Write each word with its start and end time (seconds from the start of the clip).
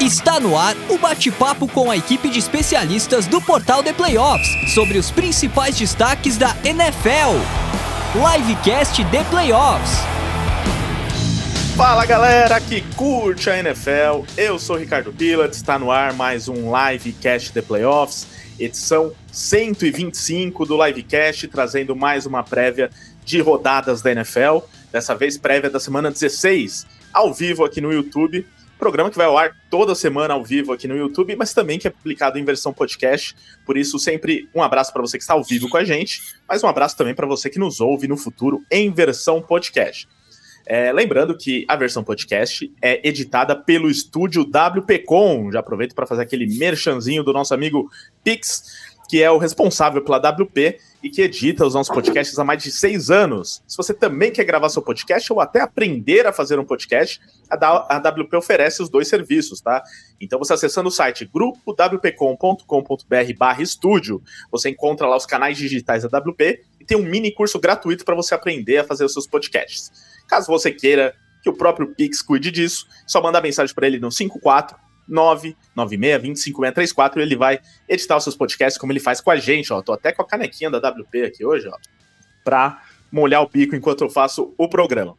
Está 0.00 0.40
no 0.40 0.58
ar 0.58 0.74
o 0.90 0.98
bate-papo 0.98 1.68
com 1.68 1.88
a 1.88 1.96
equipe 1.96 2.28
de 2.28 2.38
especialistas 2.38 3.26
do 3.26 3.40
Portal 3.40 3.80
de 3.82 3.92
Playoffs 3.92 4.74
sobre 4.74 4.98
os 4.98 5.10
principais 5.10 5.78
destaques 5.78 6.36
da 6.36 6.54
NFL. 6.64 7.38
Livecast 8.12 9.02
de 9.04 9.24
Playoffs. 9.30 9.92
Fala 11.76 12.04
galera 12.04 12.60
que 12.60 12.82
curte 12.96 13.48
a 13.48 13.58
NFL, 13.58 14.24
eu 14.36 14.58
sou 14.58 14.76
Ricardo 14.76 15.12
Pilat, 15.12 15.54
está 15.54 15.78
no 15.78 15.90
ar 15.90 16.12
mais 16.12 16.48
um 16.48 16.72
Livecast 16.76 17.52
de 17.52 17.62
Playoffs, 17.62 18.26
edição 18.58 19.12
125 19.32 20.66
do 20.66 20.84
Livecast, 20.84 21.48
trazendo 21.48 21.96
mais 21.96 22.26
uma 22.26 22.42
prévia 22.42 22.90
de 23.24 23.40
rodadas 23.40 24.02
da 24.02 24.10
NFL, 24.10 24.58
dessa 24.92 25.14
vez 25.14 25.38
prévia 25.38 25.70
da 25.70 25.80
semana 25.80 26.10
16, 26.10 26.86
ao 27.12 27.32
vivo 27.32 27.64
aqui 27.64 27.80
no 27.80 27.92
YouTube. 27.92 28.44
Programa 28.78 29.10
que 29.10 29.16
vai 29.16 29.26
ao 29.26 29.38
ar 29.38 29.56
toda 29.70 29.94
semana 29.94 30.34
ao 30.34 30.44
vivo 30.44 30.72
aqui 30.72 30.86
no 30.86 30.96
YouTube, 30.96 31.36
mas 31.36 31.54
também 31.54 31.78
que 31.78 31.86
é 31.86 31.90
publicado 31.90 32.38
em 32.38 32.44
versão 32.44 32.72
podcast. 32.72 33.34
Por 33.64 33.76
isso, 33.76 33.98
sempre 33.98 34.48
um 34.54 34.62
abraço 34.62 34.92
para 34.92 35.00
você 35.00 35.16
que 35.16 35.22
está 35.22 35.34
ao 35.34 35.42
vivo 35.42 35.68
com 35.68 35.76
a 35.76 35.84
gente, 35.84 36.20
mas 36.48 36.62
um 36.62 36.68
abraço 36.68 36.96
também 36.96 37.14
para 37.14 37.26
você 37.26 37.48
que 37.48 37.58
nos 37.58 37.80
ouve 37.80 38.08
no 38.08 38.16
futuro 38.16 38.62
em 38.70 38.90
versão 38.90 39.40
podcast. 39.40 40.08
É, 40.66 40.92
lembrando 40.92 41.36
que 41.36 41.64
a 41.68 41.76
versão 41.76 42.02
podcast 42.02 42.72
é 42.80 43.06
editada 43.06 43.54
pelo 43.54 43.90
estúdio 43.90 44.42
WPcom. 44.42 45.52
Já 45.52 45.60
aproveito 45.60 45.94
para 45.94 46.06
fazer 46.06 46.22
aquele 46.22 46.46
merchanzinho 46.58 47.22
do 47.22 47.32
nosso 47.32 47.52
amigo 47.52 47.90
Pix, 48.22 48.93
que 49.08 49.22
é 49.22 49.30
o 49.30 49.38
responsável 49.38 50.02
pela 50.02 50.18
WP 50.18 50.78
e 51.02 51.10
que 51.10 51.22
edita 51.22 51.66
os 51.66 51.74
nossos 51.74 51.94
podcasts 51.94 52.38
há 52.38 52.44
mais 52.44 52.62
de 52.62 52.70
seis 52.70 53.10
anos. 53.10 53.62
Se 53.66 53.76
você 53.76 53.92
também 53.92 54.30
quer 54.32 54.44
gravar 54.44 54.68
seu 54.70 54.80
podcast 54.80 55.30
ou 55.32 55.40
até 55.40 55.60
aprender 55.60 56.26
a 56.26 56.32
fazer 56.32 56.58
um 56.58 56.64
podcast, 56.64 57.20
a 57.50 57.98
WP 57.98 58.36
oferece 58.36 58.82
os 58.82 58.88
dois 58.88 59.08
serviços, 59.08 59.60
tá? 59.60 59.82
Então 60.20 60.38
você 60.38 60.54
acessando 60.54 60.88
o 60.88 60.92
site 60.92 61.28
grupowpcom.com.br 61.32 62.64
barra 63.36 63.62
estúdio, 63.62 64.22
você 64.50 64.70
encontra 64.70 65.06
lá 65.06 65.16
os 65.16 65.26
canais 65.26 65.58
digitais 65.58 66.04
da 66.04 66.18
WP 66.18 66.62
e 66.80 66.84
tem 66.84 66.96
um 66.96 67.04
mini 67.04 67.30
curso 67.32 67.58
gratuito 67.60 68.04
para 68.04 68.14
você 68.14 68.34
aprender 68.34 68.78
a 68.78 68.84
fazer 68.84 69.04
os 69.04 69.12
seus 69.12 69.26
podcasts. 69.26 69.92
Caso 70.26 70.46
você 70.46 70.72
queira 70.72 71.14
que 71.42 71.50
o 71.50 71.52
próprio 71.52 71.94
Pix 71.94 72.22
cuide 72.22 72.50
disso, 72.50 72.86
só 73.06 73.20
mandar 73.22 73.42
mensagem 73.42 73.74
para 73.74 73.86
ele 73.86 73.98
no 73.98 74.10
54 74.10 74.83
996-25634 75.10 77.16
e 77.16 77.20
ele 77.20 77.36
vai 77.36 77.60
editar 77.88 78.16
os 78.16 78.24
seus 78.24 78.36
podcasts 78.36 78.78
como 78.78 78.92
ele 78.92 79.00
faz 79.00 79.20
com 79.20 79.30
a 79.30 79.36
gente, 79.36 79.72
ó. 79.72 79.82
Tô 79.82 79.92
até 79.92 80.12
com 80.12 80.22
a 80.22 80.26
canequinha 80.26 80.70
da 80.70 80.78
WP 80.78 81.22
aqui 81.22 81.44
hoje, 81.44 81.68
ó, 81.68 81.76
pra 82.42 82.82
molhar 83.10 83.42
o 83.42 83.48
bico 83.48 83.76
enquanto 83.76 84.04
eu 84.04 84.10
faço 84.10 84.54
o 84.58 84.68
programa. 84.68 85.14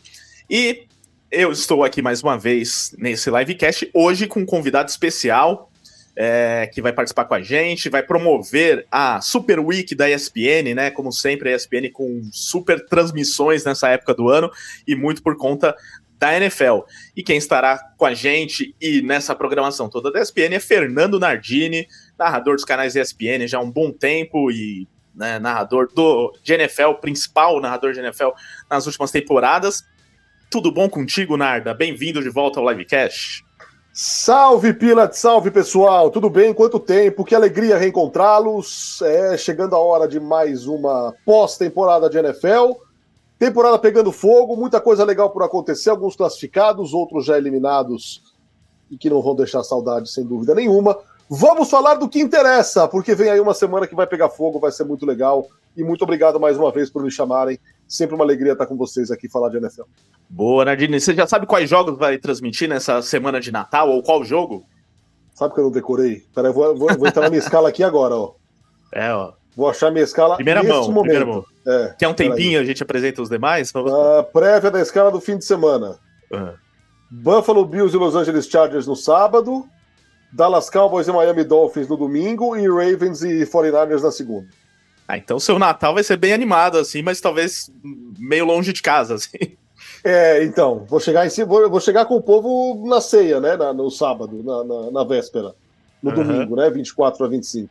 E 0.50 0.88
eu 1.32 1.52
estou 1.52 1.84
aqui 1.84 2.02
mais 2.02 2.22
uma 2.22 2.38
vez 2.38 2.96
nesse 2.98 3.30
livecast, 3.30 3.90
hoje 3.94 4.28
com 4.28 4.42
um 4.42 4.46
convidado 4.46 4.90
especial 4.90 5.72
é, 6.16 6.70
que 6.74 6.82
vai 6.82 6.94
participar 6.94 7.26
com 7.26 7.34
a 7.34 7.42
gente, 7.42 7.90
vai 7.90 8.02
promover 8.02 8.88
a 8.90 9.20
Super 9.20 9.60
Week 9.60 9.94
da 9.94 10.10
ESPN, 10.10 10.74
né? 10.74 10.90
Como 10.90 11.12
sempre, 11.12 11.52
a 11.52 11.56
ESPN 11.56 11.92
com 11.92 12.22
super 12.32 12.86
transmissões 12.86 13.66
nessa 13.66 13.90
época 13.90 14.14
do 14.14 14.30
ano 14.30 14.50
e 14.88 14.96
muito 14.96 15.22
por 15.22 15.36
conta 15.36 15.76
da 16.26 16.38
NFL. 16.38 16.80
E 17.16 17.22
quem 17.22 17.38
estará 17.38 17.78
com 17.98 18.06
a 18.06 18.14
gente 18.14 18.76
e 18.82 19.02
nessa 19.02 19.36
programação 19.36 19.88
toda 19.88 20.12
da 20.12 20.20
ESPN 20.20 20.56
é 20.56 20.60
Fernando 20.60 21.20
Nardini, 21.20 21.88
narrador 22.18 22.56
dos 22.56 22.66
canais 22.66 22.96
ESPN 22.96 23.48
já 23.48 23.60
há 23.60 23.62
um 23.62 23.70
bom 23.70 23.92
tempo 23.92 24.50
e 24.50 24.88
né, 25.14 25.38
narrador 25.38 25.88
do 25.94 26.34
de 26.44 26.54
NFL, 26.54 26.94
principal 27.00 27.62
narrador 27.62 27.94
de 27.94 28.00
NFL 28.00 28.30
nas 28.70 28.88
últimas 28.88 29.12
temporadas. 29.12 29.84
Tudo 30.50 30.72
bom 30.72 30.90
contigo, 30.90 31.38
Narda? 31.38 31.74
Bem-vindo 31.74 32.22
de 32.22 32.30
volta 32.30 32.60
ao 32.60 32.70
Livecast. 32.70 33.44
Salve, 33.94 34.74
Pilat, 34.74 35.14
salve 35.14 35.50
pessoal, 35.52 36.10
tudo 36.10 36.30
bem? 36.30 36.54
Quanto 36.54 36.80
tempo? 36.80 37.24
Que 37.24 37.34
alegria 37.34 37.78
reencontrá-los. 37.78 39.02
É 39.02 39.38
chegando 39.38 39.76
a 39.76 39.80
hora 39.80 40.08
de 40.08 40.20
mais 40.20 40.66
uma 40.66 41.14
pós-temporada 41.24 42.10
de 42.10 42.18
NFL. 42.18 42.85
Temporada 43.38 43.78
pegando 43.78 44.12
fogo, 44.12 44.56
muita 44.56 44.80
coisa 44.80 45.04
legal 45.04 45.30
por 45.30 45.44
acontecer, 45.44 45.90
alguns 45.90 46.16
classificados, 46.16 46.94
outros 46.94 47.26
já 47.26 47.38
eliminados 47.38 48.24
e 48.90 48.98
que 48.98 49.10
não 49.10 49.22
vão 49.22 49.36
deixar 49.36 49.64
saudade 49.64 50.10
sem 50.10 50.24
dúvida 50.24 50.56
nenhuma. 50.56 50.98
Vamos 51.30 51.70
falar 51.70 51.96
do 51.96 52.08
que 52.08 52.20
interessa, 52.20 52.88
porque 52.88 53.16
vem 53.16 53.30
aí 53.30 53.40
uma 53.40 53.54
semana 53.54 53.88
que 53.88 53.96
vai 53.96 54.06
pegar 54.06 54.30
fogo, 54.30 54.60
vai 54.60 54.72
ser 54.72 54.84
muito 54.84 55.06
legal. 55.06 55.48
E 55.76 55.84
muito 55.84 56.04
obrigado 56.04 56.40
mais 56.40 56.58
uma 56.58 56.72
vez 56.72 56.90
por 56.90 57.04
me 57.04 57.12
chamarem. 57.12 57.60
Sempre 57.88 58.16
uma 58.16 58.24
alegria 58.24 58.54
estar 58.54 58.66
com 58.66 58.78
vocês 58.78 59.12
aqui 59.12 59.28
falar 59.28 59.50
de 59.50 59.58
NFL. 59.58 59.84
Boa, 60.30 60.64
Nadine. 60.64 61.00
Você 61.00 61.14
já 61.14 61.28
sabe 61.28 61.46
quais 61.46 61.70
jogos 61.70 61.98
vai 61.98 62.18
transmitir 62.18 62.70
nessa 62.70 63.02
semana 63.02 63.42
de 63.42 63.52
Natal 63.52 63.90
ou 63.90 64.02
qual 64.02 64.24
jogo? 64.24 64.66
Sabe 65.34 65.54
que 65.54 65.60
eu 65.60 65.66
não 65.66 65.72
decorei? 65.72 66.24
Peraí, 66.34 66.54
vou, 66.54 66.76
vou, 66.76 66.98
vou 66.98 67.08
entrar 67.08 67.24
na 67.24 67.30
minha 67.30 67.42
escala 67.42 67.68
aqui 67.68 67.84
agora, 67.84 68.16
ó. 68.16 68.36
É, 68.94 69.14
ó. 69.14 69.34
Vou 69.56 69.70
achar 69.70 69.92
minha 69.92 70.04
escala 70.04 70.36
primeira 70.36 70.62
nesse 70.62 70.74
mão, 70.74 70.92
momento. 70.92 71.02
Primeira 71.04 71.26
mão. 71.26 71.46
É, 71.66 71.96
Quer 71.98 72.08
um 72.08 72.14
tempinho, 72.14 72.60
a 72.60 72.64
gente 72.64 72.84
apresenta 72.84 73.22
os 73.22 73.30
demais? 73.30 73.72
A 73.76 74.24
prévia 74.24 74.70
da 74.70 74.82
escala 74.82 75.10
do 75.12 75.22
fim 75.22 75.38
de 75.38 75.46
semana. 75.46 75.98
Uhum. 76.32 76.54
Buffalo 77.10 77.66
Bills 77.66 77.96
e 77.96 78.00
Los 78.00 78.16
Angeles 78.16 78.48
Chargers 78.48 78.86
no 78.88 78.96
sábado. 78.96 79.66
Dallas 80.34 80.70
Cowboys 80.70 81.08
e 81.08 81.12
Miami 81.12 81.44
Dolphins 81.46 81.88
no 81.88 81.96
domingo. 81.96 82.56
E 82.58 82.68
Ravens 82.68 83.24
e 83.24 83.46
49ers 83.46 84.02
na 84.02 84.12
segunda. 84.12 84.48
Ah, 85.08 85.18
então 85.18 85.40
seu 85.40 85.58
Natal 85.58 85.94
vai 85.94 86.04
ser 86.04 86.18
bem 86.18 86.34
animado, 86.34 86.78
assim, 86.80 87.02
mas 87.02 87.22
talvez 87.22 87.72
meio 88.18 88.44
longe 88.44 88.74
de 88.74 88.82
casa, 88.82 89.16
assim. 89.16 89.56
É, 90.04 90.44
então, 90.44 90.84
vou 90.88 91.00
chegar, 91.00 91.26
em, 91.26 91.46
vou, 91.46 91.70
vou 91.70 91.80
chegar 91.80 92.06
com 92.06 92.16
o 92.16 92.22
povo 92.22 92.88
na 92.88 93.00
ceia, 93.00 93.40
né? 93.40 93.56
Na, 93.56 93.72
no 93.74 93.90
sábado, 93.90 94.42
na, 94.44 94.64
na, 94.64 94.92
na 94.92 95.04
véspera. 95.04 95.54
No 96.02 96.10
Uhum. 96.12 96.16
domingo, 96.24 96.56
né? 96.56 96.70
24 96.70 97.24
a 97.24 97.28
25. 97.28 97.70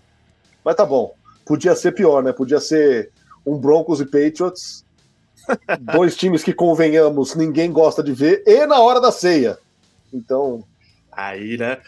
Mas 0.65 0.75
tá 0.77 0.85
bom. 0.87 1.13
Podia 1.45 1.75
ser 1.75 1.93
pior, 1.93 2.23
né? 2.23 2.33
Podia 2.33 2.61
ser 2.61 3.11
um 3.47 3.57
Broncos 3.59 4.01
e 4.01 4.05
Patriots. 4.05 4.85
dois 5.95 6.17
times 6.17 6.43
que, 6.43 6.53
convenhamos, 6.55 7.35
ninguém 7.35 7.71
gosta 7.71 8.03
de 8.03 8.13
ver. 8.13 8.43
E 8.47 8.67
na 8.67 8.81
hora 8.81 9.01
da 9.01 9.13
ceia. 9.13 9.59
Então, 10.13 10.65
Aí, 11.17 11.57
né? 11.57 11.79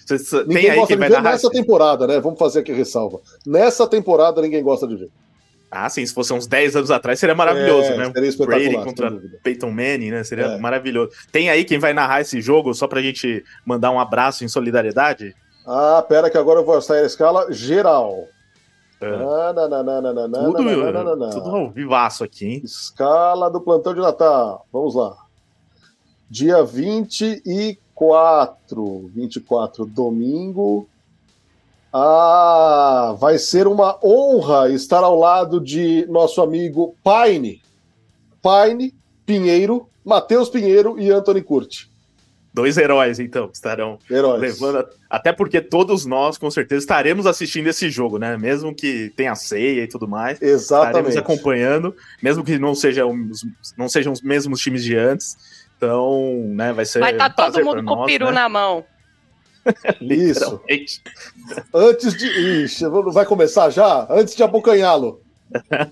Ninguém 0.46 0.62
Tem 0.62 0.70
aí 0.70 0.76
gosta 0.76 0.86
quem 0.86 0.96
de 0.96 1.00
vai 1.00 1.08
ver 1.08 1.14
narrar. 1.16 1.32
nessa 1.32 1.50
temporada, 1.50 2.06
né? 2.06 2.20
Vamos 2.20 2.38
fazer 2.38 2.60
aqui 2.60 2.70
a 2.70 2.74
ressalva. 2.76 3.18
Nessa 3.44 3.84
temporada, 3.86 4.40
ninguém 4.40 4.62
gosta 4.62 4.86
de 4.86 4.94
ver. 4.94 5.10
Ah, 5.68 5.88
sim, 5.90 6.06
se 6.06 6.14
fosse 6.14 6.32
uns 6.32 6.46
10 6.46 6.76
anos 6.76 6.90
atrás, 6.92 7.18
seria 7.18 7.34
maravilhoso, 7.34 7.88
É, 7.90 7.96
né? 7.96 8.12
seria 8.14 8.46
Brady 8.46 8.76
contra. 8.84 9.10
Peyton 9.42 9.70
Manning, 9.72 10.12
né? 10.12 10.22
Seria 10.22 10.44
É. 10.44 10.58
maravilhoso. 10.58 11.10
Tem 11.32 11.50
aí 11.50 11.64
quem 11.64 11.76
vai 11.78 11.92
narrar 11.92 12.20
esse 12.20 12.40
jogo, 12.40 12.72
só 12.72 12.86
pra 12.86 13.02
gente 13.02 13.44
mandar 13.64 13.90
um 13.90 13.98
abraço 13.98 14.44
em 14.44 14.48
solidariedade? 14.48 15.34
Ah, 15.66 16.04
pera 16.08 16.30
que 16.30 16.38
agora 16.38 16.60
eu 16.60 16.64
vou 16.64 16.80
sair 16.80 17.02
a 17.02 17.06
escala 17.06 17.52
geral. 17.52 18.28
Tudo, 20.44 20.62
não, 20.62 21.16
não. 21.16 21.30
tudo 21.30 21.50
ao 21.50 21.70
vivaço 21.70 22.24
aqui, 22.24 22.46
hein? 22.46 22.62
Escala 22.64 23.50
do 23.50 23.60
plantão 23.60 23.92
de 23.92 24.00
Natal. 24.00 24.66
Vamos 24.72 24.94
lá. 24.94 25.16
Dia 26.30 26.64
24. 26.64 29.10
24, 29.14 29.84
domingo. 29.86 30.88
Ah, 31.92 33.14
vai 33.18 33.38
ser 33.38 33.66
uma 33.66 33.98
honra 34.04 34.70
estar 34.70 35.02
ao 35.02 35.18
lado 35.18 35.60
de 35.60 36.06
nosso 36.06 36.40
amigo 36.42 36.94
Paine. 37.02 37.60
Paine, 38.42 38.94
Pinheiro, 39.24 39.88
Matheus 40.04 40.48
Pinheiro 40.48 40.96
e 40.98 41.10
Anthony 41.10 41.42
Curti. 41.42 41.90
Dois 42.56 42.78
heróis, 42.78 43.20
então, 43.20 43.48
que 43.48 43.54
estarão 43.54 43.98
Heróis. 44.10 44.40
levando. 44.40 44.78
a- 44.78 44.88
Até 45.10 45.30
porque 45.30 45.60
todos 45.60 46.06
nós, 46.06 46.38
com 46.38 46.50
certeza, 46.50 46.80
estaremos 46.80 47.26
assistindo 47.26 47.66
esse 47.66 47.90
jogo, 47.90 48.16
né? 48.18 48.34
Mesmo 48.38 48.74
que 48.74 49.12
tenha 49.14 49.34
ceia 49.34 49.82
e 49.82 49.86
tudo 49.86 50.08
mais. 50.08 50.40
Estaremos 50.40 50.62
Exatamente. 50.62 51.18
acompanhando, 51.18 51.94
mesmo 52.22 52.42
que 52.42 52.58
não, 52.58 52.74
seja 52.74 53.04
os, 53.04 53.46
não 53.76 53.90
sejam 53.90 54.10
os 54.10 54.22
mesmos 54.22 54.58
times 54.60 54.82
de 54.82 54.96
antes. 54.96 55.36
Então, 55.76 56.46
né, 56.54 56.72
vai 56.72 56.86
ser. 56.86 57.00
Vai 57.00 57.12
estar 57.12 57.28
prazer 57.28 57.62
todo 57.62 57.76
mundo 57.76 57.84
com 57.86 58.02
o 58.02 58.06
peru 58.06 58.26
né? 58.28 58.32
na 58.32 58.48
mão. 58.48 58.82
Isso. 60.00 60.58
Antes 61.74 62.14
de. 62.16 62.26
Ixi, 62.64 62.84
vai 63.12 63.26
começar 63.26 63.68
já? 63.68 64.06
Antes 64.08 64.34
de 64.34 64.42
abocanhá-lo. 64.42 65.20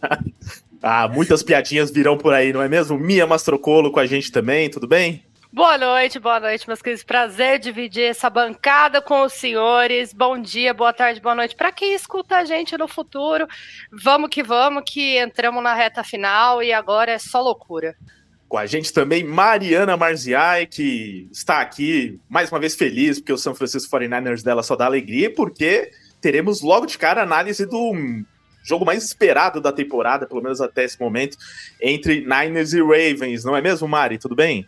Ah, 0.87 1.09
muitas 1.09 1.43
piadinhas 1.43 1.91
virão 1.91 2.19
por 2.19 2.35
aí, 2.35 2.53
não 2.53 2.61
é 2.61 2.69
mesmo? 2.69 2.99
Mia 2.99 3.27
Mastrocolo 3.27 3.91
com 3.91 3.99
a 3.99 4.05
gente 4.05 4.31
também, 4.31 4.69
tudo 4.69 4.87
bem? 4.87 5.25
Boa 5.55 5.79
noite, 5.79 6.19
boa 6.19 6.41
noite, 6.41 6.67
meus 6.67 6.83
queridos. 6.83 7.05
Prazer 7.05 7.61
dividir 7.61 8.03
essa 8.03 8.29
bancada 8.29 9.01
com 9.01 9.23
os 9.23 9.35
senhores. 9.35 10.13
Bom 10.13 10.37
dia, 10.37 10.75
boa 10.75 10.93
tarde, 10.93 11.21
boa 11.21 11.37
noite. 11.37 11.55
Para 11.55 11.71
quem 11.71 11.95
escuta 11.95 12.39
a 12.39 12.45
gente 12.45 12.77
no 12.77 12.89
futuro, 12.89 13.47
vamos 13.93 14.31
que 14.31 14.43
vamos, 14.43 14.83
que 14.85 15.17
entramos 15.17 15.63
na 15.63 15.73
reta 15.73 16.03
final 16.03 16.61
e 16.61 16.73
agora 16.73 17.13
é 17.13 17.21
só 17.21 17.41
loucura. 17.41 17.95
Com 18.49 18.59
a 18.59 18.67
gente 18.67 18.93
também 18.93 19.23
Mariana 19.23 19.97
Marziai, 19.97 20.67
que 20.67 21.29
está 21.31 21.61
aqui 21.61 22.19
mais 22.29 22.51
uma 22.51 22.59
vez 22.59 22.75
feliz, 22.75 23.21
porque 23.21 23.33
o 23.33 23.39
São 23.39 23.55
Francisco 23.55 23.97
49ers 23.97 24.43
dela 24.43 24.65
só 24.65 24.75
dá 24.75 24.87
alegria, 24.87 25.33
porque 25.33 25.93
teremos 26.21 26.63
logo 26.63 26.85
de 26.85 26.99
cara 26.99 27.21
a 27.21 27.25
análise 27.25 27.65
do 27.65 27.95
jogo 28.65 28.85
mais 28.85 29.05
esperado 29.05 29.61
da 29.61 29.71
temporada, 29.71 30.27
pelo 30.27 30.43
menos 30.43 30.61
até 30.61 30.83
esse 30.83 30.99
momento, 30.99 31.37
entre 31.81 32.23
Niners 32.23 32.73
e 32.73 32.81
Ravens, 32.81 33.45
não 33.45 33.57
é 33.57 33.63
mesmo, 33.63 33.87
Mari? 33.87 34.19
Tudo 34.19 34.35
bem? 34.35 34.67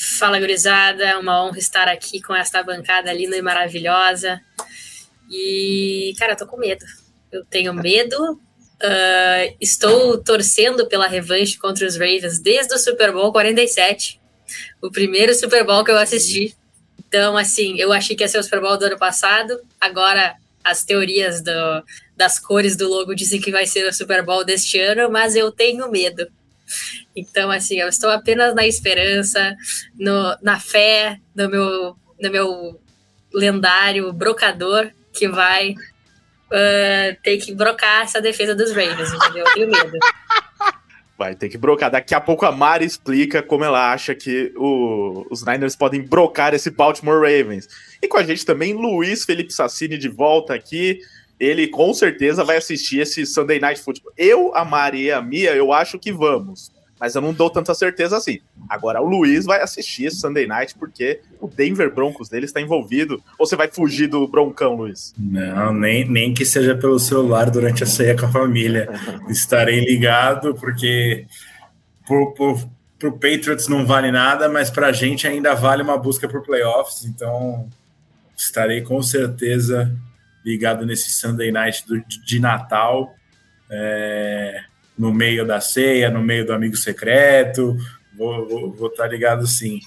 Fala, 0.00 0.40
gurizada. 0.40 1.04
É 1.04 1.16
uma 1.16 1.44
honra 1.44 1.58
estar 1.58 1.86
aqui 1.86 2.22
com 2.22 2.34
esta 2.34 2.62
bancada 2.62 3.12
linda 3.12 3.36
e 3.36 3.42
maravilhosa. 3.42 4.40
E, 5.30 6.14
cara, 6.18 6.32
eu 6.32 6.36
tô 6.36 6.46
com 6.46 6.56
medo. 6.56 6.84
Eu 7.30 7.44
tenho 7.44 7.74
medo. 7.74 8.16
Uh, 8.82 9.56
estou 9.60 10.16
torcendo 10.16 10.86
pela 10.86 11.06
revanche 11.06 11.58
contra 11.58 11.86
os 11.86 11.96
Ravens 11.96 12.38
desde 12.38 12.74
o 12.74 12.78
Super 12.78 13.12
Bowl 13.12 13.30
47, 13.30 14.18
o 14.80 14.90
primeiro 14.90 15.34
Super 15.34 15.64
Bowl 15.64 15.84
que 15.84 15.90
eu 15.90 15.98
assisti. 15.98 16.56
Então, 16.98 17.36
assim, 17.36 17.78
eu 17.78 17.92
achei 17.92 18.16
que 18.16 18.24
ia 18.24 18.28
ser 18.28 18.38
o 18.38 18.42
Super 18.42 18.62
Bowl 18.62 18.78
do 18.78 18.86
ano 18.86 18.98
passado. 18.98 19.60
Agora, 19.78 20.34
as 20.64 20.82
teorias 20.82 21.42
do, 21.42 21.84
das 22.16 22.38
cores 22.38 22.74
do 22.74 22.88
logo 22.88 23.14
dizem 23.14 23.38
que 23.38 23.50
vai 23.50 23.66
ser 23.66 23.86
o 23.86 23.92
Super 23.92 24.24
Bowl 24.24 24.44
deste 24.46 24.80
ano, 24.80 25.10
mas 25.10 25.36
eu 25.36 25.52
tenho 25.52 25.90
medo. 25.90 26.26
Então, 27.14 27.50
assim, 27.50 27.78
eu 27.78 27.88
estou 27.88 28.10
apenas 28.10 28.54
na 28.54 28.66
esperança, 28.66 29.56
no, 29.98 30.36
na 30.42 30.58
fé 30.58 31.18
no 31.34 31.48
meu, 31.48 31.96
no 32.20 32.30
meu 32.30 32.80
lendário 33.32 34.12
brocador 34.12 34.90
que 35.12 35.28
vai 35.28 35.70
uh, 35.72 37.16
ter 37.22 37.38
que 37.38 37.54
brocar 37.54 38.02
essa 38.02 38.20
defesa 38.20 38.54
dos 38.54 38.70
Ravens, 38.70 39.12
entendeu? 39.12 39.44
Eu 39.46 39.54
tenho 39.54 39.70
medo. 39.70 39.98
Vai 41.18 41.34
ter 41.34 41.50
que 41.50 41.58
brocar. 41.58 41.90
Daqui 41.90 42.14
a 42.14 42.20
pouco 42.20 42.46
a 42.46 42.52
Mari 42.52 42.86
explica 42.86 43.42
como 43.42 43.62
ela 43.62 43.92
acha 43.92 44.14
que 44.14 44.52
o, 44.56 45.26
os 45.30 45.44
Niners 45.44 45.76
podem 45.76 46.00
brocar 46.00 46.54
esse 46.54 46.70
Baltimore 46.70 47.20
Ravens. 47.20 47.68
E 48.02 48.08
com 48.08 48.16
a 48.16 48.22
gente 48.22 48.46
também, 48.46 48.72
Luiz 48.72 49.24
Felipe 49.24 49.52
Sassini 49.52 49.98
de 49.98 50.08
volta 50.08 50.54
aqui. 50.54 51.00
Ele 51.40 51.66
com 51.66 51.92
certeza 51.94 52.44
vai 52.44 52.58
assistir 52.58 53.00
esse 53.00 53.24
Sunday 53.24 53.58
Night 53.58 53.80
Football. 53.80 54.12
Eu, 54.16 54.54
a 54.54 54.64
Mari 54.64 55.04
e 55.04 55.10
a 55.10 55.22
Mia, 55.22 55.56
eu 55.56 55.72
acho 55.72 55.98
que 55.98 56.12
vamos 56.12 56.70
mas 57.00 57.14
eu 57.14 57.22
não 57.22 57.32
dou 57.32 57.48
tanta 57.48 57.74
certeza 57.74 58.18
assim. 58.18 58.40
Agora, 58.68 59.00
o 59.00 59.06
Luiz 59.06 59.46
vai 59.46 59.62
assistir 59.62 60.04
esse 60.04 60.20
Sunday 60.20 60.46
Night 60.46 60.74
porque 60.78 61.20
o 61.40 61.48
Denver 61.48 61.92
Broncos 61.92 62.28
dele 62.28 62.44
está 62.44 62.60
envolvido. 62.60 63.22
Ou 63.38 63.46
você 63.46 63.56
vai 63.56 63.68
fugir 63.68 64.06
do 64.06 64.28
Broncão, 64.28 64.76
Luiz? 64.76 65.14
Não, 65.16 65.72
nem, 65.72 66.06
nem 66.06 66.34
que 66.34 66.44
seja 66.44 66.76
pelo 66.76 66.98
celular 66.98 67.50
durante 67.50 67.82
a 67.82 67.86
ceia 67.86 68.14
com 68.14 68.26
a 68.26 68.30
família. 68.30 68.86
Estarei 69.30 69.80
ligado 69.80 70.54
porque 70.54 71.24
pro, 72.06 72.34
pro, 72.34 72.70
pro 72.98 73.12
Patriots 73.12 73.66
não 73.66 73.86
vale 73.86 74.12
nada, 74.12 74.46
mas 74.50 74.68
para 74.68 74.88
a 74.88 74.92
gente 74.92 75.26
ainda 75.26 75.54
vale 75.54 75.82
uma 75.82 75.96
busca 75.96 76.28
por 76.28 76.42
playoffs. 76.42 77.06
Então, 77.06 77.66
estarei 78.36 78.82
com 78.82 79.02
certeza 79.02 79.90
ligado 80.44 80.86
nesse 80.86 81.10
Sunday 81.10 81.50
Night 81.50 81.86
do, 81.86 82.02
de 82.04 82.38
Natal. 82.38 83.14
É, 83.70 84.64
no 84.98 85.14
meio 85.14 85.46
da 85.46 85.60
ceia, 85.60 86.10
no 86.10 86.22
meio 86.22 86.44
do 86.44 86.52
amigo 86.52 86.76
secreto. 86.76 87.76
Vou, 88.16 88.74
estar 88.88 89.04
tá 89.04 89.08
ligado 89.08 89.46
sim. 89.46 89.80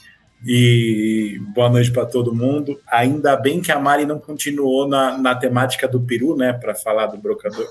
E 0.45 1.39
boa 1.53 1.69
noite 1.69 1.91
para 1.91 2.05
todo 2.05 2.33
mundo. 2.33 2.81
Ainda 2.87 3.35
bem 3.35 3.61
que 3.61 3.71
a 3.71 3.79
Mari 3.79 4.05
não 4.05 4.19
continuou 4.19 4.87
na, 4.87 5.17
na 5.17 5.35
temática 5.35 5.87
do 5.87 6.01
peru, 6.01 6.35
né, 6.35 6.51
para 6.51 6.73
falar 6.73 7.05
do 7.07 7.17
brocador. 7.17 7.67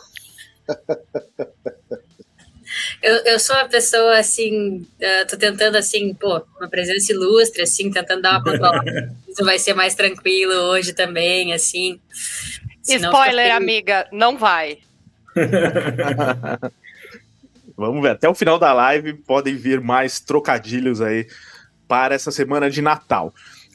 Eu, 3.03 3.17
eu 3.25 3.39
sou 3.39 3.55
uma 3.57 3.69
pessoa 3.69 4.19
assim, 4.19 4.79
uh, 4.79 5.27
tô 5.29 5.37
tentando 5.37 5.77
assim, 5.77 6.15
pô, 6.15 6.43
uma 6.59 6.71
presença 6.71 7.13
ilustre, 7.13 7.63
assim, 7.63 7.91
tentando 7.91 8.23
dar 8.23 8.41
uma. 8.41 8.83
Isso 9.29 9.45
vai 9.45 9.59
ser 9.59 9.75
mais 9.75 9.95
tranquilo 9.95 10.53
hoje 10.53 10.93
também, 10.93 11.53
assim. 11.53 12.01
Spoiler, 12.83 13.55
amiga, 13.55 14.09
não 14.13 14.37
vai. 14.37 14.79
Vamos 17.77 18.03
ver, 18.03 18.11
até 18.11 18.29
o 18.29 18.35
final 18.35 18.59
da 18.59 18.73
live 18.73 19.15
podem 19.15 19.57
vir 19.57 19.81
mais 19.81 20.21
trocadilhos 20.21 21.01
aí 21.01 21.27
para 21.89 22.15
essa 22.15 22.31
semana 22.31 22.71
de 22.71 22.83
Natal. 22.83 23.33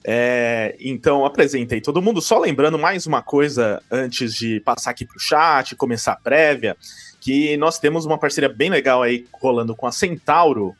É, 0.09 0.77
então, 0.79 1.25
apresentei 1.25 1.81
todo 1.81 2.01
mundo. 2.01 2.21
Só 2.21 2.39
lembrando 2.39 2.79
mais 2.79 3.05
uma 3.05 3.21
coisa 3.21 3.81
antes 3.91 4.33
de 4.33 4.61
passar 4.61 4.91
aqui 4.91 5.05
para 5.05 5.17
o 5.17 5.19
chat, 5.19 5.75
começar 5.75 6.13
a 6.13 6.15
prévia, 6.15 6.77
que 7.19 7.57
nós 7.57 7.77
temos 7.77 8.05
uma 8.05 8.17
parceria 8.17 8.47
bem 8.47 8.69
legal 8.69 9.03
aí 9.03 9.25
rolando 9.33 9.75
com 9.75 9.85
a 9.85 9.91
Centauro. 9.91 10.73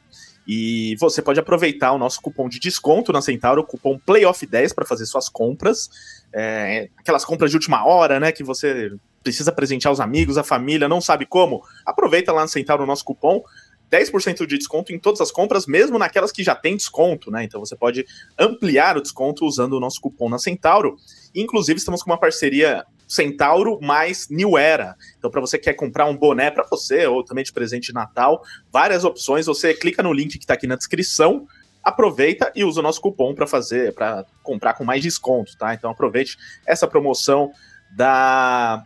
E 0.48 0.96
você 0.98 1.22
pode 1.22 1.40
aproveitar 1.40 1.92
o 1.92 1.98
nosso 1.98 2.22
cupom 2.22 2.48
de 2.48 2.60
desconto 2.60 3.12
na 3.12 3.22
Centauro, 3.22 3.66
cupom 3.66 4.00
PLAYOFF10 4.00 4.74
para 4.74 4.86
fazer 4.86 5.06
suas 5.06 5.28
compras. 5.28 5.90
É, 6.34 6.90
aquelas 6.98 7.26
compras 7.26 7.52
de 7.52 7.58
última 7.58 7.86
hora, 7.86 8.20
né? 8.20 8.32
Que 8.32 8.44
você 8.44 8.92
precisa 9.22 9.52
presentear 9.52 9.92
os 9.92 10.00
amigos, 10.00 10.38
a 10.38 10.44
família, 10.44 10.88
não 10.88 11.02
sabe 11.02 11.26
como, 11.26 11.62
aproveita 11.86 12.32
lá 12.32 12.44
no 12.44 12.48
Centauro 12.48 12.84
o 12.84 12.88
nosso 12.88 13.04
cupom. 13.04 13.44
10% 13.92 14.46
de 14.46 14.58
desconto 14.58 14.94
em 14.94 15.00
todas 15.00 15.22
as 15.22 15.32
compras, 15.32 15.66
mesmo 15.66 15.98
naquelas 15.98 16.32
que 16.32 16.44
já 16.44 16.54
tem 16.54 16.76
desconto, 16.76 17.32
né? 17.32 17.44
Então 17.44 17.60
você 17.60 17.76
pode 17.76 18.06
ampliar 18.38 18.98
o 18.98 19.02
desconto 19.02 19.46
usando 19.46 19.74
o 19.74 19.80
nosso 19.80 20.00
cupom 20.02 20.30
na 20.30 20.38
Centauro. 20.38 20.98
Inclusive, 21.34 21.78
estamos 21.78 22.04
com 22.04 22.12
uma 22.12 22.20
parceria 22.20 22.86
Centauro 23.08 23.80
mais 23.82 24.28
New 24.30 24.58
Era. 24.58 24.96
Então, 25.18 25.32
para 25.32 25.42
você 25.42 25.58
que 25.58 25.66
quer 25.66 25.74
comprar 25.74 26.06
um 26.06 26.16
boné 26.16 26.52
para 26.52 26.66
você 26.70 27.08
ou 27.08 27.24
também 27.24 27.44
de 27.44 27.54
presente 27.54 27.88
de 27.88 27.94
Natal, 27.94 28.44
várias 28.72 29.04
opções. 29.04 29.46
Você 29.46 29.74
clica 29.74 30.04
no 30.04 30.12
link 30.12 30.38
que 30.38 30.44
está 30.44 30.54
aqui 30.54 30.68
na 30.68 30.76
descrição, 30.76 31.48
aproveita 31.84 32.52
e 32.54 32.64
usa 32.64 32.82
o 32.82 32.84
nosso 32.84 33.00
cupom 33.00 33.34
para 33.34 33.48
fazer, 33.48 33.94
para 33.94 34.26
comprar 34.44 34.74
com 34.74 34.84
mais 34.84 35.02
desconto, 35.02 35.58
tá? 35.58 35.74
Então 35.74 35.90
aproveite 35.90 36.38
essa 36.66 36.88
promoção 36.88 37.52
da 37.96 38.84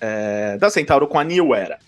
é, 0.00 0.56
da 0.58 0.70
Centauro 0.70 1.06
com 1.06 1.18
a 1.18 1.24
New 1.24 1.54
Era. 1.54 1.78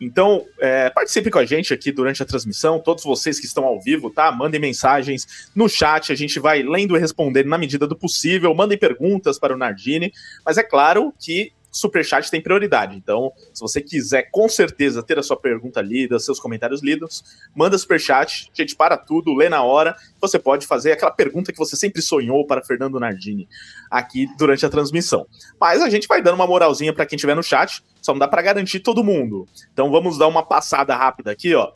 Então, 0.00 0.46
é, 0.60 0.90
participe 0.90 1.30
com 1.30 1.38
a 1.38 1.44
gente 1.44 1.74
aqui 1.74 1.90
durante 1.90 2.22
a 2.22 2.26
transmissão, 2.26 2.78
todos 2.78 3.02
vocês 3.02 3.40
que 3.40 3.46
estão 3.46 3.64
ao 3.64 3.80
vivo, 3.80 4.10
tá? 4.10 4.30
Mandem 4.30 4.60
mensagens 4.60 5.50
no 5.54 5.68
chat, 5.68 6.12
a 6.12 6.14
gente 6.14 6.38
vai 6.38 6.62
lendo 6.62 6.96
e 6.96 7.00
respondendo 7.00 7.48
na 7.48 7.58
medida 7.58 7.86
do 7.86 7.96
possível, 7.96 8.54
mandem 8.54 8.78
perguntas 8.78 9.38
para 9.38 9.54
o 9.54 9.58
Nardini, 9.58 10.12
mas 10.44 10.56
é 10.56 10.62
claro 10.62 11.12
que 11.18 11.52
Superchat 11.70 12.30
tem 12.30 12.40
prioridade. 12.40 12.96
Então, 12.96 13.32
se 13.52 13.60
você 13.60 13.80
quiser 13.80 14.30
com 14.30 14.48
certeza 14.48 15.02
ter 15.02 15.18
a 15.18 15.22
sua 15.22 15.36
pergunta 15.36 15.80
lida, 15.80 16.18
seus 16.18 16.40
comentários 16.40 16.82
lidos, 16.82 17.22
manda 17.54 17.76
Superchat, 17.76 18.50
a 18.52 18.62
gente 18.62 18.74
para 18.74 18.96
tudo, 18.96 19.34
lê 19.34 19.48
na 19.48 19.62
hora. 19.62 19.96
Você 20.20 20.38
pode 20.38 20.66
fazer 20.66 20.92
aquela 20.92 21.10
pergunta 21.10 21.52
que 21.52 21.58
você 21.58 21.76
sempre 21.76 22.02
sonhou 22.02 22.46
para 22.46 22.64
Fernando 22.64 22.98
Nardini 22.98 23.48
aqui 23.90 24.26
durante 24.36 24.64
a 24.64 24.70
transmissão. 24.70 25.26
Mas 25.60 25.82
a 25.82 25.90
gente 25.90 26.08
vai 26.08 26.22
dando 26.22 26.36
uma 26.36 26.46
moralzinha 26.46 26.92
para 26.92 27.06
quem 27.06 27.16
estiver 27.16 27.36
no 27.36 27.42
chat, 27.42 27.82
só 28.00 28.12
não 28.12 28.18
dá 28.18 28.28
para 28.28 28.42
garantir 28.42 28.80
todo 28.80 29.04
mundo. 29.04 29.46
Então 29.72 29.90
vamos 29.90 30.18
dar 30.18 30.26
uma 30.26 30.42
passada 30.42 30.96
rápida 30.96 31.30
aqui, 31.30 31.54
ó. 31.54 31.72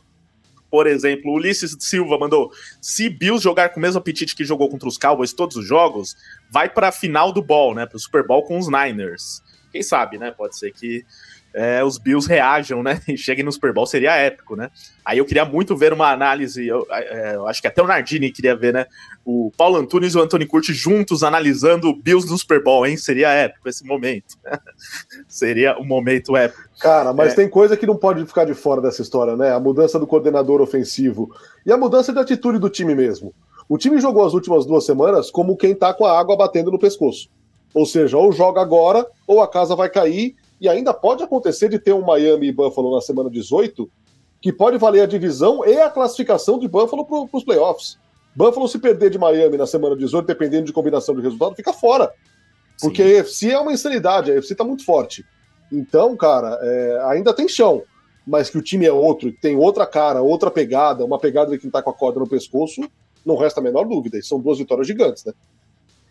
Por 0.70 0.86
exemplo, 0.86 1.32
Ulisses 1.32 1.76
Silva 1.80 2.18
mandou: 2.18 2.50
se 2.80 3.10
Bills 3.10 3.44
jogar 3.44 3.68
com 3.68 3.78
o 3.78 3.82
mesmo 3.82 3.98
apetite 3.98 4.34
que 4.34 4.42
jogou 4.42 4.70
contra 4.70 4.88
os 4.88 4.96
Cowboys 4.96 5.34
todos 5.34 5.54
os 5.56 5.66
jogos, 5.66 6.16
vai 6.50 6.70
para 6.70 6.88
a 6.88 6.92
final 6.92 7.30
do 7.30 7.42
Ball, 7.42 7.74
né? 7.74 7.84
Para 7.84 7.98
o 7.98 8.00
Super 8.00 8.26
Bowl 8.26 8.42
com 8.42 8.58
os 8.58 8.68
Niners 8.68 9.42
quem 9.72 9.82
sabe, 9.82 10.18
né? 10.18 10.30
Pode 10.30 10.56
ser 10.56 10.70
que 10.72 11.04
é, 11.54 11.84
os 11.84 11.98
Bills 11.98 12.28
reajam, 12.28 12.82
né? 12.82 13.00
E 13.08 13.16
cheguem 13.16 13.44
no 13.44 13.52
Super 13.52 13.72
Bowl, 13.72 13.86
seria 13.86 14.16
épico, 14.16 14.56
né? 14.56 14.70
Aí 15.04 15.18
eu 15.18 15.24
queria 15.24 15.44
muito 15.44 15.76
ver 15.76 15.92
uma 15.92 16.10
análise, 16.10 16.66
eu, 16.66 16.86
é, 16.90 17.34
eu, 17.34 17.46
acho 17.46 17.60
que 17.60 17.66
até 17.66 17.82
o 17.82 17.86
Nardini 17.86 18.30
queria 18.30 18.56
ver, 18.56 18.72
né? 18.72 18.86
O 19.24 19.52
Paulo 19.56 19.76
Antunes 19.76 20.14
e 20.14 20.18
o 20.18 20.22
Anthony 20.22 20.46
Curti 20.46 20.72
juntos 20.72 21.22
analisando 21.22 21.88
o 21.88 21.94
Bills 21.94 22.30
no 22.30 22.38
Super 22.38 22.62
Bowl, 22.62 22.86
hein? 22.86 22.96
Seria 22.96 23.28
épico 23.28 23.68
esse 23.68 23.84
momento. 23.84 24.36
Né? 24.44 24.58
seria 25.28 25.78
um 25.78 25.84
momento 25.84 26.36
épico. 26.36 26.62
Cara, 26.80 27.12
mas 27.12 27.32
é. 27.32 27.36
tem 27.36 27.48
coisa 27.48 27.76
que 27.76 27.86
não 27.86 27.96
pode 27.96 28.24
ficar 28.26 28.44
de 28.44 28.54
fora 28.54 28.80
dessa 28.80 29.02
história, 29.02 29.36
né? 29.36 29.52
A 29.52 29.60
mudança 29.60 29.98
do 29.98 30.06
coordenador 30.06 30.60
ofensivo 30.60 31.30
e 31.66 31.72
a 31.72 31.76
mudança 31.76 32.12
de 32.12 32.18
atitude 32.18 32.58
do 32.58 32.70
time 32.70 32.94
mesmo. 32.94 33.34
O 33.68 33.76
time 33.76 34.00
jogou 34.00 34.24
as 34.24 34.34
últimas 34.34 34.66
duas 34.66 34.84
semanas 34.84 35.30
como 35.30 35.56
quem 35.56 35.74
tá 35.74 35.92
com 35.92 36.04
a 36.04 36.18
água 36.18 36.36
batendo 36.36 36.70
no 36.70 36.78
pescoço. 36.78 37.28
Ou 37.74 37.86
seja, 37.86 38.18
ou 38.18 38.32
joga 38.32 38.60
agora, 38.60 39.06
ou 39.26 39.40
a 39.40 39.48
casa 39.48 39.74
vai 39.74 39.88
cair, 39.88 40.34
e 40.60 40.68
ainda 40.68 40.94
pode 40.94 41.22
acontecer 41.22 41.68
de 41.68 41.78
ter 41.78 41.92
um 41.92 42.02
Miami 42.02 42.48
e 42.48 42.52
Buffalo 42.52 42.94
na 42.94 43.00
semana 43.00 43.28
18, 43.28 43.90
que 44.40 44.52
pode 44.52 44.78
valer 44.78 45.02
a 45.02 45.06
divisão 45.06 45.64
e 45.64 45.80
a 45.80 45.90
classificação 45.90 46.58
de 46.58 46.68
Buffalo 46.68 47.04
para 47.04 47.36
os 47.36 47.44
playoffs. 47.44 47.98
Buffalo, 48.34 48.68
se 48.68 48.78
perder 48.78 49.10
de 49.10 49.18
Miami 49.18 49.56
na 49.56 49.66
semana 49.66 49.96
18, 49.96 50.26
dependendo 50.26 50.66
de 50.66 50.72
combinação 50.72 51.14
de 51.14 51.20
resultado, 51.20 51.54
fica 51.54 51.72
fora. 51.72 52.12
Porque 52.80 53.02
Sim. 53.02 53.10
a 53.10 53.16
UFC 53.16 53.50
é 53.50 53.58
uma 53.58 53.72
insanidade, 53.72 54.30
a 54.30 54.34
UFC 54.34 54.54
está 54.54 54.64
muito 54.64 54.84
forte. 54.84 55.24
Então, 55.70 56.16
cara, 56.16 56.58
é, 56.62 57.02
ainda 57.06 57.32
tem 57.32 57.48
chão, 57.48 57.82
mas 58.26 58.50
que 58.50 58.58
o 58.58 58.62
time 58.62 58.86
é 58.86 58.92
outro, 58.92 59.32
que 59.32 59.40
tem 59.40 59.56
outra 59.56 59.86
cara, 59.86 60.22
outra 60.22 60.50
pegada, 60.50 61.04
uma 61.04 61.18
pegada 61.18 61.50
de 61.50 61.58
quem 61.58 61.68
está 61.68 61.82
com 61.82 61.90
a 61.90 61.94
corda 61.94 62.20
no 62.20 62.28
pescoço, 62.28 62.82
não 63.24 63.36
resta 63.36 63.60
a 63.60 63.62
menor 63.62 63.84
dúvida. 63.84 64.18
E 64.18 64.22
são 64.22 64.40
duas 64.40 64.58
vitórias 64.58 64.86
gigantes, 64.86 65.24
né? 65.24 65.32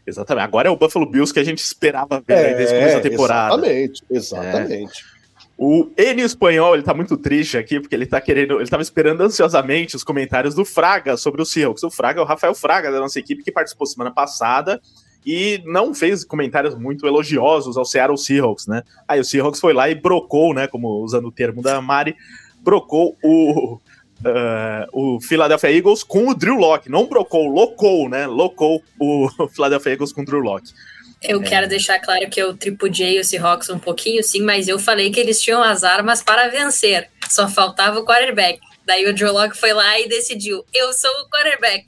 Exatamente. 0.05 0.43
Agora 0.43 0.67
é 0.67 0.72
o 0.72 0.75
Buffalo 0.75 1.05
Bills 1.05 1.34
que 1.34 1.39
a 1.39 1.43
gente 1.43 1.60
esperava 1.60 2.22
ver 2.25 2.34
é, 2.34 2.53
desde 2.55 2.75
o 2.75 2.77
começo 2.79 2.96
da 2.96 3.10
temporada. 3.10 3.55
Exatamente, 3.55 4.03
exatamente. 4.10 5.05
É. 5.17 5.22
O 5.58 5.91
Enio 5.96 6.25
Espanhol, 6.25 6.74
ele 6.74 6.81
tá 6.81 6.93
muito 6.93 7.15
triste 7.15 7.55
aqui, 7.55 7.79
porque 7.79 7.93
ele 7.93 8.08
tá 8.08 8.20
querendo, 8.20 8.60
ele 8.60 8.70
tava 8.70 8.81
esperando 8.81 9.22
ansiosamente 9.22 9.96
os 9.96 10.03
comentários 10.03 10.55
do 10.55 10.65
Fraga 10.65 11.15
sobre 11.17 11.39
o 11.39 11.46
Seahawks. 11.46 11.84
O 11.84 11.91
Fraga 11.91 12.20
é 12.20 12.24
o 12.24 12.25
Rafael 12.25 12.55
Fraga 12.55 12.91
da 12.91 13.00
nossa 13.00 13.20
equipe, 13.20 13.43
que 13.43 13.51
participou 13.51 13.86
semana 13.86 14.10
passada 14.10 14.81
e 15.24 15.62
não 15.65 15.93
fez 15.93 16.24
comentários 16.24 16.74
muito 16.74 17.05
elogiosos 17.05 17.77
ao 17.77 17.86
Seattle 17.86 18.17
Seahawks, 18.17 18.65
né? 18.65 18.81
Aí 19.08 19.20
o 19.20 19.24
Seahawks 19.24 19.60
foi 19.60 19.72
lá 19.72 19.88
e 19.88 19.93
brocou, 19.93 20.51
né, 20.51 20.65
como 20.67 21.03
usando 21.03 21.27
o 21.27 21.31
termo 21.31 21.62
da 21.62 21.79
Mari, 21.79 22.15
brocou 22.63 23.15
o 23.24 23.79
uh, 24.25 24.87
o 24.91 25.19
Philadelphia 25.19 25.71
Eagles 25.71 26.03
com 26.03 26.29
o 26.29 26.33
Drew 26.33 26.55
Locke. 26.55 26.89
Não 26.89 27.07
brocou, 27.07 27.47
locou, 27.47 28.09
né? 28.09 28.27
Locou 28.27 28.83
o 28.99 29.29
Philadelphia 29.49 29.91
Eagles 29.93 30.13
com 30.13 30.21
o 30.21 30.25
Drew 30.25 30.39
Locke. 30.39 30.73
Eu 31.21 31.41
é. 31.41 31.45
quero 31.45 31.67
deixar 31.67 31.99
claro 31.99 32.27
que 32.29 32.41
eu 32.41 32.55
tripudiei 32.55 33.19
o 33.19 33.23
Seahawks 33.23 33.69
um 33.69 33.77
pouquinho, 33.77 34.23
sim, 34.23 34.41
mas 34.41 34.67
eu 34.67 34.79
falei 34.79 35.11
que 35.11 35.19
eles 35.19 35.39
tinham 35.41 35.61
as 35.61 35.83
armas 35.83 36.23
para 36.23 36.49
vencer. 36.49 37.09
Só 37.29 37.47
faltava 37.47 37.99
o 37.99 38.05
quarterback. 38.05 38.59
Daí 38.85 39.05
o 39.05 39.13
Drew 39.13 39.31
Locke 39.31 39.57
foi 39.57 39.73
lá 39.73 39.99
e 39.99 40.07
decidiu: 40.07 40.65
eu 40.73 40.91
sou 40.93 41.11
o 41.11 41.29
quarterback. 41.29 41.85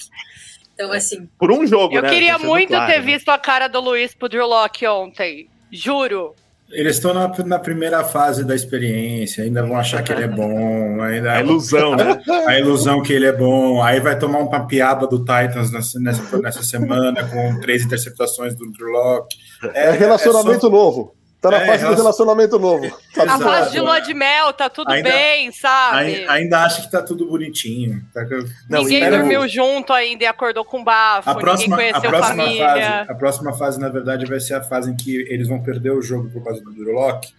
Então, 0.74 0.92
assim. 0.92 1.28
Por 1.38 1.52
um 1.52 1.66
jogo, 1.66 1.96
eu 1.96 2.02
né? 2.02 2.10
queria 2.10 2.38
muito 2.38 2.70
claro, 2.70 2.92
ter 2.92 3.00
né? 3.00 3.06
visto 3.06 3.30
a 3.30 3.38
cara 3.38 3.68
do 3.68 3.80
Luiz 3.80 4.14
pro 4.14 4.30
Drew 4.30 4.46
Locke 4.46 4.86
ontem. 4.88 5.50
Juro. 5.72 6.36
Eles 6.74 6.96
estão 6.96 7.14
na, 7.14 7.32
na, 7.46 7.60
primeira 7.60 8.04
fase 8.04 8.44
da 8.44 8.56
experiência, 8.56 9.44
ainda 9.44 9.64
vão 9.64 9.78
achar 9.78 10.04
que 10.04 10.12
ele 10.12 10.24
é 10.24 10.28
bom. 10.28 11.02
Ainda, 11.02 11.34
a 11.34 11.40
ilusão, 11.40 11.96
né? 11.96 12.22
A 12.48 12.60
ilusão 12.60 13.02
que 13.02 13.14
ele 13.14 13.26
é 13.26 13.32
bom. 13.32 13.82
Aí 13.82 14.00
vai 14.00 14.18
tomar 14.18 14.40
uma 14.40 14.68
piaba 14.68 15.08
do 15.08 15.20
Titans 15.20 15.72
nessa, 15.72 16.00
nessa, 16.00 16.38
nessa 16.40 16.64
semana, 16.64 17.24
com 17.30 17.60
três 17.60 17.84
interceptações 17.86 18.56
do 18.56 18.72
Drew 18.72 18.90
Locke. 18.90 19.38
É, 19.74 19.90
é 19.90 19.92
relacionamento 19.92 20.58
é 20.58 20.60
só... 20.62 20.70
novo. 20.70 21.16
Tá 21.44 21.52
na 21.52 21.58
é, 21.58 21.66
fase 21.66 21.86
do 21.86 21.94
relacionamento 21.94 22.58
novo. 22.58 23.04
Tá 23.14 23.36
a 23.36 23.38
fase 23.38 23.72
de 23.74 23.80
lua 23.80 24.00
de 24.00 24.12
mel, 24.12 24.52
tá 24.54 24.70
tudo 24.72 24.92
ainda, 24.92 25.08
bem, 25.08 25.52
sabe? 25.52 25.98
Ainda, 25.98 26.32
ainda 26.32 26.64
acha 26.64 26.82
que 26.82 26.90
tá 26.90 27.00
tudo 27.00 27.28
bonitinho. 27.28 28.04
Tá, 28.12 28.26
não, 28.68 28.84
ninguém 28.84 29.08
dormiu 29.08 29.48
junto 29.48 29.94
ainda 29.94 30.24
e 30.24 30.26
acordou 30.26 30.66
com 30.66 30.84
bafo, 30.84 31.30
a 31.30 31.36
próxima, 31.36 31.78
ninguém 31.78 31.92
conheceu 31.92 32.10
a 32.10 32.12
próxima 32.12 32.44
família. 32.44 32.68
Fase, 32.68 33.12
a 33.12 33.16
próxima 33.16 33.54
fase, 33.54 33.80
na 33.80 33.90
verdade, 33.90 34.26
vai 34.26 34.40
ser 34.40 34.56
a 34.56 34.64
fase 34.64 34.90
em 34.90 34.96
que 34.96 35.16
eles 35.30 35.48
vão 35.48 35.62
perder 35.62 35.92
o 35.92 36.02
jogo 36.02 36.28
por 36.32 36.44
causa 36.44 36.60
do 36.64 36.72
Durlock, 36.72 37.32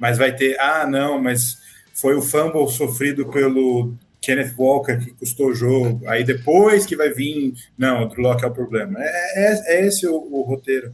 mas 0.00 0.18
vai 0.18 0.34
ter, 0.34 0.58
ah, 0.58 0.84
não, 0.84 1.22
mas 1.22 1.58
foi 1.94 2.16
o 2.16 2.22
fumble 2.22 2.66
sofrido 2.68 3.28
pelo 3.28 3.94
Kenneth 4.20 4.54
Walker 4.58 4.98
que 4.98 5.12
custou 5.12 5.50
o 5.50 5.54
jogo. 5.54 6.00
Aí 6.08 6.24
depois 6.24 6.84
que 6.84 6.96
vai 6.96 7.10
vir, 7.10 7.54
não, 7.78 8.02
o 8.02 8.06
Durlock 8.06 8.42
é 8.42 8.48
o 8.48 8.52
problema. 8.52 8.98
É, 8.98 9.08
é, 9.36 9.76
é 9.76 9.86
esse 9.86 10.08
o, 10.08 10.14
o 10.14 10.42
roteiro. 10.42 10.92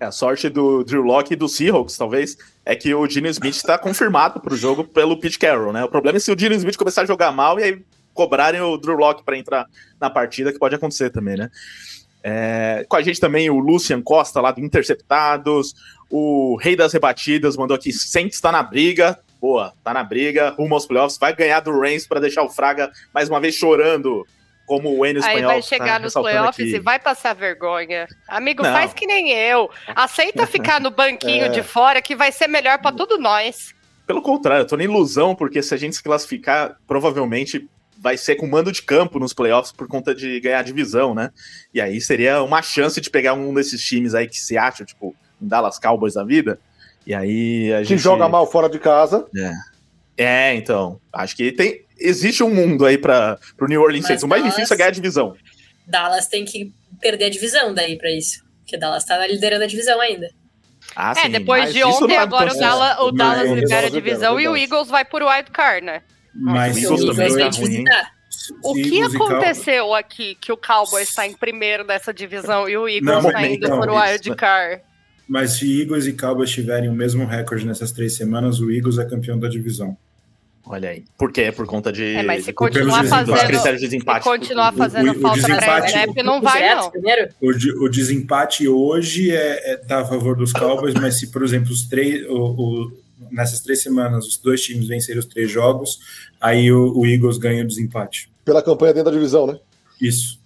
É, 0.00 0.06
a 0.06 0.12
sorte 0.12 0.48
do 0.48 0.84
Drew 0.84 1.02
Locke 1.02 1.32
e 1.32 1.36
do 1.36 1.48
Seahawks, 1.48 1.96
talvez, 1.96 2.36
é 2.64 2.74
que 2.74 2.94
o 2.94 3.08
Gene 3.08 3.28
Smith 3.28 3.56
está 3.56 3.78
confirmado 3.78 4.40
para 4.40 4.54
o 4.54 4.56
jogo 4.56 4.84
pelo 4.84 5.18
Pete 5.18 5.38
Carroll, 5.38 5.72
né? 5.72 5.84
O 5.84 5.88
problema 5.88 6.16
é 6.16 6.20
se 6.20 6.32
o 6.32 6.38
Gene 6.38 6.56
Smith 6.56 6.76
começar 6.76 7.02
a 7.02 7.06
jogar 7.06 7.32
mal 7.32 7.58
e 7.58 7.62
aí 7.62 7.84
cobrarem 8.12 8.60
o 8.60 8.76
Drew 8.76 8.96
Locke 8.96 9.24
para 9.24 9.38
entrar 9.38 9.66
na 10.00 10.10
partida, 10.10 10.52
que 10.52 10.58
pode 10.58 10.74
acontecer 10.74 11.10
também, 11.10 11.36
né? 11.36 11.50
É, 12.22 12.84
com 12.88 12.96
a 12.96 13.02
gente 13.02 13.20
também 13.20 13.48
o 13.48 13.58
Lucian 13.58 14.02
Costa, 14.02 14.40
lá 14.40 14.50
do 14.50 14.60
Interceptados, 14.60 15.74
o 16.10 16.56
Rei 16.60 16.74
das 16.74 16.92
Rebatidas, 16.92 17.56
mandou 17.56 17.76
aqui, 17.76 17.92
Saints 17.92 18.36
está 18.36 18.50
na 18.50 18.62
briga, 18.62 19.18
boa, 19.40 19.72
tá 19.84 19.94
na 19.94 20.02
briga, 20.02 20.50
rumo 20.50 20.74
aos 20.74 20.84
playoffs, 20.86 21.18
vai 21.18 21.34
ganhar 21.34 21.60
do 21.60 21.78
Reigns 21.78 22.06
para 22.06 22.20
deixar 22.20 22.42
o 22.42 22.50
Fraga 22.50 22.90
mais 23.14 23.28
uma 23.28 23.40
vez 23.40 23.54
chorando 23.54 24.26
como 24.68 24.90
o 24.90 25.06
Enio 25.06 25.20
espanhol. 25.20 25.38
Aí 25.38 25.44
vai 25.44 25.62
chegar 25.62 25.94
tá 25.94 25.98
nos 26.00 26.12
playoffs 26.12 26.68
aqui. 26.68 26.76
e 26.76 26.78
vai 26.78 26.98
passar 26.98 27.34
vergonha. 27.34 28.06
Amigo, 28.28 28.62
Não. 28.62 28.70
faz 28.70 28.92
que 28.92 29.06
nem 29.06 29.30
eu. 29.32 29.70
Aceita 29.96 30.46
ficar 30.46 30.78
no 30.78 30.90
banquinho 30.90 31.46
é. 31.46 31.48
de 31.48 31.62
fora 31.62 32.02
que 32.02 32.14
vai 32.14 32.30
ser 32.30 32.46
melhor 32.48 32.78
para 32.78 32.94
todos 32.94 33.18
nós. 33.18 33.74
Pelo 34.06 34.20
contrário, 34.20 34.62
eu 34.62 34.66
tô 34.66 34.76
na 34.76 34.84
ilusão, 34.84 35.34
porque 35.34 35.62
se 35.62 35.72
a 35.74 35.76
gente 35.78 35.96
se 35.96 36.02
classificar, 36.02 36.76
provavelmente 36.86 37.66
vai 37.96 38.18
ser 38.18 38.36
com 38.36 38.46
mando 38.46 38.70
de 38.70 38.82
campo 38.82 39.18
nos 39.18 39.32
playoffs 39.32 39.72
por 39.72 39.88
conta 39.88 40.14
de 40.14 40.38
ganhar 40.38 40.60
a 40.60 40.62
divisão, 40.62 41.14
né? 41.14 41.30
E 41.72 41.80
aí 41.80 41.98
seria 42.00 42.42
uma 42.42 42.60
chance 42.60 43.00
de 43.00 43.08
pegar 43.08 43.32
um 43.32 43.52
desses 43.54 43.82
times 43.82 44.14
aí 44.14 44.28
que 44.28 44.38
se 44.38 44.58
acham, 44.58 44.84
tipo, 44.84 45.16
um 45.40 45.48
Dallas 45.48 45.78
Cowboys 45.78 46.14
da 46.14 46.24
vida. 46.24 46.60
E 47.06 47.14
aí 47.14 47.72
a 47.72 47.78
que 47.78 47.84
gente. 47.84 47.96
Que 47.96 48.02
joga 48.02 48.28
mal 48.28 48.46
fora 48.46 48.68
de 48.68 48.78
casa. 48.78 49.26
É. 49.34 49.52
É, 50.18 50.54
então. 50.54 51.00
Acho 51.10 51.34
que 51.34 51.52
tem 51.52 51.87
existe 51.98 52.42
um 52.42 52.54
mundo 52.54 52.86
aí 52.86 52.98
para 52.98 53.38
o 53.60 53.66
New 53.66 53.82
Orleans 53.82 54.06
Saints. 54.06 54.22
O 54.22 54.28
mais 54.28 54.42
Dallas, 54.42 54.56
difícil 54.56 54.74
é 54.74 54.76
ganhar 54.78 54.88
a 54.88 54.92
divisão. 54.92 55.36
Dallas 55.86 56.26
tem 56.26 56.44
que 56.44 56.72
perder 57.00 57.26
a 57.26 57.30
divisão 57.30 57.74
daí 57.74 57.96
para 57.96 58.10
isso. 58.10 58.42
Porque 58.60 58.76
Dallas 58.76 59.04
tá 59.04 59.26
liderando 59.26 59.64
a 59.64 59.66
divisão 59.66 60.00
ainda. 60.00 60.28
Ah, 60.94 61.12
é, 61.16 61.22
sim, 61.22 61.30
depois 61.30 61.72
de 61.72 61.82
ontem, 61.84 62.16
agora 62.16 62.52
o 62.52 62.56
Dallas, 62.56 62.98
o 63.00 63.12
Dallas 63.12 63.50
libera 63.50 63.86
a 63.86 63.90
divisão 63.90 64.40
e 64.40 64.48
o 64.48 64.56
Eagles 64.56 64.88
vai 64.88 65.04
por 65.04 65.22
wild 65.22 65.50
card, 65.50 65.84
né? 65.84 66.02
Mas 66.34 66.76
o 66.76 66.80
Eagles 66.80 67.04
também 67.04 67.32
vai 67.32 67.50
visitar. 67.50 68.10
O 68.62 68.74
que 68.74 69.02
aconteceu 69.02 69.94
aqui 69.94 70.34
que 70.34 70.52
o 70.52 70.56
Cowboys 70.56 71.08
está 71.08 71.26
em 71.26 71.34
primeiro 71.34 71.84
dessa 71.84 72.12
divisão 72.12 72.68
e 72.68 72.76
o 72.76 72.88
Eagles 72.88 73.24
está 73.24 73.46
indo 73.46 73.68
não, 73.68 73.80
por 73.80 73.90
wild 73.90 74.34
card? 74.36 74.82
Mas 75.28 75.52
se 75.52 75.82
Eagles 75.82 76.06
e 76.06 76.12
Cowboys 76.14 76.50
tiverem 76.50 76.88
o 76.88 76.94
mesmo 76.94 77.26
recorde 77.26 77.66
nessas 77.66 77.92
três 77.92 78.16
semanas, 78.16 78.60
o 78.60 78.70
Eagles 78.70 78.98
é 78.98 79.04
campeão 79.04 79.38
da 79.38 79.48
divisão. 79.48 79.96
Olha 80.70 80.90
aí. 80.90 81.04
Por 81.16 81.32
quê? 81.32 81.50
Por 81.50 81.66
conta 81.66 81.90
de. 81.90 82.04
É, 82.14 82.22
mas 82.22 82.44
se 82.44 82.52
continuar 82.52 83.02
fazendo. 83.04 83.38
critérios 83.38 83.80
de 83.80 83.88
desempate. 83.88 84.22
Se 84.22 84.30
continuar 84.30 84.72
fazendo 84.72 85.08
o, 85.08 85.12
o, 85.12 85.20
falta 85.20 85.56
pré 85.56 86.22
não 86.22 86.42
vai, 86.42 86.74
não. 86.74 86.92
O, 87.40 87.84
o 87.84 87.88
desempate 87.88 88.68
hoje 88.68 89.30
é, 89.30 89.72
é, 89.72 89.76
tá 89.78 90.00
a 90.00 90.04
favor 90.04 90.36
dos 90.36 90.52
Cowboys, 90.52 90.94
mas 90.94 91.18
se, 91.18 91.28
por 91.28 91.42
exemplo, 91.42 91.72
os 91.72 91.88
três. 91.88 92.26
O, 92.28 92.34
o, 92.36 92.92
nessas 93.30 93.60
três 93.60 93.82
semanas, 93.82 94.26
os 94.26 94.36
dois 94.36 94.60
times 94.62 94.86
vencerem 94.86 95.18
os 95.18 95.26
três 95.26 95.50
jogos, 95.50 96.00
aí 96.38 96.70
o, 96.70 96.92
o 96.98 97.06
Eagles 97.06 97.38
ganha 97.38 97.64
o 97.64 97.66
desempate. 97.66 98.30
Pela 98.44 98.62
campanha 98.62 98.92
dentro 98.92 99.10
da 99.10 99.16
divisão, 99.16 99.46
né? 99.46 99.58
Isso. 100.00 100.38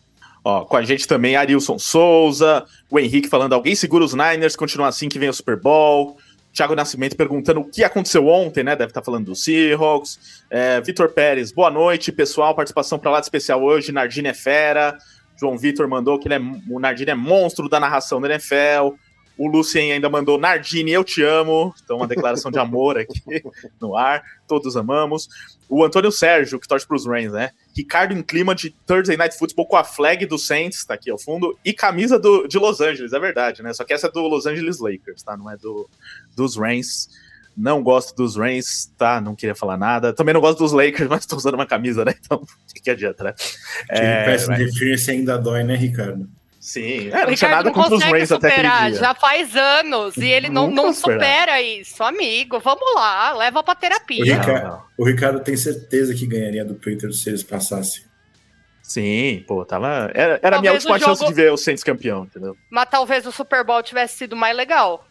Ó, 0.44 0.64
com 0.64 0.76
a 0.76 0.82
gente 0.82 1.06
também 1.06 1.36
Arilson 1.36 1.78
Souza, 1.78 2.64
o 2.88 2.98
Henrique 2.98 3.28
falando: 3.28 3.54
alguém 3.54 3.74
segura 3.74 4.04
os 4.04 4.14
Niners, 4.14 4.54
continua 4.54 4.86
assim 4.86 5.08
que 5.08 5.18
vem 5.18 5.28
o 5.28 5.34
Super 5.34 5.58
Bowl. 5.60 6.16
Thiago 6.52 6.74
Nascimento 6.74 7.16
perguntando 7.16 7.60
o 7.60 7.64
que 7.64 7.82
aconteceu 7.82 8.28
ontem, 8.28 8.62
né? 8.62 8.76
Deve 8.76 8.90
estar 8.90 9.02
falando 9.02 9.26
do 9.26 9.34
Seahawks. 9.34 10.42
É, 10.50 10.80
Vitor 10.80 11.08
Pérez, 11.10 11.50
boa 11.50 11.70
noite, 11.70 12.12
pessoal. 12.12 12.54
Participação 12.54 12.98
para 12.98 13.10
lá 13.10 13.20
de 13.20 13.26
especial 13.26 13.62
hoje. 13.62 13.90
Nardini 13.90 14.28
é 14.28 14.34
fera. 14.34 14.98
João 15.38 15.56
Vitor 15.56 15.88
mandou 15.88 16.18
que 16.18 16.28
ele 16.28 16.34
é, 16.34 16.40
o 16.70 16.78
Nardini 16.78 17.10
é 17.10 17.14
monstro 17.14 17.68
da 17.68 17.80
narração 17.80 18.20
da 18.20 18.28
NFL. 18.28 18.94
O 19.38 19.48
Lucien 19.48 19.92
ainda 19.92 20.10
mandou 20.10 20.38
Nardini, 20.38 20.92
eu 20.92 21.02
te 21.02 21.22
amo. 21.22 21.74
Então, 21.82 21.96
uma 21.96 22.06
declaração 22.06 22.50
de 22.50 22.58
amor 22.58 22.98
aqui 22.98 23.20
no 23.80 23.96
ar. 23.96 24.22
Todos 24.46 24.76
amamos. 24.76 25.28
O 25.68 25.82
Antônio 25.82 26.12
Sérgio, 26.12 26.60
que 26.60 26.68
torce 26.68 26.86
para 26.86 26.96
os 26.96 27.06
Rams, 27.06 27.32
né? 27.32 27.50
Ricardo 27.74 28.12
em 28.12 28.22
clima 28.22 28.54
de 28.54 28.70
Thursday 28.86 29.16
Night 29.16 29.38
Football 29.38 29.66
com 29.66 29.76
a 29.76 29.82
flag 29.82 30.26
do 30.26 30.38
Saints, 30.38 30.84
tá 30.84 30.92
aqui 30.92 31.10
ao 31.10 31.18
fundo, 31.18 31.58
e 31.64 31.72
camisa 31.72 32.18
do, 32.18 32.46
de 32.46 32.58
Los 32.58 32.82
Angeles, 32.82 33.14
é 33.14 33.18
verdade, 33.18 33.62
né? 33.62 33.72
Só 33.72 33.82
que 33.82 33.94
essa 33.94 34.08
é 34.08 34.10
do 34.10 34.20
Los 34.20 34.44
Angeles 34.44 34.78
Lakers, 34.78 35.22
tá? 35.22 35.34
Não 35.34 35.50
é 35.50 35.56
do, 35.56 35.88
dos 36.34 36.56
Rams. 36.56 37.08
Não 37.56 37.82
gosto 37.82 38.16
dos 38.16 38.36
Rams, 38.36 38.90
tá? 38.96 39.20
Não 39.20 39.34
queria 39.34 39.54
falar 39.54 39.76
nada. 39.76 40.12
Também 40.12 40.32
não 40.32 40.40
gosto 40.40 40.58
dos 40.58 40.72
Lakers, 40.72 41.08
mas 41.10 41.26
tô 41.26 41.36
usando 41.36 41.54
uma 41.54 41.66
camisa, 41.66 42.04
né? 42.04 42.14
Então, 42.18 42.38
o 42.42 42.82
que, 42.82 42.90
adianta, 42.90 43.24
né? 43.24 43.34
É, 43.90 44.24
Pass 44.30 44.48
mas... 44.48 45.08
ainda 45.08 45.36
dói, 45.36 45.62
né, 45.62 45.76
Ricardo? 45.76 46.28
Sim, 46.62 47.08
é, 47.08 47.26
não 47.26 47.34
tinha 47.34 47.50
nada 47.50 47.64
não 47.64 47.72
contra 47.72 47.96
os 47.96 48.04
Rams 48.04 48.30
até 48.30 48.52
aquele 48.52 48.90
dia. 48.90 49.00
Já 49.00 49.14
faz 49.14 49.56
anos 49.56 50.16
e 50.16 50.26
ele 50.26 50.48
não, 50.48 50.70
não 50.70 50.92
supera 50.92 51.60
isso, 51.60 52.04
amigo. 52.04 52.60
Vamos 52.60 52.94
lá, 52.94 53.32
leva 53.32 53.64
pra 53.64 53.74
terapia. 53.74 54.22
O 54.22 54.38
Ricardo, 54.38 54.82
o 54.96 55.04
Ricardo 55.04 55.40
tem 55.40 55.56
certeza 55.56 56.14
que 56.14 56.24
ganharia 56.24 56.64
do 56.64 56.74
Patriots 56.74 57.20
se 57.20 57.30
eles 57.30 57.42
passassem. 57.42 58.02
Sim, 58.80 59.44
pô, 59.48 59.64
tava. 59.64 60.10
Era, 60.14 60.38
era 60.40 60.56
a 60.58 60.60
minha 60.60 60.72
última 60.72 61.00
jogo... 61.00 61.16
chance 61.16 61.26
de 61.26 61.34
ver 61.34 61.50
o 61.50 61.56
Saints 61.56 61.82
campeão, 61.82 62.24
entendeu? 62.24 62.56
Mas 62.70 62.88
talvez 62.88 63.26
o 63.26 63.32
Super 63.32 63.64
Bowl 63.64 63.82
tivesse 63.82 64.18
sido 64.18 64.36
mais 64.36 64.56
legal. 64.56 65.04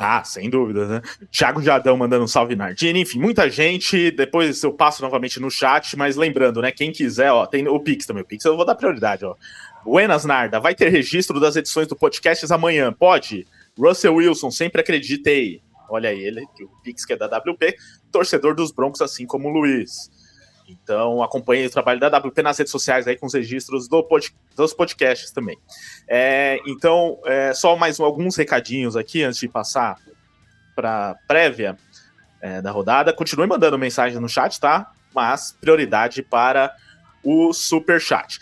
Ah, 0.00 0.22
sem 0.22 0.48
dúvida, 0.48 0.86
né? 0.86 1.02
Thiago 1.28 1.60
Jadão 1.60 1.96
mandando 1.96 2.24
um 2.24 2.28
salve 2.28 2.54
Nardini, 2.54 3.00
enfim, 3.00 3.18
muita 3.18 3.50
gente. 3.50 4.12
Depois 4.12 4.62
eu 4.62 4.72
passo 4.72 5.02
novamente 5.02 5.40
no 5.40 5.50
chat, 5.50 5.96
mas 5.96 6.14
lembrando, 6.14 6.62
né? 6.62 6.70
Quem 6.70 6.92
quiser, 6.92 7.32
ó, 7.32 7.44
tem 7.44 7.66
o 7.66 7.80
Pix 7.80 8.06
também. 8.06 8.22
O 8.22 8.26
Pix 8.26 8.44
eu 8.44 8.56
vou 8.56 8.64
dar 8.64 8.76
prioridade, 8.76 9.24
ó. 9.24 9.34
Buenas, 9.84 10.24
Narda. 10.24 10.60
Vai 10.60 10.72
ter 10.72 10.88
registro 10.90 11.40
das 11.40 11.56
edições 11.56 11.88
do 11.88 11.96
podcast 11.96 12.46
amanhã? 12.52 12.92
Pode? 12.92 13.44
Russell 13.76 14.14
Wilson, 14.14 14.52
sempre 14.52 14.80
acreditei. 14.80 15.60
Olha 15.90 16.12
ele, 16.12 16.42
o 16.42 16.82
Pix 16.84 17.04
que 17.04 17.14
é 17.14 17.16
da 17.16 17.26
WP, 17.26 17.74
torcedor 18.12 18.54
dos 18.54 18.70
Broncos, 18.70 19.00
assim 19.00 19.26
como 19.26 19.48
o 19.48 19.52
Luiz. 19.52 20.10
Então 20.68 21.22
acompanhe 21.22 21.66
o 21.66 21.70
trabalho 21.70 21.98
da 21.98 22.08
WP 22.08 22.42
nas 22.42 22.58
redes 22.58 22.70
sociais 22.70 23.06
aí 23.06 23.16
com 23.16 23.26
os 23.26 23.34
registros 23.34 23.88
do 23.88 24.02
pod, 24.02 24.34
dos 24.54 24.74
podcasts 24.74 25.30
também. 25.30 25.58
É, 26.06 26.60
então, 26.66 27.18
é, 27.24 27.54
só 27.54 27.76
mais 27.76 27.98
alguns 27.98 28.36
recadinhos 28.36 28.96
aqui 28.96 29.22
antes 29.22 29.40
de 29.40 29.48
passar 29.48 29.96
para 30.74 31.16
prévia 31.26 31.76
é, 32.40 32.60
da 32.60 32.70
rodada. 32.70 33.12
Continue 33.12 33.46
mandando 33.46 33.78
mensagem 33.78 34.20
no 34.20 34.28
chat, 34.28 34.60
tá? 34.60 34.92
Mas 35.14 35.56
prioridade 35.60 36.22
para 36.22 36.74
o 37.24 37.52
super 37.52 38.00
chat. 38.00 38.38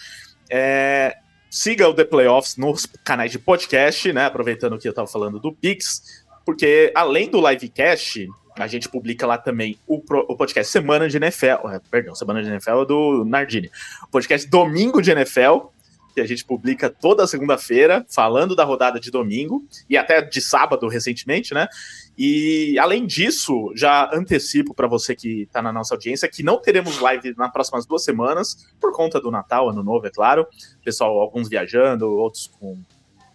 É, 0.51 1.17
siga 1.51 1.89
o 1.89 1.95
The 1.95 2.05
Playoffs 2.05 2.57
nos 2.57 2.87
canais 3.05 3.33
de 3.33 3.39
podcast, 3.39 4.13
né? 4.13 4.27
Aproveitando 4.27 4.79
que 4.79 4.87
eu 4.87 4.91
estava 4.91 5.09
falando 5.09 5.41
do 5.41 5.53
Pix, 5.53 6.25
porque 6.45 6.93
além 6.95 7.31
do 7.31 7.47
livecast, 7.49 8.29
a 8.57 8.67
gente 8.67 8.89
publica 8.89 9.27
lá 9.27 9.39
também 9.39 9.79
o, 9.87 9.97
o 9.97 10.37
podcast 10.37 10.73
Semana 10.73 11.09
de 11.09 11.17
NFL. 11.17 11.69
É, 11.71 11.81
perdão, 11.91 12.15
Semana 12.15 12.43
de 12.43 12.49
NFL 12.49 12.83
é 12.83 12.87
do 12.87 13.25
Nardini. 13.25 13.71
O 14.05 14.09
podcast 14.09 14.49
Domingo 14.49 15.03
de 15.03 15.11
NFL, 15.11 15.69
que 16.15 16.21
a 16.21 16.27
gente 16.27 16.45
publica 16.45 16.89
toda 16.89 17.27
segunda-feira, 17.27 18.07
falando 18.09 18.57
da 18.57 18.65
rodada 18.65 18.99
de 18.99 19.11
domingo 19.11 19.65
e 19.89 19.99
até 19.99 20.23
de 20.23 20.41
sábado 20.41 20.89
recentemente, 20.89 21.53
né? 21.53 21.69
E 22.17 22.79
além 22.79 23.07
disso, 23.07 23.71
já 23.77 24.11
antecipo 24.15 24.73
para 24.73 24.87
você 24.87 25.15
que 25.15 25.43
está 25.43 25.61
na 25.61 25.71
nossa 25.71 25.95
audiência 25.95 26.27
que 26.27 26.43
não 26.43 26.59
teremos 26.59 26.99
live 26.99 27.35
nas 27.37 27.53
próximas 27.53 27.85
duas 27.85 28.03
semanas, 28.03 28.67
por 28.81 28.93
conta 28.93 29.21
do 29.21 29.31
Natal, 29.31 29.69
Ano 29.69 29.83
Novo, 29.83 30.07
é 30.07 30.11
claro. 30.11 30.47
Pessoal, 30.83 31.21
alguns 31.21 31.49
viajando, 31.49 32.09
outros 32.09 32.47
com 32.59 32.79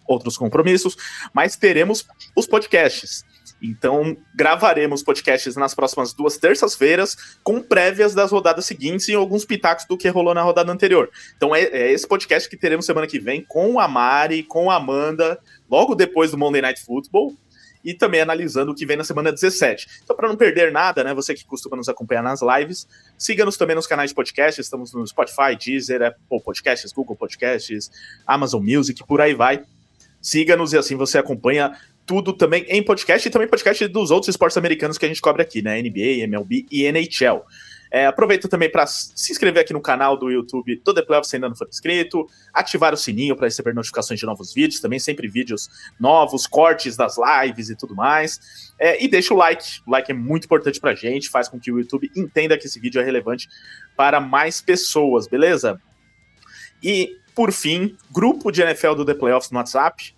outros 0.08 0.36
compromissos, 0.36 0.96
mas 1.32 1.56
teremos 1.56 2.04
os 2.36 2.46
podcasts. 2.46 3.24
Então, 3.62 4.16
gravaremos 4.34 5.02
podcasts 5.02 5.54
nas 5.54 5.74
próximas 5.74 6.12
duas 6.12 6.36
terças-feiras, 6.36 7.16
com 7.44 7.62
prévias 7.62 8.12
das 8.12 8.32
rodadas 8.32 8.66
seguintes 8.66 9.06
e 9.08 9.14
alguns 9.14 9.44
pitacos 9.44 9.84
do 9.86 9.96
que 9.96 10.08
rolou 10.08 10.34
na 10.34 10.42
rodada 10.42 10.72
anterior. 10.72 11.08
Então, 11.36 11.54
é, 11.54 11.62
é, 11.62 11.92
esse 11.92 12.06
podcast 12.06 12.48
que 12.48 12.56
teremos 12.56 12.84
semana 12.84 13.06
que 13.06 13.20
vem 13.20 13.44
com 13.44 13.78
a 13.78 13.86
Mari, 13.86 14.42
com 14.42 14.70
a 14.70 14.76
Amanda, 14.76 15.38
logo 15.70 15.94
depois 15.94 16.32
do 16.32 16.38
Monday 16.38 16.60
Night 16.60 16.84
Football 16.84 17.36
e 17.84 17.94
também 17.94 18.20
analisando 18.20 18.72
o 18.72 18.74
que 18.74 18.86
vem 18.86 18.96
na 18.96 19.04
semana 19.04 19.32
17. 19.32 20.00
Então, 20.04 20.14
para 20.14 20.28
não 20.28 20.36
perder 20.36 20.72
nada, 20.72 21.02
né, 21.02 21.14
você 21.14 21.34
que 21.34 21.44
costuma 21.44 21.76
nos 21.76 21.88
acompanhar 21.88 22.22
nas 22.22 22.40
lives, 22.42 22.86
siga-nos 23.18 23.56
também 23.56 23.76
nos 23.76 23.86
canais 23.86 24.10
de 24.10 24.14
podcast, 24.14 24.60
estamos 24.60 24.92
no 24.92 25.06
Spotify, 25.06 25.56
Deezer, 25.58 26.02
Apple 26.02 26.40
Podcasts, 26.44 26.92
Google 26.92 27.16
Podcasts, 27.16 27.90
Amazon 28.26 28.62
Music, 28.62 29.04
por 29.06 29.20
aí 29.20 29.34
vai. 29.34 29.64
Siga-nos 30.20 30.72
e 30.72 30.78
assim 30.78 30.94
você 30.94 31.18
acompanha 31.18 31.76
tudo 32.06 32.32
também 32.32 32.64
em 32.68 32.82
podcast 32.82 33.26
e 33.26 33.30
também 33.30 33.48
podcast 33.48 33.86
dos 33.88 34.10
outros 34.10 34.28
esportes 34.28 34.56
americanos 34.56 34.98
que 34.98 35.04
a 35.04 35.08
gente 35.08 35.20
cobre 35.20 35.42
aqui, 35.42 35.62
né? 35.62 35.80
NBA, 35.80 36.24
MLB 36.24 36.66
e 36.70 36.84
NHL. 36.84 37.44
É, 37.94 38.06
aproveita 38.06 38.48
também 38.48 38.70
para 38.70 38.86
se 38.86 39.30
inscrever 39.30 39.62
aqui 39.62 39.74
no 39.74 39.80
canal 39.80 40.16
do 40.16 40.30
YouTube 40.30 40.80
do 40.82 40.94
The 40.94 41.02
Playoffs 41.02 41.28
se 41.28 41.36
ainda 41.36 41.50
não 41.50 41.54
for 41.54 41.68
inscrito, 41.68 42.26
ativar 42.50 42.94
o 42.94 42.96
sininho 42.96 43.36
para 43.36 43.46
receber 43.46 43.74
notificações 43.74 44.18
de 44.18 44.24
novos 44.24 44.54
vídeos, 44.54 44.80
também 44.80 44.98
sempre 44.98 45.28
vídeos 45.28 45.68
novos, 46.00 46.46
cortes 46.46 46.96
das 46.96 47.16
lives 47.18 47.68
e 47.68 47.76
tudo 47.76 47.94
mais. 47.94 48.72
É, 48.78 49.04
e 49.04 49.06
deixa 49.08 49.34
o 49.34 49.36
like, 49.36 49.82
o 49.86 49.90
like 49.90 50.10
é 50.10 50.14
muito 50.14 50.46
importante 50.46 50.80
para 50.80 50.92
a 50.92 50.94
gente, 50.94 51.28
faz 51.28 51.50
com 51.50 51.60
que 51.60 51.70
o 51.70 51.78
YouTube 51.78 52.10
entenda 52.16 52.56
que 52.56 52.66
esse 52.66 52.80
vídeo 52.80 52.98
é 52.98 53.04
relevante 53.04 53.46
para 53.94 54.18
mais 54.18 54.62
pessoas, 54.62 55.28
beleza? 55.28 55.78
E, 56.82 57.18
por 57.34 57.52
fim, 57.52 57.94
grupo 58.10 58.50
de 58.50 58.62
NFL 58.62 58.94
do 58.94 59.04
The 59.04 59.14
Playoffs 59.14 59.50
no 59.50 59.58
WhatsApp. 59.58 60.14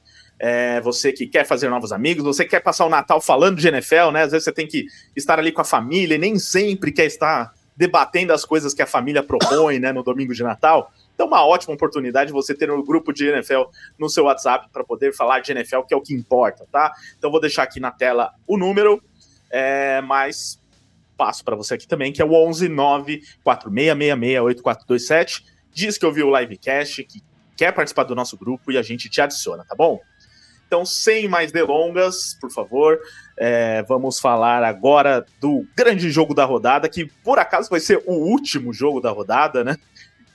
É, 0.47 0.79
você 0.83 1.11
que 1.11 1.27
quer 1.27 1.47
fazer 1.47 1.71
novos 1.71 1.91
amigos, 1.91 2.23
você 2.23 2.45
quer 2.45 2.61
passar 2.61 2.85
o 2.85 2.91
Natal 2.91 3.19
falando 3.19 3.57
de 3.57 3.67
NFL, 3.67 4.11
né? 4.13 4.25
Às 4.25 4.33
vezes 4.33 4.45
você 4.45 4.53
tem 4.53 4.67
que 4.67 4.85
estar 5.17 5.39
ali 5.39 5.51
com 5.51 5.63
a 5.63 5.65
família 5.65 6.17
e 6.17 6.19
nem 6.19 6.39
sempre 6.39 6.93
quer 6.93 7.07
estar 7.07 7.55
debatendo 7.75 8.31
as 8.31 8.45
coisas 8.45 8.75
que 8.75 8.83
a 8.83 8.87
família 8.87 9.23
propõe 9.23 9.79
né, 9.79 9.91
no 9.91 10.03
domingo 10.03 10.35
de 10.35 10.43
Natal. 10.43 10.93
Então, 11.15 11.27
uma 11.27 11.43
ótima 11.47 11.73
oportunidade 11.73 12.31
você 12.31 12.55
ter 12.55 12.71
um 12.71 12.85
grupo 12.85 13.11
de 13.11 13.27
NFL 13.27 13.63
no 13.99 14.11
seu 14.11 14.25
WhatsApp 14.25 14.69
para 14.71 14.85
poder 14.85 15.15
falar 15.15 15.41
de 15.41 15.51
NFL, 15.51 15.81
que 15.89 15.95
é 15.95 15.97
o 15.97 16.03
que 16.03 16.13
importa, 16.13 16.67
tá? 16.71 16.93
Então, 17.17 17.31
vou 17.31 17.41
deixar 17.41 17.63
aqui 17.63 17.81
na 17.81 17.91
tela 17.91 18.31
o 18.47 18.59
número, 18.59 19.03
é, 19.49 20.03
mas 20.03 20.61
passo 21.17 21.43
para 21.43 21.57
você 21.57 21.73
aqui 21.73 21.89
também, 21.89 22.13
que 22.13 22.21
é 22.21 22.25
o 22.25 22.35
11 22.35 22.71
8427. 23.43 25.43
Diz 25.73 25.97
que 25.97 26.05
ouviu 26.05 26.29
o 26.29 26.39
livecast, 26.39 27.03
que 27.05 27.23
quer 27.57 27.73
participar 27.73 28.05
do 28.05 28.15
nosso 28.15 28.37
grupo 28.37 28.71
e 28.71 28.77
a 28.77 28.83
gente 28.83 29.09
te 29.09 29.23
adiciona, 29.23 29.65
tá 29.65 29.75
bom? 29.75 29.99
Então, 30.75 30.85
sem 30.85 31.29
mais 31.29 31.53
delongas, 31.53 32.37
por 32.41 32.51
favor, 32.51 32.99
é, 33.39 33.85
vamos 33.85 34.19
falar 34.19 34.65
agora 34.65 35.25
do 35.41 35.65
grande 35.77 36.11
jogo 36.11 36.35
da 36.35 36.45
rodada, 36.45 36.89
que 36.89 37.07
por 37.23 37.39
acaso 37.39 37.71
vai 37.71 37.79
ser 37.79 38.03
o 38.05 38.13
último 38.13 38.73
jogo 38.73 39.01
da 39.01 39.13
rodada, 39.13 39.63
né? 39.63 39.77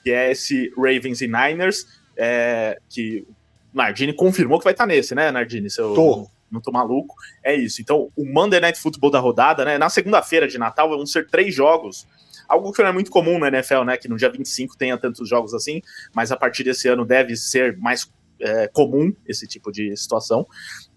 Que 0.02 0.12
é 0.12 0.32
esse 0.32 0.72
Ravens 0.78 1.20
e 1.20 1.28
Niners, 1.28 1.86
é, 2.16 2.80
que 2.88 3.28
Nardini 3.74 4.14
confirmou 4.14 4.60
que 4.60 4.64
vai 4.64 4.72
estar 4.72 4.86
nesse, 4.86 5.14
né, 5.14 5.30
Nardini? 5.30 5.70
Seu, 5.70 5.94
tô. 5.94 6.30
Não 6.50 6.62
tô 6.62 6.72
maluco. 6.72 7.14
É 7.44 7.54
isso. 7.54 7.82
Então, 7.82 8.10
o 8.16 8.26
Monday 8.26 8.62
Night 8.62 8.80
Football 8.80 9.12
da 9.12 9.20
rodada, 9.20 9.66
né? 9.66 9.78
Na 9.78 9.90
segunda-feira 9.90 10.48
de 10.48 10.58
Natal 10.58 10.88
vão 10.88 11.06
ser 11.06 11.28
três 11.28 11.54
jogos. 11.54 12.08
Algo 12.48 12.72
que 12.72 12.82
não 12.82 12.90
é 12.90 12.94
muito 12.94 13.12
comum 13.12 13.38
no 13.38 13.46
NFL, 13.46 13.84
né? 13.84 13.98
Que 13.98 14.08
no 14.08 14.16
dia 14.16 14.32
25 14.32 14.78
tenha 14.78 14.98
tantos 14.98 15.28
jogos 15.28 15.54
assim, 15.54 15.82
mas 16.14 16.32
a 16.32 16.38
partir 16.38 16.64
desse 16.64 16.88
ano 16.88 17.06
deve 17.06 17.36
ser 17.36 17.78
mais 17.78 18.10
é, 18.42 18.68
comum 18.68 19.14
esse 19.28 19.48
tipo 19.48 19.72
de 19.72 19.96
situação. 19.96 20.48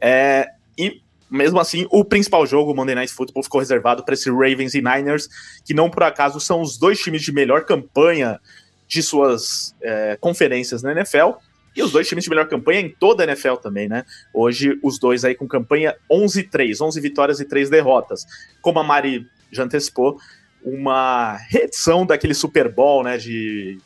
É, 0.00 0.48
e 0.78 1.00
mesmo 1.30 1.58
assim, 1.58 1.86
o 1.90 2.04
principal 2.04 2.46
jogo, 2.46 2.74
Monday 2.74 2.94
Night 2.94 3.12
Football, 3.12 3.42
ficou 3.42 3.60
reservado 3.60 4.04
para 4.04 4.12
esse 4.12 4.30
Ravens 4.30 4.74
e 4.74 4.82
Niners, 4.82 5.28
que 5.64 5.72
não 5.72 5.88
por 5.88 6.02
acaso 6.02 6.38
são 6.38 6.60
os 6.60 6.76
dois 6.76 7.00
times 7.00 7.22
de 7.22 7.32
melhor 7.32 7.64
campanha 7.64 8.38
de 8.86 9.02
suas 9.02 9.74
é, 9.80 10.18
conferências 10.20 10.82
na 10.82 10.92
NFL. 10.92 11.30
E 11.74 11.82
os 11.82 11.90
dois 11.90 12.06
times 12.06 12.24
de 12.24 12.28
melhor 12.28 12.46
campanha 12.48 12.80
em 12.80 12.90
toda 12.90 13.22
a 13.22 13.26
NFL 13.26 13.54
também, 13.54 13.88
né? 13.88 14.04
Hoje, 14.34 14.78
os 14.82 14.98
dois 14.98 15.24
aí 15.24 15.34
com 15.34 15.48
campanha 15.48 15.96
11-3, 16.10 16.84
11 16.84 17.00
vitórias 17.00 17.40
e 17.40 17.46
3 17.46 17.70
derrotas. 17.70 18.26
Como 18.60 18.78
a 18.78 18.84
Mari 18.84 19.26
já 19.50 19.64
antecipou, 19.64 20.18
uma 20.62 21.38
reedição 21.48 22.04
daquele 22.04 22.34
Super 22.34 22.70
Bowl, 22.70 23.02
né? 23.02 23.16
De 23.16 23.78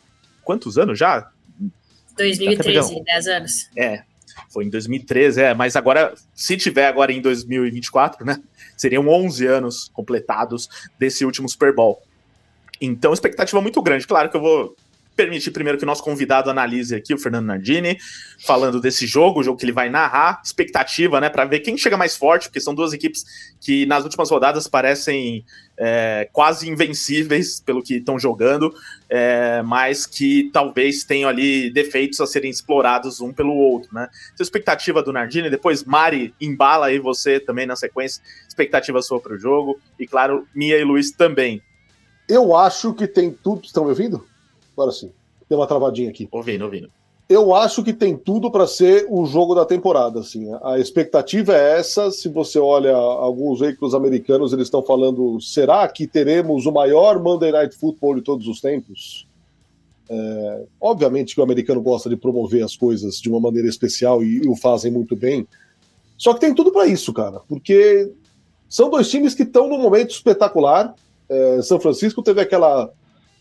quantos 0.42 0.76
anos 0.76 0.98
já? 0.98 1.30
2013, 2.16 3.02
10 3.04 3.26
anos. 3.28 3.70
É, 3.76 4.02
foi 4.48 4.64
em 4.64 4.70
2013, 4.70 5.40
é, 5.40 5.54
mas 5.54 5.76
agora, 5.76 6.14
se 6.34 6.56
tiver 6.56 6.86
agora 6.86 7.12
em 7.12 7.20
2024, 7.20 8.24
né, 8.24 8.40
seriam 8.76 9.08
11 9.08 9.46
anos 9.46 9.90
completados 9.92 10.68
desse 10.98 11.24
último 11.24 11.48
Super 11.48 11.74
Bowl. 11.74 12.02
Então, 12.80 13.12
expectativa 13.12 13.60
muito 13.60 13.80
grande. 13.82 14.06
Claro 14.06 14.30
que 14.30 14.36
eu 14.36 14.40
vou 14.40 14.76
permitir 15.16 15.50
primeiro 15.50 15.78
que 15.78 15.84
o 15.84 15.86
nosso 15.86 16.02
convidado 16.02 16.50
analise 16.50 16.94
aqui, 16.94 17.14
o 17.14 17.18
Fernando 17.18 17.46
Nardini, 17.46 17.96
falando 18.44 18.80
desse 18.80 19.06
jogo, 19.06 19.40
o 19.40 19.42
jogo 19.42 19.58
que 19.58 19.64
ele 19.64 19.72
vai 19.72 19.88
narrar, 19.88 20.42
expectativa, 20.44 21.18
né, 21.20 21.30
para 21.30 21.46
ver 21.46 21.60
quem 21.60 21.76
chega 21.76 21.96
mais 21.96 22.16
forte, 22.16 22.48
porque 22.48 22.60
são 22.60 22.74
duas 22.74 22.92
equipes 22.92 23.24
que 23.60 23.86
nas 23.86 24.04
últimas 24.04 24.30
rodadas 24.30 24.68
parecem 24.68 25.44
é, 25.78 26.28
quase 26.32 26.68
invencíveis 26.68 27.60
pelo 27.60 27.82
que 27.82 27.96
estão 27.96 28.18
jogando, 28.18 28.72
é, 29.08 29.62
mas 29.62 30.04
que 30.04 30.50
talvez 30.52 31.02
tenham 31.02 31.28
ali 31.28 31.70
defeitos 31.70 32.20
a 32.20 32.26
serem 32.26 32.50
explorados 32.50 33.20
um 33.20 33.32
pelo 33.32 33.54
outro, 33.54 33.94
né? 33.94 34.08
Expectativa 34.38 35.02
do 35.02 35.12
Nardini, 35.12 35.50
depois 35.50 35.82
Mari 35.82 36.34
embala 36.40 36.86
aí 36.86 36.98
você 36.98 37.40
também 37.40 37.66
na 37.66 37.76
sequência, 37.76 38.22
expectativa 38.46 39.00
sua 39.00 39.20
para 39.20 39.34
o 39.34 39.38
jogo, 39.38 39.80
e 39.98 40.06
claro, 40.06 40.46
Mia 40.54 40.78
e 40.78 40.84
Luiz 40.84 41.10
também. 41.10 41.62
Eu 42.28 42.56
acho 42.56 42.92
que 42.92 43.06
tem 43.06 43.30
tudo. 43.30 43.64
Estão 43.64 43.84
me 43.84 43.90
ouvindo? 43.90 44.26
Agora 44.76 44.92
sim. 44.92 45.10
Deu 45.48 45.58
uma 45.58 45.66
travadinha 45.66 46.10
aqui. 46.10 46.28
Ouvindo, 46.30 46.64
ouvindo. 46.64 46.90
Eu 47.28 47.52
acho 47.54 47.82
que 47.82 47.92
tem 47.92 48.16
tudo 48.16 48.52
para 48.52 48.68
ser 48.68 49.06
o 49.08 49.26
jogo 49.26 49.54
da 49.54 49.64
temporada. 49.64 50.20
Assim. 50.20 50.48
A 50.62 50.78
expectativa 50.78 51.56
é 51.56 51.78
essa. 51.78 52.10
Se 52.10 52.28
você 52.28 52.58
olha 52.58 52.94
alguns 52.94 53.60
veículos 53.60 53.94
americanos, 53.94 54.52
eles 54.52 54.66
estão 54.66 54.82
falando: 54.82 55.40
será 55.40 55.88
que 55.88 56.06
teremos 56.06 56.66
o 56.66 56.72
maior 56.72 57.20
Monday 57.20 57.50
Night 57.50 57.74
Football 57.76 58.16
de 58.16 58.22
todos 58.22 58.46
os 58.46 58.60
tempos? 58.60 59.26
É, 60.08 60.64
obviamente 60.80 61.34
que 61.34 61.40
o 61.40 61.44
americano 61.44 61.82
gosta 61.82 62.08
de 62.08 62.16
promover 62.16 62.62
as 62.62 62.76
coisas 62.76 63.16
de 63.16 63.28
uma 63.28 63.40
maneira 63.40 63.68
especial 63.68 64.22
e, 64.22 64.44
e 64.44 64.48
o 64.48 64.54
fazem 64.54 64.92
muito 64.92 65.16
bem. 65.16 65.48
Só 66.16 66.32
que 66.32 66.40
tem 66.40 66.54
tudo 66.54 66.70
para 66.70 66.86
isso, 66.86 67.12
cara, 67.12 67.40
porque 67.48 68.08
são 68.68 68.88
dois 68.88 69.10
times 69.10 69.34
que 69.34 69.42
estão 69.42 69.68
num 69.68 69.80
momento 69.80 70.10
espetacular. 70.10 70.94
É, 71.28 71.60
São 71.62 71.80
Francisco 71.80 72.22
teve 72.22 72.40
aquela 72.40 72.90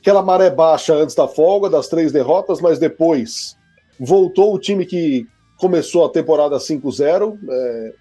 aquela 0.05 0.21
maré 0.21 0.51
baixa 0.51 0.93
antes 0.93 1.15
da 1.15 1.27
folga, 1.27 1.67
das 1.67 1.87
três 1.87 2.11
derrotas, 2.11 2.61
mas 2.61 2.77
depois 2.77 3.57
voltou 3.99 4.53
o 4.53 4.59
time 4.59 4.85
que 4.85 5.27
começou 5.57 6.05
a 6.05 6.09
temporada 6.09 6.57
5-0, 6.57 7.39
é, 7.49 7.93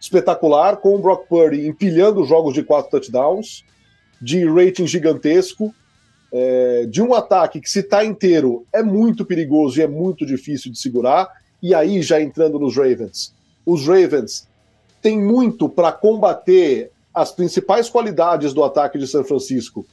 espetacular, 0.00 0.78
com 0.78 0.96
o 0.96 0.98
Brock 0.98 1.28
Purdy 1.28 1.68
empilhando 1.68 2.24
jogos 2.24 2.52
de 2.52 2.64
quatro 2.64 2.90
touchdowns, 2.90 3.64
de 4.20 4.44
rating 4.44 4.88
gigantesco, 4.88 5.72
é, 6.32 6.86
de 6.86 7.00
um 7.00 7.14
ataque 7.14 7.60
que, 7.60 7.70
se 7.70 7.78
está 7.78 8.04
inteiro, 8.04 8.66
é 8.72 8.82
muito 8.82 9.24
perigoso 9.24 9.78
e 9.78 9.82
é 9.82 9.86
muito 9.86 10.26
difícil 10.26 10.72
de 10.72 10.80
segurar. 10.80 11.28
E 11.62 11.72
aí, 11.72 12.02
já 12.02 12.20
entrando 12.20 12.58
nos 12.58 12.76
Ravens, 12.76 13.32
os 13.64 13.86
Ravens 13.86 14.48
têm 15.00 15.22
muito 15.22 15.68
para 15.68 15.92
combater 15.92 16.90
as 17.14 17.30
principais 17.30 17.88
qualidades 17.88 18.52
do 18.52 18.64
ataque 18.64 18.98
de 18.98 19.06
São 19.06 19.22
Francisco 19.22 19.86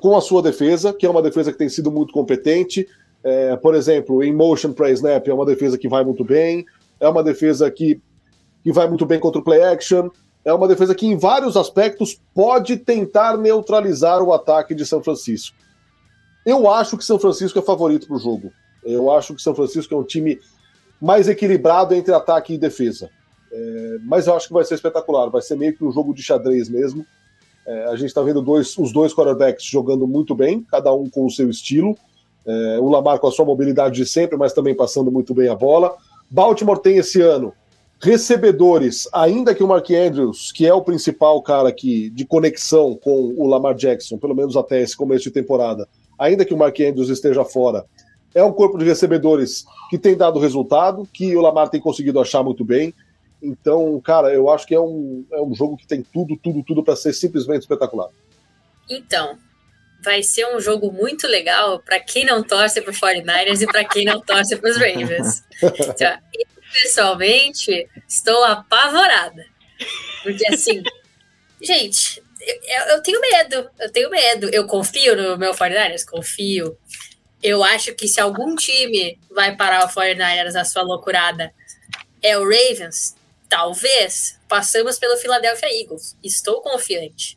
com 0.00 0.16
a 0.16 0.20
sua 0.20 0.42
defesa, 0.42 0.92
que 0.92 1.06
é 1.06 1.10
uma 1.10 1.22
defesa 1.22 1.52
que 1.52 1.58
tem 1.58 1.68
sido 1.68 1.90
muito 1.90 2.12
competente. 2.12 2.86
É, 3.24 3.56
por 3.56 3.74
exemplo, 3.74 4.22
em 4.22 4.32
motion 4.32 4.72
play 4.72 4.92
snap 4.92 5.26
é 5.28 5.34
uma 5.34 5.46
defesa 5.46 5.78
que 5.78 5.88
vai 5.88 6.04
muito 6.04 6.24
bem, 6.24 6.64
é 6.98 7.08
uma 7.08 7.22
defesa 7.22 7.70
que, 7.70 8.00
que 8.62 8.72
vai 8.72 8.88
muito 8.88 9.06
bem 9.06 9.20
contra 9.20 9.40
o 9.40 9.44
play 9.44 9.62
action, 9.62 10.10
é 10.44 10.52
uma 10.52 10.66
defesa 10.66 10.94
que, 10.94 11.06
em 11.06 11.16
vários 11.16 11.56
aspectos, 11.56 12.20
pode 12.34 12.76
tentar 12.76 13.36
neutralizar 13.36 14.22
o 14.22 14.32
ataque 14.32 14.74
de 14.74 14.84
São 14.84 15.02
Francisco. 15.02 15.56
Eu 16.44 16.68
acho 16.68 16.98
que 16.98 17.04
São 17.04 17.18
Francisco 17.18 17.58
é 17.58 17.62
favorito 17.62 18.08
para 18.08 18.16
o 18.16 18.18
jogo. 18.18 18.52
Eu 18.84 19.10
acho 19.12 19.34
que 19.34 19.42
São 19.42 19.54
Francisco 19.54 19.94
é 19.94 19.96
um 19.96 20.02
time 20.02 20.40
mais 21.00 21.28
equilibrado 21.28 21.94
entre 21.94 22.12
ataque 22.12 22.54
e 22.54 22.58
defesa. 22.58 23.08
É, 23.52 23.98
mas 24.02 24.26
eu 24.26 24.34
acho 24.34 24.48
que 24.48 24.54
vai 24.54 24.64
ser 24.64 24.74
espetacular. 24.74 25.30
Vai 25.30 25.42
ser 25.42 25.56
meio 25.56 25.76
que 25.76 25.84
um 25.84 25.92
jogo 25.92 26.12
de 26.12 26.22
xadrez 26.22 26.68
mesmo. 26.68 27.06
É, 27.66 27.84
a 27.86 27.96
gente 27.96 28.08
está 28.08 28.22
vendo 28.22 28.42
dois, 28.42 28.76
os 28.76 28.92
dois 28.92 29.14
quarterbacks 29.14 29.64
jogando 29.64 30.06
muito 30.06 30.34
bem, 30.34 30.62
cada 30.70 30.92
um 30.92 31.08
com 31.08 31.26
o 31.26 31.30
seu 31.30 31.48
estilo. 31.48 31.96
É, 32.44 32.78
o 32.80 32.88
Lamar 32.88 33.18
com 33.18 33.28
a 33.28 33.32
sua 33.32 33.44
mobilidade 33.44 33.96
de 33.96 34.06
sempre, 34.06 34.36
mas 34.36 34.52
também 34.52 34.74
passando 34.74 35.10
muito 35.10 35.32
bem 35.32 35.48
a 35.48 35.54
bola. 35.54 35.94
Baltimore 36.30 36.80
tem 36.80 36.96
esse 36.96 37.20
ano 37.20 37.52
recebedores, 38.02 39.08
ainda 39.12 39.54
que 39.54 39.62
o 39.62 39.68
Mark 39.68 39.88
Andrews, 39.90 40.50
que 40.50 40.66
é 40.66 40.74
o 40.74 40.82
principal 40.82 41.40
cara 41.40 41.68
aqui 41.68 42.10
de 42.10 42.24
conexão 42.24 42.96
com 42.96 43.32
o 43.36 43.46
Lamar 43.46 43.76
Jackson, 43.76 44.18
pelo 44.18 44.34
menos 44.34 44.56
até 44.56 44.82
esse 44.82 44.96
começo 44.96 45.22
de 45.22 45.30
temporada, 45.30 45.88
ainda 46.18 46.44
que 46.44 46.52
o 46.52 46.56
Mark 46.56 46.78
Andrews 46.80 47.10
esteja 47.10 47.44
fora, 47.44 47.84
é 48.34 48.42
um 48.42 48.52
corpo 48.52 48.76
de 48.76 48.84
recebedores 48.84 49.64
que 49.88 49.96
tem 49.96 50.16
dado 50.16 50.40
resultado, 50.40 51.06
que 51.12 51.36
o 51.36 51.40
Lamar 51.40 51.68
tem 51.68 51.80
conseguido 51.80 52.18
achar 52.18 52.42
muito 52.42 52.64
bem. 52.64 52.92
Então, 53.42 54.00
cara, 54.00 54.32
eu 54.32 54.48
acho 54.48 54.66
que 54.66 54.74
é 54.74 54.80
um, 54.80 55.26
é 55.32 55.40
um 55.40 55.52
jogo 55.54 55.76
que 55.76 55.86
tem 55.86 56.02
tudo, 56.02 56.36
tudo, 56.36 56.62
tudo 56.62 56.84
para 56.84 56.94
ser 56.94 57.12
simplesmente 57.12 57.62
espetacular. 57.62 58.08
Então, 58.88 59.36
vai 60.02 60.22
ser 60.22 60.46
um 60.54 60.60
jogo 60.60 60.92
muito 60.92 61.26
legal 61.26 61.80
para 61.80 61.98
quem 61.98 62.24
não 62.24 62.42
torce 62.42 62.80
para 62.80 62.92
49ers 62.92 63.62
e 63.62 63.66
para 63.66 63.84
quem 63.84 64.04
não 64.04 64.20
torce 64.20 64.56
para 64.56 64.70
os 64.70 64.76
Ravens. 64.76 65.42
Então, 65.62 66.18
eu, 66.34 66.46
pessoalmente, 66.72 67.88
estou 68.08 68.44
apavorada. 68.44 69.44
Porque, 70.22 70.46
assim, 70.46 70.82
gente, 71.60 72.22
eu, 72.40 72.94
eu, 72.94 73.02
tenho 73.02 73.20
medo, 73.20 73.70
eu 73.78 73.92
tenho 73.92 74.10
medo. 74.10 74.48
Eu 74.50 74.66
confio 74.66 75.16
no 75.16 75.38
meu 75.38 75.52
49ers? 75.52 76.04
Confio. 76.04 76.76
Eu 77.42 77.62
acho 77.62 77.94
que 77.94 78.08
se 78.08 78.20
algum 78.20 78.54
time 78.54 79.18
vai 79.30 79.56
parar 79.56 79.84
o 79.84 79.88
49ers 79.88 80.52
na 80.52 80.64
sua 80.64 80.82
loucurada 80.82 81.52
é 82.22 82.38
o 82.38 82.42
Ravens, 82.42 83.16
talvez 83.52 84.40
passamos 84.48 84.98
pelo 84.98 85.14
Philadelphia 85.18 85.68
Eagles. 85.78 86.16
Estou 86.24 86.62
confiante. 86.62 87.36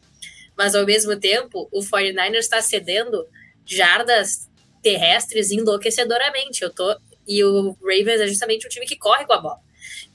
Mas 0.58 0.74
ao 0.74 0.86
mesmo 0.86 1.20
tempo, 1.20 1.68
o 1.74 1.82
49ers 1.82 2.38
está 2.38 2.62
cedendo 2.62 3.28
jardas 3.66 4.50
terrestres 4.82 5.52
enlouquecedoramente. 5.52 6.64
Eu 6.64 6.70
tô 6.74 6.98
e 7.28 7.44
o 7.44 7.76
Ravens 7.82 8.22
é 8.22 8.28
justamente 8.28 8.66
um 8.66 8.70
time 8.70 8.86
que 8.86 8.96
corre 8.96 9.26
com 9.26 9.34
a 9.34 9.42
bola. 9.42 9.60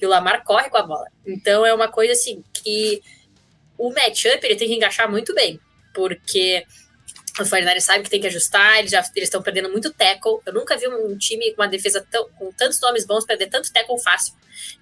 E 0.00 0.06
o 0.06 0.08
Lamar 0.08 0.42
corre 0.42 0.70
com 0.70 0.78
a 0.78 0.82
bola. 0.82 1.04
Então 1.26 1.66
é 1.66 1.74
uma 1.74 1.88
coisa 1.88 2.14
assim 2.14 2.42
que 2.54 3.02
o 3.76 3.90
matchup 3.90 4.42
ele 4.42 4.56
tem 4.56 4.68
que 4.68 4.76
encaixar 4.76 5.10
muito 5.10 5.34
bem, 5.34 5.60
porque 5.92 6.64
os 7.42 7.48
49 7.48 7.80
sabem 7.80 8.02
que 8.02 8.10
tem 8.10 8.20
que 8.20 8.26
ajustar, 8.26 8.78
eles 8.78 8.90
já 8.90 9.04
estão 9.16 9.42
perdendo 9.42 9.70
muito 9.70 9.92
tackle. 9.92 10.40
Eu 10.46 10.52
nunca 10.52 10.76
vi 10.76 10.88
um 10.88 11.16
time 11.16 11.52
com 11.52 11.62
uma 11.62 11.68
defesa 11.68 12.06
tão, 12.10 12.28
com 12.30 12.52
tantos 12.52 12.80
nomes 12.80 13.04
bons 13.06 13.24
perder 13.24 13.48
tanto 13.48 13.72
tackle 13.72 14.00
fácil, 14.00 14.34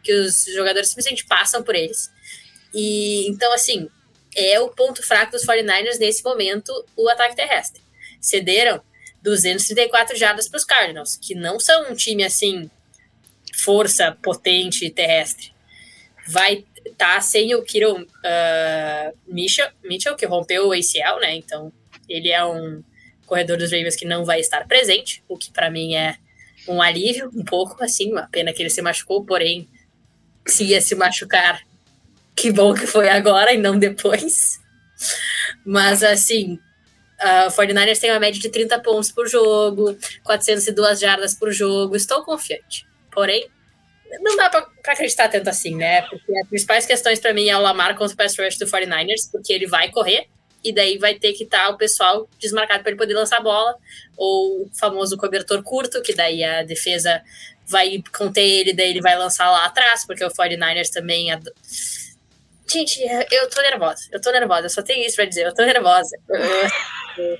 que 0.03 0.13
os 0.13 0.45
jogadores 0.45 0.89
simplesmente 0.89 1.27
passam 1.27 1.63
por 1.63 1.75
eles. 1.75 2.11
E 2.75 3.29
então, 3.29 3.53
assim, 3.53 3.89
é 4.37 4.61
o 4.61 4.69
ponto 4.69 5.03
fraco 5.03 5.33
dos 5.33 5.45
49ers 5.45 5.99
nesse 5.99 6.23
momento, 6.23 6.73
o 6.97 7.09
ataque 7.09 7.37
terrestre. 7.37 7.83
Cederam 8.21 8.83
234 9.23 10.17
jardas 10.17 10.49
para 10.49 10.59
os 10.59 10.65
Cardinals, 10.65 11.17
que 11.17 11.35
não 11.35 11.59
são 11.59 11.91
um 11.91 11.95
time 11.95 12.25
assim, 12.25 12.71
força 13.55 14.17
potente 14.23 14.89
terrestre. 14.91 15.53
Vai 16.27 16.65
estar 16.87 17.15
tá 17.15 17.21
sem 17.21 17.55
o 17.55 17.63
Kiro 17.63 18.03
uh, 18.03 19.19
Mitchell, 19.27 19.69
Mitchell, 19.83 20.17
que 20.17 20.27
rompeu 20.27 20.69
o 20.69 20.73
ACL, 20.73 21.21
né? 21.21 21.35
Então 21.35 21.73
ele 22.09 22.31
é 22.31 22.45
um 22.45 22.83
corredor 23.27 23.59
dos 23.59 23.71
Ravens 23.71 23.97
que 23.97 24.07
não 24.07 24.25
vai 24.25 24.41
estar 24.41 24.67
presente, 24.67 25.23
o 25.29 25.37
que 25.37 25.53
para 25.53 25.71
mim 25.71 25.95
é 25.95 26.17
um 26.67 26.81
alívio, 26.81 27.31
um 27.35 27.45
pouco 27.45 27.83
assim, 27.83 28.11
uma 28.11 28.27
pena 28.27 28.53
que 28.53 28.63
ele 28.63 28.71
se 28.71 28.83
machucou, 28.83 29.25
porém, 29.25 29.69
se 30.47 30.65
ia 30.65 30.81
se 30.81 30.95
machucar, 30.95 31.61
que 32.35 32.51
bom 32.51 32.75
que 32.75 32.87
foi 32.87 33.09
agora 33.09 33.53
e 33.53 33.59
não 33.59 33.79
depois. 33.79 34.61
Mas 35.65 36.03
assim, 36.03 36.59
Uh, 37.21 37.49
o 37.49 37.51
49ers 37.51 37.99
tem 37.99 38.13
uma 38.13 38.21
média 38.21 38.41
de 38.41 38.49
30 38.49 38.79
pontos 38.79 39.11
por 39.11 39.27
jogo, 39.27 39.99
402 40.23 41.01
jardas 41.01 41.35
por 41.35 41.51
jogo. 41.51 41.97
Estou 41.97 42.23
confiante. 42.23 42.87
Porém, 43.11 43.49
não 44.21 44.37
dá 44.37 44.49
para 44.49 44.67
acreditar 44.87 45.29
tanto 45.29 45.51
assim, 45.51 45.75
né? 45.75 46.03
Porque 46.03 46.39
as 46.39 46.49
principais 46.49 46.87
questões 46.87 47.19
para 47.19 47.35
mim 47.35 47.49
é 47.49 47.57
o 47.57 47.61
Lamar 47.61 47.97
contra 47.97 48.15
o 48.15 48.17
pass 48.17 48.39
rush 48.39 48.57
do 48.57 48.67
49ers, 48.67 49.31
porque 49.33 49.53
ele 49.53 49.67
vai 49.67 49.91
correr, 49.91 50.29
e 50.63 50.73
daí 50.73 50.99
vai 50.99 51.15
ter 51.15 51.33
que 51.33 51.45
estar 51.45 51.67
tá 51.67 51.71
o 51.71 51.77
pessoal 51.77 52.29
desmarcado 52.39 52.83
para 52.83 52.91
ele 52.91 52.99
poder 52.99 53.15
lançar 53.15 53.39
a 53.39 53.43
bola, 53.43 53.77
ou 54.17 54.63
o 54.63 54.71
famoso 54.79 55.17
cobertor 55.17 55.63
curto, 55.63 56.03
que 56.03 56.15
daí 56.15 56.43
a 56.43 56.63
defesa 56.63 57.23
vai 57.67 58.03
conter 58.17 58.43
ele, 58.43 58.73
daí 58.73 58.91
ele 58.91 59.01
vai 59.01 59.17
lançar 59.17 59.51
lá 59.51 59.67
atrás, 59.67 60.05
porque 60.07 60.25
o 60.25 60.31
49ers 60.31 60.91
também. 60.91 61.31
Ad... 61.31 61.45
Gente, 62.67 63.01
eu 63.31 63.49
tô 63.49 63.61
nervosa, 63.63 64.03
eu 64.11 64.21
tô 64.21 64.31
nervosa, 64.31 64.69
só 64.69 64.83
tenho 64.83 65.07
isso 65.07 65.17
pra 65.17 65.25
dizer, 65.25 65.47
eu 65.47 65.55
tô 65.55 65.65
nervosa. 65.65 66.19
Eu, 66.29 67.39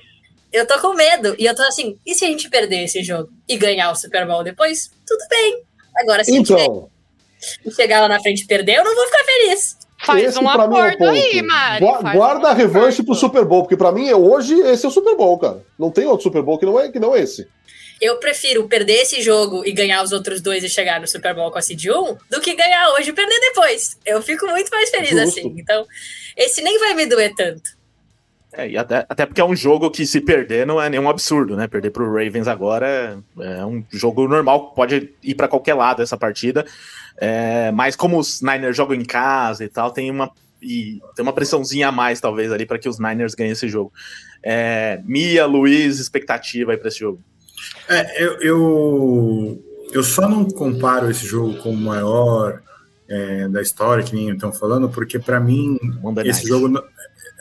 eu 0.61 0.67
tô 0.67 0.79
com 0.79 0.93
medo, 0.93 1.35
e 1.37 1.45
eu 1.45 1.55
tô 1.55 1.63
assim, 1.63 1.99
e 2.05 2.15
se 2.15 2.25
a 2.25 2.27
gente 2.27 2.49
perder 2.49 2.83
esse 2.83 3.03
jogo 3.03 3.31
e 3.47 3.57
ganhar 3.57 3.91
o 3.91 3.95
Super 3.95 4.25
Bowl 4.25 4.43
depois? 4.43 4.91
Tudo 5.05 5.27
bem. 5.27 5.63
Agora, 5.95 6.23
se 6.23 6.35
então, 6.35 6.55
a 6.55 6.59
gente 6.59 6.69
então. 6.69 7.71
chegar 7.75 8.01
lá 8.01 8.07
na 8.07 8.21
frente 8.21 8.43
e 8.43 8.47
perder, 8.47 8.77
eu 8.77 8.83
não 8.83 8.95
vou 8.95 9.05
ficar 9.05 9.23
feliz. 9.23 9.78
Faz 10.01 10.23
esse, 10.23 10.39
um 10.39 10.49
é 10.49 10.53
acordo 10.53 11.05
é 11.05 11.09
aí, 11.09 11.41
Mari. 11.41 11.85
Guarda 12.15 12.47
um 12.47 12.51
a 12.51 12.53
revanche 12.53 13.03
pro 13.03 13.15
Super 13.15 13.43
Bowl, 13.43 13.63
porque 13.63 13.75
para 13.75 13.91
mim, 13.91 14.11
hoje, 14.13 14.53
esse 14.61 14.85
é 14.85 14.89
o 14.89 14.91
Super 14.91 15.15
Bowl, 15.15 15.37
cara. 15.37 15.63
Não 15.77 15.91
tem 15.91 16.05
outro 16.05 16.23
Super 16.23 16.41
Bowl 16.41 16.57
que 16.57 16.65
não 16.65 16.79
é, 16.79 16.89
que 16.89 16.99
não 16.99 17.15
é 17.15 17.21
esse. 17.21 17.47
Eu 18.01 18.17
prefiro 18.17 18.65
perder 18.67 19.01
esse 19.01 19.21
jogo 19.21 19.65
e 19.65 19.73
ganhar 19.73 20.01
os 20.01 20.13
outros 20.13 20.39
dois 20.39 20.63
e 20.63 20.69
chegar 20.69 21.01
no 21.01 21.07
Super 21.07 21.35
Bowl 21.35 21.51
com 21.51 21.57
a 21.57 21.61
Seed 21.61 21.85
1 21.85 22.17
do 22.29 22.39
que 22.39 22.55
ganhar 22.55 22.93
hoje 22.93 23.09
e 23.09 23.13
perder 23.13 23.39
depois. 23.41 23.97
Eu 24.05 24.21
fico 24.21 24.47
muito 24.47 24.69
mais 24.69 24.89
feliz 24.89 25.09
Justo. 25.09 25.39
assim. 25.39 25.53
Então, 25.57 25.85
esse 26.37 26.61
nem 26.61 26.79
vai 26.79 26.93
me 26.93 27.05
doer 27.05 27.33
tanto. 27.35 27.77
É, 28.53 28.67
e 28.67 28.77
até, 28.77 29.05
até 29.07 29.25
porque 29.25 29.41
é 29.41 29.45
um 29.45 29.55
jogo 29.55 29.91
que 29.91 30.05
se 30.05 30.21
perder 30.21 30.65
não 30.65 30.81
é 30.81 30.89
nenhum 30.89 31.09
absurdo, 31.09 31.55
né? 31.55 31.67
Perder 31.67 31.91
pro 31.91 32.11
Ravens 32.11 32.47
agora 32.47 33.21
é, 33.37 33.59
é 33.59 33.65
um 33.65 33.83
jogo 33.91 34.27
normal, 34.27 34.71
pode 34.71 35.13
ir 35.21 35.35
para 35.35 35.47
qualquer 35.47 35.75
lado 35.75 36.01
essa 36.01 36.17
partida. 36.17 36.65
É, 37.21 37.71
mas 37.71 37.95
como 37.95 38.17
os 38.17 38.41
Niners 38.41 38.77
jogam 38.77 38.95
em 38.95 39.03
casa 39.03 39.65
e 39.65 39.67
tal, 39.67 39.91
tem 39.91 40.09
uma, 40.09 40.31
e 40.61 41.01
tem 41.15 41.23
uma 41.23 41.33
pressãozinha 41.33 41.89
a 41.89 41.91
mais, 41.91 42.21
talvez, 42.21 42.51
ali, 42.51 42.65
para 42.65 42.79
que 42.79 42.87
os 42.87 42.97
Niners 42.97 43.35
ganhem 43.35 43.51
esse 43.51 43.67
jogo. 43.67 43.91
É, 44.41 45.01
Mia, 45.03 45.45
Luiz, 45.45 45.99
expectativa 45.99 46.71
aí 46.71 46.77
para 46.77 46.87
esse 46.87 46.99
jogo. 46.99 47.21
É, 47.89 48.23
eu, 48.23 48.41
eu, 48.41 49.63
eu, 49.91 50.03
só 50.03 50.29
não 50.29 50.45
comparo 50.45 51.11
esse 51.11 51.25
jogo 51.25 51.57
com 51.57 51.71
o 51.71 51.77
maior 51.77 52.61
é, 53.09 53.49
da 53.49 53.61
história, 53.61 54.03
que 54.03 54.15
nem 54.15 54.29
estão 54.29 54.53
falando, 54.53 54.87
porque 54.87 55.19
para 55.19 55.41
mim 55.41 55.77
Monday 56.01 56.29
esse 56.29 56.47
Night. 56.47 56.47
jogo. 56.47 56.81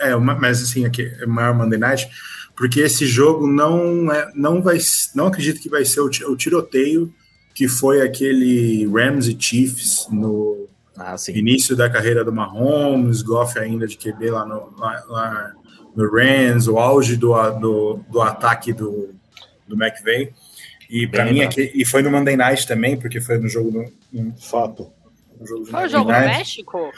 É, 0.01 0.17
uma, 0.17 0.35
mas 0.35 0.61
assim, 0.61 0.85
aqui, 0.85 1.03
é 1.21 1.25
o 1.25 1.29
maior 1.29 1.55
Monday 1.55 1.79
Night, 1.79 2.09
porque 2.57 2.81
esse 2.81 3.07
jogo 3.07 3.47
não, 3.47 4.11
é, 4.11 4.33
não 4.35 4.61
vai. 4.61 4.79
Não 5.15 5.29
acredito 5.29 5.61
que 5.61 5.69
vai 5.69 5.85
ser 5.85 6.01
o, 6.01 6.07
o 6.07 6.37
tiroteio 6.37 7.15
que 7.59 7.67
foi 7.67 8.03
aquele 8.03 8.87
Rams 8.87 9.27
e 9.27 9.37
Chiefs 9.37 10.07
no 10.13 10.69
ah, 10.97 11.17
início 11.31 11.75
da 11.75 11.91
carreira 11.91 12.25
do 12.25 12.33
Mahomes, 12.33 13.21
Goff 13.21 13.59
ainda 13.59 13.85
de 13.85 13.99
QB 13.99 14.31
lá 14.31 14.47
no, 14.47 14.73
lá, 14.79 15.05
lá 15.09 15.53
no 15.93 16.09
Rams, 16.09 16.69
o 16.69 16.79
auge 16.79 17.17
do, 17.17 17.35
do, 17.59 18.01
do 18.09 18.23
ataque 18.23 18.73
do, 18.73 19.13
do 19.67 19.75
McVay. 19.75 20.33
E 20.89 21.09
para 21.09 21.25
mim, 21.25 21.41
aqui, 21.41 21.73
e 21.75 21.85
foi 21.85 22.01
no 22.01 22.13
Monday 22.13 22.37
Night 22.37 22.65
também, 22.65 22.97
porque 22.97 23.21
foi 23.21 23.39
no 23.39 23.49
jogo 23.49 23.73
do. 23.73 23.93
No, 24.13 24.37
Fato. 24.39 24.93
No 25.41 25.45
jogo 25.45 25.67
foi 25.67 25.85
o 25.85 25.89
jogo 25.89 26.13
no 26.13 26.19
México? 26.21 26.93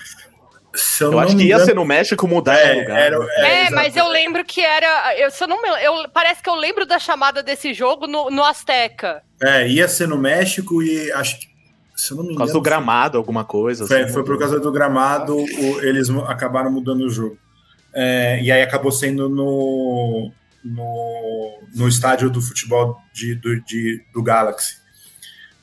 Eu, 1.01 1.13
eu 1.13 1.19
acho 1.19 1.37
que 1.37 1.45
ia 1.45 1.59
ser 1.65 1.75
no 1.75 1.85
México 1.85 2.29
mudar 2.29 2.57
é, 2.57 2.81
lugar. 2.81 2.99
Era, 2.99 3.19
né? 3.19 3.27
é, 3.37 3.67
é 3.67 3.71
mas 3.71 3.97
eu 3.97 4.09
lembro 4.09 4.45
que 4.45 4.61
era. 4.61 5.19
Eu, 5.19 5.31
se 5.31 5.43
eu 5.43 5.49
não 5.49 5.61
me, 5.61 5.69
eu, 5.83 6.09
parece 6.13 6.43
que 6.43 6.49
eu 6.49 6.55
lembro 6.55 6.87
da 6.87 6.99
chamada 6.99 7.43
desse 7.43 7.75
jogo 7.75 8.07
no, 8.07 8.31
no 8.31 8.45
Azteca. 8.45 9.23
É, 9.43 9.69
ia 9.69 9.89
ser 9.89 10.07
no 10.07 10.19
México 10.19 10.83
e 10.83 11.11
acho 11.13 11.41
que. 11.41 11.51
Se 11.97 12.13
eu 12.13 12.17
não 12.17 12.25
me 12.25 12.31
engano, 12.31 12.39
por 12.39 12.39
causa 12.39 12.53
do 12.55 12.63
gramado, 12.63 13.19
alguma 13.19 13.45
coisa. 13.45 13.87
Foi, 13.87 14.03
assim, 14.03 14.13
foi 14.13 14.25
por 14.25 14.39
causa 14.39 14.59
do 14.59 14.73
gramado, 14.73 15.37
o, 15.37 15.81
eles 15.83 16.09
acabaram 16.27 16.71
mudando 16.71 17.03
o 17.03 17.11
jogo. 17.11 17.37
É, 17.93 18.41
e 18.41 18.51
aí 18.51 18.63
acabou 18.63 18.93
sendo 18.93 19.29
no, 19.29 20.33
no, 20.65 21.63
no 21.75 21.89
estádio 21.89 22.31
do 22.31 22.41
futebol 22.41 22.97
de, 23.13 23.35
do, 23.35 23.61
de, 23.63 24.03
do 24.15 24.23
Galaxy. 24.23 24.80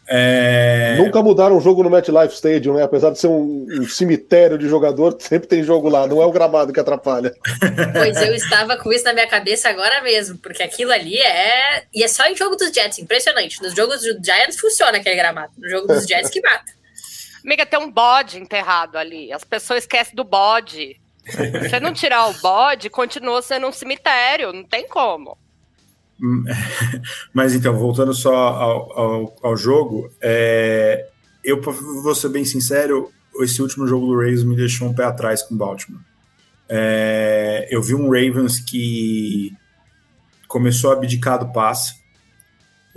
É... 0.09 0.95
Nunca 0.97 1.21
mudaram 1.21 1.57
o 1.57 1.61
jogo 1.61 1.83
no 1.83 1.89
MetLife 1.89 2.33
Stadium, 2.33 2.75
né? 2.75 2.83
Apesar 2.83 3.11
de 3.11 3.19
ser 3.19 3.27
um, 3.27 3.67
um, 3.69 3.87
cemitério 3.87 4.57
de 4.57 4.67
jogador, 4.69 5.17
sempre 5.19 5.47
tem 5.47 5.63
jogo 5.63 5.89
lá, 5.89 6.07
não 6.07 6.21
é 6.21 6.25
o 6.25 6.31
gramado 6.31 6.71
que 6.71 6.79
atrapalha. 6.79 7.33
Pois 7.93 8.21
eu 8.21 8.33
estava 8.33 8.77
com 8.77 8.91
isso 8.93 9.03
na 9.03 9.13
minha 9.13 9.27
cabeça 9.27 9.67
agora 9.67 10.01
mesmo, 10.01 10.37
porque 10.37 10.63
aquilo 10.63 10.91
ali 10.91 11.17
é. 11.17 11.83
E 11.93 12.03
é 12.03 12.07
só 12.07 12.25
em 12.25 12.35
jogo 12.35 12.55
dos 12.55 12.71
Jets, 12.71 12.99
impressionante. 12.99 13.61
Nos 13.61 13.75
jogos 13.75 14.01
dos 14.01 14.25
Giants 14.25 14.59
funciona 14.59 14.97
aquele 14.97 15.15
gramado. 15.15 15.51
No 15.57 15.69
jogo 15.69 15.87
dos 15.87 16.05
Jets 16.05 16.29
que 16.29 16.41
mata. 16.41 16.71
Amiga, 17.43 17.65
tem 17.65 17.79
um 17.79 17.91
bode 17.91 18.39
enterrado 18.39 18.97
ali. 18.97 19.31
As 19.31 19.43
pessoas 19.43 19.83
esquecem 19.83 20.15
do 20.15 20.23
bode. 20.23 20.99
Se 21.27 21.69
você 21.69 21.79
não 21.79 21.93
tirar 21.93 22.27
o 22.27 22.33
bode, 22.33 22.89
continua 22.89 23.41
sendo 23.41 23.67
um 23.67 23.71
cemitério, 23.71 24.53
não 24.53 24.63
tem 24.63 24.87
como. 24.87 25.37
Mas 27.34 27.53
então, 27.53 27.77
voltando 27.77 28.13
só 28.13 28.36
ao, 28.36 28.99
ao, 28.99 29.36
ao 29.43 29.58
jogo, 29.58 30.10
é, 30.21 31.08
eu 31.43 31.62
vou 31.62 32.15
ser 32.15 32.30
bem 32.30 32.45
sincero, 32.45 33.12
esse 33.41 33.62
último 33.62 33.88
jogo 33.88 34.08
do 34.08 34.15
Ravens 34.15 34.43
me 34.43 34.56
deixou 34.56 34.88
um 34.88 34.93
pé 34.93 35.03
atrás 35.03 35.43
com 35.43 35.56
o 35.56 35.58
Baltimore. 35.58 36.01
É, 36.69 37.67
eu 37.71 37.82
vi 37.82 37.95
um 37.95 38.10
Ravens 38.10 38.60
que 38.60 39.53
começou 40.47 40.91
a 40.91 40.93
abdicar 40.93 41.39
do 41.39 41.51
passe, 41.51 41.95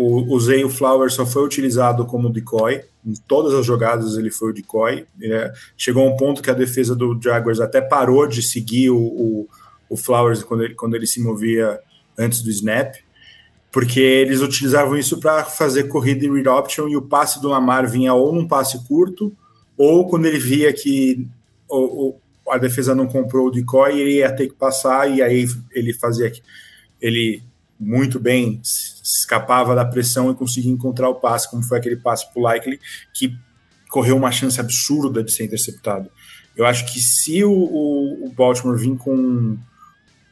o, 0.03 0.35
o 0.35 0.41
Zay 0.41 0.67
Flower 0.71 1.11
só 1.11 1.27
foi 1.27 1.45
utilizado 1.45 2.07
como 2.07 2.31
decoy, 2.31 2.83
em 3.05 3.13
todas 3.29 3.53
as 3.53 3.67
jogadas 3.67 4.17
ele 4.17 4.31
foi 4.31 4.51
o 4.51 4.55
decoy. 4.55 5.07
É, 5.23 5.53
chegou 5.77 6.07
a 6.07 6.11
um 6.11 6.17
ponto 6.17 6.41
que 6.41 6.51
a 6.51 6.55
defesa 6.55 6.97
do 6.97 7.21
Jaguars 7.23 7.61
até 7.61 7.83
parou 7.83 8.27
de 8.27 8.43
seguir 8.43 8.89
o, 8.89 8.97
o, 8.97 9.49
o 9.91 9.97
Flowers 9.99 10.43
quando 10.43 10.65
ele, 10.65 10.75
quando 10.75 10.95
ele 10.95 11.07
se 11.07 11.21
movia 11.21 11.79
antes 12.19 12.41
do 12.41 12.49
snap, 12.49 12.95
porque 13.71 14.01
eles 14.01 14.41
utilizavam 14.41 14.97
isso 14.97 15.19
para 15.21 15.45
fazer 15.45 15.85
corrida 15.85 16.25
em 16.25 16.33
read 16.33 16.49
option 16.49 16.89
e 16.89 16.97
o 16.97 17.03
passe 17.03 17.41
do 17.41 17.49
Lamar 17.49 17.89
vinha 17.89 18.13
ou 18.15 18.33
num 18.33 18.47
passe 18.47 18.85
curto, 18.87 19.33
ou 19.77 20.09
quando 20.09 20.27
ele 20.27 20.39
via 20.39 20.73
que 20.73 21.27
o, 21.69 22.09
o, 22.09 22.21
a 22.51 22.59
defesa 22.59 22.95
não 22.95 23.07
comprou 23.07 23.47
o 23.47 23.51
decoy, 23.51 23.99
ele 23.99 24.17
ia 24.17 24.35
ter 24.35 24.49
que 24.49 24.55
passar 24.55 25.11
e 25.11 25.23
aí 25.23 25.47
ele 25.73 25.93
fazia 25.93 26.33
ele 27.01 27.43
muito 27.79 28.21
bem 28.21 28.61
escapava 28.63 29.75
da 29.75 29.85
pressão 29.85 30.31
e 30.31 30.35
conseguia 30.35 30.71
encontrar 30.71 31.09
o 31.09 31.15
passe, 31.15 31.51
como 31.51 31.63
foi 31.63 31.79
aquele 31.79 31.97
passe 31.97 32.31
para 32.31 32.41
o 32.41 32.45
Likely, 32.45 32.79
que 33.15 33.35
correu 33.89 34.17
uma 34.17 34.31
chance 34.31 34.61
absurda 34.61 35.23
de 35.25 35.33
ser 35.33 35.45
interceptado. 35.45 36.11
Eu 36.55 36.67
acho 36.67 36.93
que 36.93 37.01
se 37.01 37.43
o, 37.43 37.53
o 37.53 38.33
Baltimore 38.37 38.77
vir 38.77 38.97
com 38.99 39.57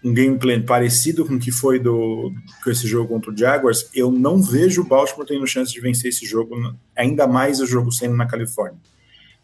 um 0.04 0.14
gameplay 0.14 0.60
parecido 0.60 1.26
com 1.26 1.34
o 1.34 1.38
que 1.38 1.50
foi 1.50 1.78
do 1.78 2.32
com 2.62 2.70
esse 2.70 2.86
jogo 2.86 3.08
contra 3.08 3.32
o 3.32 3.36
Jaguars, 3.36 3.90
eu 3.92 4.12
não 4.12 4.40
vejo 4.40 4.82
o 4.82 4.84
Baltimore 4.84 5.26
tendo 5.26 5.46
chance 5.46 5.72
de 5.72 5.80
vencer 5.80 6.10
esse 6.10 6.24
jogo, 6.24 6.54
ainda 6.96 7.26
mais 7.26 7.60
o 7.60 7.66
jogo 7.66 7.90
sendo 7.90 8.16
na 8.16 8.26
Califórnia. 8.26 8.78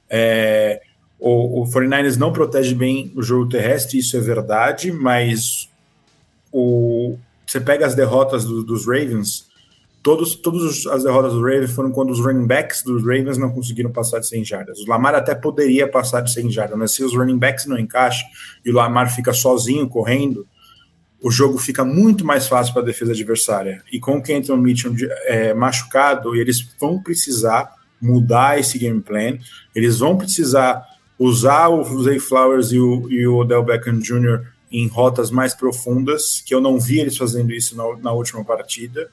É, 0.08 0.80
o, 1.18 1.62
o 1.62 1.64
49ers 1.64 2.16
não 2.16 2.32
protege 2.32 2.74
bem 2.74 3.12
o 3.16 3.22
jogo 3.22 3.48
terrestre, 3.48 3.98
isso 3.98 4.16
é 4.16 4.20
verdade, 4.20 4.92
mas 4.92 5.68
o, 6.52 7.16
você 7.46 7.60
pega 7.60 7.86
as 7.86 7.94
derrotas 7.94 8.44
do, 8.44 8.62
dos 8.62 8.86
Ravens, 8.86 9.48
todos, 10.04 10.34
todas 10.34 10.86
as 10.86 11.02
derrotas 11.02 11.32
dos 11.32 11.40
Ravens 11.40 11.72
foram 11.72 11.90
quando 11.90 12.10
os 12.10 12.20
running 12.20 12.46
backs 12.46 12.82
dos 12.82 13.02
Ravens 13.02 13.38
não 13.38 13.50
conseguiram 13.50 13.90
passar 13.90 14.20
de 14.20 14.28
100 14.28 14.44
jardas. 14.44 14.78
O 14.80 14.88
Lamar 14.88 15.14
até 15.14 15.34
poderia 15.34 15.88
passar 15.88 16.20
de 16.20 16.30
100 16.30 16.50
jardas, 16.50 16.78
mas 16.78 16.90
se 16.92 17.02
os 17.02 17.16
running 17.16 17.38
backs 17.38 17.64
não 17.64 17.78
encaixam 17.78 18.28
e 18.62 18.70
o 18.70 18.74
Lamar 18.74 19.12
fica 19.12 19.32
sozinho 19.32 19.88
correndo, 19.88 20.46
o 21.22 21.30
jogo 21.30 21.56
fica 21.56 21.86
muito 21.86 22.22
mais 22.22 22.46
fácil 22.46 22.74
para 22.74 22.82
a 22.82 22.84
defesa 22.84 23.12
adversária. 23.12 23.82
E 23.90 23.98
com 23.98 24.18
o 24.18 24.22
Kenton 24.22 24.58
Mitchell 24.58 24.92
é, 25.24 25.54
machucado, 25.54 26.36
eles 26.36 26.60
vão 26.78 27.02
precisar 27.02 27.72
mudar 27.98 28.60
esse 28.60 28.78
game 28.78 29.00
plan, 29.00 29.38
eles 29.74 30.00
vão 30.00 30.18
precisar 30.18 30.84
usar 31.18 31.70
o 31.70 32.02
Zay 32.02 32.18
Flowers 32.18 32.72
e 32.72 32.78
o, 32.78 33.10
e 33.10 33.26
o 33.26 33.36
Odell 33.36 33.62
Beckham 33.62 34.00
Jr. 34.00 34.42
em 34.70 34.86
rotas 34.86 35.30
mais 35.30 35.54
profundas, 35.54 36.42
que 36.44 36.54
eu 36.54 36.60
não 36.60 36.78
vi 36.78 37.00
eles 37.00 37.16
fazendo 37.16 37.54
isso 37.54 37.74
na, 37.74 37.84
na 37.96 38.12
última 38.12 38.44
partida 38.44 39.08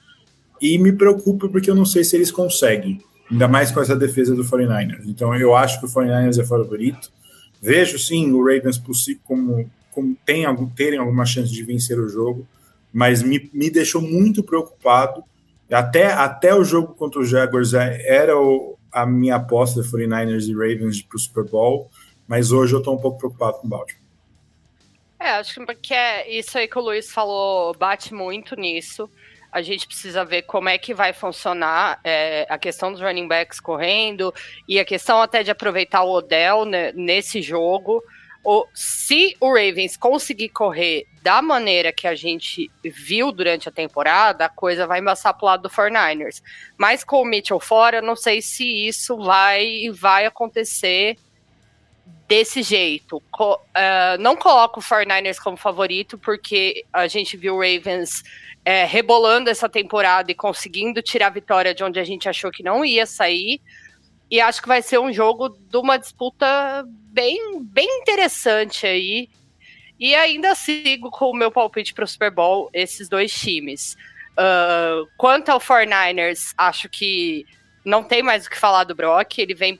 e 0.61 0.77
me 0.77 0.91
preocupa 0.91 1.49
porque 1.49 1.69
eu 1.69 1.75
não 1.75 1.85
sei 1.85 2.03
se 2.03 2.15
eles 2.15 2.31
conseguem, 2.31 3.01
ainda 3.29 3.47
mais 3.47 3.71
com 3.71 3.81
essa 3.81 3.95
defesa 3.95 4.35
do 4.35 4.43
49ers. 4.43 5.03
Então 5.07 5.33
eu 5.35 5.55
acho 5.55 5.79
que 5.79 5.85
o 5.85 5.89
49ers 5.89 6.39
é 6.39 6.45
favorito. 6.45 7.11
Vejo 7.59 7.97
sim 7.97 8.31
o 8.31 8.43
Ravens 8.43 8.81
como, 9.23 9.69
como 9.91 10.15
tem, 10.25 10.45
algum, 10.45 10.67
terem 10.67 10.99
alguma 10.99 11.25
chance 11.25 11.51
de 11.51 11.63
vencer 11.63 11.99
o 11.99 12.07
jogo, 12.07 12.47
mas 12.93 13.23
me, 13.23 13.49
me 13.53 13.69
deixou 13.69 14.01
muito 14.01 14.43
preocupado. 14.43 15.23
Até, 15.71 16.11
até 16.11 16.53
o 16.53 16.63
jogo 16.63 16.93
contra 16.93 17.21
os 17.21 17.29
Jaguars 17.29 17.73
é, 17.73 18.05
era 18.05 18.37
o, 18.37 18.77
a 18.91 19.05
minha 19.05 19.37
aposta 19.37 19.81
de 19.81 19.87
49ers 19.89 20.47
e 20.47 20.53
Ravens 20.53 21.01
para 21.01 21.15
o 21.15 21.19
Super 21.19 21.45
Bowl, 21.45 21.89
mas 22.27 22.51
hoje 22.51 22.73
eu 22.73 22.79
estou 22.79 22.95
um 22.95 22.99
pouco 22.99 23.17
preocupado 23.17 23.59
com 23.59 23.67
o 23.67 23.69
Baltimore. 23.69 24.01
É, 25.19 25.33
acho 25.33 25.63
que 25.81 25.93
é 25.93 26.29
isso 26.31 26.57
aí 26.57 26.67
que 26.67 26.79
o 26.79 26.81
Luiz 26.81 27.11
falou 27.11 27.75
bate 27.77 28.11
muito 28.11 28.55
nisso 28.55 29.07
a 29.51 29.61
gente 29.61 29.85
precisa 29.85 30.23
ver 30.23 30.43
como 30.43 30.69
é 30.69 30.77
que 30.77 30.93
vai 30.93 31.11
funcionar 31.11 31.99
é, 32.03 32.45
a 32.49 32.57
questão 32.57 32.91
dos 32.91 33.01
running 33.01 33.27
backs 33.27 33.59
correndo 33.59 34.33
e 34.67 34.79
a 34.79 34.85
questão 34.85 35.21
até 35.21 35.43
de 35.43 35.51
aproveitar 35.51 36.03
o 36.03 36.11
Odell 36.11 36.63
né, 36.63 36.91
nesse 36.93 37.41
jogo. 37.41 38.01
Ou, 38.43 38.67
se 38.73 39.35
o 39.39 39.49
Ravens 39.49 39.95
conseguir 39.95 40.49
correr 40.49 41.05
da 41.21 41.41
maneira 41.41 41.91
que 41.91 42.07
a 42.07 42.15
gente 42.15 42.71
viu 42.83 43.31
durante 43.31 43.69
a 43.69 43.71
temporada, 43.71 44.45
a 44.45 44.49
coisa 44.49 44.87
vai 44.87 44.99
embaçar 44.99 45.33
para 45.35 45.43
o 45.43 45.47
lado 45.47 45.63
do 45.63 45.69
49ers. 45.69 46.41
Mas 46.77 47.03
com 47.03 47.21
o 47.21 47.25
Mitchell 47.25 47.59
fora, 47.59 47.97
eu 47.97 48.01
não 48.01 48.15
sei 48.15 48.41
se 48.41 48.65
isso 48.87 49.17
vai, 49.17 49.91
vai 49.93 50.25
acontecer 50.25 51.17
desse 52.27 52.63
jeito. 52.63 53.21
Co 53.29 53.55
uh, 53.55 54.17
não 54.19 54.35
coloco 54.35 54.79
o 54.79 54.83
49ers 54.83 55.37
como 55.37 55.57
favorito, 55.57 56.17
porque 56.17 56.85
a 56.91 57.07
gente 57.07 57.35
viu 57.35 57.55
o 57.55 57.59
Ravens 57.59 58.23
é, 58.63 58.85
rebolando 58.85 59.49
essa 59.49 59.67
temporada 59.67 60.31
e 60.31 60.35
conseguindo 60.35 61.01
tirar 61.01 61.27
a 61.27 61.31
vitória 61.31 61.73
de 61.73 61.83
onde 61.83 61.99
a 61.99 62.03
gente 62.03 62.29
achou 62.29 62.51
que 62.51 62.63
não 62.63 62.85
ia 62.85 63.05
sair. 63.05 63.59
E 64.29 64.39
acho 64.39 64.61
que 64.61 64.67
vai 64.67 64.81
ser 64.81 64.97
um 64.97 65.11
jogo 65.11 65.49
de 65.49 65.77
uma 65.77 65.97
disputa 65.97 66.85
bem, 66.87 67.61
bem 67.61 67.99
interessante 68.01 68.87
aí. 68.87 69.29
E 69.99 70.15
ainda 70.15 70.55
sigo 70.55 71.11
com 71.11 71.29
o 71.29 71.35
meu 71.35 71.51
palpite 71.51 71.93
para 71.93 72.05
o 72.05 72.07
Super 72.07 72.31
Bowl, 72.31 72.69
esses 72.73 73.09
dois 73.09 73.31
times. 73.33 73.97
Uh, 74.31 75.05
quanto 75.17 75.49
ao 75.49 75.59
49ers, 75.59 76.53
acho 76.57 76.87
que 76.87 77.45
não 77.83 78.03
tem 78.03 78.23
mais 78.23 78.45
o 78.45 78.49
que 78.49 78.57
falar 78.57 78.85
do 78.85 78.95
Brock. 78.95 79.37
Ele 79.37 79.53
vem 79.53 79.79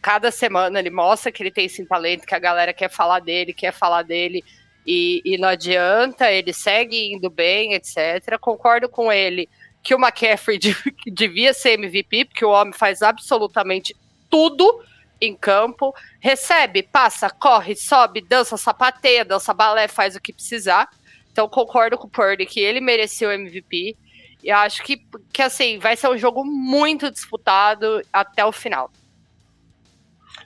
cada 0.00 0.30
semana, 0.30 0.78
ele 0.78 0.90
mostra 0.90 1.30
que 1.30 1.42
ele 1.42 1.50
tem 1.50 1.66
esse 1.66 1.84
talento, 1.86 2.26
que 2.26 2.34
a 2.34 2.38
galera 2.38 2.72
quer 2.72 2.90
falar 2.90 3.20
dele, 3.20 3.52
quer 3.52 3.72
falar 3.72 4.02
dele 4.02 4.44
e, 4.86 5.22
e 5.24 5.38
não 5.38 5.48
adianta, 5.48 6.30
ele 6.30 6.52
segue 6.52 7.12
indo 7.12 7.30
bem, 7.30 7.74
etc. 7.74 8.38
Concordo 8.40 8.88
com 8.88 9.12
ele 9.12 9.48
que 9.82 9.94
o 9.94 9.98
McCaffrey 9.98 10.58
devia 11.06 11.52
ser 11.52 11.78
MVP, 11.78 12.26
porque 12.26 12.44
o 12.44 12.50
homem 12.50 12.72
faz 12.72 13.02
absolutamente 13.02 13.94
tudo 14.28 14.82
em 15.20 15.36
campo, 15.36 15.94
recebe, 16.20 16.82
passa, 16.82 17.30
corre, 17.30 17.76
sobe, 17.76 18.20
dança, 18.20 18.56
sapateia, 18.56 19.24
dança 19.24 19.54
balé, 19.54 19.86
faz 19.86 20.16
o 20.16 20.20
que 20.20 20.32
precisar. 20.32 20.88
Então 21.30 21.48
concordo 21.48 21.96
com 21.96 22.08
o 22.08 22.10
Purdy 22.10 22.44
que 22.44 22.60
ele 22.60 22.80
mereceu 22.80 23.30
o 23.30 23.32
MVP. 23.32 23.96
E 24.42 24.50
acho 24.50 24.82
que, 24.82 25.00
que 25.32 25.40
assim, 25.40 25.78
vai 25.78 25.96
ser 25.96 26.08
um 26.08 26.18
jogo 26.18 26.44
muito 26.44 27.08
disputado 27.08 28.02
até 28.12 28.44
o 28.44 28.50
final. 28.50 28.90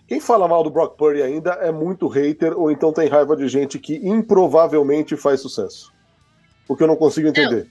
Quem 0.07 0.21
fala 0.21 0.47
mal 0.47 0.62
do 0.62 0.71
Brock 0.71 0.97
Purdy 0.97 1.23
ainda 1.23 1.53
é 1.55 1.73
muito 1.73 2.07
hater 2.07 2.57
ou 2.57 2.71
então 2.71 2.92
tem 2.92 3.09
raiva 3.09 3.37
de 3.37 3.49
gente 3.49 3.79
que 3.79 3.97
improvavelmente 3.97 5.16
faz 5.16 5.40
sucesso. 5.40 5.92
O 6.69 6.77
que 6.77 6.83
eu 6.83 6.87
não 6.87 6.97
consigo 6.97 7.29
entender. 7.29 7.69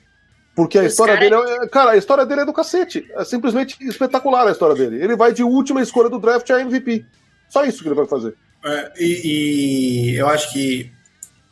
Porque 0.56 0.78
a 0.78 0.84
Os 0.84 0.88
história 0.88 1.16
cara... 1.16 1.30
dele 1.30 1.64
é. 1.64 1.68
Cara, 1.68 1.92
a 1.92 1.98
história 1.98 2.26
dele 2.26 2.42
é 2.42 2.46
do 2.46 2.54
cacete. 2.54 3.06
É 3.12 3.24
simplesmente 3.26 3.78
espetacular 3.82 4.48
a 4.48 4.52
história 4.52 4.76
dele. 4.76 5.04
Ele 5.04 5.16
vai 5.16 5.34
de 5.34 5.44
última 5.44 5.82
escolha 5.82 6.10
do 6.10 6.20
draft 6.20 6.50
a 6.50 6.62
MVP. 6.62 7.06
Só 7.50 7.66
isso 7.66 7.82
que 7.82 7.88
ele 7.90 7.96
vai 7.96 8.08
fazer. 8.08 8.36
É, 8.64 8.92
e, 8.98 10.14
e, 10.14 10.16
eu 10.16 10.28
acho 10.28 10.52
que 10.52 10.92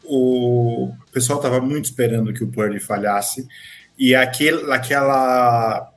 o 0.03 0.91
pessoal 1.11 1.37
estava 1.39 1.59
muito 1.59 1.85
esperando 1.85 2.33
que 2.33 2.43
o 2.43 2.47
Purdy 2.47 2.79
falhasse. 2.79 3.47
E 3.97 4.15
aquele, 4.15 4.71
aquela 4.71 5.91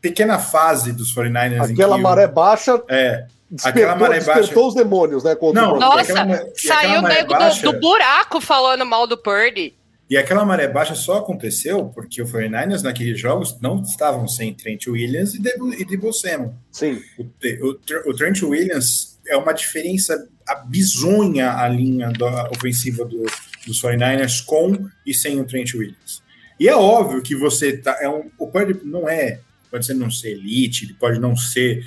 pequena 0.00 0.38
fase 0.38 0.92
dos 0.92 1.14
49ers. 1.14 1.72
Aquela 1.72 1.98
maré 1.98 2.26
baixa. 2.26 2.82
É, 2.88 3.26
Despertou, 3.50 3.82
aquela 3.82 3.96
maré 3.96 4.20
baixa. 4.20 4.40
Despertou 4.40 4.68
os 4.68 4.74
demônios, 4.74 5.24
né? 5.24 5.36
Não, 5.54 5.78
Nossa, 5.78 6.00
aquela, 6.00 6.48
saiu 6.56 7.00
o 7.00 7.02
nego 7.02 7.32
baixa... 7.32 7.62
do, 7.62 7.72
do, 7.72 7.80
buraco 7.80 8.40
falando 8.40 8.84
mal 8.84 9.06
do 9.06 9.16
Purdy. 9.16 9.74
E 10.08 10.16
aquela 10.16 10.44
maré 10.44 10.68
baixa 10.68 10.94
só 10.94 11.18
aconteceu 11.18 11.86
porque 11.86 12.22
o 12.22 12.26
49ers 12.26 12.82
naqueles 12.82 13.18
jogos 13.18 13.58
não 13.60 13.82
estavam 13.82 14.26
sem 14.26 14.54
Trent 14.54 14.86
Williams 14.86 15.34
e 15.34 15.40
Debo, 15.40 15.72
e 15.72 15.84
Debo 15.84 16.12
Samuel. 16.12 16.54
Sim. 16.70 17.00
O, 17.18 17.22
o, 17.24 18.10
o, 18.10 18.14
Trent 18.14 18.42
Williams 18.42 19.18
é 19.26 19.36
uma 19.36 19.52
diferença 19.52 20.28
bizonha 20.66 21.52
a 21.56 21.68
linha 21.68 22.10
da 22.12 22.48
ofensiva 22.50 23.04
do, 23.04 23.26
dos 23.66 23.80
49ers 23.82 24.44
com 24.44 24.88
e 25.04 25.12
sem 25.12 25.40
o 25.40 25.44
Trent 25.44 25.74
Williams. 25.74 26.22
E 26.58 26.68
é 26.68 26.74
óbvio 26.74 27.22
que 27.22 27.34
você 27.34 27.76
tá. 27.76 27.98
É 28.00 28.08
um, 28.08 28.30
o 28.38 28.46
Purdy 28.46 28.80
não 28.84 29.08
é. 29.08 29.40
Pode 29.70 29.84
ser 29.84 29.94
não 29.94 30.10
ser 30.10 30.30
elite, 30.30 30.84
ele 30.84 30.94
pode 30.94 31.18
não 31.18 31.36
ser 31.36 31.84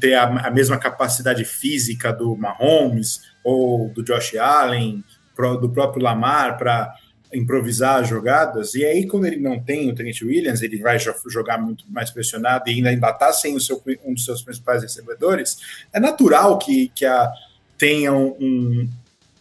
ter 0.00 0.14
a, 0.14 0.24
a, 0.24 0.50
mesma 0.50 0.78
capacidade 0.78 1.44
física 1.44 2.12
do 2.12 2.36
Mahomes 2.36 3.20
ou 3.44 3.88
do 3.90 4.02
Josh 4.02 4.36
Allen, 4.36 5.04
pro, 5.34 5.56
do 5.56 5.68
próprio 5.68 6.02
Lamar 6.02 6.58
para 6.58 6.92
improvisar 7.32 8.04
jogadas. 8.04 8.74
E 8.74 8.84
aí, 8.84 9.06
quando 9.06 9.26
ele 9.26 9.38
não 9.38 9.60
tem 9.60 9.90
o 9.90 9.94
Trent 9.94 10.22
Williams, 10.22 10.62
ele 10.62 10.78
vai 10.78 10.98
jogar 11.28 11.58
muito 11.58 11.84
mais 11.88 12.10
pressionado 12.10 12.68
e 12.68 12.86
ainda 12.86 13.10
está 13.10 13.32
sem 13.32 13.54
o 13.54 13.60
seu, 13.60 13.82
um 14.04 14.14
dos 14.14 14.24
seus 14.24 14.42
principais 14.42 14.82
recebedores. 14.82 15.58
É 15.92 16.00
natural 16.00 16.58
que, 16.58 16.90
que 16.94 17.04
a, 17.04 17.30
tenha 17.76 18.12
um, 18.12 18.88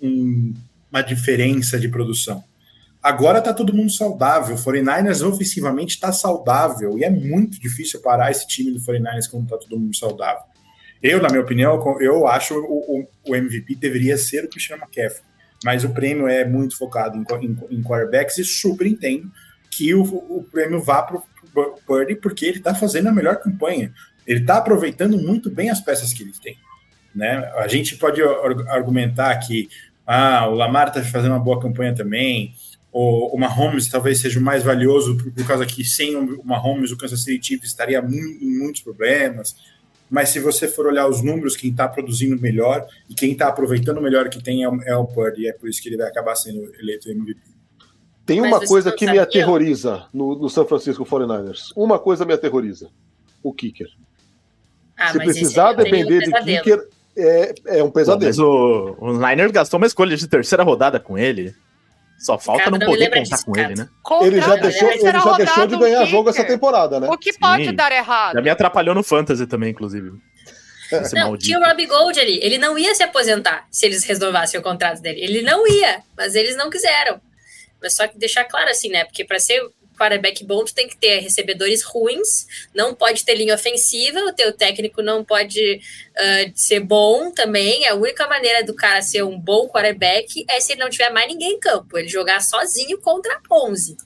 um, 0.01 0.53
uma 0.91 1.01
diferença 1.01 1.79
de 1.79 1.87
produção. 1.87 2.43
Agora 3.05 3.39
tá 3.39 3.53
todo 3.53 3.71
mundo 3.71 3.91
saudável. 3.91 4.55
O 4.55 4.57
49ers 4.57 5.21
ofensivamente 5.21 5.93
está 5.93 6.11
saudável. 6.11 6.97
E 6.97 7.03
é 7.03 7.09
muito 7.11 7.61
difícil 7.61 8.01
parar 8.01 8.31
esse 8.31 8.47
time 8.47 8.71
do 8.71 8.79
49ers 8.79 9.29
quando 9.29 9.47
tá 9.47 9.57
todo 9.57 9.79
mundo 9.79 9.95
saudável. 9.95 10.41
Eu, 11.03 11.21
na 11.21 11.29
minha 11.29 11.43
opinião, 11.43 11.79
eu 12.01 12.25
acho 12.25 12.55
o, 12.55 13.01
o, 13.01 13.07
o 13.27 13.35
MVP 13.35 13.75
deveria 13.75 14.17
ser 14.17 14.45
o 14.45 14.49
Christian 14.49 14.77
McCaffrey. 14.77 15.21
Mas 15.63 15.83
o 15.83 15.89
prêmio 15.89 16.27
é 16.27 16.43
muito 16.45 16.75
focado 16.75 17.15
em, 17.15 17.45
em, 17.45 17.77
em 17.77 17.83
quarterbacks 17.83 18.39
e 18.39 18.43
super 18.43 18.87
entendo 18.87 19.31
que 19.69 19.93
o, 19.93 20.01
o 20.01 20.43
prêmio 20.51 20.81
vá 20.81 21.03
para 21.03 21.17
o 21.17 21.79
Purdy 21.85 22.15
porque 22.15 22.47
ele 22.47 22.57
está 22.57 22.73
fazendo 22.73 23.09
a 23.09 23.11
melhor 23.11 23.35
campanha. 23.35 23.93
Ele 24.25 24.39
está 24.39 24.57
aproveitando 24.57 25.15
muito 25.15 25.51
bem 25.51 25.69
as 25.69 25.79
peças 25.79 26.11
que 26.11 26.23
ele 26.23 26.33
tem. 26.41 26.57
Né? 27.13 27.37
A 27.55 27.67
gente 27.67 27.97
pode 27.97 28.19
argumentar 28.67 29.35
que 29.37 29.69
ah, 30.07 30.47
o 30.47 30.55
Lamar 30.55 30.87
está 30.87 31.03
fazendo 31.03 31.33
uma 31.33 31.39
boa 31.39 31.59
campanha 31.59 31.93
também, 31.93 32.53
ou 32.97 33.27
o 33.35 33.37
Mahomes 33.37 33.89
talvez 33.89 34.21
seja 34.21 34.39
o 34.39 34.41
mais 34.41 34.63
valioso 34.63 35.17
por, 35.17 35.29
por 35.29 35.45
causa 35.45 35.65
que 35.65 35.83
sem 35.83 36.15
o 36.15 36.41
Mahomes 36.45 36.93
o 36.93 36.97
Kansas 36.97 37.25
City 37.25 37.45
Chiefs 37.47 37.67
estaria 37.67 37.99
em 37.99 38.57
muitos 38.57 38.79
problemas. 38.79 39.53
Mas 40.09 40.29
se 40.29 40.39
você 40.39 40.65
for 40.65 40.85
olhar 40.85 41.05
os 41.05 41.21
números, 41.21 41.57
quem 41.57 41.71
está 41.71 41.89
produzindo 41.89 42.41
melhor 42.41 42.87
e 43.09 43.13
quem 43.13 43.33
está 43.33 43.49
aproveitando 43.49 43.99
melhor 43.99 44.29
que 44.29 44.41
tem 44.41 44.63
é 44.63 44.69
o, 44.69 44.81
é 44.83 44.95
o 44.95 45.03
Purdy, 45.03 45.41
e 45.41 45.47
é 45.49 45.51
por 45.51 45.67
isso 45.67 45.83
que 45.83 45.89
ele 45.89 45.97
vai 45.97 46.07
acabar 46.07 46.37
sendo 46.37 46.73
eleito 46.79 47.11
MVP. 47.11 47.41
Tem 48.25 48.39
uma 48.39 48.65
coisa 48.65 48.93
que 48.93 49.05
me 49.05 49.19
aterroriza 49.19 50.05
no, 50.13 50.39
no 50.39 50.49
São 50.49 50.65
Francisco 50.65 51.03
49ers. 51.05 51.73
Uma 51.75 51.99
coisa 51.99 52.23
me 52.23 52.33
aterroriza: 52.33 52.89
o 53.43 53.51
kicker. 53.51 53.89
Ah, 54.95 55.11
Se 55.11 55.17
precisar 55.17 55.73
depender 55.73 56.29
um 56.29 56.31
de 56.31 56.43
kicker, 56.45 56.87
é, 57.17 57.55
é 57.65 57.83
um 57.83 57.91
pesadelo. 57.91 58.25
mas 58.25 58.39
o, 58.39 58.95
o 58.99 59.11
Niners 59.11 59.51
gastou 59.51 59.79
uma 59.79 59.85
escolha 59.85 60.15
de 60.15 60.27
terceira 60.29 60.63
rodada 60.63 60.97
com 60.97 61.17
ele. 61.17 61.53
Só 62.17 62.39
falta 62.39 62.71
não 62.71 62.79
poder 62.79 63.09
contar 63.09 63.21
disso, 63.21 63.45
com 63.45 63.57
ele, 63.57 63.75
né? 63.75 63.89
ele 64.21 64.41
já 64.41 64.55
deixou, 64.55 64.89
ele 64.89 65.01
já 65.01 65.37
deixou 65.37 65.67
de 65.67 65.77
ganhar 65.77 66.05
jogo 66.05 66.29
essa 66.29 66.43
temporada, 66.43 66.99
né? 66.99 67.07
O 67.09 67.17
que 67.17 67.33
pode 67.37 67.65
Sim. 67.65 67.75
dar 67.75 67.91
errado? 67.91 68.35
Já 68.35 68.41
me 68.41 68.49
atrapalhou 68.49 68.95
no 68.95 69.03
Fantasy 69.03 69.45
também, 69.45 69.71
inclusive. 69.71 70.11
não, 71.13 71.37
tinha 71.37 71.59
o 71.59 71.63
Robbie 71.63 71.85
Gold 71.85 72.19
ali. 72.19 72.39
Ele 72.41 72.57
não 72.57 72.77
ia 72.77 72.95
se 72.95 73.03
aposentar 73.03 73.67
se 73.69 73.85
eles 73.85 74.03
renovassem 74.03 74.59
o 74.59 74.63
contrato 74.63 75.01
dele. 75.01 75.19
Ele 75.21 75.41
não 75.41 75.67
ia, 75.67 76.01
mas 76.17 76.35
eles 76.35 76.55
não 76.55 76.69
quiseram. 76.69 77.19
Mas 77.81 77.95
só 77.95 78.07
que 78.07 78.17
deixar 78.17 78.45
claro 78.45 78.69
assim, 78.69 78.89
né? 78.89 79.03
Porque 79.03 79.25
para 79.25 79.39
ser 79.39 79.61
quarterback 79.95 80.43
bom, 80.43 80.63
tu 80.63 80.73
tem 80.73 80.87
que 80.87 80.97
ter 80.97 81.19
recebedores 81.19 81.83
ruins, 81.83 82.47
não 82.73 82.93
pode 82.93 83.23
ter 83.23 83.35
linha 83.35 83.55
ofensiva, 83.55 84.19
o 84.19 84.33
teu 84.33 84.53
técnico 84.53 85.01
não 85.01 85.23
pode 85.23 85.79
uh, 85.79 86.51
ser 86.53 86.79
bom 86.79 87.31
também. 87.31 87.87
A 87.87 87.95
única 87.95 88.27
maneira 88.27 88.63
do 88.63 88.73
cara 88.73 89.01
ser 89.01 89.23
um 89.23 89.39
bom 89.39 89.67
quarterback 89.67 90.45
é 90.49 90.59
se 90.59 90.73
ele 90.73 90.81
não 90.81 90.89
tiver 90.89 91.09
mais 91.09 91.27
ninguém 91.27 91.53
em 91.53 91.59
campo, 91.59 91.97
ele 91.97 92.07
jogar 92.07 92.41
sozinho 92.41 92.99
contra 92.99 93.39
11. 93.51 93.97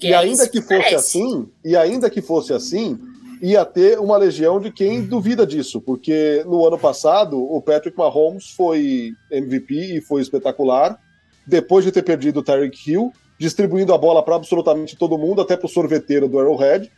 E 0.00 0.12
é 0.12 0.16
ainda 0.16 0.48
que, 0.48 0.60
que 0.60 0.66
fosse 0.66 0.94
assim, 0.94 1.48
e 1.64 1.76
ainda 1.76 2.08
que 2.08 2.22
fosse 2.22 2.52
assim, 2.52 2.98
ia 3.42 3.64
ter 3.64 3.98
uma 3.98 4.16
legião 4.16 4.60
de 4.60 4.70
quem 4.70 5.02
duvida 5.02 5.46
disso, 5.46 5.80
porque 5.80 6.42
no 6.46 6.66
ano 6.66 6.78
passado 6.78 7.38
o 7.38 7.60
Patrick 7.60 7.96
Mahomes 7.96 8.50
foi 8.50 9.12
MVP 9.30 9.96
e 9.96 10.00
foi 10.00 10.22
espetacular, 10.22 10.98
depois 11.46 11.84
de 11.84 11.92
ter 11.92 12.02
perdido 12.02 12.40
o 12.40 12.42
Tyreek 12.42 12.90
Hill, 12.90 13.12
distribuindo 13.38 13.94
a 13.94 13.98
bola 13.98 14.22
para 14.22 14.36
absolutamente 14.36 14.96
todo 14.96 15.18
mundo, 15.18 15.40
até 15.40 15.56
para 15.56 15.66
o 15.66 15.70
sorveteiro 15.70 16.28
do 16.28 16.40
Arrowhead. 16.40 16.90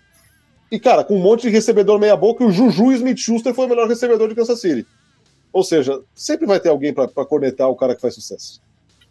E, 0.71 0.79
cara, 0.79 1.05
com 1.05 1.17
um 1.17 1.23
monte 1.23 1.43
de 1.43 1.49
recebedor 1.51 1.99
meia-boca, 1.99 2.45
o 2.45 2.51
Juju 2.51 2.93
Smith-Schuster 2.93 3.53
foi 3.53 3.67
o 3.67 3.69
melhor 3.69 3.89
recebedor 3.89 4.29
de 4.29 4.35
Kansas 4.35 4.61
City. 4.61 4.87
Ou 5.53 5.65
seja, 5.65 6.01
sempre 6.15 6.47
vai 6.47 6.61
ter 6.61 6.69
alguém 6.69 6.95
para 6.95 7.09
cornetar 7.09 7.69
o 7.69 7.77
cara 7.77 7.95
que 7.95 8.01
faz 8.01 8.15
sucesso. 8.15 8.63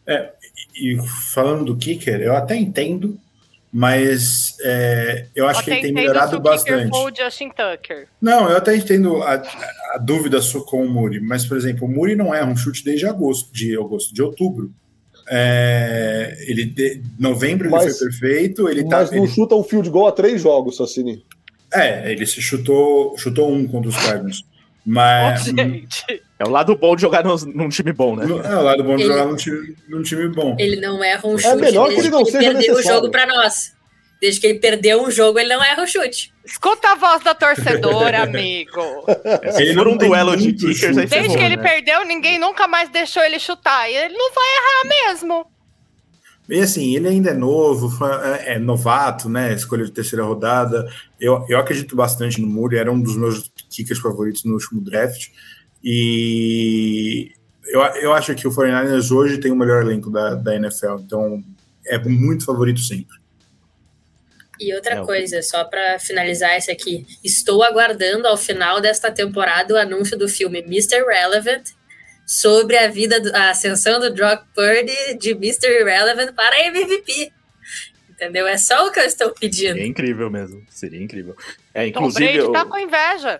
É, 0.07 0.31
e 0.75 0.97
falando 1.33 1.65
do 1.65 1.77
kicker, 1.77 2.21
eu 2.21 2.35
até 2.35 2.55
entendo, 2.55 3.19
mas 3.71 4.57
é, 4.61 5.27
eu 5.35 5.47
acho 5.47 5.63
que 5.63 5.69
ele 5.69 5.81
tem 5.81 5.91
melhorado 5.91 6.39
bastante. 6.39 6.95
O 6.95 7.13
Justin 7.15 7.49
Tucker. 7.49 8.07
Não, 8.19 8.49
eu 8.49 8.57
até 8.57 8.75
entendo 8.75 9.21
a, 9.21 9.33
a, 9.93 9.97
dúvida 9.99 10.41
sua 10.41 10.65
com 10.65 10.83
o 10.83 10.89
Muri, 10.89 11.19
mas, 11.19 11.45
por 11.45 11.57
exemplo, 11.57 11.85
o 11.85 11.91
Muri 11.91 12.15
não 12.15 12.33
é 12.33 12.43
um 12.43 12.55
chute 12.55 12.83
desde 12.83 13.05
agosto, 13.05 13.53
de 13.53 13.77
agosto, 13.77 14.13
de 14.13 14.23
outubro. 14.23 14.71
É, 15.31 16.35
ele 16.47 16.65
de, 16.65 17.01
novembro 17.19 17.69
mas, 17.69 17.83
ele 17.83 17.93
foi 17.93 18.07
perfeito. 18.07 18.67
Ele 18.67 18.83
tá- 18.83 18.99
mas 18.99 19.09
tá, 19.09 19.15
não 19.15 19.23
ele... 19.25 19.33
chuta 19.33 19.55
um 19.55 19.63
field 19.63 19.89
goal 19.89 20.07
a 20.07 20.11
três 20.11 20.41
jogos, 20.41 20.77
Sassini. 20.77 21.23
É, 21.71 22.11
ele 22.11 22.25
se 22.25 22.41
chutou, 22.41 23.15
chutou 23.17 23.51
um 23.51 23.67
contra 23.67 23.89
os 23.89 23.95
Cardinals. 23.95 24.43
Mas. 24.85 25.47
Oh, 25.49 26.13
é 26.39 26.47
o 26.47 26.49
lado 26.49 26.75
bom 26.75 26.95
de 26.95 27.01
jogar 27.01 27.23
no, 27.23 27.35
num 27.53 27.69
time 27.69 27.93
bom, 27.93 28.15
né? 28.15 28.25
É 28.25 28.55
o 28.55 28.63
lado 28.63 28.83
bom 28.83 28.95
de 28.95 29.03
ele, 29.03 29.11
jogar 29.11 29.25
num 29.25 29.35
time, 29.35 29.75
num 29.87 30.01
time 30.01 30.27
bom. 30.29 30.55
Ele 30.57 30.77
não 30.77 31.03
erra 31.03 31.27
um 31.27 31.37
chute. 31.37 31.47
É 31.47 31.55
melhor 31.55 31.89
que 31.89 31.99
ele 31.99 32.09
não 32.09 32.21
ele 32.21 32.31
seja 32.31 32.39
perdeu 32.39 32.73
necessário. 32.73 32.89
o 32.89 33.01
jogo 33.01 33.11
para 33.11 33.27
nós. 33.27 33.73
Desde 34.21 34.41
que 34.41 34.47
ele 34.47 34.59
perdeu 34.59 35.01
um 35.01 35.09
jogo, 35.09 35.39
ele 35.39 35.49
não 35.49 35.63
erra 35.63 35.83
o 35.83 35.87
chute. 35.87 36.33
Escuta 36.45 36.89
a 36.89 36.95
voz 36.95 37.23
da 37.23 37.33
torcedora, 37.33 38.23
amigo. 38.23 38.81
Se 39.55 39.73
for 39.73 39.87
um 39.87 39.97
duelo 39.97 40.35
de 40.35 40.51
kickers, 40.51 40.97
aí 40.97 41.05
Desde 41.05 41.37
que 41.37 41.43
ele 41.43 41.55
né? 41.55 41.63
perdeu, 41.63 42.05
ninguém 42.05 42.37
nunca 42.37 42.67
mais 42.67 42.89
deixou 42.89 43.23
ele 43.23 43.39
chutar. 43.39 43.89
E 43.89 43.95
ele 43.95 44.13
não 44.13 44.31
vai 44.33 44.45
errar 44.45 45.07
mesmo. 45.07 45.45
E 46.49 46.59
assim, 46.59 46.95
ele 46.95 47.07
ainda 47.07 47.29
é 47.29 47.33
novo, 47.33 47.91
é, 48.05 48.55
é 48.55 48.59
novato, 48.59 49.29
né? 49.29 49.53
Escolha 49.53 49.85
de 49.85 49.91
terceira 49.91 50.25
rodada. 50.25 50.91
Eu, 51.19 51.45
eu 51.47 51.59
acredito 51.59 51.95
bastante 51.95 52.41
no 52.41 52.47
Muri, 52.47 52.77
era 52.77 52.91
um 52.91 52.99
dos 52.99 53.15
meus 53.15 53.49
kickers 53.69 53.99
favoritos 53.99 54.43
no 54.43 54.53
último 54.53 54.81
draft. 54.81 55.27
E 55.83 57.31
eu, 57.67 57.81
eu 58.01 58.13
acho 58.13 58.33
que 58.33 58.47
o 58.47 58.51
49ers 58.51 59.11
hoje 59.15 59.37
tem 59.37 59.51
o 59.51 59.55
melhor 59.55 59.83
elenco 59.83 60.09
da, 60.09 60.33
da 60.33 60.55
NFL, 60.55 60.95
então 61.05 61.43
é 61.85 61.99
muito 61.99 62.45
favorito 62.45 62.79
sempre. 62.79 63.18
E 64.59 64.73
outra 64.73 64.95
é, 64.95 65.05
coisa, 65.05 65.41
só 65.41 65.63
para 65.63 65.97
finalizar 65.99 66.57
isso 66.57 66.69
aqui, 66.69 67.05
estou 67.23 67.63
aguardando 67.63 68.27
ao 68.27 68.35
final 68.35 68.81
desta 68.81 69.09
temporada 69.09 69.73
o 69.73 69.77
anúncio 69.77 70.17
do 70.17 70.27
filme 70.27 70.59
Mr. 70.59 71.03
Relevant, 71.05 71.63
sobre 72.29 72.77
a 72.77 72.87
vida, 72.87 73.19
a 73.33 73.49
ascensão 73.49 73.99
do 73.99 74.13
Brock 74.13 74.43
Purdy 74.53 75.17
de 75.17 75.31
Mr. 75.31 75.67
Irrelevant 75.67 76.31
para 76.35 76.63
MVP. 76.67 77.31
Entendeu? 78.07 78.45
É 78.45 78.57
só 78.57 78.85
o 78.85 78.91
que 78.91 78.99
eu 78.99 79.05
estou 79.05 79.31
pedindo. 79.31 79.79
É 79.79 79.87
incrível 79.87 80.29
mesmo. 80.29 80.61
Seria 80.69 81.01
incrível. 81.01 81.35
É, 81.73 81.87
inclusive. 81.87 82.39
Tom 82.39 82.51
Brady 82.51 82.53
tá 82.53 82.65
com 82.65 82.77
inveja 82.77 83.39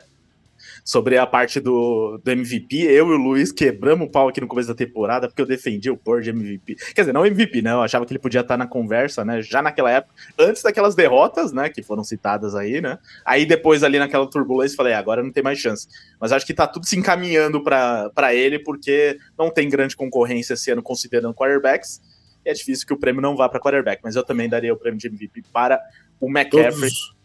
sobre 0.83 1.17
a 1.17 1.25
parte 1.25 1.59
do, 1.59 2.19
do 2.23 2.31
MVP, 2.31 2.77
eu 2.83 3.09
e 3.09 3.13
o 3.13 3.17
Luiz 3.17 3.51
quebramos 3.51 4.07
o 4.07 4.09
pau 4.09 4.27
aqui 4.27 4.41
no 4.41 4.47
começo 4.47 4.67
da 4.67 4.75
temporada, 4.75 5.27
porque 5.27 5.41
eu 5.41 5.45
defendi 5.45 5.89
o 5.89 5.97
Pord 5.97 6.23
de 6.23 6.29
MVP. 6.29 6.75
Quer 6.93 7.01
dizer, 7.01 7.13
não 7.13 7.25
MVP, 7.25 7.61
né? 7.61 7.71
Eu 7.71 7.81
achava 7.81 8.05
que 8.05 8.11
ele 8.11 8.19
podia 8.19 8.41
estar 8.41 8.57
na 8.57 8.67
conversa, 8.67 9.23
né? 9.23 9.41
Já 9.41 9.61
naquela 9.61 9.91
época, 9.91 10.13
antes 10.37 10.63
daquelas 10.63 10.95
derrotas, 10.95 11.51
né? 11.51 11.69
Que 11.69 11.83
foram 11.83 12.03
citadas 12.03 12.55
aí, 12.55 12.81
né? 12.81 12.97
Aí 13.25 13.45
depois, 13.45 13.83
ali 13.83 13.99
naquela 13.99 14.29
turbulência, 14.29 14.75
falei, 14.75 14.93
ah, 14.93 14.99
agora 14.99 15.23
não 15.23 15.31
tem 15.31 15.43
mais 15.43 15.59
chance. 15.59 15.87
Mas 16.19 16.31
acho 16.31 16.45
que 16.45 16.53
tá 16.53 16.67
tudo 16.67 16.85
se 16.85 16.97
encaminhando 16.97 17.63
para 17.63 18.33
ele, 18.33 18.59
porque 18.59 19.17
não 19.37 19.49
tem 19.49 19.69
grande 19.69 19.95
concorrência 19.95 20.53
esse 20.53 20.71
ano 20.71 20.81
considerando 20.81 21.33
quarterbacks. 21.33 22.01
E 22.45 22.49
é 22.49 22.53
difícil 22.53 22.87
que 22.87 22.93
o 22.93 22.97
prêmio 22.97 23.21
não 23.21 23.35
vá 23.35 23.49
para 23.49 23.59
quarterback, 23.59 24.01
mas 24.03 24.15
eu 24.15 24.23
também 24.23 24.47
daria 24.47 24.73
o 24.73 24.77
prêmio 24.77 24.99
de 24.99 25.07
MVP 25.07 25.43
para 25.51 25.79
o 26.19 26.29
McCaffrey. 26.29 26.89
Todos 26.89 27.18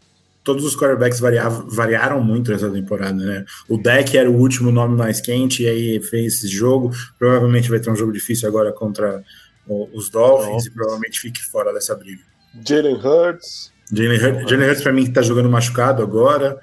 todos 0.45 0.65
os 0.65 0.77
quarterbacks 0.77 1.19
variavam, 1.19 1.67
variaram 1.69 2.23
muito 2.23 2.53
nessa 2.53 2.71
temporada, 2.71 3.15
né? 3.15 3.45
O 3.69 3.79
deck 3.79 4.17
era 4.17 4.31
o 4.31 4.37
último 4.37 4.71
nome 4.71 4.97
mais 4.97 5.21
quente, 5.21 5.63
e 5.63 5.69
aí 5.69 6.01
fez 6.01 6.35
esse 6.35 6.49
jogo. 6.49 6.91
Provavelmente 7.19 7.71
vai 7.71 7.81
ter 7.81 7.91
um 7.91 7.97
jogo 7.97 8.13
difícil 8.13 8.47
agora 8.47 8.71
contra 8.71 9.25
os 9.67 10.11
Dolphins, 10.11 10.67
e 10.67 10.71
provavelmente 10.71 11.19
fique 11.19 11.43
fora 11.43 11.73
dessa 11.73 11.95
briga. 11.95 12.23
Jalen 12.65 12.97
Hurts. 12.97 13.73
Jalen 13.91 14.19
Hurts, 14.19 14.51
Jalen 14.51 14.69
Hurts 14.69 14.83
para 14.83 14.93
mim, 14.93 15.11
tá 15.11 15.23
jogando 15.23 15.49
machucado 15.49 16.03
agora. 16.03 16.59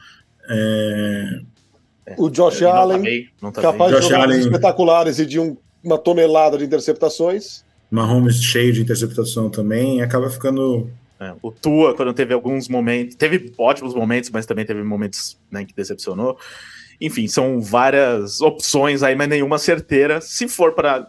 É... 0.48 1.42
O 2.18 2.30
Josh 2.30 2.62
Allen, 2.62 3.30
não 3.42 3.52
tá 3.52 3.62
capaz 3.62 3.92
Josh 3.92 4.06
de 4.06 4.10
jogar 4.12 4.24
Allen, 4.24 4.40
espetaculares 4.40 5.20
e 5.20 5.26
de 5.26 5.40
um, 5.40 5.58
uma 5.84 5.98
tonelada 5.98 6.58
de 6.58 6.66
interceptações. 6.66 7.64
Mahomes 7.90 8.42
cheio 8.42 8.72
de 8.72 8.82
interceptação 8.82 9.50
também, 9.50 10.02
acaba 10.02 10.30
ficando 10.30 10.90
é, 11.22 11.36
o 11.40 11.52
Tua, 11.52 11.96
quando 11.96 12.16
teve 12.16 12.34
alguns 12.34 12.68
momentos, 12.68 13.16
teve 13.16 13.54
ótimos 13.56 13.94
momentos, 13.94 14.32
mas 14.32 14.48
também 14.48 14.66
teve 14.66 14.82
momentos 14.82 15.40
né, 15.52 15.64
que 15.64 15.74
decepcionou. 15.74 16.40
Enfim, 17.00 17.28
são 17.28 17.62
várias 17.62 18.42
opções 18.42 19.04
aí, 19.04 19.16
mas 19.16 19.30
nenhuma 19.30 19.60
certeira. 19.60 20.20
Se 20.20 20.48
for 20.48 20.74
para 20.74 21.08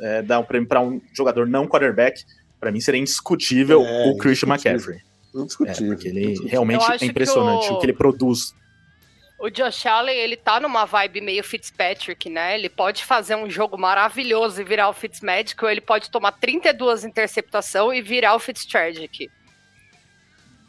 é, 0.00 0.22
dar 0.22 0.38
um 0.38 0.44
prêmio 0.44 0.68
para 0.68 0.80
um 0.80 1.00
jogador 1.12 1.44
não 1.44 1.66
quarterback, 1.66 2.24
para 2.60 2.70
mim 2.70 2.80
seria 2.80 3.00
indiscutível 3.00 3.84
é, 3.84 4.10
o 4.10 4.16
Christian 4.16 4.48
McCaffrey. 4.48 5.00
Indiscutível. 5.34 5.92
É, 5.92 5.94
porque 5.96 6.08
ele 6.08 6.20
indiscutível. 6.20 6.50
realmente 6.50 7.04
é 7.04 7.04
impressionante 7.04 7.66
que 7.66 7.72
o... 7.72 7.76
o... 7.76 7.80
que 7.80 7.86
ele 7.86 7.92
produz. 7.94 8.54
O 9.40 9.50
Josh 9.50 9.86
Allen, 9.86 10.16
ele 10.16 10.36
tá 10.36 10.60
numa 10.60 10.84
vibe 10.84 11.20
meio 11.20 11.42
Fitzpatrick, 11.42 12.30
né? 12.30 12.56
Ele 12.56 12.68
pode 12.68 13.04
fazer 13.04 13.34
um 13.34 13.50
jogo 13.50 13.76
maravilhoso 13.76 14.60
e 14.60 14.64
virar 14.64 14.88
o 14.88 14.92
Fitzmagic, 14.92 15.64
ou 15.64 15.70
ele 15.70 15.80
pode 15.80 16.10
tomar 16.10 16.32
32 16.32 17.04
interceptação 17.04 17.92
e 17.92 18.00
virar 18.02 18.34
o 18.34 18.38
Fitztragic. 18.40 19.28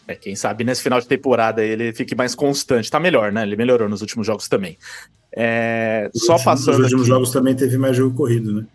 É, 0.10 0.16
quem 0.16 0.36
sabe 0.36 0.64
nesse 0.64 0.82
final 0.82 1.00
de 1.00 1.08
temporada 1.08 1.64
ele 1.64 1.94
fique 1.94 2.16
mais 2.16 2.34
constante. 2.34 2.90
Tá 2.90 3.00
melhor, 3.00 3.32
né? 3.32 3.44
Ele 3.44 3.56
melhorou 3.56 3.88
nos 3.88 4.02
últimos 4.02 4.26
jogos 4.26 4.48
também. 4.48 4.76
É, 5.32 6.10
só 6.16 6.34
últimos, 6.34 6.44
passando. 6.44 6.78
Nos 6.78 6.86
últimos 6.86 7.04
aqui... 7.04 7.10
jogos 7.10 7.32
também 7.32 7.56
teve 7.56 7.78
mais 7.78 7.96
jogo 7.96 8.16
corrido, 8.18 8.52
né? 8.52 8.66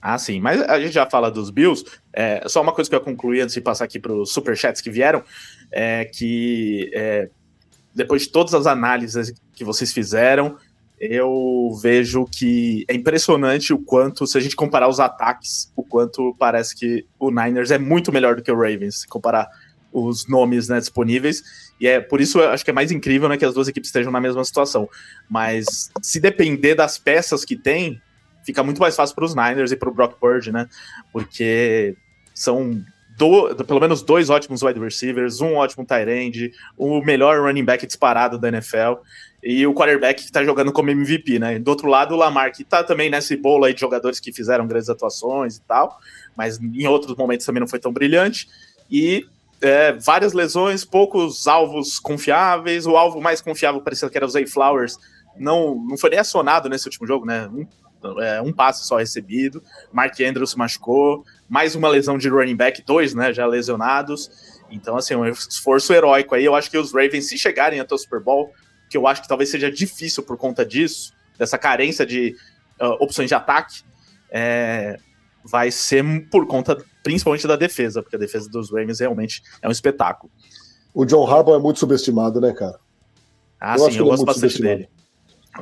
Ah, 0.00 0.16
sim, 0.16 0.40
mas 0.40 0.62
a 0.62 0.80
gente 0.80 0.92
já 0.92 1.04
fala 1.04 1.30
dos 1.30 1.50
Bills. 1.50 1.84
É, 2.10 2.42
só 2.48 2.62
uma 2.62 2.72
coisa 2.72 2.88
que 2.88 2.96
eu 2.96 3.02
concluí 3.02 3.42
antes 3.42 3.54
de 3.54 3.60
passar 3.60 3.84
aqui 3.84 4.00
para 4.00 4.14
os 4.14 4.32
superchats 4.32 4.80
que 4.80 4.90
vieram: 4.90 5.22
é 5.70 6.06
que 6.06 6.90
é, 6.94 7.28
depois 7.94 8.22
de 8.22 8.28
todas 8.30 8.54
as 8.54 8.66
análises 8.66 9.34
que 9.52 9.62
vocês 9.62 9.92
fizeram, 9.92 10.56
eu 10.98 11.78
vejo 11.82 12.24
que 12.24 12.86
é 12.88 12.94
impressionante 12.94 13.74
o 13.74 13.78
quanto, 13.78 14.26
se 14.26 14.38
a 14.38 14.40
gente 14.40 14.56
comparar 14.56 14.88
os 14.88 15.00
ataques, 15.00 15.70
o 15.76 15.82
quanto 15.82 16.34
parece 16.38 16.74
que 16.74 17.04
o 17.18 17.30
Niners 17.30 17.70
é 17.70 17.78
muito 17.78 18.10
melhor 18.10 18.36
do 18.36 18.42
que 18.42 18.50
o 18.50 18.56
Ravens, 18.56 19.00
se 19.00 19.06
comparar 19.06 19.46
os 19.92 20.26
nomes 20.26 20.68
né, 20.68 20.78
disponíveis. 20.78 21.42
E 21.80 21.86
é 21.86 22.00
por 22.00 22.20
isso 22.20 22.40
acho 22.40 22.64
que 22.64 22.70
é 22.70 22.74
mais 22.74 22.90
incrível 22.90 23.28
né, 23.28 23.36
que 23.36 23.44
as 23.44 23.54
duas 23.54 23.68
equipes 23.68 23.88
estejam 23.88 24.12
na 24.12 24.20
mesma 24.20 24.44
situação. 24.44 24.88
Mas 25.28 25.90
se 26.02 26.20
depender 26.20 26.74
das 26.74 26.98
peças 26.98 27.44
que 27.44 27.56
tem, 27.56 28.00
fica 28.44 28.62
muito 28.62 28.80
mais 28.80 28.96
fácil 28.96 29.14
para 29.14 29.24
os 29.24 29.34
Niners 29.34 29.72
e 29.72 29.76
para 29.76 29.88
o 29.88 29.94
Brock 29.94 30.18
Purdy, 30.18 30.52
né? 30.52 30.68
Porque 31.12 31.96
são 32.34 32.82
do, 33.16 33.54
pelo 33.64 33.80
menos 33.80 34.02
dois 34.02 34.30
ótimos 34.30 34.62
wide 34.62 34.80
receivers, 34.80 35.42
um 35.42 35.54
ótimo 35.56 35.84
tight 35.84 36.08
end, 36.08 36.52
o 36.76 37.02
melhor 37.02 37.38
running 37.38 37.64
back 37.64 37.86
disparado 37.86 38.38
da 38.38 38.48
NFL 38.48 38.94
e 39.42 39.66
o 39.66 39.74
quarterback 39.74 40.22
que 40.22 40.28
está 40.28 40.42
jogando 40.42 40.72
como 40.72 40.90
MVP, 40.90 41.38
né? 41.38 41.58
Do 41.58 41.68
outro 41.68 41.86
lado, 41.86 42.14
o 42.14 42.16
Lamar, 42.16 42.52
que 42.52 42.62
está 42.62 42.82
também 42.82 43.10
nesse 43.10 43.36
bolo 43.36 43.64
aí 43.66 43.74
de 43.74 43.80
jogadores 43.80 44.20
que 44.20 44.32
fizeram 44.32 44.66
grandes 44.66 44.88
atuações 44.88 45.56
e 45.56 45.62
tal, 45.62 45.98
mas 46.34 46.58
em 46.58 46.86
outros 46.86 47.14
momentos 47.14 47.44
também 47.44 47.60
não 47.60 47.68
foi 47.68 47.78
tão 47.78 47.92
brilhante. 47.92 48.48
E 48.90 49.26
é, 49.60 49.92
várias 49.92 50.32
lesões, 50.32 50.84
poucos 50.84 51.46
alvos 51.46 51.98
confiáveis. 51.98 52.86
O 52.86 52.96
alvo 52.96 53.20
mais 53.20 53.40
confiável 53.40 53.80
parecia 53.80 54.08
que 54.08 54.16
era 54.16 54.26
o 54.26 54.30
Zay 54.30 54.46
Flowers, 54.46 54.98
não, 55.36 55.74
não 55.74 55.96
foi 55.96 56.10
nem 56.10 56.18
acionado 56.18 56.68
nesse 56.68 56.86
último 56.86 57.06
jogo, 57.06 57.26
né? 57.26 57.48
Um, 57.48 57.66
é, 58.20 58.40
um 58.40 58.52
passe 58.52 58.86
só 58.86 58.96
recebido. 58.96 59.62
Mark 59.92 60.18
Andrews 60.20 60.50
se 60.50 60.58
machucou, 60.58 61.24
mais 61.48 61.74
uma 61.74 61.88
lesão 61.88 62.18
de 62.18 62.28
running 62.28 62.56
back, 62.56 62.82
dois, 62.82 63.14
né? 63.14 63.32
Já 63.32 63.46
lesionados. 63.46 64.30
Então, 64.70 64.96
assim, 64.96 65.14
um 65.14 65.26
esforço 65.26 65.92
heróico 65.92 66.34
aí. 66.34 66.44
Eu 66.44 66.54
acho 66.54 66.70
que 66.70 66.78
os 66.78 66.92
Ravens, 66.92 67.28
se 67.28 67.38
chegarem 67.38 67.80
até 67.80 67.94
o 67.94 67.98
Super 67.98 68.20
Bowl, 68.20 68.52
que 68.88 68.96
eu 68.96 69.06
acho 69.06 69.22
que 69.22 69.28
talvez 69.28 69.50
seja 69.50 69.70
difícil 69.70 70.22
por 70.22 70.36
conta 70.36 70.64
disso, 70.64 71.12
dessa 71.38 71.58
carência 71.58 72.06
de 72.06 72.36
uh, 72.80 73.02
opções 73.02 73.28
de 73.28 73.34
ataque, 73.34 73.82
é, 74.30 74.98
vai 75.44 75.70
ser 75.70 76.04
por 76.30 76.46
conta 76.46 76.84
principalmente 77.02 77.46
da 77.46 77.56
defesa, 77.56 78.02
porque 78.02 78.16
a 78.16 78.18
defesa 78.18 78.48
dos 78.48 78.70
Ravens 78.70 79.00
realmente 79.00 79.42
é 79.62 79.68
um 79.68 79.72
espetáculo. 79.72 80.30
O 80.92 81.04
John 81.04 81.26
Harbaugh 81.26 81.56
é 81.56 81.58
muito 81.58 81.78
subestimado, 81.78 82.40
né, 82.40 82.52
cara? 82.52 82.78
Ah, 83.60 83.76
eu 83.76 83.90
sim, 83.90 83.98
eu 83.98 84.06
é 84.06 84.08
gosto 84.08 84.22
é 84.22 84.26
bastante 84.26 84.62
dele. 84.62 84.88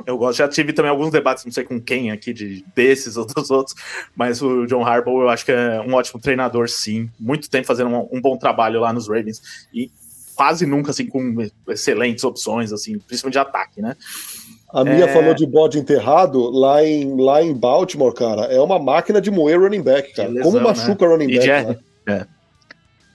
Eu 0.05 0.17
gosto, 0.17 0.37
já 0.37 0.47
tive 0.47 0.71
também 0.71 0.91
alguns 0.91 1.11
debates, 1.11 1.43
não 1.43 1.51
sei 1.51 1.63
com 1.63 1.81
quem 1.81 2.11
aqui, 2.11 2.31
de 2.31 2.63
desses 2.75 3.17
ou 3.17 3.25
dos 3.25 3.49
outros, 3.49 3.75
mas 4.15 4.41
o 4.41 4.65
John 4.67 4.85
Harbaugh 4.85 5.23
eu 5.23 5.29
acho 5.29 5.43
que 5.43 5.51
é 5.51 5.81
um 5.81 5.93
ótimo 5.93 6.21
treinador, 6.21 6.69
sim. 6.69 7.09
Muito 7.19 7.49
tempo 7.49 7.67
fazendo 7.67 7.89
um, 7.89 8.07
um 8.11 8.21
bom 8.21 8.37
trabalho 8.37 8.79
lá 8.79 8.93
nos 8.93 9.07
Ravens 9.07 9.67
e 9.73 9.91
quase 10.35 10.65
nunca 10.65 10.91
assim 10.91 11.05
com 11.05 11.35
excelentes 11.67 12.23
opções, 12.23 12.71
assim, 12.71 12.97
principalmente 12.99 13.33
de 13.33 13.39
ataque, 13.39 13.81
né? 13.81 13.97
A 14.71 14.83
minha 14.83 15.05
é... 15.05 15.13
falou 15.13 15.33
de 15.33 15.45
bode 15.45 15.79
enterrado 15.79 16.49
lá 16.51 16.83
em, 16.83 17.19
lá 17.19 17.41
em 17.41 17.53
Baltimore, 17.53 18.13
cara. 18.13 18.43
É 18.45 18.59
uma 18.59 18.77
máquina 18.77 19.19
de 19.19 19.31
moer 19.31 19.59
running 19.59 19.81
back, 19.81 20.13
cara. 20.13 20.29
Lesão, 20.29 20.51
Como 20.51 20.63
machuca 20.63 21.05
né? 21.05 21.11
running 21.11 21.27
back? 21.27 21.47
E, 21.47 21.49
é, 21.49 21.79
é. 22.07 22.27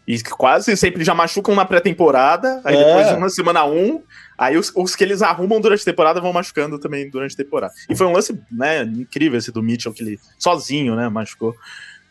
e 0.06 0.22
quase 0.22 0.76
sempre 0.76 1.04
já 1.04 1.14
machucam 1.14 1.54
na 1.54 1.64
pré-temporada, 1.64 2.60
aí 2.64 2.76
é. 2.76 2.84
depois 2.84 3.08
de 3.08 3.14
uma 3.14 3.28
semana 3.28 3.64
um, 3.64 4.02
aí 4.36 4.56
os, 4.56 4.72
os, 4.74 4.96
que 4.96 5.04
eles 5.04 5.22
arrumam 5.22 5.60
durante 5.60 5.82
a 5.82 5.84
temporada 5.84 6.20
vão 6.20 6.32
machucando 6.32 6.78
também 6.78 7.08
durante 7.08 7.34
a 7.34 7.44
temporada. 7.44 7.72
E 7.88 7.94
foi 7.94 8.06
um 8.06 8.12
lance 8.12 8.36
né, 8.50 8.82
incrível 8.82 9.38
esse 9.38 9.52
do 9.52 9.62
Mitchell, 9.62 9.92
que 9.92 10.02
ele 10.02 10.20
sozinho 10.38 10.96
né, 10.96 11.08
machucou. 11.08 11.54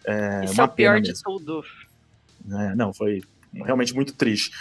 É, 0.06 0.46
Isso 0.46 0.60
é 0.60 0.64
o 0.64 0.68
pior 0.70 1.00
mesmo. 1.00 1.14
de 1.14 1.22
tudo. 1.22 1.64
É, 2.50 2.76
não, 2.76 2.94
foi 2.94 3.22
realmente 3.54 3.94
muito 3.94 4.14
triste. 4.14 4.52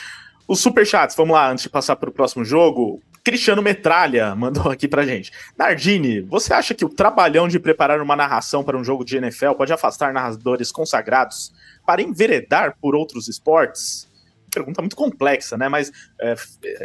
Os 0.47 0.61
superchats, 0.61 1.17
vamos 1.17 1.35
lá, 1.35 1.51
antes 1.51 1.63
de 1.63 1.71
passar 1.71 1.95
para 1.97 2.11
o 2.11 2.13
próximo 2.13 2.45
jogo. 2.45 3.01
Cristiano 3.25 3.63
Metralha 3.63 4.35
mandou 4.35 4.71
aqui 4.71 4.89
pra 4.89 5.07
gente. 5.07 5.31
Nardini, 5.57 6.21
você 6.21 6.53
acha 6.53 6.75
que 6.75 6.85
o 6.85 6.89
trabalhão 6.89 7.47
de 7.47 7.59
preparar 7.59 8.01
uma 8.01 8.17
narração 8.17 8.65
para 8.65 8.77
um 8.77 8.83
jogo 8.83 9.05
de 9.05 9.17
NFL 9.17 9.53
pode 9.53 9.73
afastar 9.73 10.13
narradores 10.13 10.73
consagrados 10.73 11.53
para 11.87 12.03
enveredar 12.03 12.77
por 12.81 12.97
outros 12.97 13.29
esportes? 13.29 14.09
Pergunta 14.53 14.83
muito 14.83 14.97
complexa, 14.97 15.57
né? 15.57 15.69
Mas 15.69 15.93
é, 16.21 16.35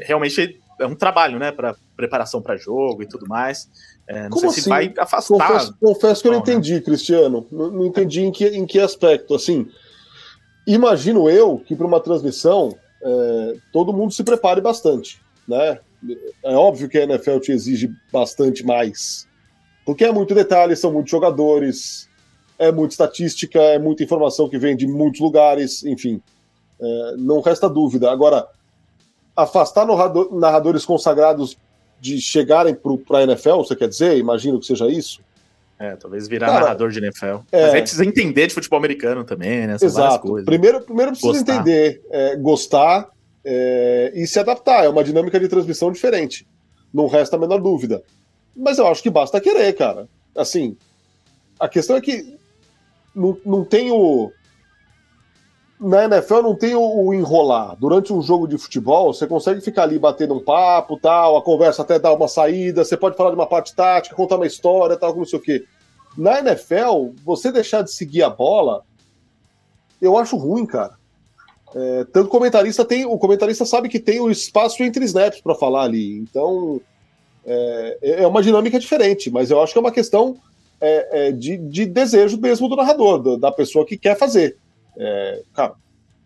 realmente 0.05 0.59
é 0.79 0.85
um 0.85 0.95
trabalho, 0.95 1.39
né? 1.39 1.51
Para 1.51 1.75
preparação 1.95 2.41
para 2.41 2.55
jogo 2.55 3.01
e 3.01 3.07
tudo 3.07 3.27
mais. 3.27 3.67
É, 4.07 4.23
não 4.23 4.29
Como 4.29 4.41
sei 4.41 4.49
assim? 4.49 4.61
se 4.61 4.69
vai 4.69 4.93
afastar. 4.97 5.47
Confesso, 5.47 5.77
confesso 5.79 6.21
que 6.21 6.27
eu 6.27 6.31
não 6.31 6.39
né? 6.39 6.43
entendi, 6.43 6.79
Cristiano. 6.81 7.47
Não, 7.51 7.71
não 7.71 7.85
entendi 7.85 8.21
em 8.21 8.31
que, 8.31 8.45
em 8.45 8.65
que 8.65 8.79
aspecto. 8.79 9.33
Assim, 9.33 9.67
imagino 10.67 11.27
eu 11.27 11.57
que 11.57 11.75
para 11.75 11.87
uma 11.87 11.99
transmissão 11.99 12.77
é, 13.03 13.55
todo 13.73 13.91
mundo 13.91 14.13
se 14.13 14.23
prepare 14.23 14.61
bastante, 14.61 15.19
né? 15.47 15.79
É 16.43 16.53
óbvio 16.53 16.87
que 16.87 16.97
a 16.97 17.03
NFL 17.03 17.39
te 17.39 17.51
exige 17.51 17.89
bastante 18.11 18.65
mais, 18.65 19.27
porque 19.85 20.05
é 20.05 20.11
muito 20.11 20.35
detalhe, 20.35 20.75
são 20.75 20.91
muitos 20.91 21.11
jogadores, 21.11 22.07
é 22.59 22.71
muita 22.71 22.93
estatística, 22.93 23.59
é 23.59 23.79
muita 23.79 24.03
informação 24.03 24.49
que 24.49 24.57
vem 24.57 24.75
de 24.75 24.87
muitos 24.87 25.19
lugares, 25.19 25.83
enfim, 25.83 26.21
é, 26.79 27.15
não 27.17 27.41
resta 27.41 27.69
dúvida. 27.69 28.11
Agora, 28.11 28.47
afastar 29.35 29.87
narradores 30.31 30.85
consagrados 30.85 31.57
de 31.99 32.19
chegarem 32.21 32.75
para 32.75 33.19
a 33.19 33.23
NFL, 33.23 33.57
você 33.57 33.75
quer 33.75 33.87
dizer? 33.87 34.17
Imagino 34.17 34.59
que 34.59 34.65
seja 34.65 34.87
isso. 34.87 35.21
É, 35.79 35.95
talvez 35.95 36.27
virar 36.27 36.47
Cara, 36.47 36.59
narrador 36.61 36.89
de 36.89 36.99
NFL. 36.99 37.37
É... 37.51 37.61
Mas 37.61 37.73
aí 37.75 37.81
precisa 37.81 38.05
entender 38.05 38.47
de 38.47 38.53
futebol 38.53 38.79
americano 38.79 39.23
também, 39.23 39.67
né? 39.67 39.77
São 39.77 39.87
Exato. 39.87 40.43
Primeiro, 40.43 40.81
primeiro 40.81 41.11
precisa 41.11 41.33
gostar. 41.33 41.55
entender, 41.55 42.01
é, 42.09 42.35
gostar 42.35 43.09
é, 43.49 44.11
e 44.13 44.27
se 44.27 44.37
adaptar. 44.39 44.83
É 44.83 44.89
uma 44.89 45.03
dinâmica 45.03 45.39
de 45.39 45.47
transmissão 45.47 45.89
diferente. 45.89 46.45
Não 46.93 47.07
resta 47.07 47.37
a 47.37 47.39
menor 47.39 47.61
dúvida. 47.61 48.03
Mas 48.53 48.77
eu 48.77 48.87
acho 48.87 49.01
que 49.01 49.09
basta 49.09 49.39
querer, 49.39 49.71
cara. 49.73 50.09
Assim, 50.35 50.75
a 51.57 51.69
questão 51.69 51.95
é 51.95 52.01
que 52.01 52.37
não, 53.15 53.37
não 53.45 53.63
tem 53.63 53.89
o. 53.89 54.31
Na 55.79 56.05
NFL 56.05 56.41
não 56.41 56.55
tem 56.55 56.75
o, 56.75 56.81
o, 56.81 57.13
enrolar. 57.13 57.75
Durante 57.77 58.11
um 58.11 58.21
jogo 58.21 58.47
de 58.47 58.57
futebol, 58.57 59.13
você 59.13 59.27
consegue 59.27 59.61
ficar 59.61 59.83
ali 59.83 59.97
batendo 59.97 60.33
um 60.33 60.43
papo, 60.43 60.99
tal, 60.99 61.37
a 61.37 61.41
conversa 61.41 61.83
até 61.83 61.99
dar 61.99 62.13
uma 62.13 62.27
saída, 62.27 62.83
você 62.83 62.97
pode 62.97 63.15
falar 63.15 63.29
de 63.29 63.35
uma 63.35 63.45
parte 63.45 63.75
tática, 63.75 64.15
contar 64.15 64.37
uma 64.37 64.47
história, 64.47 64.97
tal, 64.97 65.15
não 65.15 65.23
sei 65.23 65.37
o 65.37 65.41
quê. 65.41 65.65
Na 66.17 66.39
NFL, 66.39 67.13
você 67.23 67.51
deixar 67.51 67.83
de 67.83 67.91
seguir 67.91 68.23
a 68.23 68.29
bola, 68.29 68.83
eu 70.01 70.17
acho 70.17 70.35
ruim, 70.35 70.65
cara. 70.65 70.96
É, 71.79 72.05
tanto 72.05 72.27
comentarista 72.27 72.83
tem, 72.83 73.05
o 73.05 73.19
comentarista 73.19 73.63
sabe 73.63 73.87
que 73.87 73.99
tem 73.99 74.19
o 74.19 74.31
espaço 74.31 74.81
entre 74.81 75.05
snaps 75.05 75.41
para 75.41 75.53
falar 75.53 75.83
ali. 75.83 76.17
Então 76.17 76.81
é, 77.45 77.97
é, 78.01 78.27
uma 78.27 78.41
dinâmica 78.41 78.79
diferente, 78.79 79.29
mas 79.29 79.51
eu 79.51 79.61
acho 79.61 79.73
que 79.73 79.77
é 79.77 79.81
uma 79.81 79.91
questão 79.91 80.37
é, 80.81 81.27
é 81.27 81.31
de, 81.31 81.55
de, 81.55 81.85
desejo 81.85 82.39
mesmo 82.39 82.67
do 82.67 82.75
narrador, 82.75 83.19
do, 83.19 83.37
da 83.37 83.51
pessoa 83.51 83.85
que 83.85 83.95
quer 83.95 84.17
fazer. 84.17 84.57
É, 84.97 85.43
cara, 85.53 85.75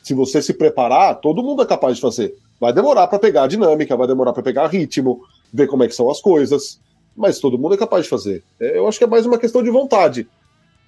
se 0.02 0.14
você 0.14 0.41
se 0.41 0.54
preparar, 0.54 1.20
todo 1.20 1.43
mundo 1.43 1.64
é 1.64 1.66
capaz 1.66 1.95
de 1.97 2.02
fazer. 2.02 2.34
Vai 2.58 2.72
demorar 2.72 3.08
para 3.08 3.20
pegar 3.20 3.43
a 3.43 3.47
dinâmica, 3.47 3.97
vai 3.97 4.08
demorar 4.08 4.32
para 4.32 4.43
pegar 4.43 4.68
ritmo, 4.68 5.22
ver 5.52 5.68
como 5.68 5.84
é 5.84 5.88
que 5.88 5.95
são 5.95 6.10
as 6.10 6.22
coisas, 6.22 6.80
mas 7.14 7.39
todo 7.39 7.58
mundo 7.58 7.76
é 7.76 7.78
capaz 7.78 8.04
de 8.04 8.10
fazer. 8.10 8.41
É, 8.58 8.78
eu 8.78 8.88
acho 8.88 8.97
que 8.97 9.04
é 9.04 9.08
mais 9.08 9.26
uma 9.26 9.38
questão 9.38 9.62
de 9.62 9.70
vontade. 9.70 10.30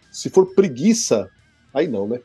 Se 0.10 0.30
for 0.30 0.46
preguiça, 0.56 1.30
aí 1.74 1.86
não, 1.86 2.08
né? 2.08 2.22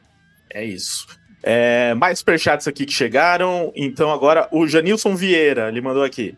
É 0.52 0.64
isso. 0.64 1.17
É, 1.42 1.94
mais 1.94 2.18
superchats 2.18 2.66
aqui 2.66 2.84
que 2.84 2.92
chegaram. 2.92 3.72
Então, 3.74 4.10
agora 4.10 4.48
o 4.52 4.66
Janilson 4.66 5.14
Vieira, 5.14 5.68
ele 5.68 5.80
mandou 5.80 6.02
aqui. 6.02 6.36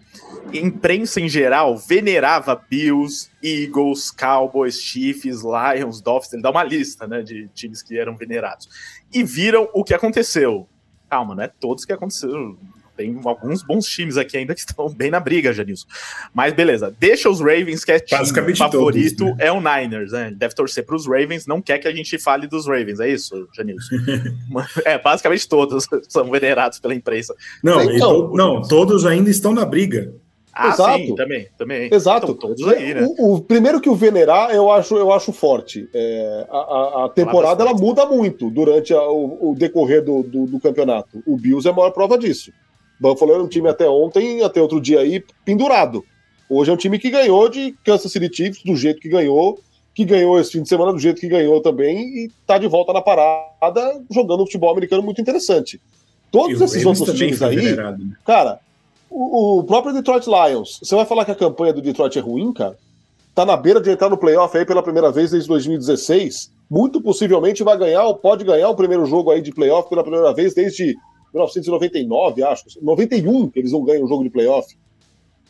Imprensa 0.53 1.21
em 1.21 1.29
geral 1.29 1.77
venerava 1.77 2.55
Bills, 2.69 3.31
Eagles, 3.43 4.11
Cowboys, 4.11 4.81
Chiefs, 4.81 5.43
Lions, 5.43 6.01
Dolphins. 6.01 6.35
Ele 6.35 6.43
dá 6.43 6.51
uma 6.51 6.65
lista 6.65 7.07
né, 7.07 7.23
de 7.23 7.49
times 7.55 7.83
que 7.83 7.99
eram 7.99 8.17
venerados. 8.17 8.69
E 9.13 9.23
viram 9.23 9.69
o 9.73 9.83
que 9.85 9.95
aconteceu. 9.95 10.69
Calma, 11.09 11.35
não 11.35 11.43
é 11.43 11.49
todos 11.49 11.85
que 11.85 11.93
aconteceram 11.93 12.57
tem 13.01 13.19
alguns 13.25 13.63
bons 13.63 13.87
times 13.87 14.19
aqui 14.19 14.37
ainda 14.37 14.55
que 14.55 14.61
estão 14.61 14.89
bem 14.91 15.11
na 15.11 15.19
briga, 15.19 15.55
Janilson. 15.55 15.87
Mas 16.35 16.53
beleza, 16.53 16.95
deixa 17.01 17.31
os 17.31 17.41
Ravens 17.41 17.83
que 17.83 17.93
é 17.93 17.99
time 17.99 18.55
favorito 18.55 19.25
todos, 19.25 19.39
né? 19.39 19.47
é 19.47 19.53
o 19.53 19.61
Niners, 19.61 20.13
né? 20.13 20.31
Deve 20.37 20.55
torcer 20.55 20.85
para 20.85 20.95
os 20.95 21.07
Ravens, 21.07 21.47
não 21.47 21.63
quer 21.63 21.79
que 21.79 21.89
a 21.89 21.93
gente 21.93 22.19
fale 22.19 22.47
dos 22.47 22.67
Ravens, 22.67 23.01
é 23.01 23.09
isso, 23.09 23.49
Janilson? 23.57 23.97
é, 24.85 24.99
basicamente 24.99 25.49
todos 25.49 25.87
são 26.09 26.31
venerados 26.31 26.79
pela 26.79 26.95
imprensa. 26.95 27.35
Não, 27.63 27.83
então, 27.83 28.29
to 28.29 28.37
não, 28.37 28.61
todos 28.61 29.07
ainda 29.07 29.31
estão 29.31 29.55
na 29.55 29.65
briga. 29.65 30.13
Ah, 30.53 30.69
Exato. 30.69 30.99
sim, 30.99 31.15
também, 31.15 31.49
também. 31.57 31.89
Exato. 31.93 32.33
Então, 32.33 32.35
todos 32.35 32.69
aí, 32.69 32.93
né? 32.93 33.09
O, 33.19 33.37
o, 33.37 33.41
primeiro 33.41 33.81
que 33.81 33.89
o 33.89 33.95
venerar, 33.95 34.51
eu 34.51 34.71
acho, 34.71 34.97
eu 34.97 35.13
acho 35.13 35.33
forte. 35.33 35.89
É, 35.95 36.47
a, 36.51 37.05
a, 37.05 37.09
temporada 37.09 37.63
ela 37.63 37.73
muda 37.73 38.05
muito 38.05 38.51
durante 38.51 38.93
a, 38.93 39.03
o, 39.03 39.53
o, 39.53 39.55
decorrer 39.55 40.05
do, 40.05 40.23
do, 40.23 40.47
do, 40.47 40.61
campeonato. 40.61 41.23
O 41.25 41.37
Bills 41.37 41.67
é 41.67 41.71
a 41.71 41.75
maior 41.75 41.93
prova 41.93 42.19
disso. 42.19 42.53
Buffalo 43.01 43.33
era 43.33 43.43
um 43.43 43.49
time 43.49 43.69
até 43.69 43.89
ontem, 43.89 44.43
até 44.43 44.61
outro 44.61 44.81
dia 44.81 45.01
aí, 45.01 45.25
pendurado. 45.45 46.05
Hoje 46.49 46.71
é 46.71 46.75
um 46.75 46.77
time 46.77 46.99
que 46.99 47.11
ganhou 47.11 47.49
de 47.49 47.75
Kansas 47.85 48.13
City 48.13 48.29
Chiefs 48.31 48.63
do 48.63 48.77
jeito 48.77 49.01
que 49.01 49.09
ganhou, 49.09 49.59
que 49.95 50.05
ganhou 50.05 50.39
esse 50.39 50.53
fim 50.53 50.63
de 50.63 50.69
semana 50.69 50.93
do 50.93 50.99
jeito 50.99 51.21
que 51.21 51.29
ganhou 51.29 51.63
também 51.63 52.25
e 52.25 52.31
tá 52.47 52.59
de 52.59 52.67
volta 52.67 52.93
na 52.93 53.01
parada 53.01 54.03
jogando 54.11 54.43
um 54.43 54.47
futebol 54.47 54.71
americano 54.71 55.03
muito 55.03 55.21
interessante. 55.21 55.81
Todos 56.31 56.61
esses 56.61 56.85
outros 56.85 57.17
times 57.17 57.41
aí, 57.43 57.57
venerado, 57.57 58.05
né? 58.05 58.15
cara, 58.25 58.61
o, 59.09 59.59
o, 59.59 59.65
próprio 59.65 59.93
Detroit 59.95 60.27
Lions, 60.27 60.79
você 60.83 60.95
vai 60.95 61.07
falar 61.07 61.25
que 61.25 61.33
a 61.33 61.37
campanha 61.37 61.73
do 61.73 61.83
Detroit 61.83 62.17
é 62.17 62.21
ruim, 62.21 62.53
cara? 62.53 62.77
Tá 63.35 63.47
na 63.47 63.57
beira 63.57 63.81
de 63.81 63.91
entrar 63.91 64.09
no 64.09 64.17
playoff 64.17 64.57
aí 64.57 64.65
pela 64.65 64.83
primeira 64.83 65.11
vez 65.11 65.31
desde 65.31 65.49
2016. 65.49 66.51
Muito 66.69 67.01
possivelmente 67.01 67.65
vai 67.65 67.77
ganhar 67.77 68.05
ou 68.05 68.15
pode 68.15 68.45
ganhar 68.45 68.69
o 68.69 68.77
primeiro 68.77 69.07
jogo 69.07 69.31
aí 69.31 69.41
de 69.41 69.53
playoff 69.53 69.89
pela 69.89 70.03
primeira 70.03 70.33
vez 70.33 70.55
desde 70.55 70.97
1999, 71.33 72.43
acho, 72.43 72.65
91 72.83 73.49
que 73.49 73.59
eles 73.59 73.73
não 73.73 73.83
ganham 73.83 74.05
um 74.05 74.09
jogo 74.09 74.25
de 74.25 74.31
playoff. 74.31 74.77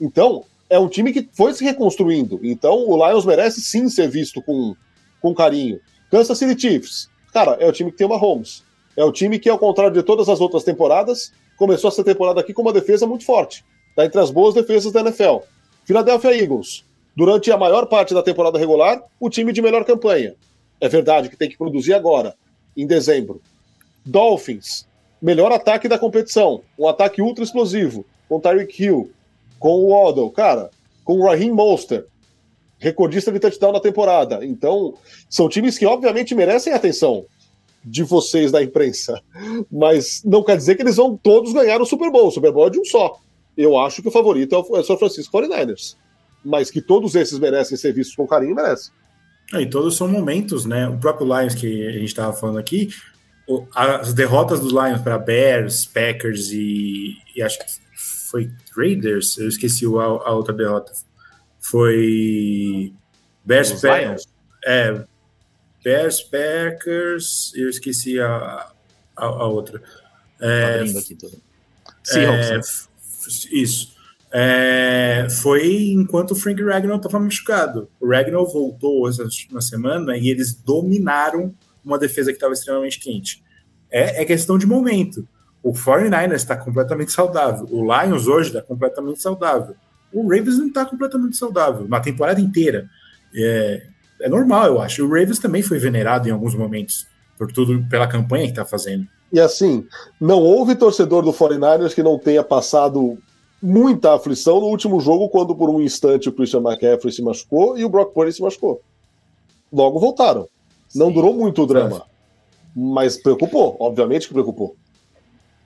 Então, 0.00 0.44
é 0.68 0.78
um 0.78 0.88
time 0.88 1.12
que 1.12 1.28
foi 1.32 1.52
se 1.52 1.64
reconstruindo. 1.64 2.38
Então, 2.42 2.88
o 2.88 2.96
Lions 2.96 3.24
merece 3.24 3.60
sim 3.60 3.88
ser 3.88 4.08
visto 4.08 4.40
com, 4.40 4.74
com 5.20 5.34
carinho. 5.34 5.80
Kansas 6.10 6.38
City 6.38 6.60
Chiefs, 6.60 7.08
cara, 7.32 7.56
é 7.60 7.66
o 7.66 7.72
time 7.72 7.90
que 7.90 7.98
tem 7.98 8.06
uma 8.06 8.16
Holmes. 8.16 8.62
É 8.96 9.04
o 9.04 9.12
time 9.12 9.38
que, 9.38 9.48
ao 9.48 9.58
contrário 9.58 9.92
de 9.92 10.02
todas 10.02 10.28
as 10.28 10.40
outras 10.40 10.64
temporadas, 10.64 11.32
começou 11.56 11.88
essa 11.88 12.04
temporada 12.04 12.40
aqui 12.40 12.52
com 12.52 12.62
uma 12.62 12.72
defesa 12.72 13.06
muito 13.06 13.24
forte. 13.24 13.64
Está 13.90 14.04
entre 14.04 14.20
as 14.20 14.30
boas 14.30 14.54
defesas 14.54 14.92
da 14.92 15.00
NFL. 15.00 15.38
Philadelphia 15.84 16.42
Eagles, 16.42 16.84
durante 17.16 17.50
a 17.50 17.56
maior 17.56 17.86
parte 17.86 18.14
da 18.14 18.22
temporada 18.22 18.58
regular, 18.58 19.02
o 19.18 19.28
time 19.28 19.52
de 19.52 19.60
melhor 19.60 19.84
campanha. 19.84 20.34
É 20.80 20.88
verdade 20.88 21.28
que 21.28 21.36
tem 21.36 21.48
que 21.48 21.58
produzir 21.58 21.94
agora, 21.94 22.34
em 22.76 22.86
dezembro. 22.86 23.40
Dolphins, 24.04 24.86
melhor 25.20 25.52
ataque 25.52 25.88
da 25.88 25.98
competição. 25.98 26.62
Um 26.78 26.88
ataque 26.88 27.20
ultra 27.20 27.44
explosivo, 27.44 28.06
com 28.28 28.40
Tyreek 28.40 28.82
Hill, 28.82 29.10
com 29.58 29.84
o 29.84 29.90
Waddle, 29.90 30.30
cara, 30.30 30.70
com 31.04 31.18
o 31.18 31.24
Raheem 31.24 31.50
Monster, 31.50 32.06
recordista 32.78 33.30
de 33.30 33.38
touchdown 33.38 33.72
na 33.72 33.80
temporada. 33.80 34.44
Então, 34.44 34.94
são 35.28 35.48
times 35.48 35.76
que 35.76 35.86
obviamente 35.86 36.34
merecem 36.34 36.72
atenção 36.72 37.26
de 37.84 38.02
vocês 38.02 38.52
da 38.52 38.62
imprensa, 38.62 39.20
mas 39.70 40.22
não 40.24 40.42
quer 40.42 40.56
dizer 40.56 40.74
que 40.74 40.82
eles 40.82 40.96
vão 40.96 41.16
todos 41.16 41.52
ganhar 41.52 41.80
o 41.80 41.86
Super 41.86 42.10
Bowl. 42.10 42.28
O 42.28 42.30
Super 42.30 42.52
Bowl 42.52 42.66
é 42.66 42.70
de 42.70 42.78
um 42.78 42.84
só. 42.84 43.18
Eu 43.56 43.78
acho 43.78 44.02
que 44.02 44.08
o 44.08 44.12
favorito 44.12 44.54
é 44.54 44.58
o 44.58 44.82
São 44.82 44.98
Francisco 44.98 45.36
49ers. 45.36 45.96
Mas 46.42 46.70
que 46.70 46.80
todos 46.80 47.14
esses 47.14 47.38
merecem 47.38 47.76
ser 47.76 47.92
vistos 47.92 48.16
com 48.16 48.26
carinho, 48.26 48.54
merece. 48.54 48.90
É, 49.52 49.60
e 49.60 49.68
todos 49.68 49.96
são 49.96 50.08
momentos, 50.08 50.64
né? 50.64 50.88
O 50.88 50.98
próprio 50.98 51.26
Lions 51.26 51.54
que 51.54 51.86
a 51.86 51.92
gente 51.92 52.04
estava 52.04 52.32
falando 52.32 52.58
aqui, 52.58 52.88
as 53.74 54.14
derrotas 54.14 54.60
dos 54.60 54.72
Lions 54.72 55.00
para 55.00 55.18
Bears, 55.18 55.86
Packers 55.86 56.50
e, 56.52 57.16
e, 57.34 57.42
acho 57.42 57.58
que 57.58 57.66
foi 58.30 58.50
Raiders, 58.76 59.38
eu 59.38 59.48
esqueci 59.48 59.84
a, 59.86 60.02
a 60.02 60.32
outra 60.32 60.54
derrota. 60.54 60.92
Foi 61.58 62.92
Bears, 63.44 63.72
Packers. 63.80 64.28
É, 64.64 65.04
Bears, 65.82 66.20
Packers, 66.20 67.52
eu 67.54 67.68
esqueci 67.68 68.20
a, 68.20 68.70
a, 69.16 69.24
a 69.24 69.46
outra. 69.46 69.82
É, 70.40 70.80
aqui 70.80 71.16
Seahawks, 72.02 72.50
é, 72.50 72.56
né? 72.56 72.60
Isso. 73.52 74.00
É, 74.32 75.26
foi 75.42 75.90
enquanto 75.90 76.32
o 76.32 76.36
Frank 76.36 76.62
Ragnall 76.62 76.98
estava 76.98 77.18
machucado. 77.18 77.88
O 77.98 78.08
Ragnall 78.08 78.46
voltou 78.46 79.08
essa 79.08 79.22
última 79.24 79.60
semana 79.60 80.16
e 80.16 80.28
eles 80.28 80.54
dominaram 80.54 81.54
uma 81.84 81.98
defesa 81.98 82.30
que 82.30 82.36
estava 82.36 82.52
extremamente 82.52 82.98
quente. 82.98 83.42
É, 83.90 84.22
é, 84.22 84.24
questão 84.24 84.56
de 84.56 84.66
momento. 84.66 85.26
O 85.62 85.72
49ers 85.72 86.34
está 86.34 86.56
completamente 86.56 87.12
saudável. 87.12 87.66
O 87.70 87.82
Lions 87.82 88.26
hoje 88.26 88.48
está 88.48 88.62
completamente 88.62 89.20
saudável. 89.20 89.74
O 90.12 90.22
Ravens 90.22 90.58
não 90.58 90.68
está 90.68 90.84
completamente 90.84 91.36
saudável. 91.36 91.86
Na 91.88 92.00
temporada 92.00 92.40
inteira. 92.40 92.88
É, 93.34 93.86
é 94.22 94.28
normal, 94.28 94.66
eu 94.66 94.80
acho. 94.80 95.04
O 95.04 95.08
Ravens 95.08 95.38
também 95.38 95.62
foi 95.62 95.78
venerado 95.78 96.28
em 96.28 96.32
alguns 96.32 96.54
momentos 96.54 97.06
por 97.36 97.52
tudo, 97.52 97.84
pela 97.88 98.06
campanha 98.06 98.44
que 98.44 98.52
está 98.52 98.64
fazendo. 98.64 99.06
E 99.32 99.38
assim, 99.38 99.86
não 100.20 100.38
houve 100.38 100.74
torcedor 100.74 101.22
do 101.22 101.32
49ers 101.32 101.94
que 101.94 102.02
não 102.02 102.18
tenha 102.18 102.42
passado 102.42 103.16
muita 103.62 104.14
aflição 104.14 104.60
no 104.60 104.66
último 104.66 105.00
jogo, 105.00 105.28
quando 105.28 105.54
por 105.54 105.70
um 105.70 105.80
instante 105.80 106.28
o 106.28 106.32
Christian 106.32 106.60
McCaffrey 106.60 107.12
se 107.12 107.22
machucou 107.22 107.78
e 107.78 107.84
o 107.84 107.88
Brock 107.88 108.12
Purdy 108.12 108.32
se 108.32 108.42
machucou. 108.42 108.80
Logo 109.72 110.00
voltaram. 110.00 110.48
Não 110.94 111.08
Sim. 111.08 111.14
durou 111.14 111.34
muito 111.34 111.62
o 111.62 111.66
drama. 111.66 112.04
Mas 112.74 113.16
preocupou, 113.16 113.76
obviamente 113.80 114.28
que 114.28 114.32
preocupou. 114.32 114.76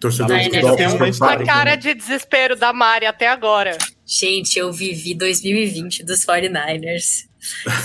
Torcedor 0.00 0.36
do 0.38 1.24
A 1.24 1.44
cara 1.44 1.76
de 1.76 1.94
desespero 1.94 2.56
da 2.56 2.72
Mari 2.72 3.06
até 3.06 3.28
agora. 3.28 3.78
Gente, 4.04 4.58
eu 4.58 4.72
vivi 4.72 5.14
2020 5.14 6.04
dos 6.04 6.26
49ers. 6.26 7.26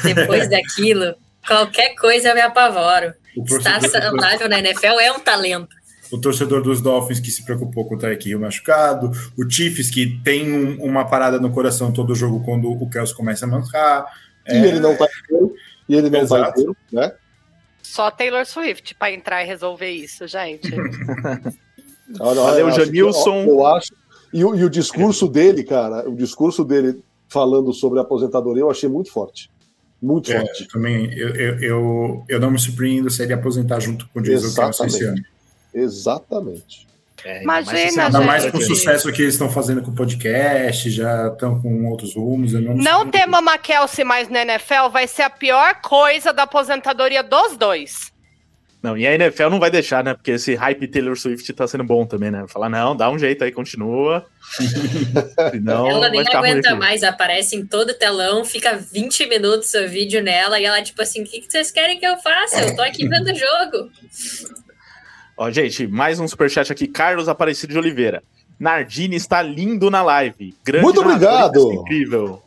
Depois 0.03 0.47
daquilo, 0.51 1.15
qualquer 1.47 1.95
coisa 1.95 2.29
eu 2.29 2.35
me 2.35 2.41
apavoro. 2.41 3.13
Estar 3.45 3.81
saudável 3.81 4.49
na 4.49 4.59
NFL 4.59 4.99
é 4.99 5.11
um 5.11 5.19
talento. 5.19 5.79
O 6.11 6.19
torcedor 6.19 6.61
dos 6.61 6.81
Dolphins 6.81 7.19
que 7.19 7.31
se 7.31 7.45
preocupou 7.45 7.85
com 7.85 7.95
o 7.95 7.97
Tyreek 7.97 8.29
Hill 8.29 8.39
machucado, 8.39 9.11
o 9.37 9.49
Chiefs 9.49 9.89
que 9.89 10.19
tem 10.23 10.51
um, 10.51 10.83
uma 10.83 11.05
parada 11.05 11.39
no 11.39 11.51
coração 11.51 11.91
todo 11.91 12.15
jogo 12.15 12.43
quando 12.43 12.69
o 12.69 12.89
Kelsey 12.89 13.15
começa 13.15 13.45
a 13.45 13.47
mancar. 13.47 14.05
E 14.47 14.53
é... 14.53 14.67
ele 14.67 14.79
não 14.79 14.97
tá 14.97 15.05
inteiro, 15.05 15.53
e 15.87 15.95
ele 15.95 16.09
não 16.09 16.19
tá 16.19 16.19
Exato. 16.25 16.43
tá 16.43 16.49
inteiro, 16.49 16.77
né? 16.91 17.13
Só 17.89 18.11
Taylor 18.11 18.45
Swift 18.45 18.93
para 18.93 19.11
entrar 19.11 19.43
e 19.43 19.47
resolver 19.47 19.89
isso, 19.89 20.27
gente. 20.27 20.69
Valeu, 22.19 22.69
Janilson. 22.69 23.41
Eu, 23.41 23.47
eu 23.47 23.65
acho. 23.65 23.93
E 24.31 24.45
o, 24.45 24.53
e 24.53 24.63
o 24.63 24.69
discurso 24.69 25.27
dele, 25.27 25.63
cara, 25.63 26.07
o 26.07 26.15
discurso 26.15 26.63
dele 26.63 27.01
falando 27.27 27.73
sobre 27.73 27.97
a 27.97 28.03
aposentadoria, 28.03 28.61
eu 28.61 28.69
achei 28.69 28.87
muito 28.87 29.11
forte. 29.11 29.49
Muito 29.99 30.31
é, 30.31 30.39
forte. 30.39 30.67
Também, 30.67 31.11
eu, 31.17 31.29
eu, 31.29 31.59
eu, 31.59 32.25
eu, 32.29 32.39
não 32.39 32.51
me 32.51 32.59
surpreendo 32.59 33.09
se 33.09 33.23
ele 33.23 33.33
aposentar 33.33 33.79
junto 33.79 34.07
com 34.09 34.19
o 34.19 34.21
Jason 34.21 34.53
Kelsey 34.53 34.85
esse 34.85 35.03
ano. 35.05 35.23
Exatamente. 35.73 36.87
É, 37.23 37.43
Imagina, 37.43 38.05
ainda 38.05 38.21
mais 38.21 38.49
com 38.49 38.57
o 38.57 38.61
sucesso 38.61 39.11
que 39.11 39.21
eles 39.21 39.33
estão 39.33 39.49
fazendo 39.49 39.81
com 39.81 39.91
o 39.91 39.95
podcast, 39.95 40.89
já 40.89 41.27
estão 41.27 41.61
com 41.61 41.85
outros 41.89 42.15
rumos. 42.15 42.53
não 42.53 42.75
não 42.75 43.09
ter 43.09 43.25
Mama 43.25 43.57
Kelsey 43.57 44.03
mais 44.03 44.29
na 44.29 44.41
NFL 44.41 44.89
vai 44.91 45.07
ser 45.07 45.23
a 45.23 45.29
pior 45.29 45.75
coisa 45.81 46.31
da 46.31 46.43
aposentadoria 46.43 47.23
dos 47.23 47.57
dois. 47.57 48.11
Não, 48.81 48.97
e 48.97 49.05
a 49.05 49.13
NFL 49.13 49.49
não 49.49 49.59
vai 49.59 49.69
deixar, 49.69 50.01
né? 50.03 50.13
Porque 50.13 50.31
esse 50.31 50.55
hype 50.55 50.87
Taylor 50.87 51.17
Swift 51.17 51.51
tá 51.51 51.67
sendo 51.67 51.83
bom 51.83 52.05
também, 52.05 52.31
né? 52.31 52.45
Falar, 52.47 52.69
não, 52.69 52.95
dá 52.95 53.09
um 53.09 53.19
jeito 53.19 53.43
aí, 53.43 53.51
continua. 53.51 54.25
Senão, 55.51 55.89
ela 55.89 56.09
nem 56.09 56.21
aguenta 56.21 56.75
mais, 56.75 57.03
aparece 57.03 57.57
em 57.57 57.65
todo 57.65 57.93
telão, 57.93 58.45
fica 58.45 58.77
20 58.77 59.27
minutos 59.27 59.73
o 59.73 59.85
vídeo 59.85 60.23
nela 60.23 60.59
e 60.61 60.63
ela, 60.63 60.81
tipo 60.81 61.01
assim, 61.01 61.23
o 61.23 61.25
que, 61.25 61.41
que 61.41 61.51
vocês 61.51 61.71
querem 61.71 61.99
que 61.99 62.07
eu 62.07 62.17
faça? 62.19 62.61
Eu 62.61 62.75
tô 62.75 62.81
aqui 62.81 63.05
vendo 63.05 63.29
o 63.29 63.35
jogo. 63.35 63.91
Ó, 65.41 65.49
gente, 65.49 65.87
mais 65.87 66.19
um 66.19 66.27
superchat 66.27 66.69
aqui. 66.69 66.85
Carlos 66.85 67.29
Aparecido 67.29 67.71
de 67.71 67.79
Oliveira. 67.79 68.21
Nardini 68.59 69.15
está 69.15 69.41
lindo 69.41 69.89
na 69.89 70.03
live. 70.03 70.53
Grande 70.65 70.83
muito 70.83 70.99
obrigado. 70.99 71.71
Incrível. 71.71 72.41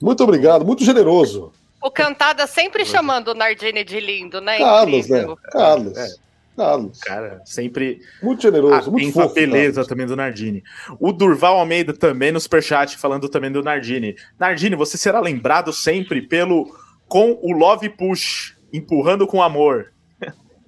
Muito 0.00 0.24
obrigado, 0.24 0.64
muito 0.64 0.82
generoso. 0.82 1.52
O 1.82 1.90
Cantada 1.90 2.46
sempre 2.46 2.86
chamando 2.86 3.32
o 3.32 3.34
Nardini 3.34 3.84
de 3.84 4.00
lindo, 4.00 4.40
né? 4.40 4.56
Carlos, 4.56 5.08
né? 5.10 5.18
Incrível. 5.18 5.36
né? 5.36 5.50
Carlos. 5.52 5.98
É. 5.98 6.08
Carlos. 6.56 6.98
Cara, 7.00 7.42
sempre. 7.44 8.00
Muito 8.22 8.40
generoso, 8.40 8.90
muito 8.90 9.12
fofo. 9.12 9.28
a 9.28 9.34
beleza 9.34 9.74
Carlos. 9.74 9.86
também 9.88 10.06
do 10.06 10.16
Nardini. 10.16 10.64
O 10.98 11.12
Durval 11.12 11.58
Almeida 11.58 11.92
também 11.92 12.32
no 12.32 12.40
superchat 12.40 12.96
falando 12.96 13.28
também 13.28 13.52
do 13.52 13.62
Nardini. 13.62 14.16
Nardini, 14.38 14.74
você 14.74 14.96
será 14.96 15.20
lembrado 15.20 15.70
sempre 15.70 16.22
pelo 16.22 16.74
com 17.06 17.38
o 17.42 17.52
Love 17.52 17.90
Push, 17.90 18.56
empurrando 18.72 19.26
com 19.26 19.42
amor. 19.42 19.92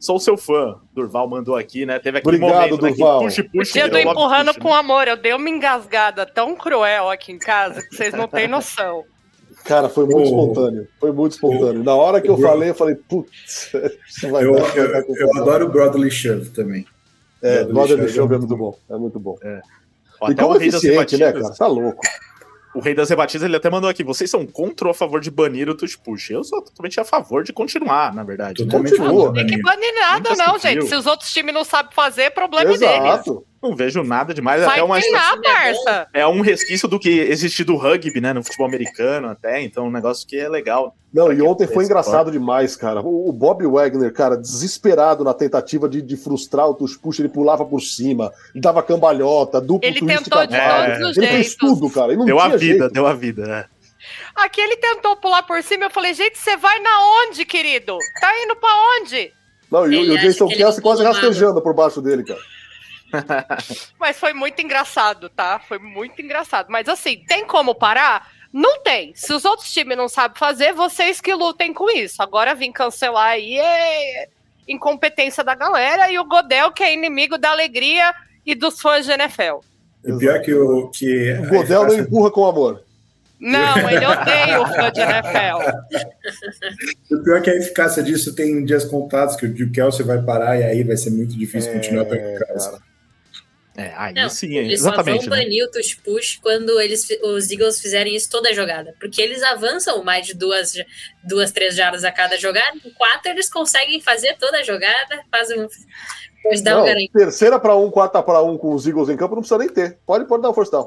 Sou 0.01 0.19
seu 0.19 0.37
fã. 0.37 0.77
Durval 0.95 1.29
mandou 1.29 1.55
aqui, 1.55 1.85
né? 1.85 1.99
Teve 1.99 2.19
aquele 2.19 2.37
Obrigado, 2.37 2.71
momento 2.71 2.79
Durval. 2.79 3.21
Né, 3.21 3.27
push, 3.27 3.43
push, 3.53 3.71
o 3.71 3.73
dia 3.75 3.89
do 3.89 3.99
empurrando 3.99 4.55
push, 4.55 4.63
com 4.63 4.71
né? 4.71 4.75
amor. 4.77 5.07
Eu 5.07 5.17
dei 5.19 5.35
uma 5.35 5.49
engasgada 5.51 6.25
tão 6.25 6.57
cruel 6.57 7.11
aqui 7.11 7.33
em 7.33 7.39
casa 7.39 7.83
que 7.83 7.95
vocês 7.95 8.15
não 8.15 8.27
têm 8.27 8.49
noção. 8.49 9.05
Cara, 9.63 9.91
foi 9.91 10.07
muito 10.07 10.21
oh, 10.21 10.25
espontâneo. 10.25 10.89
Foi 10.99 11.13
muito 11.13 11.33
espontâneo. 11.33 11.85
Na 11.85 11.95
hora 11.95 12.19
que 12.19 12.31
eu 12.31 12.39
falei, 12.39 12.71
eu 12.71 12.75
falei, 12.75 12.95
putz, 12.95 13.71
vai 14.31 14.45
eu, 14.45 14.55
dar, 14.55 14.75
eu, 14.75 15.17
eu 15.17 15.37
adoro 15.37 15.67
o 15.67 15.69
Brotherly 15.69 16.11
Shove 16.11 16.49
também. 16.49 16.87
É, 17.43 17.65
Brotherly 17.65 18.09
Shove 18.09 18.35
é 18.35 18.39
muito 18.39 18.57
bom. 18.57 18.79
É 18.89 18.97
muito 18.97 19.21
bom. 19.21 19.37
É. 19.43 19.61
E 20.31 20.35
como 20.35 20.55
é 20.55 20.67
eficiente, 20.67 21.19
né, 21.19 21.31
cara? 21.31 21.55
Tá 21.55 21.67
louco 21.67 22.01
o 22.75 22.81
Rei 22.81 22.95
das 22.95 23.11
Rebatidas 23.11 23.45
ele 23.45 23.57
até 23.57 23.69
mandou 23.69 23.91
aqui: 23.91 24.05
vocês 24.05 24.31
são 24.31 24.47
contra 24.47 24.87
ou 24.87 24.93
a 24.93 24.95
favor 24.95 25.21
de 25.21 25.31
banir 25.31 25.69
o 25.69 25.75
Tush 25.75 25.97
Push? 25.97 26.31
Eu 26.31 26.45
sou 26.45 26.63
totalmente 26.63 27.01
a 27.01 27.05
favor 27.05 27.43
de 27.43 27.53
continuar, 27.53 28.15
na 28.15 28.23
verdade. 28.23 28.65
Totalmente 28.65 28.99
Não 28.99 29.33
tem 29.33 29.47
que 29.47 29.63
banir 29.63 29.95
nada, 29.95 30.35
não, 30.37 30.59
gente. 30.59 30.87
Se 30.87 30.95
os 30.95 31.07
outros 31.07 31.33
times 31.33 31.53
não 31.53 31.65
sabem 31.65 31.93
fazer, 31.93 32.31
problema 32.31 32.73
Exato. 32.73 33.33
deles. 33.33 33.50
Não 33.63 33.77
vejo 33.77 34.03
nada 34.03 34.33
demais. 34.33 34.63
Vai 34.63 34.73
até 34.73 34.83
uma 34.83 34.99
treinar, 34.99 35.41
parça. 35.43 36.09
É 36.15 36.27
um 36.27 36.41
resquício 36.41 36.89
do 36.89 36.99
que 36.99 37.11
existe 37.11 37.63
do 37.63 37.77
rugby, 37.77 38.21
né? 38.21 38.33
No 38.33 38.43
futebol 38.43 38.67
americano 38.67 39.29
até. 39.29 39.61
Então, 39.63 39.87
um 39.87 39.91
negócio 39.91 40.27
que 40.27 40.39
é 40.39 40.49
legal. 40.49 40.97
Não, 41.13 41.31
e 41.31 41.43
ontem 41.43 41.67
foi 41.67 41.85
engraçado 41.85 42.31
demais, 42.31 42.75
cara. 42.75 43.01
O, 43.01 43.31
Bob 43.33 43.67
Wagner, 43.67 44.13
cara, 44.13 44.37
desesperado 44.37 45.25
na 45.25 45.35
tentativa 45.35 45.89
de, 45.89 46.01
de 46.01 46.17
frustrar 46.17 46.69
o 46.69 46.75
Tush 46.75 46.97
Push, 46.97 47.19
ele 47.19 47.29
pulava 47.29 47.65
por 47.65 47.81
cima, 47.81 48.33
ele 48.55 48.63
dava 48.63 48.83
cambalhota, 48.83 49.61
duplo 49.61 49.87
Ele 49.87 50.01
tentou 50.01 50.47
de 50.47 50.55
é. 50.55 50.97
todos 50.97 51.11
os 51.11 51.17
Ele 51.17 51.27
fez 51.27 51.55
tudo, 51.57 51.91
cara. 51.91 52.17
deu 52.17 52.39
a 52.39 52.49
vida, 52.49 52.59
jeito. 52.59 52.93
deu 52.93 53.07
a 53.07 53.13
vida, 53.13 53.45
né? 53.45 53.65
Aqui 54.37 54.61
ele 54.61 54.77
tentou 54.77 55.17
pular 55.17 55.43
por 55.43 55.63
cima, 55.63 55.87
eu 55.87 55.91
falei, 55.91 56.15
gente, 56.15 56.39
você 56.39 56.57
vai 56.57 56.79
na 56.79 57.25
onde, 57.27 57.45
querido? 57.45 57.99
Tá 58.21 58.33
indo 58.43 58.57
pra 58.57 58.71
onde? 58.97 59.33
Não, 59.71 59.91
e, 59.91 59.97
e 59.97 60.11
o 60.11 60.19
Jason 60.19 60.49
Kelsey 60.49 60.83
quase 60.83 61.03
rastejando 61.03 61.61
por 61.61 61.75
baixo 61.75 62.01
dele, 62.01 62.25
cara. 62.25 62.41
Mas 63.99 64.19
foi 64.19 64.33
muito 64.33 64.61
engraçado, 64.61 65.29
tá? 65.29 65.59
Foi 65.59 65.79
muito 65.79 66.21
engraçado. 66.21 66.69
Mas 66.71 66.89
assim, 66.89 67.25
tem 67.27 67.47
como 67.47 67.75
parar? 67.75 68.31
Não 68.53 68.83
tem. 68.83 69.13
Se 69.15 69.33
os 69.33 69.45
outros 69.45 69.73
times 69.73 69.97
não 69.97 70.09
sabem 70.09 70.39
fazer, 70.39 70.73
vocês 70.73 71.21
que 71.21 71.33
lutem 71.33 71.73
com 71.73 71.91
isso. 71.91 72.23
Agora 72.23 72.55
vim 72.55 72.73
cancelar 72.73 73.29
aí 73.29 73.59
é 73.59 74.29
incompetência 74.67 75.43
da 75.43 75.55
galera 75.55 76.11
e 76.11 76.19
o 76.19 76.25
Godel, 76.25 76.73
que 76.73 76.83
é 76.83 76.93
inimigo 76.93 77.39
da 77.39 77.51
alegria 77.51 78.15
e 78.45 78.55
dos 78.55 78.81
fãs 78.81 79.07
de 79.07 79.13
NFL. 79.13 79.61
O 80.05 80.19
pior 80.19 80.41
que 80.41 80.55
o. 80.55 80.89
Que 80.89 81.33
o 81.35 81.49
Godel 81.49 81.87
não 81.87 81.95
empurra 81.95 82.31
com 82.31 82.47
amor. 82.47 82.83
Não, 83.39 83.79
ele 83.91 84.07
odeia 84.07 84.61
o 84.61 84.67
fã 84.67 84.91
de 84.91 85.01
NFL. 85.01 85.57
O 87.11 87.23
pior 87.23 87.39
é 87.39 87.41
que 87.41 87.51
a 87.51 87.57
eficácia 87.57 88.03
disso 88.03 88.35
tem 88.35 88.65
dias 88.65 88.85
contados 88.85 89.37
que 89.37 89.47
o 89.47 89.71
Kelsey 89.71 90.05
vai 90.05 90.21
parar 90.23 90.59
e 90.59 90.65
aí 90.65 90.85
vai 90.85 90.97
ser 90.97 91.11
muito 91.11 91.37
difícil 91.37 91.71
é, 91.71 91.75
continuar 91.75 92.05
pegando 92.05 92.39
casa. 92.47 92.83
É, 93.77 93.93
aí 93.97 94.15
não, 94.15 94.29
sim, 94.29 94.57
eles 94.57 94.81
exatamente. 94.81 95.11
Eles 95.11 95.25
só 95.25 95.31
vão 95.31 95.39
né? 95.39 95.45
banir 95.45 95.65
o 95.65 95.71
touch 95.71 95.97
push 96.03 96.37
quando 96.43 96.81
eles, 96.81 97.07
os 97.23 97.51
Eagles 97.51 97.81
fizerem 97.81 98.17
isso 98.17 98.29
toda 98.29 98.51
a 98.51 98.53
jogada. 98.53 98.95
Porque 98.99 99.23
eles 99.23 99.43
avançam 99.43 100.03
mais 100.03 100.27
de 100.27 100.35
duas, 100.35 100.73
duas 101.23 101.53
três 101.53 101.77
jardas 101.77 102.05
a 102.05 102.11
cada 102.11 102.37
jogada. 102.37 102.77
Em 102.85 102.91
quatro, 102.91 103.31
eles 103.31 103.49
conseguem 103.49 104.01
fazer 104.01 104.37
toda 104.39 104.59
a 104.59 104.63
jogada, 104.63 105.23
fazem 105.31 105.61
um. 105.61 105.69
Depois 106.37 106.63
dá 106.63 106.75
não, 106.75 106.85
um 106.85 107.07
terceira 107.13 107.61
para 107.61 107.77
um, 107.77 107.91
quarta 107.91 108.23
para 108.23 108.43
um 108.43 108.57
com 108.57 108.75
os 108.75 108.87
Eagles 108.87 109.09
em 109.09 109.17
campo, 109.17 109.35
não 109.35 109.43
precisa 109.43 109.59
nem 109.59 109.69
ter. 109.69 109.99
Pode, 110.07 110.27
pode 110.27 110.43
dar 110.43 110.51
um 110.51 110.55
force 110.55 110.73
down. 110.73 110.87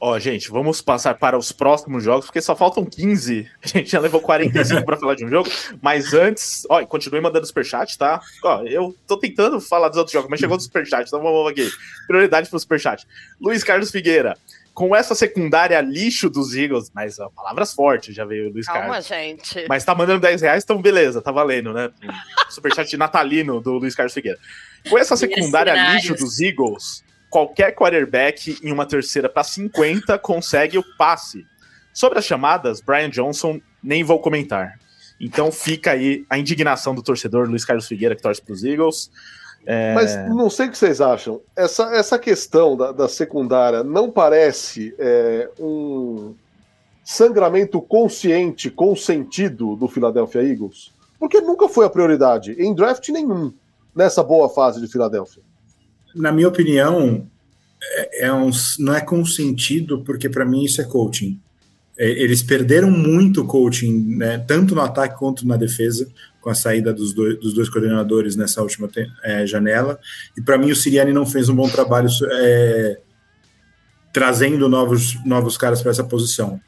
Ó, 0.00 0.16
gente, 0.18 0.48
vamos 0.48 0.80
passar 0.80 1.14
para 1.18 1.36
os 1.36 1.50
próximos 1.50 2.04
jogos, 2.04 2.26
porque 2.26 2.40
só 2.40 2.54
faltam 2.54 2.84
15. 2.84 3.50
A 3.64 3.68
gente 3.68 3.90
já 3.90 3.98
levou 3.98 4.20
45 4.20 4.84
para 4.84 4.96
falar 4.96 5.16
de 5.16 5.24
um 5.24 5.28
jogo. 5.28 5.50
Mas 5.82 6.14
antes, 6.14 6.64
ó, 6.70 6.84
continue 6.86 7.20
mandando 7.20 7.46
superchat, 7.46 7.98
tá? 7.98 8.20
Ó, 8.44 8.62
eu 8.62 8.94
tô 9.06 9.16
tentando 9.16 9.60
falar 9.60 9.88
dos 9.88 9.98
outros 9.98 10.12
jogos, 10.12 10.30
mas 10.30 10.38
chegou 10.38 10.56
do 10.56 10.62
superchat, 10.62 11.08
então 11.08 11.20
vamos 11.20 11.50
aqui. 11.50 11.68
Prioridade 12.06 12.48
pro 12.48 12.58
superchat. 12.60 13.06
Luiz 13.40 13.64
Carlos 13.64 13.90
Figueira. 13.90 14.36
Com 14.72 14.94
essa 14.94 15.12
secundária 15.12 15.80
lixo 15.80 16.30
dos 16.30 16.54
Eagles, 16.54 16.92
mas 16.94 17.18
ó, 17.18 17.28
palavras 17.30 17.74
fortes, 17.74 18.14
já 18.14 18.24
veio 18.24 18.48
o 18.48 18.52
Luiz 18.52 18.66
Calma, 18.66 18.82
Carlos. 18.82 19.08
gente. 19.08 19.66
Mas 19.68 19.84
tá 19.84 19.92
mandando 19.92 20.20
10 20.20 20.40
reais, 20.40 20.62
então 20.62 20.80
beleza, 20.80 21.20
tá 21.20 21.32
valendo, 21.32 21.72
né? 21.72 21.90
Superchat 22.48 22.96
natalino 22.96 23.60
do 23.60 23.72
Luiz 23.72 23.96
Carlos 23.96 24.14
Figueira. 24.14 24.38
Com 24.88 24.96
essa 24.96 25.16
secundária 25.16 25.94
lixo 25.94 26.14
dos 26.14 26.38
Eagles, 26.38 27.02
qualquer 27.30 27.74
quarterback 27.74 28.58
em 28.62 28.72
uma 28.72 28.86
terceira 28.86 29.28
para 29.28 29.44
50 29.44 30.18
consegue 30.18 30.78
o 30.78 30.84
passe. 30.96 31.46
Sobre 31.92 32.18
as 32.18 32.24
chamadas, 32.24 32.80
Brian 32.80 33.10
Johnson 33.10 33.60
nem 33.82 34.04
vou 34.04 34.20
comentar. 34.20 34.78
Então 35.20 35.50
fica 35.50 35.92
aí 35.92 36.24
a 36.30 36.38
indignação 36.38 36.94
do 36.94 37.02
torcedor 37.02 37.48
Luiz 37.48 37.64
Carlos 37.64 37.88
Figueira, 37.88 38.14
que 38.14 38.22
torce 38.22 38.40
para 38.40 38.52
os 38.52 38.64
Eagles. 38.64 39.10
É... 39.66 39.94
Mas 39.94 40.16
não 40.28 40.48
sei 40.48 40.66
o 40.66 40.70
que 40.70 40.78
vocês 40.78 41.00
acham. 41.00 41.40
Essa, 41.56 41.94
essa 41.94 42.18
questão 42.18 42.76
da, 42.76 42.92
da 42.92 43.08
secundária 43.08 43.82
não 43.82 44.10
parece 44.10 44.94
é, 44.98 45.50
um 45.58 46.34
sangramento 47.04 47.80
consciente, 47.80 48.70
consentido 48.70 49.74
do 49.74 49.88
Philadelphia 49.88 50.42
Eagles? 50.42 50.92
Porque 51.18 51.40
nunca 51.40 51.68
foi 51.68 51.84
a 51.84 51.90
prioridade, 51.90 52.52
em 52.52 52.72
draft 52.72 53.08
nenhum, 53.08 53.52
nessa 53.94 54.22
boa 54.22 54.48
fase 54.48 54.80
de 54.80 54.86
Filadélfia 54.86 55.47
na 56.18 56.32
minha 56.32 56.48
opinião, 56.48 57.26
é, 57.82 58.26
é 58.26 58.32
um, 58.32 58.50
não 58.78 58.94
é 58.94 59.00
consentido, 59.00 60.02
porque 60.04 60.28
para 60.28 60.44
mim 60.44 60.64
isso 60.64 60.80
é 60.80 60.84
coaching. 60.84 61.40
É, 61.96 62.08
eles 62.10 62.42
perderam 62.42 62.90
muito 62.90 63.44
coaching, 63.44 64.16
né, 64.16 64.38
tanto 64.46 64.74
no 64.74 64.80
ataque 64.80 65.18
quanto 65.18 65.46
na 65.46 65.56
defesa, 65.56 66.08
com 66.40 66.50
a 66.50 66.54
saída 66.54 66.92
dos 66.92 67.12
dois, 67.12 67.38
dos 67.40 67.54
dois 67.54 67.68
coordenadores 67.68 68.36
nessa 68.36 68.62
última 68.62 68.88
é, 69.24 69.46
janela. 69.46 69.98
E 70.36 70.42
para 70.42 70.58
mim 70.58 70.70
o 70.70 70.76
Siriani 70.76 71.12
não 71.12 71.26
fez 71.26 71.48
um 71.48 71.54
bom 71.54 71.68
trabalho 71.68 72.08
é, 72.30 73.00
trazendo 74.12 74.68
novos, 74.68 75.16
novos 75.24 75.56
caras 75.56 75.82
para 75.82 75.90
essa 75.90 76.04
posição 76.04 76.60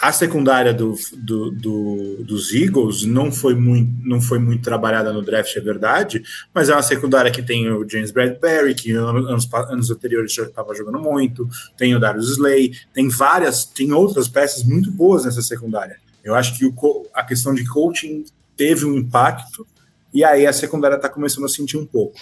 a 0.00 0.12
secundária 0.12 0.72
do, 0.72 0.94
do, 1.16 1.50
do, 1.50 2.22
dos 2.22 2.54
Eagles 2.54 3.04
não 3.04 3.32
foi, 3.32 3.54
muito, 3.54 3.90
não 4.06 4.20
foi 4.20 4.38
muito 4.38 4.62
trabalhada 4.62 5.12
no 5.12 5.22
draft, 5.22 5.56
é 5.56 5.60
verdade, 5.60 6.22
mas 6.54 6.68
é 6.68 6.72
uma 6.72 6.82
secundária 6.82 7.32
que 7.32 7.42
tem 7.42 7.68
o 7.68 7.88
James 7.88 8.12
Bradbury, 8.12 8.74
que 8.76 8.92
anos, 8.92 9.48
anos 9.52 9.90
anteriores 9.90 10.32
já 10.32 10.44
estava 10.44 10.72
jogando 10.72 11.00
muito, 11.00 11.48
tem 11.76 11.96
o 11.96 12.00
Darius 12.00 12.30
Slay, 12.30 12.72
tem 12.94 13.08
várias, 13.08 13.64
tem 13.64 13.92
outras 13.92 14.28
peças 14.28 14.62
muito 14.62 14.88
boas 14.90 15.24
nessa 15.24 15.42
secundária. 15.42 15.96
Eu 16.22 16.34
acho 16.36 16.56
que 16.56 16.64
o, 16.64 17.06
a 17.12 17.24
questão 17.24 17.52
de 17.52 17.66
coaching 17.66 18.24
teve 18.56 18.84
um 18.84 18.96
impacto, 18.96 19.66
e 20.14 20.22
aí 20.22 20.46
a 20.46 20.52
secundária 20.52 20.94
está 20.94 21.08
começando 21.08 21.44
a 21.44 21.48
sentir 21.48 21.76
um 21.76 21.86
pouco. 21.86 22.16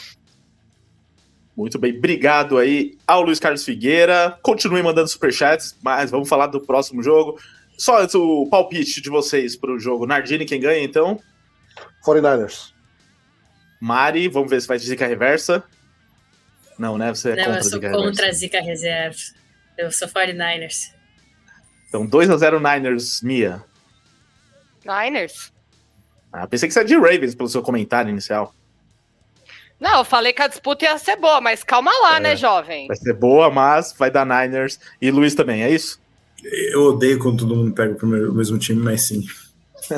Muito 1.55 1.79
bem, 1.79 1.97
obrigado 1.97 2.59
aí 2.59 2.97
ao 3.07 3.23
Luiz 3.23 3.39
Carlos 3.39 3.65
Figueira. 3.65 4.39
Continue 4.43 4.83
mandando 4.83 5.09
superchats, 5.09 5.75
mas 5.83 6.11
vamos 6.11 6.29
falar 6.29 6.49
do 6.49 6.61
próximo 6.61 7.03
jogo. 7.03 7.39
Só 7.77 8.05
o 8.05 8.49
palpite 8.49 9.01
de 9.01 9.11
vocês 9.11 9.55
para 9.57 9.71
o 9.73 9.79
jogo. 9.79 10.07
Nardini, 10.07 10.45
quem 10.45 10.61
ganha, 10.61 10.83
então? 10.83 11.21
49ers. 12.05 12.73
Mari, 13.81 14.29
vamos 14.29 14.49
ver 14.51 14.61
se 14.63 14.69
vai 14.69 14.79
de 14.79 14.87
zica 14.87 15.07
reversa. 15.07 15.63
Não, 16.79 16.97
né? 16.97 17.15
Você 17.15 17.31
é 17.31 17.37
Não, 17.37 17.45
contra 17.45 17.59
eu 17.59 17.63
sou 17.63 17.71
zica 17.73 17.91
contra 17.91 18.07
reversa. 18.09 18.27
a 18.29 18.33
zica 18.33 18.61
reserva. 18.63 19.17
Eu 19.77 19.93
sou 19.93 20.09
49ers. 20.09 20.93
Então, 21.89 22.07
2x0 22.07 22.59
Niners, 22.59 23.21
Mia. 23.23 23.63
Niners? 24.85 25.53
Ah, 26.33 26.47
pensei 26.47 26.69
que 26.69 26.73
você 26.75 26.81
é 26.81 26.85
de 26.85 26.95
Ravens 26.97 27.35
pelo 27.35 27.49
seu 27.49 27.63
comentário 27.63 28.11
inicial. 28.11 28.55
Não, 29.79 29.99
eu 29.99 30.05
falei 30.05 30.33
que 30.33 30.41
a 30.41 30.49
disputa 30.49 30.85
ia 30.87 30.97
ser 30.99 31.17
boa, 31.17 31.41
mas 31.41 31.63
calma 31.63 31.91
lá, 32.01 32.17
É. 32.17 32.21
né, 32.21 32.37
jovem? 32.37 32.87
Vai 32.89 32.97
ser 32.97 33.13
boa, 33.13 33.51
mas 33.51 33.93
vai 33.97 34.11
dar 34.11 34.25
Niners. 34.25 34.81
E 35.01 35.11
Luiz 35.11 35.35
também, 35.35 35.63
é 35.63 35.71
isso? 35.71 36.01
Eu 36.73 36.83
odeio 36.85 37.19
quando 37.19 37.39
todo 37.39 37.57
mundo 37.57 37.73
pega 37.75 37.97
o 38.05 38.07
meu- 38.09 38.31
o 38.31 38.35
mesmo 38.35 38.59
time, 38.59 38.81
mas 38.83 39.03
sim. 39.03 39.23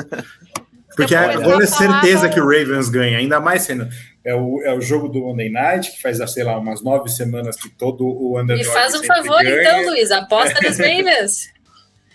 Porque 0.95 1.15
Depois 1.15 1.35
agora 1.37 1.63
é 1.63 1.67
falar 1.67 2.01
certeza 2.01 2.27
do- 2.27 2.33
que 2.33 2.39
o 2.41 2.43
Ravens 2.45 2.89
ganha, 2.89 3.17
ainda 3.19 3.39
mais 3.39 3.61
sendo. 3.63 3.87
É 4.25 4.35
o, 4.35 4.61
é 4.63 4.73
o 4.73 4.81
jogo 4.81 5.07
do 5.07 5.19
Monday 5.21 5.49
Night, 5.49 5.91
que 5.91 6.01
faz, 6.01 6.17
sei 6.31 6.43
lá, 6.43 6.57
umas 6.57 6.83
nove 6.83 7.09
semanas 7.09 7.55
que 7.55 7.69
todo 7.69 8.05
o 8.05 8.35
Me 8.35 8.41
underdog 8.41 8.65
faz 8.73 8.93
um 8.95 9.03
favor, 9.03 9.41
ganha. 9.41 9.61
então, 9.61 9.85
Luiz. 9.85 10.11
Aposta 10.11 10.59
nos 10.61 10.77
Ravens. 10.77 11.49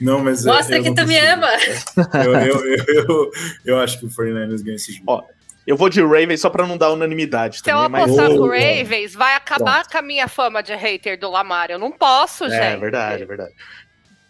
Não, 0.00 0.22
mas 0.22 0.44
Mostra 0.44 0.76
eu 0.76 0.82
que 0.82 0.88
não 0.90 0.96
tu 0.96 1.06
me 1.06 1.16
ama. 1.18 1.48
Eu, 2.24 2.34
eu, 2.34 2.66
eu, 2.66 2.84
eu, 3.08 3.30
eu 3.64 3.80
acho 3.80 3.98
que 4.00 4.06
o 4.06 4.08
49ers 4.10 4.62
ganha 4.62 4.76
esse 4.76 4.92
jogo. 4.92 5.04
Ó, 5.06 5.22
Eu 5.66 5.76
vou 5.78 5.88
de 5.88 6.02
Ravens 6.02 6.40
só 6.42 6.50
pra 6.50 6.66
não 6.66 6.76
dar 6.76 6.92
unanimidade 6.92 7.60
Se 7.62 7.70
eu 7.70 7.76
também, 7.76 7.88
mas. 7.90 8.02
apostar 8.02 8.30
Ô, 8.32 8.34
com 8.36 8.42
o 8.42 8.46
ô. 8.48 8.50
Ravens, 8.50 9.14
vai 9.14 9.34
acabar 9.34 9.86
com 9.88 9.96
a 9.96 10.02
minha 10.02 10.28
fama 10.28 10.62
de 10.62 10.74
hater 10.74 11.18
do 11.18 11.30
Lamar. 11.30 11.70
Eu 11.70 11.78
não 11.78 11.90
posso, 11.90 12.44
gente. 12.50 12.60
É 12.60 12.76
verdade, 12.76 13.22
é 13.22 13.26
verdade. 13.26 13.52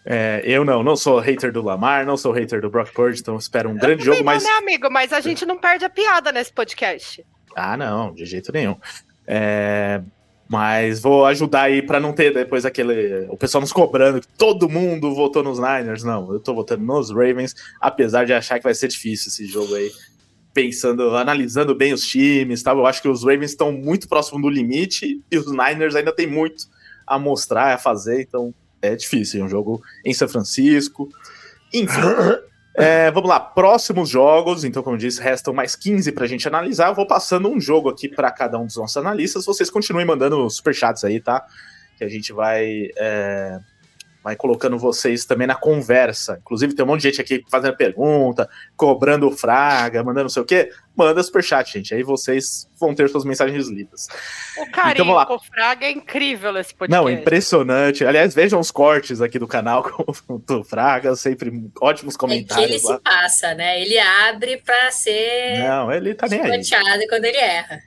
É, 0.06 0.42
eu 0.44 0.64
não, 0.64 0.82
não 0.82 0.96
sou 0.96 1.18
hater 1.18 1.50
do 1.50 1.62
Lamar, 1.62 2.04
não 2.04 2.16
sou 2.16 2.30
hater 2.30 2.60
do 2.60 2.68
Brock 2.68 2.92
Purdy, 2.92 3.20
então 3.20 3.36
espero 3.38 3.70
um 3.70 3.74
grande 3.74 4.04
Também 4.04 4.18
jogo, 4.18 4.18
não, 4.18 4.24
mas. 4.24 4.44
né, 4.44 4.50
amigo? 4.50 4.90
Mas 4.90 5.12
a 5.12 5.20
gente 5.20 5.46
não 5.46 5.56
perde 5.56 5.84
a 5.84 5.90
piada 5.90 6.30
nesse 6.30 6.52
podcast. 6.52 7.24
Ah, 7.56 7.76
não, 7.76 8.12
de 8.12 8.26
jeito 8.26 8.52
nenhum. 8.52 8.76
É, 9.26 10.02
mas 10.46 11.00
vou 11.00 11.24
ajudar 11.24 11.62
aí 11.62 11.80
pra 11.80 11.98
não 11.98 12.12
ter 12.12 12.34
depois 12.34 12.66
aquele. 12.66 13.26
O 13.30 13.36
pessoal 13.36 13.62
nos 13.62 13.72
cobrando 13.72 14.20
que 14.20 14.28
todo 14.28 14.68
mundo 14.68 15.14
votou 15.14 15.42
nos 15.42 15.58
Niners. 15.58 16.04
Não, 16.04 16.32
eu 16.32 16.38
tô 16.38 16.52
votando 16.54 16.84
nos 16.84 17.10
Ravens, 17.10 17.54
apesar 17.80 18.26
de 18.26 18.34
achar 18.34 18.58
que 18.58 18.64
vai 18.64 18.74
ser 18.74 18.88
difícil 18.88 19.28
esse 19.28 19.46
jogo 19.46 19.74
aí. 19.74 19.90
Pensando, 20.52 21.16
analisando 21.16 21.74
bem 21.74 21.92
os 21.92 22.06
times, 22.06 22.62
tá? 22.62 22.70
eu 22.70 22.86
acho 22.86 23.02
que 23.02 23.08
os 23.08 23.24
Ravens 23.24 23.50
estão 23.50 23.72
muito 23.72 24.06
próximo 24.06 24.40
do 24.40 24.48
limite 24.48 25.20
e 25.28 25.36
os 25.38 25.50
Niners 25.50 25.96
ainda 25.96 26.14
tem 26.14 26.28
muito 26.28 26.66
a 27.04 27.18
mostrar, 27.18 27.74
a 27.74 27.78
fazer, 27.78 28.22
então 28.22 28.54
é 28.92 28.96
difícil. 28.96 29.42
É 29.42 29.44
um 29.44 29.48
jogo 29.48 29.82
em 30.04 30.14
São 30.14 30.28
Francisco. 30.28 31.08
Enfim. 31.72 32.00
É, 32.76 33.08
vamos 33.12 33.28
lá, 33.28 33.38
próximos 33.38 34.08
jogos. 34.08 34.64
Então, 34.64 34.82
como 34.82 34.98
disse, 34.98 35.22
restam 35.22 35.54
mais 35.54 35.76
15 35.76 36.10
para 36.10 36.24
a 36.24 36.26
gente 36.26 36.48
analisar. 36.48 36.88
Eu 36.88 36.94
vou 36.94 37.06
passando 37.06 37.48
um 37.48 37.60
jogo 37.60 37.88
aqui 37.88 38.08
para 38.08 38.32
cada 38.32 38.58
um 38.58 38.66
dos 38.66 38.76
nossos 38.76 38.96
analistas. 38.96 39.46
Vocês 39.46 39.70
continuem 39.70 40.04
mandando 40.04 40.50
superchats 40.50 41.04
aí, 41.04 41.20
tá? 41.20 41.46
Que 41.96 42.02
a 42.02 42.08
gente 42.08 42.32
vai, 42.32 42.88
é, 42.96 43.60
vai 44.24 44.34
colocando 44.34 44.78
vocês 44.78 45.26
também 45.26 45.46
na 45.46 45.54
conversa. 45.54 46.38
Inclusive, 46.40 46.74
tem 46.74 46.82
um 46.82 46.88
monte 46.88 47.02
de 47.02 47.08
gente 47.10 47.20
aqui 47.20 47.44
fazendo 47.50 47.76
pergunta, 47.76 48.48
cobrando 48.74 49.30
fraga, 49.30 50.02
mandando 50.02 50.22
não 50.24 50.28
sei 50.30 50.42
o 50.42 50.46
quê. 50.46 50.70
Manda 50.96 51.22
superchat, 51.22 51.70
gente. 51.74 51.94
Aí 51.94 52.02
vocês 52.02 52.66
vão 52.80 52.94
ter 52.94 53.08
suas 53.10 53.24
mensagens 53.24 53.68
lidas. 53.68 54.06
O 54.56 54.70
carinho 54.70 54.92
Então, 54.92 55.04
vamos 55.06 55.14
lá. 55.20 55.26
com 55.26 55.34
o 55.34 55.38
Fraga 55.40 55.86
é 55.86 55.90
incrível 55.90 56.52
nesse 56.52 56.74
podcast. 56.74 57.04
Não, 57.04 57.10
impressionante. 57.10 58.04
Aliás, 58.04 58.34
vejam 58.34 58.58
os 58.58 58.70
cortes 58.70 59.20
aqui 59.20 59.38
do 59.38 59.46
canal 59.46 59.82
com 60.26 60.40
o 60.54 60.64
Fraga, 60.64 61.14
sempre 61.16 61.52
ótimos 61.80 62.14
É 62.14 62.18
que 62.18 62.24
ele 62.24 62.44
comentários 62.46 62.82
lá. 62.84 62.96
se 62.96 63.02
passa, 63.02 63.54
né? 63.54 63.82
Ele 63.82 63.98
abre 63.98 64.56
pra 64.58 64.90
ser 64.90 65.58
Não, 65.58 65.92
ele 65.92 66.14
tá 66.14 66.26
nem 66.28 66.40
aí. 66.40 67.06
quando 67.08 67.24
ele 67.26 67.36
erra. 67.36 67.80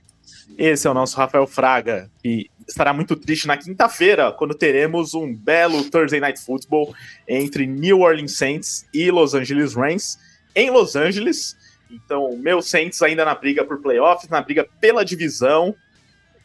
Esse 0.58 0.86
é 0.88 0.90
o 0.90 0.94
nosso 0.94 1.18
Rafael 1.18 1.48
Fraga, 1.48 2.10
que 2.22 2.50
estará 2.68 2.92
muito 2.94 3.16
triste 3.16 3.48
na 3.48 3.56
quinta-feira, 3.58 4.32
quando 4.32 4.54
teremos 4.54 5.14
um 5.14 5.34
belo 5.34 5.84
Thursday 5.90 6.20
Night 6.20 6.40
Football 6.40 6.94
entre 7.28 7.66
New 7.66 8.02
Orleans 8.02 8.34
Saints 8.34 8.86
e 8.94 9.10
Los 9.10 9.34
Angeles 9.34 9.74
Rams 9.74 10.18
em 10.56 10.70
Los 10.70 10.96
Angeles. 10.96 11.56
Então, 11.90 12.36
meu 12.38 12.62
Saints 12.62 13.02
ainda 13.02 13.24
na 13.24 13.34
briga 13.34 13.64
por 13.64 13.82
playoffs, 13.82 14.30
na 14.30 14.42
briga 14.42 14.68
pela 14.82 15.06
divisão. 15.06 15.74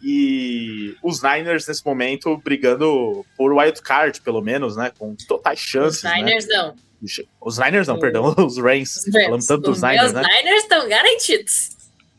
E 0.04 0.96
os 1.02 1.22
Niners, 1.22 1.66
nesse 1.66 1.84
momento, 1.84 2.36
brigando 2.38 3.24
por 3.36 3.52
wild 3.52 3.80
card, 3.82 4.20
pelo 4.20 4.40
menos, 4.42 4.76
né? 4.76 4.90
Com 4.98 5.14
totais 5.28 5.60
chances. 5.60 6.02
Os 6.02 6.10
Niners 6.12 6.46
né? 6.48 6.54
não. 6.56 6.76
Os 7.40 7.58
Niners 7.58 7.86
não, 7.88 7.96
O- 7.96 8.00
perdão, 8.00 8.34
os 8.38 8.58
Rams. 8.58 8.96
Os 8.96 9.04
Falando 9.12 9.30
Rams. 9.30 9.46
tanto 9.46 9.62
dos 9.62 9.76
Os 9.78 9.82
Niners, 9.82 10.12
meus 10.12 10.26
né? 10.26 10.34
Niners 10.42 10.62
estão 10.62 10.88
garantidos. 10.88 11.70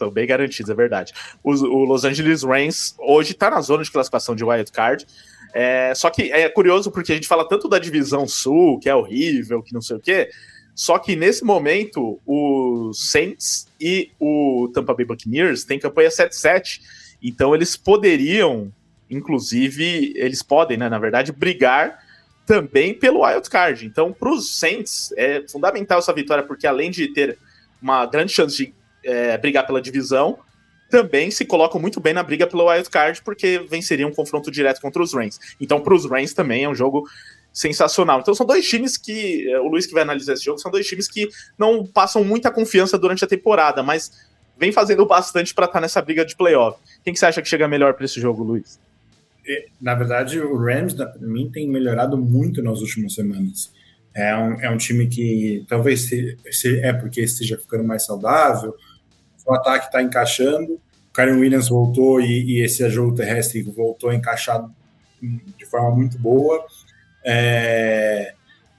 Estão 0.04 0.12
bem 0.12 0.28
garantidos, 0.28 0.70
é 0.70 0.76
verdade. 0.76 1.14
O, 1.42 1.52
o 1.52 1.86
Los 1.86 2.04
Angeles 2.04 2.44
Rams 2.44 2.94
hoje 3.00 3.32
está 3.32 3.50
na 3.50 3.62
zona 3.62 3.84
de 3.84 3.92
classificação 3.92 4.36
de 4.36 4.44
wild 4.44 4.70
card. 4.72 5.08
É, 5.54 5.94
só 5.96 6.10
que 6.10 6.32
é 6.32 6.50
curioso 6.50 6.92
porque 6.92 7.12
a 7.12 7.16
gente 7.16 7.28
fala 7.28 7.48
tanto 7.48 7.70
da 7.70 7.80
divisão 7.80 8.28
sul, 8.28 8.80
que 8.80 8.90
é 8.90 8.96
horrível, 8.96 9.62
que 9.62 9.74
não 9.74 9.82
sei 9.82 9.96
o 9.96 10.00
quê. 10.00 10.30
Só 10.76 10.98
que 10.98 11.16
nesse 11.16 11.46
momento, 11.46 12.20
o 12.26 12.92
Saints 12.94 13.68
e 13.80 14.12
o 14.20 14.70
Tampa 14.74 14.94
Bay 14.94 15.06
Buccaneers 15.06 15.64
têm 15.64 15.80
campanha 15.80 16.10
7-7. 16.10 16.82
Então 17.22 17.56
eles 17.56 17.78
poderiam, 17.78 18.74
inclusive, 19.10 20.14
eles 20.18 20.44
podem, 20.44 20.78
né, 20.78 20.90
na 20.90 21.00
verdade, 21.00 21.32
brigar 21.32 22.00
também 22.46 22.94
pelo 22.94 23.24
wild 23.24 23.50
card. 23.50 23.86
Então, 23.86 24.12
para 24.12 24.34
os 24.34 24.58
Saints, 24.58 25.14
é 25.16 25.48
fundamental 25.48 26.00
essa 26.00 26.12
vitória, 26.12 26.44
porque 26.44 26.68
além 26.68 26.92
de 26.92 27.08
ter 27.08 27.38
uma 27.82 28.06
grande 28.06 28.34
chance 28.34 28.58
de 28.58 28.74
é, 29.04 29.38
brigar 29.38 29.66
pela 29.66 29.82
divisão, 29.82 30.40
também 30.90 31.32
se 31.32 31.44
colocam 31.44 31.82
muito 31.82 32.00
bem 32.00 32.14
na 32.14 32.22
briga 32.22 32.46
pelo 32.46 32.70
wild 32.70 32.90
card, 32.90 33.22
porque 33.24 33.66
venceriam 33.70 34.10
um 34.10 34.14
confronto 34.14 34.52
direto 34.52 34.80
contra 34.80 35.02
os 35.02 35.14
Rams. 35.14 35.40
Então, 35.60 35.82
para 35.82 35.94
os 35.94 36.06
Rams 36.06 36.34
também 36.34 36.64
é 36.64 36.70
um 36.70 36.76
jogo 36.76 37.08
sensacional. 37.52 38.20
Então, 38.20 38.34
são 38.34 38.46
dois 38.46 38.68
times 38.68 38.98
que, 38.98 39.50
é, 39.52 39.60
o 39.60 39.68
Luiz 39.68 39.86
que 39.86 39.94
vai 39.94 40.04
analisar 40.04 40.34
esse 40.34 40.44
jogo, 40.44 40.60
são 40.60 40.72
dois 40.72 40.88
times 40.88 41.08
que 41.08 41.30
não 41.58 41.86
passam 41.86 42.24
muita 42.24 42.52
confiança 42.52 42.98
durante 42.98 43.24
a 43.24 43.28
temporada, 43.28 43.82
mas 43.82 44.12
vem 44.58 44.72
fazendo 44.72 45.06
bastante 45.06 45.54
para 45.54 45.66
estar 45.66 45.80
tá 45.80 45.82
nessa 45.82 46.02
briga 46.02 46.26
de 46.26 46.36
playoff. 46.36 46.80
Quem 47.04 47.14
que 47.14 47.20
você 47.20 47.26
acha 47.26 47.42
que 47.42 47.50
chega 47.50 47.68
melhor 47.68 47.94
para 47.94 48.06
esse 48.06 48.20
jogo, 48.20 48.44
Luiz? 48.44 48.80
É, 49.48 49.66
na 49.82 49.94
verdade, 49.96 50.40
o 50.40 50.58
Rams, 50.58 50.94
para 50.94 51.18
mim, 51.20 51.50
tem 51.52 51.68
melhorado 51.68 52.18
muito 52.18 52.62
nas 52.62 52.80
últimas 52.80 53.14
semanas. 53.14 53.72
É 54.16 54.36
um, 54.36 54.62
é 54.62 54.70
um 54.70 54.78
time 54.78 55.08
que 55.08 55.66
talvez 55.68 56.02
se, 56.02 56.38
se 56.52 56.80
é 56.80 56.94
porque 56.94 57.22
esteja 57.22 57.58
ficando 57.58 57.84
mais 57.84 58.06
saudável, 58.06 58.76
o 59.46 59.54
ataque 59.54 59.88
está 59.88 60.02
encaixando, 60.02 60.74
o 60.74 61.14
Karen 61.14 61.40
Williams 61.40 61.70
voltou 61.70 62.20
e, 62.22 62.44
e, 62.44 62.64
esse 62.64 62.88
jogo 62.90 63.16
terrestre 63.16 63.62
voltou 63.64 64.10
a 64.10 64.16
encaixar 64.16 64.66
de 65.22 65.66
forma 65.66 65.96
muito 65.96 66.18
boa. 66.18 66.66
É, 67.26 68.34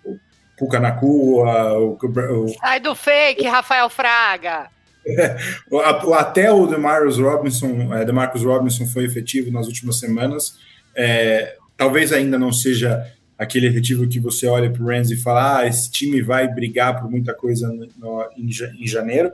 o 0.05 0.17
Puka 0.59 0.81
Nakua, 0.81 1.79
o, 1.79 1.97
o, 1.97 2.49
Sai 2.59 2.81
do 2.81 2.95
fake, 2.95 3.47
Rafael 3.47 3.89
Fraga! 3.89 4.69
Até 6.17 6.51
o 6.51 6.67
DeMarcus 6.67 7.19
Robinson, 7.19 7.95
é, 7.95 8.05
DeMarcus 8.05 8.43
Robinson 8.43 8.87
foi 8.87 9.05
efetivo 9.05 9.51
nas 9.51 9.67
últimas 9.67 9.99
semanas. 9.99 10.59
É, 10.97 11.57
talvez 11.77 12.13
ainda 12.13 12.39
não 12.39 12.53
seja 12.53 13.05
aquele 13.39 13.67
efetivo 13.67 14.09
que 14.09 14.21
você 14.21 14.47
olha 14.47 14.71
para 14.71 14.83
o 14.83 14.87
Rams 14.87 15.11
e 15.11 15.17
fala: 15.17 15.59
ah, 15.59 15.67
esse 15.67 15.91
time 15.91 16.23
vai 16.23 16.49
brigar 16.49 17.01
por 17.01 17.11
muita 17.11 17.35
coisa 17.35 17.69
no, 17.69 17.89
no, 17.97 18.29
em, 18.37 18.49
em, 18.81 18.87
janeiro. 18.87 19.33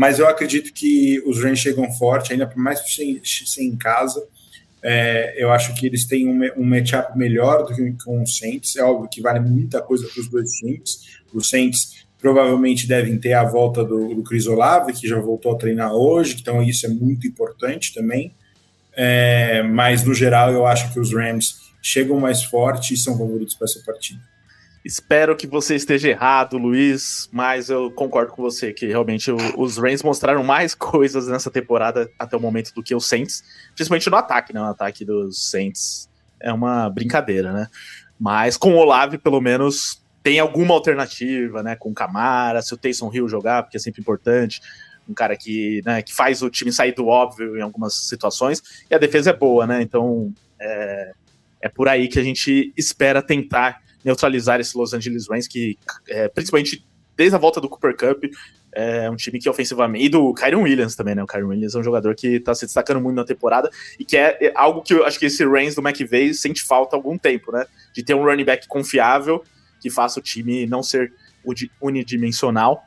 Mas 0.00 0.18
eu 0.18 0.26
acredito 0.26 0.72
que 0.72 1.22
os 1.26 1.44
Rams 1.44 1.58
chegam 1.58 1.92
forte, 1.92 2.32
ainda 2.32 2.46
por 2.46 2.56
mais 2.56 2.80
que 2.80 2.90
sem 2.90 3.66
em 3.66 3.76
casa. 3.76 4.26
É, 4.82 5.34
eu 5.36 5.52
acho 5.52 5.74
que 5.74 5.84
eles 5.84 6.06
têm 6.06 6.26
um, 6.26 6.40
um 6.56 6.64
matchup 6.64 7.18
melhor 7.18 7.66
do 7.66 7.74
que 7.74 8.02
com 8.02 8.22
o 8.22 8.26
Saints. 8.26 8.76
É 8.76 8.82
óbvio 8.82 9.10
que 9.10 9.20
vale 9.20 9.40
muita 9.40 9.82
coisa 9.82 10.08
para 10.08 10.18
os 10.18 10.26
dois 10.26 10.52
times. 10.52 11.20
O 11.34 11.44
Saints 11.44 12.06
provavelmente 12.18 12.88
devem 12.88 13.18
ter 13.18 13.34
a 13.34 13.44
volta 13.44 13.84
do, 13.84 14.14
do 14.14 14.22
Chris 14.22 14.46
Olave, 14.46 14.94
que 14.94 15.06
já 15.06 15.20
voltou 15.20 15.52
a 15.52 15.58
treinar 15.58 15.92
hoje, 15.92 16.38
então 16.40 16.62
isso 16.62 16.86
é 16.86 16.88
muito 16.88 17.26
importante 17.26 17.92
também. 17.92 18.32
É, 18.96 19.62
mas 19.64 20.02
no 20.02 20.14
geral 20.14 20.50
eu 20.50 20.64
acho 20.64 20.90
que 20.94 20.98
os 20.98 21.12
Rams 21.12 21.56
chegam 21.82 22.18
mais 22.18 22.42
fortes 22.42 22.98
e 22.98 23.02
são 23.02 23.18
favoritos 23.18 23.54
para 23.54 23.66
essa 23.66 23.82
partida. 23.84 24.29
Espero 24.82 25.36
que 25.36 25.46
você 25.46 25.74
esteja 25.74 26.08
errado, 26.08 26.56
Luiz, 26.56 27.28
mas 27.30 27.68
eu 27.68 27.90
concordo 27.90 28.32
com 28.32 28.42
você 28.42 28.72
que 28.72 28.86
realmente 28.86 29.30
os 29.30 29.76
Rams 29.76 30.02
mostraram 30.02 30.42
mais 30.42 30.74
coisas 30.76 31.28
nessa 31.28 31.50
temporada 31.50 32.10
até 32.18 32.36
o 32.36 32.40
momento 32.40 32.72
do 32.72 32.82
que 32.82 32.94
os 32.94 33.06
Saints, 33.06 33.44
principalmente 33.74 34.08
no 34.08 34.16
ataque, 34.16 34.54
né? 34.54 34.60
O 34.60 34.64
ataque 34.64 35.04
dos 35.04 35.50
Saints 35.50 36.08
é 36.40 36.50
uma 36.50 36.88
brincadeira, 36.88 37.52
né? 37.52 37.68
Mas 38.18 38.56
com 38.56 38.72
o 38.72 38.76
Olave, 38.78 39.18
pelo 39.18 39.40
menos, 39.40 40.02
tem 40.22 40.38
alguma 40.38 40.72
alternativa, 40.72 41.62
né? 41.62 41.76
Com 41.76 41.90
o 41.90 41.94
Camara, 41.94 42.62
se 42.62 42.72
o 42.72 42.76
Taysom 42.78 43.10
Hill 43.12 43.28
jogar, 43.28 43.62
porque 43.62 43.76
é 43.76 43.80
sempre 43.80 44.00
importante. 44.00 44.62
Um 45.06 45.12
cara 45.12 45.36
que, 45.36 45.82
né, 45.84 46.02
que 46.02 46.14
faz 46.14 46.40
o 46.40 46.48
time 46.48 46.72
sair 46.72 46.94
do 46.94 47.08
óbvio 47.08 47.58
em 47.58 47.60
algumas 47.60 47.94
situações, 47.94 48.62
e 48.88 48.94
a 48.94 48.98
defesa 48.98 49.30
é 49.30 49.32
boa, 49.32 49.66
né? 49.66 49.82
Então 49.82 50.32
é, 50.58 51.12
é 51.60 51.68
por 51.68 51.86
aí 51.88 52.08
que 52.08 52.18
a 52.18 52.22
gente 52.22 52.72
espera 52.76 53.20
tentar 53.20 53.82
neutralizar 54.04 54.60
esse 54.60 54.76
Los 54.76 54.94
Angeles 54.94 55.28
Rams, 55.28 55.46
que 55.46 55.78
é, 56.08 56.28
principalmente 56.28 56.86
desde 57.16 57.36
a 57.36 57.38
volta 57.38 57.60
do 57.60 57.68
Cooper 57.68 57.94
Cup, 57.96 58.24
é 58.72 59.10
um 59.10 59.16
time 59.16 59.38
que 59.38 59.48
ofensivamente. 59.48 60.04
E 60.04 60.08
do 60.08 60.32
Kyron 60.32 60.62
Williams 60.62 60.94
também, 60.94 61.14
né? 61.14 61.22
O 61.22 61.26
Kyron 61.26 61.48
Williams 61.48 61.74
é 61.74 61.78
um 61.78 61.82
jogador 61.82 62.14
que 62.14 62.40
tá 62.40 62.54
se 62.54 62.64
destacando 62.64 63.00
muito 63.00 63.16
na 63.16 63.24
temporada 63.24 63.68
e 63.98 64.04
que 64.04 64.16
é, 64.16 64.38
é 64.40 64.52
algo 64.54 64.80
que 64.80 64.94
eu 64.94 65.04
acho 65.04 65.18
que 65.18 65.26
esse 65.26 65.44
Rams 65.44 65.74
do 65.74 65.86
McVay 65.86 66.32
sente 66.32 66.62
falta 66.62 66.96
há 66.96 66.98
algum 66.98 67.18
tempo, 67.18 67.52
né? 67.52 67.66
De 67.94 68.02
ter 68.02 68.14
um 68.14 68.24
running 68.24 68.44
back 68.44 68.66
confiável 68.68 69.42
que 69.80 69.90
faça 69.90 70.20
o 70.20 70.22
time 70.22 70.66
não 70.66 70.82
ser 70.82 71.12
unidimensional 71.80 72.82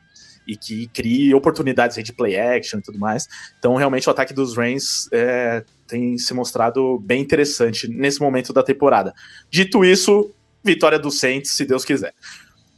e 0.48 0.56
que 0.56 0.88
crie 0.88 1.34
oportunidades 1.34 2.02
de 2.04 2.14
play 2.14 2.40
action 2.40 2.80
e 2.80 2.82
tudo 2.82 3.00
mais. 3.00 3.28
Então, 3.58 3.76
realmente, 3.76 4.08
o 4.08 4.12
ataque 4.12 4.34
dos 4.34 4.56
Rams 4.56 5.10
é, 5.12 5.64
tem 5.88 6.18
se 6.18 6.34
mostrado 6.34 7.00
bem 7.00 7.22
interessante 7.22 7.88
nesse 7.88 8.20
momento 8.20 8.52
da 8.52 8.64
temporada. 8.64 9.14
Dito 9.50 9.84
isso, 9.84 10.34
vitória 10.64 10.98
do 10.98 11.12
Saints, 11.12 11.52
se 11.52 11.66
Deus 11.66 11.84
quiser. 11.84 12.14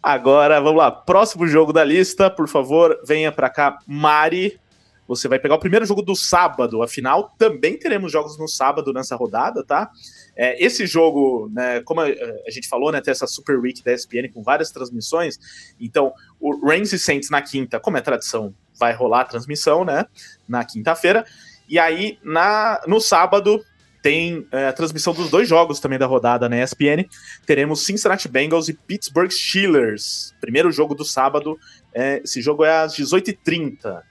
Agora, 0.01 0.59
vamos 0.61 0.77
lá. 0.77 0.91
Próximo 0.91 1.47
jogo 1.47 1.73
da 1.73 1.83
lista, 1.83 2.29
por 2.29 2.47
favor, 2.47 2.99
venha 3.05 3.31
para 3.31 3.49
cá, 3.49 3.79
Mari. 3.87 4.59
Você 5.07 5.27
vai 5.27 5.37
pegar 5.37 5.55
o 5.55 5.59
primeiro 5.59 5.85
jogo 5.85 6.01
do 6.01 6.15
sábado. 6.15 6.81
Afinal, 6.81 7.33
também 7.37 7.77
teremos 7.77 8.11
jogos 8.11 8.37
no 8.37 8.47
sábado 8.47 8.91
nessa 8.91 9.15
rodada, 9.15 9.63
tá? 9.63 9.89
É, 10.35 10.63
esse 10.63 10.85
jogo, 10.87 11.49
né, 11.53 11.81
como 11.81 12.01
a, 12.01 12.05
a, 12.05 12.51
gente 12.51 12.67
falou, 12.67 12.91
né, 12.91 13.01
tem 13.01 13.11
essa 13.11 13.27
Super 13.27 13.59
Week 13.59 13.83
da 13.83 13.93
ESPN 13.93 14.29
com 14.33 14.41
várias 14.41 14.71
transmissões. 14.71 15.39
Então, 15.79 16.11
o 16.39 16.67
Rams 16.67 16.91
e 16.91 16.99
Saints 16.99 17.29
na 17.29 17.41
quinta, 17.41 17.79
como 17.79 17.97
é 17.97 18.01
tradição, 18.01 18.53
vai 18.79 18.93
rolar 18.93 19.21
a 19.21 19.25
transmissão, 19.25 19.85
né, 19.85 20.05
na 20.47 20.65
quinta-feira. 20.65 21.25
E 21.67 21.79
aí, 21.79 22.19
na, 22.23 22.81
no 22.87 22.99
sábado, 22.99 23.63
tem 24.05 24.45
é, 24.51 24.67
a 24.67 24.73
transmissão 24.73 25.15
dos 25.15 25.31
dois 25.31 25.49
jogos 25.49 25.79
também 25.79 25.97
da 25.97 26.05
rodada 26.05 26.47
na 26.47 26.61
ESPN. 26.61 27.09
Teremos 27.43 27.83
Cincinnati 27.83 28.27
Bengals 28.27 28.69
e 28.69 28.73
Pittsburgh 28.75 29.31
Steelers. 29.31 30.31
Primeiro 30.39 30.71
jogo 30.71 30.93
do 30.93 31.03
sábado. 31.03 31.57
É, 31.91 32.21
esse 32.23 32.39
jogo 32.39 32.63
é 32.63 32.83
às 32.83 32.95
18h30. 32.95 34.03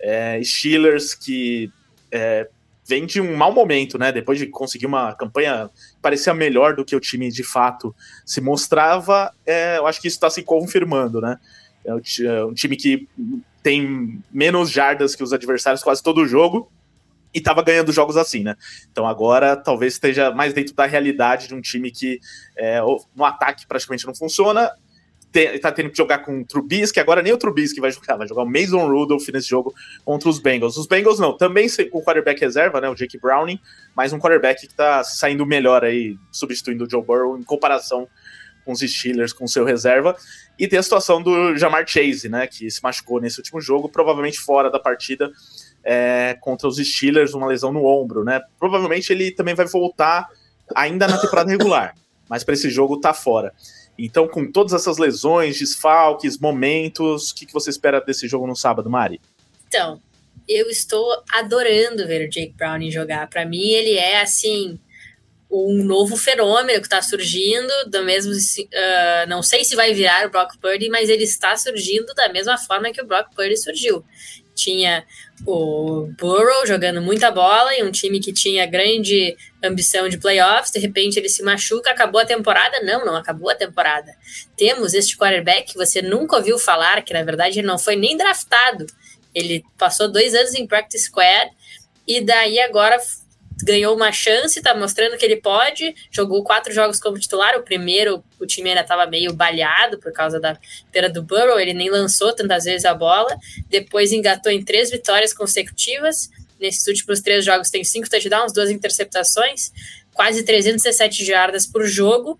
É, 0.00 0.40
Steelers 0.44 1.14
que 1.14 1.68
é, 2.12 2.48
vem 2.86 3.04
de 3.04 3.20
um 3.20 3.36
mau 3.36 3.52
momento, 3.52 3.98
né? 3.98 4.12
Depois 4.12 4.38
de 4.38 4.46
conseguir 4.46 4.86
uma 4.86 5.16
campanha 5.16 5.68
que 5.68 6.00
parecia 6.00 6.32
melhor 6.32 6.76
do 6.76 6.84
que 6.84 6.94
o 6.94 7.00
time 7.00 7.28
de 7.28 7.42
fato 7.42 7.92
se 8.24 8.40
mostrava, 8.40 9.34
é, 9.44 9.78
eu 9.78 9.86
acho 9.88 10.00
que 10.00 10.06
isso 10.06 10.16
está 10.16 10.30
se 10.30 10.44
confirmando, 10.44 11.20
né? 11.20 11.40
É 11.84 11.90
é 12.24 12.44
um 12.44 12.54
time 12.54 12.76
que 12.76 13.08
tem 13.64 14.22
menos 14.30 14.70
jardas 14.70 15.16
que 15.16 15.24
os 15.24 15.32
adversários 15.32 15.82
quase 15.82 16.00
todo 16.00 16.20
o 16.20 16.28
jogo 16.28 16.70
e 17.32 17.38
estava 17.38 17.62
ganhando 17.62 17.92
jogos 17.92 18.16
assim, 18.16 18.42
né? 18.42 18.56
Então 18.90 19.06
agora 19.06 19.56
talvez 19.56 19.94
esteja 19.94 20.30
mais 20.30 20.52
dentro 20.52 20.74
da 20.74 20.86
realidade 20.86 21.48
de 21.48 21.54
um 21.54 21.60
time 21.60 21.90
que 21.90 22.20
é, 22.56 22.80
no 23.14 23.24
ataque 23.24 23.66
praticamente 23.66 24.06
não 24.06 24.14
funciona 24.14 24.70
tá 25.60 25.70
tendo 25.70 25.90
que 25.90 25.96
jogar 25.96 26.18
com 26.18 26.40
o 26.40 26.44
Trubisky, 26.44 26.98
agora 26.98 27.22
nem 27.22 27.32
o 27.32 27.38
Trubisky 27.38 27.80
vai 27.80 27.92
jogar, 27.92 28.16
vai 28.16 28.26
jogar 28.26 28.42
o 28.42 28.46
Mason 28.46 28.86
Rudolph 28.86 29.28
nesse 29.28 29.48
jogo 29.48 29.72
contra 30.04 30.28
os 30.28 30.40
Bengals. 30.40 30.76
Os 30.76 30.86
Bengals 30.86 31.20
não, 31.20 31.36
também 31.36 31.68
com 31.90 31.98
o 31.98 32.04
quarterback 32.04 32.40
reserva, 32.40 32.80
né, 32.80 32.88
o 32.88 32.94
Jake 32.94 33.18
Browning, 33.18 33.58
mas 33.94 34.12
um 34.12 34.18
quarterback 34.18 34.66
que 34.66 34.74
tá 34.74 35.04
saindo 35.04 35.46
melhor 35.46 35.84
aí, 35.84 36.16
substituindo 36.32 36.84
o 36.84 36.90
Joe 36.90 37.02
Burrow 37.02 37.38
em 37.38 37.44
comparação 37.44 38.08
com 38.64 38.72
os 38.72 38.80
Steelers, 38.80 39.32
com 39.32 39.46
seu 39.46 39.64
reserva. 39.64 40.16
E 40.58 40.66
tem 40.66 40.78
a 40.78 40.82
situação 40.82 41.22
do 41.22 41.56
Jamar 41.56 41.86
Chase, 41.86 42.28
né, 42.28 42.46
que 42.46 42.68
se 42.70 42.82
machucou 42.82 43.20
nesse 43.20 43.38
último 43.38 43.60
jogo, 43.60 43.88
provavelmente 43.88 44.38
fora 44.38 44.68
da 44.68 44.80
partida 44.80 45.30
é, 45.84 46.36
contra 46.40 46.68
os 46.68 46.76
Steelers, 46.76 47.34
uma 47.34 47.46
lesão 47.46 47.72
no 47.72 47.86
ombro, 47.86 48.24
né. 48.24 48.40
Provavelmente 48.58 49.12
ele 49.12 49.30
também 49.30 49.54
vai 49.54 49.66
voltar 49.66 50.28
ainda 50.74 51.06
na 51.08 51.18
temporada 51.18 51.50
regular, 51.52 51.94
mas 52.28 52.44
para 52.44 52.54
esse 52.54 52.70
jogo 52.70 53.00
tá 53.00 53.12
fora. 53.12 53.52
Então, 53.98 54.26
com 54.26 54.50
todas 54.50 54.72
essas 54.72 54.96
lesões, 54.96 55.58
desfalques, 55.58 56.38
momentos, 56.38 57.30
o 57.30 57.34
que, 57.34 57.44
que 57.44 57.52
você 57.52 57.68
espera 57.68 58.00
desse 58.00 58.26
jogo 58.26 58.46
no 58.46 58.56
sábado, 58.56 58.88
Mari? 58.88 59.20
Então, 59.68 60.00
eu 60.48 60.68
estou 60.70 61.06
adorando 61.32 62.06
ver 62.06 62.26
o 62.26 62.30
Jake 62.30 62.54
Browning 62.56 62.90
jogar. 62.90 63.28
Para 63.28 63.44
mim, 63.44 63.68
ele 63.68 63.94
é 63.94 64.22
assim 64.22 64.78
um 65.50 65.82
novo 65.82 66.16
fenômeno 66.16 66.80
que 66.80 66.86
está 66.86 67.02
surgindo, 67.02 67.72
do 67.88 68.04
mesmo, 68.04 68.32
uh, 68.32 69.28
não 69.28 69.42
sei 69.42 69.64
se 69.64 69.74
vai 69.74 69.92
virar 69.92 70.26
o 70.26 70.30
Brock 70.30 70.56
Purdy, 70.58 70.88
mas 70.88 71.08
ele 71.08 71.24
está 71.24 71.56
surgindo 71.56 72.14
da 72.14 72.28
mesma 72.32 72.56
forma 72.56 72.92
que 72.92 73.02
o 73.02 73.06
Brock 73.06 73.34
Purdy 73.34 73.56
surgiu 73.56 74.04
tinha 74.54 75.04
o 75.46 76.10
Burrow 76.18 76.66
jogando 76.66 77.00
muita 77.00 77.30
bola 77.30 77.74
e 77.74 77.82
um 77.82 77.90
time 77.90 78.20
que 78.20 78.32
tinha 78.32 78.66
grande 78.66 79.36
ambição 79.62 80.08
de 80.08 80.18
playoffs, 80.18 80.70
de 80.70 80.78
repente 80.78 81.18
ele 81.18 81.28
se 81.28 81.42
machuca, 81.42 81.90
acabou 81.90 82.20
a 82.20 82.26
temporada? 82.26 82.80
Não, 82.82 83.04
não 83.04 83.16
acabou 83.16 83.50
a 83.50 83.54
temporada. 83.54 84.14
Temos 84.56 84.94
este 84.94 85.16
quarterback 85.16 85.72
que 85.72 85.78
você 85.78 86.02
nunca 86.02 86.36
ouviu 86.36 86.58
falar, 86.58 87.02
que 87.02 87.12
na 87.12 87.22
verdade 87.22 87.58
ele 87.58 87.66
não 87.66 87.78
foi 87.78 87.96
nem 87.96 88.16
draftado, 88.16 88.86
Ele 89.34 89.64
passou 89.78 90.10
dois 90.10 90.34
anos 90.34 90.54
em 90.54 90.66
practice 90.66 91.04
squad 91.04 91.50
e 92.06 92.20
daí 92.20 92.58
agora 92.60 92.98
ganhou 93.62 93.94
uma 93.94 94.12
chance, 94.12 94.58
está 94.58 94.74
mostrando 94.74 95.16
que 95.16 95.24
ele 95.24 95.36
pode. 95.36 95.94
Jogou 96.10 96.42
quatro 96.42 96.72
jogos 96.72 97.00
como 97.00 97.18
titular. 97.18 97.56
O 97.56 97.62
primeiro, 97.62 98.22
o 98.38 98.46
time 98.46 98.70
ainda 98.70 98.82
estava 98.82 99.06
meio 99.06 99.32
baleado 99.32 99.98
por 99.98 100.12
causa 100.12 100.40
da 100.40 100.58
perda 100.92 101.10
do 101.10 101.22
Burrow, 101.22 101.58
ele 101.58 101.74
nem 101.74 101.90
lançou 101.90 102.32
tantas 102.32 102.64
vezes 102.64 102.84
a 102.84 102.94
bola. 102.94 103.36
Depois 103.68 104.12
engatou 104.12 104.50
em 104.50 104.64
três 104.64 104.90
vitórias 104.90 105.32
consecutivas. 105.32 106.30
Nesses 106.60 106.86
últimos 106.86 107.20
três 107.20 107.44
jogos 107.44 107.70
tem 107.70 107.82
cinco 107.82 108.08
touchdowns, 108.08 108.52
duas 108.52 108.70
interceptações, 108.70 109.72
quase 110.12 110.42
317 110.44 111.24
jardas 111.24 111.66
por 111.66 111.86
jogo 111.86 112.38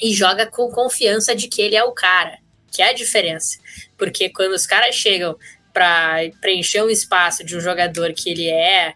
e 0.00 0.12
joga 0.12 0.46
com 0.46 0.70
confiança 0.70 1.34
de 1.34 1.46
que 1.46 1.62
ele 1.62 1.76
é 1.76 1.84
o 1.84 1.92
cara, 1.92 2.38
que 2.72 2.82
é 2.82 2.90
a 2.90 2.92
diferença. 2.92 3.58
Porque 3.96 4.30
quando 4.30 4.52
os 4.52 4.66
caras 4.66 4.94
chegam 4.94 5.36
para 5.72 6.16
preencher 6.40 6.82
um 6.82 6.90
espaço 6.90 7.44
de 7.44 7.56
um 7.56 7.60
jogador 7.60 8.12
que 8.12 8.30
ele 8.30 8.48
é 8.48 8.94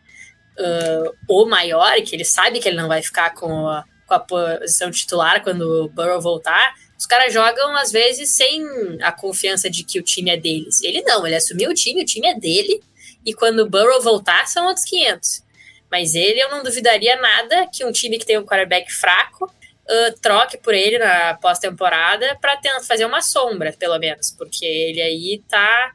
uh, 0.58 1.16
o 1.28 1.46
maior, 1.46 1.94
que 2.02 2.14
ele 2.14 2.24
sabe 2.24 2.60
que 2.60 2.68
ele 2.68 2.76
não 2.76 2.88
vai 2.88 3.02
ficar 3.02 3.34
com 3.34 3.68
a, 3.68 3.84
com 4.06 4.14
a 4.14 4.18
posição 4.18 4.90
titular 4.90 5.42
quando 5.42 5.62
o 5.62 5.88
Burrow 5.88 6.20
voltar, 6.20 6.74
os 6.98 7.06
caras 7.06 7.32
jogam 7.32 7.76
às 7.76 7.90
vezes 7.90 8.30
sem 8.30 8.62
a 9.02 9.12
confiança 9.12 9.68
de 9.68 9.84
que 9.84 9.98
o 9.98 10.02
time 10.02 10.30
é 10.30 10.36
deles. 10.36 10.80
Ele 10.82 11.02
não, 11.02 11.26
ele 11.26 11.36
assumiu 11.36 11.70
o 11.70 11.74
time, 11.74 12.02
o 12.02 12.06
time 12.06 12.28
é 12.28 12.34
dele, 12.34 12.80
e 13.24 13.34
quando 13.34 13.60
o 13.60 13.68
Burrow 13.68 14.00
voltar 14.00 14.46
são 14.46 14.66
outros 14.66 14.84
500. 14.86 15.42
Mas 15.90 16.14
ele, 16.14 16.40
eu 16.40 16.50
não 16.50 16.62
duvidaria 16.62 17.16
nada 17.16 17.68
que 17.72 17.84
um 17.84 17.92
time 17.92 18.18
que 18.18 18.26
tem 18.26 18.38
um 18.38 18.44
quarterback 18.44 18.90
fraco 18.92 19.44
uh, 19.44 20.20
troque 20.20 20.58
por 20.58 20.74
ele 20.74 20.98
na 20.98 21.34
pós-temporada 21.34 22.36
para 22.40 22.58
fazer 22.82 23.04
uma 23.04 23.22
sombra, 23.22 23.72
pelo 23.78 23.98
menos, 23.98 24.30
porque 24.30 24.64
ele 24.64 25.00
aí 25.00 25.42
tá 25.48 25.92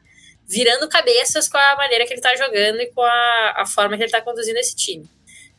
virando 0.50 0.88
cabeças 0.88 1.48
com 1.48 1.56
a 1.56 1.76
maneira 1.76 2.04
que 2.04 2.12
ele 2.12 2.20
tá 2.20 2.34
jogando 2.34 2.80
e 2.80 2.86
com 2.88 3.02
a, 3.02 3.54
a 3.58 3.66
forma 3.66 3.96
que 3.96 4.02
ele 4.02 4.10
tá 4.10 4.20
conduzindo 4.20 4.58
esse 4.58 4.74
time. 4.74 5.08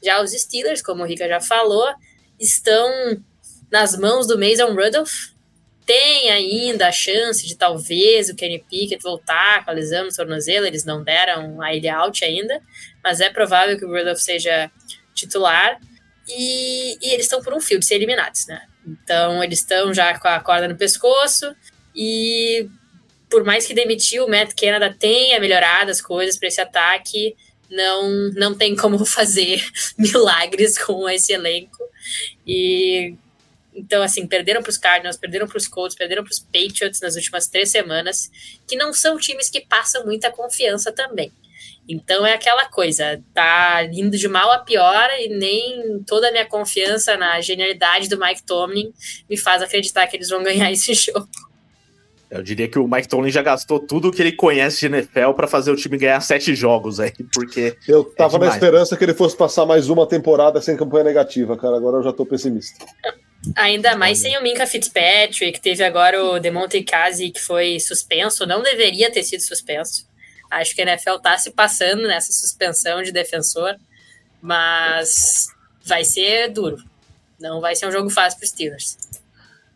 Já 0.04 0.22
os 0.22 0.32
Steelers, 0.32 0.82
como 0.82 1.04
o 1.04 1.06
Rica 1.06 1.28
já 1.30 1.40
falou, 1.40 1.88
estão 2.38 2.92
nas 3.72 3.98
mãos 3.98 4.28
do 4.28 4.38
Mason 4.38 4.74
Rudolph. 4.74 5.32
Tem 5.86 6.30
ainda 6.30 6.90
a 6.90 6.92
chance 6.92 7.48
de 7.48 7.56
talvez 7.56 8.30
o 8.30 8.36
Kenny 8.36 8.60
Pickett 8.70 9.02
voltar 9.02 9.64
com 9.64 9.72
a 9.72 9.74
lesão 9.74 10.06
no 10.06 10.14
tornozelo, 10.14 10.66
eles 10.66 10.84
não 10.84 11.04
deram 11.04 11.62
a 11.62 11.74
ele 11.74 11.88
out 11.88 12.24
ainda, 12.24 12.62
mas 13.04 13.22
é 13.22 13.30
provável 13.30 13.78
que 13.78 13.86
o 13.86 13.90
Rudolph 13.90 14.20
seja 14.20 14.70
titular. 15.14 15.80
E, 16.28 16.98
e 17.02 17.14
eles 17.14 17.26
estão 17.26 17.42
por 17.42 17.54
um 17.54 17.62
fio 17.62 17.80
de 17.80 17.86
ser 17.86 17.96
eliminados, 17.96 18.46
né? 18.46 18.62
Então 18.86 19.44
eles 19.44 19.60
estão 19.60 19.94
já 19.94 20.18
com 20.20 20.28
a 20.28 20.40
corda 20.40 20.68
no 20.68 20.76
pescoço 20.76 21.56
e 21.96 22.70
por 23.32 23.44
mais 23.44 23.66
que 23.66 23.74
demitiu, 23.74 24.26
o 24.26 24.30
Matt 24.30 24.54
Canada 24.54 24.96
tenha 24.98 25.40
melhorado 25.40 25.90
as 25.90 26.02
coisas 26.02 26.38
para 26.38 26.50
esse 26.50 26.62
ataque, 26.62 27.36
não, 27.70 28.30
não 28.36 28.54
tem 28.54 28.76
como 28.76 29.04
fazer 29.08 29.66
milagres 29.98 30.78
com 30.78 31.10
esse 31.10 31.34
elenco. 31.34 31.84
E 32.46 33.16
então, 33.74 34.04
assim, 34.04 34.28
perderam 34.28 34.62
para 34.62 34.70
os 34.70 34.78
Cardinals, 34.78 35.16
perderam 35.16 35.48
para 35.48 35.58
os 35.58 35.68
Colts, 35.68 35.96
perderam 35.96 36.24
para 36.24 36.32
os 36.32 36.40
Patriots 36.40 37.00
nas 37.00 37.16
últimas 37.16 37.48
três 37.48 37.72
semanas, 37.72 38.30
que 38.68 38.76
não 38.76 38.92
são 38.94 39.18
times 39.18 39.50
que 39.50 39.62
passam 39.62 40.06
muita 40.06 40.30
confiança 40.30 40.92
também. 40.92 41.32
Então 41.88 42.26
é 42.26 42.34
aquela 42.34 42.66
coisa, 42.66 43.24
tá 43.34 43.84
indo 43.92 44.18
de 44.18 44.28
mal 44.28 44.52
a 44.52 44.60
pior 44.60 45.10
e 45.20 45.30
nem 45.30 46.04
toda 46.04 46.28
a 46.28 46.32
minha 46.32 46.46
confiança 46.46 47.18
na 47.18 47.42
genialidade 47.42 48.08
do 48.08 48.20
Mike 48.20 48.44
Tomlin 48.44 48.94
me 49.30 49.38
faz 49.38 49.62
acreditar 49.62 50.06
que 50.08 50.16
eles 50.16 50.30
vão 50.30 50.44
ganhar 50.44 50.72
esse 50.72 50.94
jogo. 50.94 51.28
Eu 52.32 52.42
diria 52.42 52.66
que 52.66 52.80
o 52.80 52.88
Mike 52.88 53.10
Tomlin 53.10 53.30
já 53.30 53.42
gastou 53.42 53.78
tudo 53.78 54.10
que 54.10 54.22
ele 54.22 54.32
conhece 54.32 54.80
de 54.80 54.86
NFL 54.86 55.34
para 55.36 55.48
fazer 55.48 55.70
o 55.70 55.76
time 55.76 55.98
ganhar 55.98 56.22
sete 56.22 56.56
jogos 56.56 56.98
aí, 56.98 57.12
porque. 57.34 57.76
Eu 57.86 58.06
tava 58.06 58.38
é 58.38 58.40
na 58.40 58.48
esperança 58.48 58.96
que 58.96 59.04
ele 59.04 59.14
fosse 59.14 59.36
passar 59.36 59.66
mais 59.66 59.90
uma 59.90 60.08
temporada 60.08 60.62
sem 60.62 60.78
campanha 60.78 61.04
negativa, 61.04 61.58
cara. 61.58 61.76
Agora 61.76 61.98
eu 61.98 62.04
já 62.04 62.14
tô 62.14 62.26
pessimista. 62.26 62.86
Ainda 63.58 63.98
mais 63.98 64.20
sem 64.20 64.38
o 64.38 64.42
Minka 64.42 64.66
Fitzpatrick, 64.66 65.60
teve 65.60 65.84
agora 65.84 66.24
o 66.24 66.40
Demonte 66.40 66.82
Kazi 66.84 67.32
que 67.32 67.42
foi 67.42 67.82
suspenso, 67.82 68.46
não 68.46 68.64
deveria 68.64 69.12
ter 69.12 69.24
sido 69.24 69.42
suspenso. 69.42 70.08
Acho 70.50 70.74
que 70.74 70.82
a 70.82 70.86
NFL 70.86 71.18
tá 71.22 71.38
se 71.38 71.52
passando 71.52 72.04
nessa 72.04 72.32
suspensão 72.32 73.04
de 73.04 73.12
defensor, 73.12 73.76
mas 74.42 75.48
vai 75.84 76.06
ser 76.06 76.50
duro. 76.50 76.78
Não 77.38 77.60
vai 77.60 77.76
ser 77.76 77.88
um 77.88 77.92
jogo 77.92 78.10
fácil 78.10 78.40
para 78.40 78.46
os 78.46 78.52
Steelers. 78.52 78.98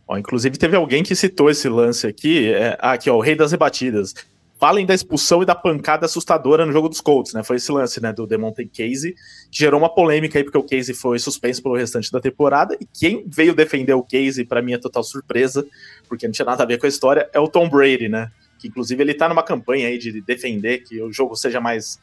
Ó, 0.08 0.18
inclusive, 0.18 0.58
teve 0.58 0.76
alguém 0.76 1.04
que 1.04 1.16
citou 1.16 1.50
esse 1.50 1.68
lance 1.68 2.06
aqui. 2.06 2.54
É, 2.54 2.78
aqui, 2.80 3.10
ó, 3.10 3.16
o 3.16 3.22
rei 3.22 3.36
das 3.36 3.52
rebatidas. 3.52 4.14
Falem 4.58 4.86
da 4.86 4.94
expulsão 4.94 5.44
e 5.44 5.46
da 5.46 5.54
pancada 5.54 6.06
assustadora 6.06 6.66
no 6.66 6.72
jogo 6.72 6.88
dos 6.88 7.02
Colts, 7.02 7.34
né? 7.34 7.44
Foi 7.44 7.58
esse 7.58 7.70
lance, 7.72 8.02
né, 8.02 8.14
do 8.14 8.26
Demonte 8.26 8.66
Casey, 8.66 9.14
que 9.52 9.60
gerou 9.60 9.78
uma 9.78 9.94
polêmica 9.94 10.40
aí, 10.40 10.46
porque 10.46 10.58
o 10.58 10.64
Casey 10.64 10.96
foi 10.96 11.20
suspenso 11.20 11.62
pelo 11.62 11.76
restante 11.76 12.10
da 12.10 12.22
temporada. 12.22 12.78
E 12.80 12.86
quem 12.86 13.26
veio 13.28 13.54
defender 13.54 13.94
o 13.94 14.02
Casey, 14.02 14.46
para 14.46 14.62
mim, 14.62 14.74
é 14.74 14.78
total 14.78 15.04
surpresa, 15.04 15.66
porque 16.08 16.26
não 16.26 16.32
tinha 16.32 16.46
nada 16.46 16.64
a 16.64 16.66
ver 16.66 16.78
com 16.78 16.86
a 16.86 16.90
história, 16.90 17.30
é 17.34 17.40
o 17.40 17.50
Tom 17.50 17.68
Brady, 17.68 18.08
né? 18.08 18.32
Que 18.58 18.70
inclusive 18.70 19.04
ele 19.04 19.14
tá 19.14 19.28
numa 19.28 19.44
campanha 19.44 19.90
aí 19.90 19.98
de 19.98 20.22
defender 20.22 20.84
que 20.84 21.02
o 21.02 21.12
jogo 21.12 21.36
seja 21.36 21.60
mais 21.60 22.00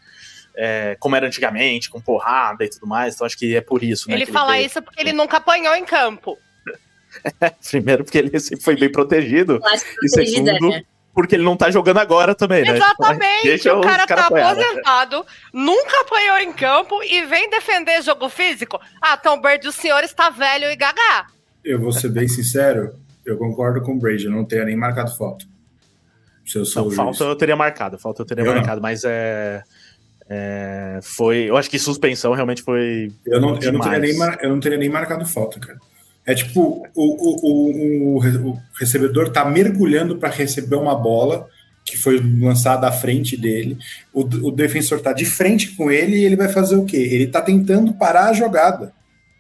é, 0.54 0.96
como 1.00 1.16
era 1.16 1.26
antigamente, 1.26 1.88
com 1.88 2.00
porrada 2.00 2.64
e 2.64 2.68
tudo 2.68 2.86
mais. 2.86 3.14
Então 3.14 3.26
acho 3.26 3.38
que 3.38 3.56
é 3.56 3.60
por 3.60 3.82
isso. 3.82 4.08
Né, 4.08 4.16
ele 4.16 4.26
fala 4.26 4.58
ele 4.58 4.66
isso 4.66 4.82
porque 4.82 5.00
ele 5.00 5.12
nunca 5.12 5.38
apanhou 5.38 5.74
em 5.74 5.84
campo. 5.84 6.38
Primeiro, 7.70 8.04
porque 8.04 8.18
ele 8.18 8.40
sempre 8.40 8.64
foi 8.64 8.76
bem 8.76 8.90
protegido. 8.90 9.60
E 10.02 10.08
segundo, 10.08 10.68
né? 10.68 10.82
porque 11.14 11.34
ele 11.34 11.44
não 11.44 11.56
tá 11.56 11.70
jogando 11.70 11.98
agora 11.98 12.34
também, 12.34 12.62
né? 12.64 12.76
Exatamente. 12.76 13.44
Deixa 13.44 13.76
o 13.76 13.80
cara 13.80 14.06
tá 14.06 14.26
aposentado, 14.26 15.24
nunca 15.52 16.00
apanhou 16.00 16.38
em 16.38 16.52
campo 16.52 17.02
e 17.02 17.24
vem 17.26 17.50
defender 17.50 18.02
jogo 18.02 18.28
físico. 18.28 18.80
Ah, 19.00 19.16
Tom 19.16 19.40
Brady, 19.40 19.68
o 19.68 19.72
senhor 19.72 20.02
está 20.02 20.30
velho 20.30 20.70
e 20.70 20.76
gaga. 20.76 21.26
Eu 21.64 21.78
vou 21.78 21.92
ser 21.92 22.08
bem 22.08 22.26
sincero, 22.26 22.94
eu 23.24 23.36
concordo 23.36 23.82
com 23.82 23.92
o 23.92 23.98
Brady, 23.98 24.24
eu 24.24 24.32
não 24.32 24.44
teria 24.44 24.64
nem 24.64 24.76
marcado 24.76 25.14
foto. 25.16 25.46
Se 26.44 26.58
eu 26.58 26.64
sou 26.64 26.86
não, 26.86 26.90
falta 26.90 27.24
eu 27.24 27.36
teria 27.36 27.54
marcado, 27.54 27.98
falta 27.98 28.22
eu 28.22 28.26
teria 28.26 28.44
eu 28.44 28.52
marcado, 28.52 28.76
não. 28.76 28.82
mas 28.82 29.04
é, 29.04 29.62
é, 30.28 30.98
foi, 31.02 31.48
eu 31.48 31.56
acho 31.56 31.70
que 31.70 31.78
suspensão 31.78 32.32
realmente 32.32 32.62
foi. 32.62 33.12
Eu 33.24 33.40
não, 33.40 33.58
eu 33.60 33.72
não, 33.72 33.80
teria 33.80 33.98
nem, 33.98 34.16
eu 34.40 34.48
não 34.48 34.60
teria 34.60 34.78
nem 34.78 34.88
marcado 34.88 35.24
foto, 35.24 35.60
cara. 35.60 35.78
É 36.24 36.34
tipo, 36.34 36.86
o, 36.94 37.02
o, 37.02 38.16
o, 38.16 38.50
o 38.50 38.58
recebedor 38.78 39.30
tá 39.30 39.44
mergulhando 39.44 40.16
para 40.16 40.28
receber 40.28 40.76
uma 40.76 40.94
bola 40.94 41.48
que 41.84 41.96
foi 41.96 42.20
lançada 42.40 42.86
à 42.86 42.92
frente 42.92 43.36
dele. 43.36 43.76
O, 44.12 44.20
o 44.20 44.52
defensor 44.52 45.00
tá 45.00 45.12
de 45.12 45.24
frente 45.24 45.74
com 45.74 45.90
ele 45.90 46.16
e 46.16 46.24
ele 46.24 46.36
vai 46.36 46.48
fazer 46.48 46.76
o 46.76 46.84
quê? 46.84 46.96
Ele 46.96 47.26
tá 47.26 47.42
tentando 47.42 47.92
parar 47.94 48.26
a 48.26 48.32
jogada. 48.32 48.92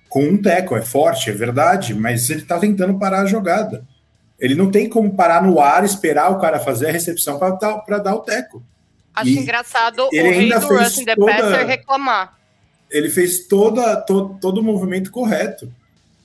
Com 0.08 0.24
um 0.24 0.36
teco, 0.36 0.76
é 0.76 0.82
forte, 0.82 1.30
é 1.30 1.32
verdade, 1.32 1.94
mas 1.94 2.28
ele 2.28 2.42
tá 2.42 2.58
tentando 2.58 2.98
parar 2.98 3.22
a 3.22 3.26
jogada. 3.26 3.86
Ele 4.38 4.56
não 4.56 4.70
tem 4.70 4.88
como 4.88 5.14
parar 5.14 5.42
no 5.42 5.60
ar, 5.60 5.84
esperar 5.84 6.30
o 6.32 6.40
cara 6.40 6.58
fazer 6.58 6.88
a 6.88 6.92
recepção 6.92 7.38
para 7.38 7.50
dar, 7.54 7.98
dar 7.98 8.14
o 8.14 8.20
teco. 8.20 8.62
Acho 9.14 9.30
e 9.30 9.38
engraçado 9.38 10.08
ele 10.10 10.28
o 10.28 10.32
ainda 10.32 10.60
fez 10.60 10.80
Russell 10.80 11.04
the 11.04 11.14
toda, 11.14 11.32
Passer 11.32 11.66
reclamar. 11.66 12.36
Ele 12.90 13.08
fez 13.08 13.46
toda, 13.46 13.96
todo, 13.96 14.36
todo 14.40 14.58
o 14.58 14.64
movimento 14.64 15.10
correto 15.12 15.72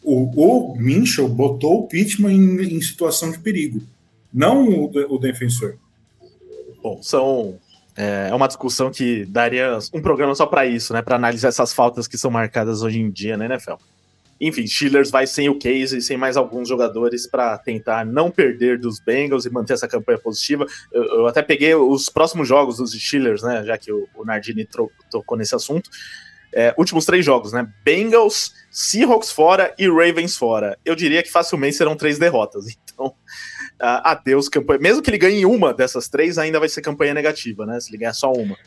o, 0.03 0.73
o 0.73 0.75
Minchel 0.77 1.27
botou 1.27 1.79
o 1.79 1.87
Pittman 1.87 2.35
em, 2.35 2.77
em 2.77 2.81
situação 2.81 3.31
de 3.31 3.39
perigo, 3.39 3.81
não 4.33 4.67
o, 4.67 5.15
o 5.15 5.17
defensor. 5.17 5.77
Bom, 6.81 7.01
são 7.01 7.59
é, 7.97 8.27
é 8.29 8.35
uma 8.35 8.47
discussão 8.47 8.91
que 8.91 9.25
daria 9.25 9.79
um 9.91 10.01
programa 10.01 10.35
só 10.35 10.45
para 10.45 10.67
isso, 10.67 10.93
né? 10.93 11.01
Para 11.01 11.15
analisar 11.15 11.47
essas 11.47 11.73
faltas 11.73 12.07
que 12.07 12.17
são 12.17 12.29
marcadas 12.29 12.83
hoje 12.83 12.99
em 12.99 13.09
dia 13.09 13.35
na 13.35 13.45
NFL. 13.45 13.73
Enfim, 14.39 14.67
Steelers 14.67 15.09
vai 15.09 15.25
sem 15.25 15.49
o 15.49 15.57
Case 15.57 15.97
e 15.97 16.01
sem 16.01 16.15
mais 16.15 16.37
alguns 16.37 16.69
jogadores 16.69 17.25
para 17.25 17.57
tentar 17.57 18.05
não 18.05 18.29
perder 18.29 18.77
dos 18.77 18.99
Bengals 18.99 19.45
e 19.45 19.49
manter 19.49 19.73
essa 19.73 19.87
campanha 19.87 20.19
positiva. 20.19 20.67
Eu, 20.91 21.03
eu, 21.05 21.27
até 21.27 21.41
peguei 21.41 21.73
os 21.73 22.07
próximos 22.07 22.47
jogos 22.47 22.77
dos 22.77 22.91
Steelers, 22.91 23.41
né? 23.41 23.63
Já 23.65 23.79
que 23.79 23.91
o, 23.91 24.07
o 24.15 24.23
Nardini 24.23 24.67
tocou 25.09 25.35
nesse 25.35 25.55
assunto. 25.55 25.89
É, 26.53 26.73
últimos 26.77 27.05
três 27.05 27.25
jogos, 27.25 27.51
né? 27.51 27.67
Bengals, 27.83 28.53
Seahawks 28.71 29.31
fora 29.31 29.73
e 29.77 29.87
Ravens 29.87 30.37
fora. 30.37 30.77
Eu 30.85 30.95
diria 30.95 31.21
que 31.21 31.31
facilmente 31.31 31.75
serão 31.75 31.95
três 31.95 32.17
derrotas. 32.17 32.65
Então, 32.97 33.09
uh, 33.09 34.01
adeus, 34.03 34.49
campanha. 34.49 34.79
Mesmo 34.79 35.03
que 35.03 35.09
ele 35.11 35.19
ganhe 35.19 35.45
uma 35.45 35.71
dessas 35.71 36.07
três, 36.07 36.39
ainda 36.39 36.59
vai 36.59 36.67
ser 36.67 36.81
campanha 36.81 37.13
negativa, 37.13 37.63
né? 37.63 37.79
Se 37.79 37.91
ele 37.91 37.99
ganhar 37.99 38.13
só 38.13 38.31
uma. 38.31 38.57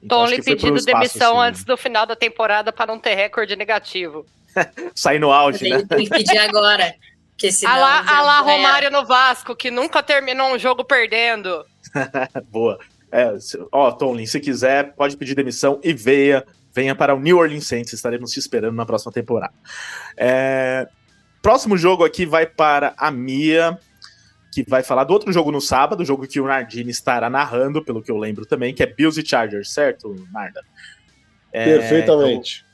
Então, 0.00 0.24
Tony 0.24 0.40
pedindo 0.40 0.80
demissão 0.80 1.40
assim, 1.40 1.48
antes 1.48 1.64
do 1.64 1.76
final 1.76 2.06
da 2.06 2.14
temporada 2.14 2.70
para 2.72 2.86
não 2.86 3.00
ter 3.00 3.14
recorde 3.16 3.56
negativo. 3.56 4.24
Sair 4.94 5.18
no 5.18 5.32
auge, 5.32 5.68
né? 5.68 5.82
Tem 5.88 6.04
que 6.04 6.10
pedir 6.10 6.38
agora. 6.38 6.94
Que 7.36 7.50
senão, 7.50 7.72
a 7.74 7.78
lá, 7.78 8.18
a 8.18 8.22
lá 8.22 8.40
Romário 8.42 8.92
no 8.92 9.04
Vasco, 9.04 9.56
que 9.56 9.72
nunca 9.72 10.02
terminou 10.02 10.54
um 10.54 10.58
jogo 10.58 10.84
perdendo. 10.84 11.64
Boa. 12.48 12.78
É, 13.12 13.34
ó, 13.72 13.90
Tony, 13.90 14.26
se 14.26 14.38
quiser, 14.38 14.94
pode 14.94 15.16
pedir 15.16 15.34
demissão 15.34 15.80
e 15.82 15.92
veia 15.92 16.46
venha 16.72 16.94
para 16.94 17.14
o 17.14 17.20
New 17.20 17.38
Orleans 17.38 17.66
Saints, 17.66 17.92
estaremos 17.92 18.30
te 18.30 18.38
esperando 18.38 18.74
na 18.74 18.86
próxima 18.86 19.12
temporada. 19.12 19.54
É... 20.16 20.88
Próximo 21.42 21.76
jogo 21.76 22.04
aqui 22.04 22.26
vai 22.26 22.46
para 22.46 22.94
a 22.96 23.10
Mia. 23.10 23.78
que 24.52 24.64
vai 24.68 24.82
falar 24.82 25.04
do 25.04 25.12
outro 25.12 25.32
jogo 25.32 25.52
no 25.52 25.60
sábado, 25.60 26.02
o 26.02 26.04
jogo 26.04 26.26
que 26.26 26.40
o 26.40 26.46
Nardini 26.46 26.90
estará 26.90 27.30
narrando, 27.30 27.84
pelo 27.84 28.02
que 28.02 28.10
eu 28.10 28.18
lembro 28.18 28.44
também, 28.44 28.74
que 28.74 28.82
é 28.82 28.86
Bills 28.86 29.20
e 29.20 29.24
Chargers, 29.24 29.72
certo, 29.72 30.14
Narda? 30.32 30.60
É, 31.52 31.64
Perfeitamente. 31.64 32.64
Então, 32.64 32.70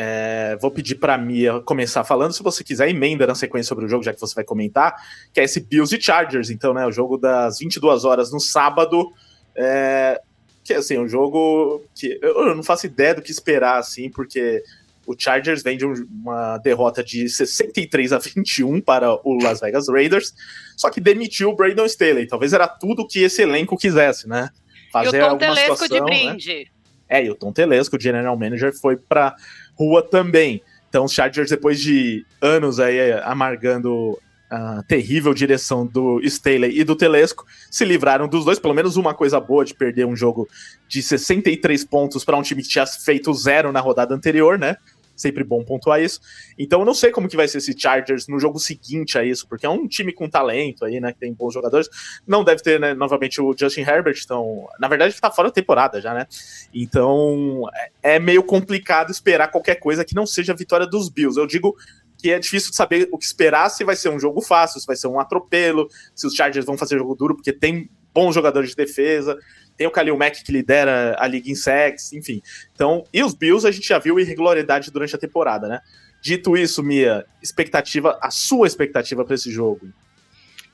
é, 0.00 0.56
vou 0.60 0.70
pedir 0.70 0.94
para 0.94 1.18
Mia 1.18 1.60
começar 1.60 2.04
falando, 2.04 2.32
se 2.32 2.40
você 2.40 2.62
quiser, 2.62 2.88
emenda 2.88 3.26
na 3.26 3.34
sequência 3.34 3.68
sobre 3.68 3.84
o 3.84 3.88
jogo, 3.88 4.04
já 4.04 4.14
que 4.14 4.20
você 4.20 4.32
vai 4.32 4.44
comentar, 4.44 4.94
que 5.32 5.40
é 5.40 5.42
esse 5.42 5.58
Bills 5.58 5.92
e 5.92 6.00
Chargers, 6.00 6.50
então, 6.50 6.72
né, 6.72 6.86
o 6.86 6.92
jogo 6.92 7.18
das 7.18 7.58
22 7.58 8.04
horas 8.04 8.30
no 8.30 8.38
sábado, 8.38 9.12
é, 9.56 10.20
que 10.68 10.74
assim, 10.74 10.98
um 10.98 11.08
jogo 11.08 11.82
que 11.94 12.18
eu 12.22 12.54
não 12.54 12.62
faço 12.62 12.86
ideia 12.86 13.14
do 13.14 13.22
que 13.22 13.30
esperar, 13.30 13.78
assim, 13.78 14.10
porque 14.10 14.62
o 15.06 15.14
Chargers 15.18 15.62
vem 15.62 15.78
de 15.78 15.86
uma 15.86 16.58
derrota 16.58 17.02
de 17.02 17.26
63 17.28 18.12
a 18.12 18.18
21 18.18 18.80
para 18.80 19.14
o 19.26 19.42
Las 19.42 19.60
Vegas 19.60 19.88
Raiders, 19.88 20.34
só 20.76 20.90
que 20.90 21.00
demitiu 21.00 21.50
o 21.50 21.56
Brandon 21.56 21.86
Staley. 21.86 22.26
Talvez 22.26 22.52
era 22.52 22.68
tudo 22.68 23.06
que 23.06 23.20
esse 23.20 23.40
elenco 23.40 23.76
quisesse, 23.76 24.28
né? 24.28 24.50
Fazer 24.92 25.18
e 25.18 25.22
o 25.22 25.28
Tom 25.30 25.38
Telesco 25.38 25.76
situação, 25.76 26.06
de 26.06 26.12
né? 26.12 26.24
brinde. 26.24 26.54
Né? 26.54 26.64
É, 27.08 27.24
e 27.24 27.30
o 27.30 27.34
Tom 27.34 27.52
Telesco, 27.52 27.96
o 27.96 28.00
general 28.00 28.36
manager, 28.36 28.78
foi 28.78 28.96
para 28.96 29.34
rua 29.74 30.02
também. 30.02 30.62
Então, 30.90 31.04
os 31.04 31.12
Chargers, 31.12 31.48
depois 31.48 31.80
de 31.80 32.26
anos 32.42 32.78
aí 32.78 33.12
amargando 33.22 34.18
a 34.50 34.82
terrível 34.84 35.34
direção 35.34 35.86
do 35.86 36.20
Staley 36.22 36.78
e 36.78 36.84
do 36.84 36.96
Telesco, 36.96 37.46
se 37.70 37.84
livraram 37.84 38.28
dos 38.28 38.44
dois. 38.44 38.58
Pelo 38.58 38.74
menos 38.74 38.96
uma 38.96 39.14
coisa 39.14 39.38
boa 39.40 39.64
de 39.64 39.74
perder 39.74 40.06
um 40.06 40.16
jogo 40.16 40.48
de 40.88 41.02
63 41.02 41.84
pontos 41.84 42.24
para 42.24 42.36
um 42.36 42.42
time 42.42 42.62
que 42.62 42.68
tinha 42.68 42.86
feito 42.86 43.32
zero 43.34 43.72
na 43.72 43.80
rodada 43.80 44.14
anterior, 44.14 44.58
né? 44.58 44.76
sempre 45.18 45.42
bom 45.42 45.62
pontuar 45.64 46.00
isso. 46.00 46.20
Então 46.56 46.80
eu 46.80 46.86
não 46.86 46.94
sei 46.94 47.10
como 47.10 47.28
que 47.28 47.36
vai 47.36 47.48
ser 47.48 47.58
esse 47.58 47.78
Chargers 47.78 48.28
no 48.28 48.38
jogo 48.38 48.58
seguinte 48.58 49.18
a 49.18 49.24
isso, 49.24 49.46
porque 49.48 49.66
é 49.66 49.68
um 49.68 49.86
time 49.86 50.12
com 50.12 50.28
talento 50.28 50.84
aí, 50.84 51.00
né, 51.00 51.12
que 51.12 51.18
tem 51.18 51.32
bons 51.34 51.52
jogadores. 51.52 51.88
Não 52.26 52.44
deve 52.44 52.62
ter, 52.62 52.78
né, 52.78 52.94
novamente 52.94 53.40
o 53.40 53.54
Justin 53.58 53.80
Herbert, 53.80 54.18
então, 54.24 54.68
na 54.78 54.88
verdade 54.88 55.20
tá 55.20 55.30
fora 55.30 55.48
da 55.48 55.54
temporada 55.54 56.00
já, 56.00 56.14
né? 56.14 56.26
Então 56.72 57.68
é, 58.02 58.14
é 58.16 58.18
meio 58.18 58.42
complicado 58.42 59.10
esperar 59.10 59.48
qualquer 59.48 59.76
coisa 59.76 60.04
que 60.04 60.14
não 60.14 60.26
seja 60.26 60.52
a 60.52 60.56
vitória 60.56 60.86
dos 60.86 61.08
Bills. 61.08 61.38
Eu 61.38 61.46
digo 61.46 61.76
que 62.18 62.32
é 62.32 62.38
difícil 62.38 62.70
de 62.70 62.76
saber 62.76 63.08
o 63.12 63.16
que 63.16 63.24
esperar, 63.24 63.70
se 63.70 63.84
vai 63.84 63.96
ser 63.96 64.08
um 64.08 64.18
jogo 64.18 64.40
fácil, 64.40 64.80
se 64.80 64.86
vai 64.86 64.96
ser 64.96 65.06
um 65.06 65.20
atropelo, 65.20 65.88
se 66.14 66.26
os 66.26 66.34
Chargers 66.34 66.66
vão 66.66 66.76
fazer 66.76 66.98
jogo 66.98 67.14
duro, 67.14 67.34
porque 67.36 67.52
tem 67.52 67.88
bons 68.12 68.34
jogadores 68.34 68.70
de 68.70 68.76
defesa 68.76 69.38
tem 69.78 69.86
o 69.86 69.92
Khalil 69.92 70.18
Mack 70.18 70.42
que 70.42 70.50
lidera 70.50 71.16
a 71.20 71.26
liga 71.28 71.48
em 71.48 71.54
sacks, 71.54 72.12
enfim. 72.12 72.42
Então, 72.74 73.04
e 73.14 73.22
os 73.22 73.32
Bills 73.32 73.66
a 73.66 73.70
gente 73.70 73.86
já 73.86 73.98
viu 73.98 74.18
irregularidade 74.18 74.90
durante 74.90 75.14
a 75.14 75.18
temporada, 75.18 75.68
né? 75.68 75.80
Dito 76.20 76.56
isso, 76.56 76.82
Mia, 76.82 77.24
expectativa, 77.40 78.18
a 78.20 78.28
sua 78.28 78.66
expectativa 78.66 79.24
para 79.24 79.36
esse 79.36 79.52
jogo? 79.52 79.88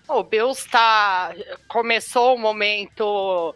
O 0.09 0.23
Bills 0.23 0.67
tá 0.71 1.35
começou 1.69 2.35
o 2.35 2.39
momento 2.39 3.55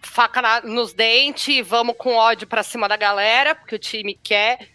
faca 0.00 0.42
na, 0.42 0.60
nos 0.62 0.92
dentes, 0.92 1.64
vamos 1.64 1.94
com 1.96 2.16
ódio 2.16 2.48
para 2.48 2.64
cima 2.64 2.88
da 2.88 2.96
galera, 2.96 3.54
porque 3.54 3.76
o 3.76 3.78
time 3.78 4.18
quer 4.20 4.68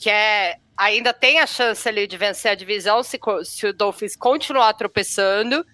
quer 0.00 0.58
ainda 0.80 1.12
tem 1.12 1.38
a 1.38 1.46
chance 1.46 1.86
ali 1.86 2.06
de 2.06 2.16
vencer 2.16 2.52
a 2.52 2.54
divisão 2.54 3.02
se, 3.02 3.20
se 3.44 3.66
o 3.66 3.72
Dolphins 3.72 4.16
continuar 4.16 4.72
tropeçando. 4.72 5.64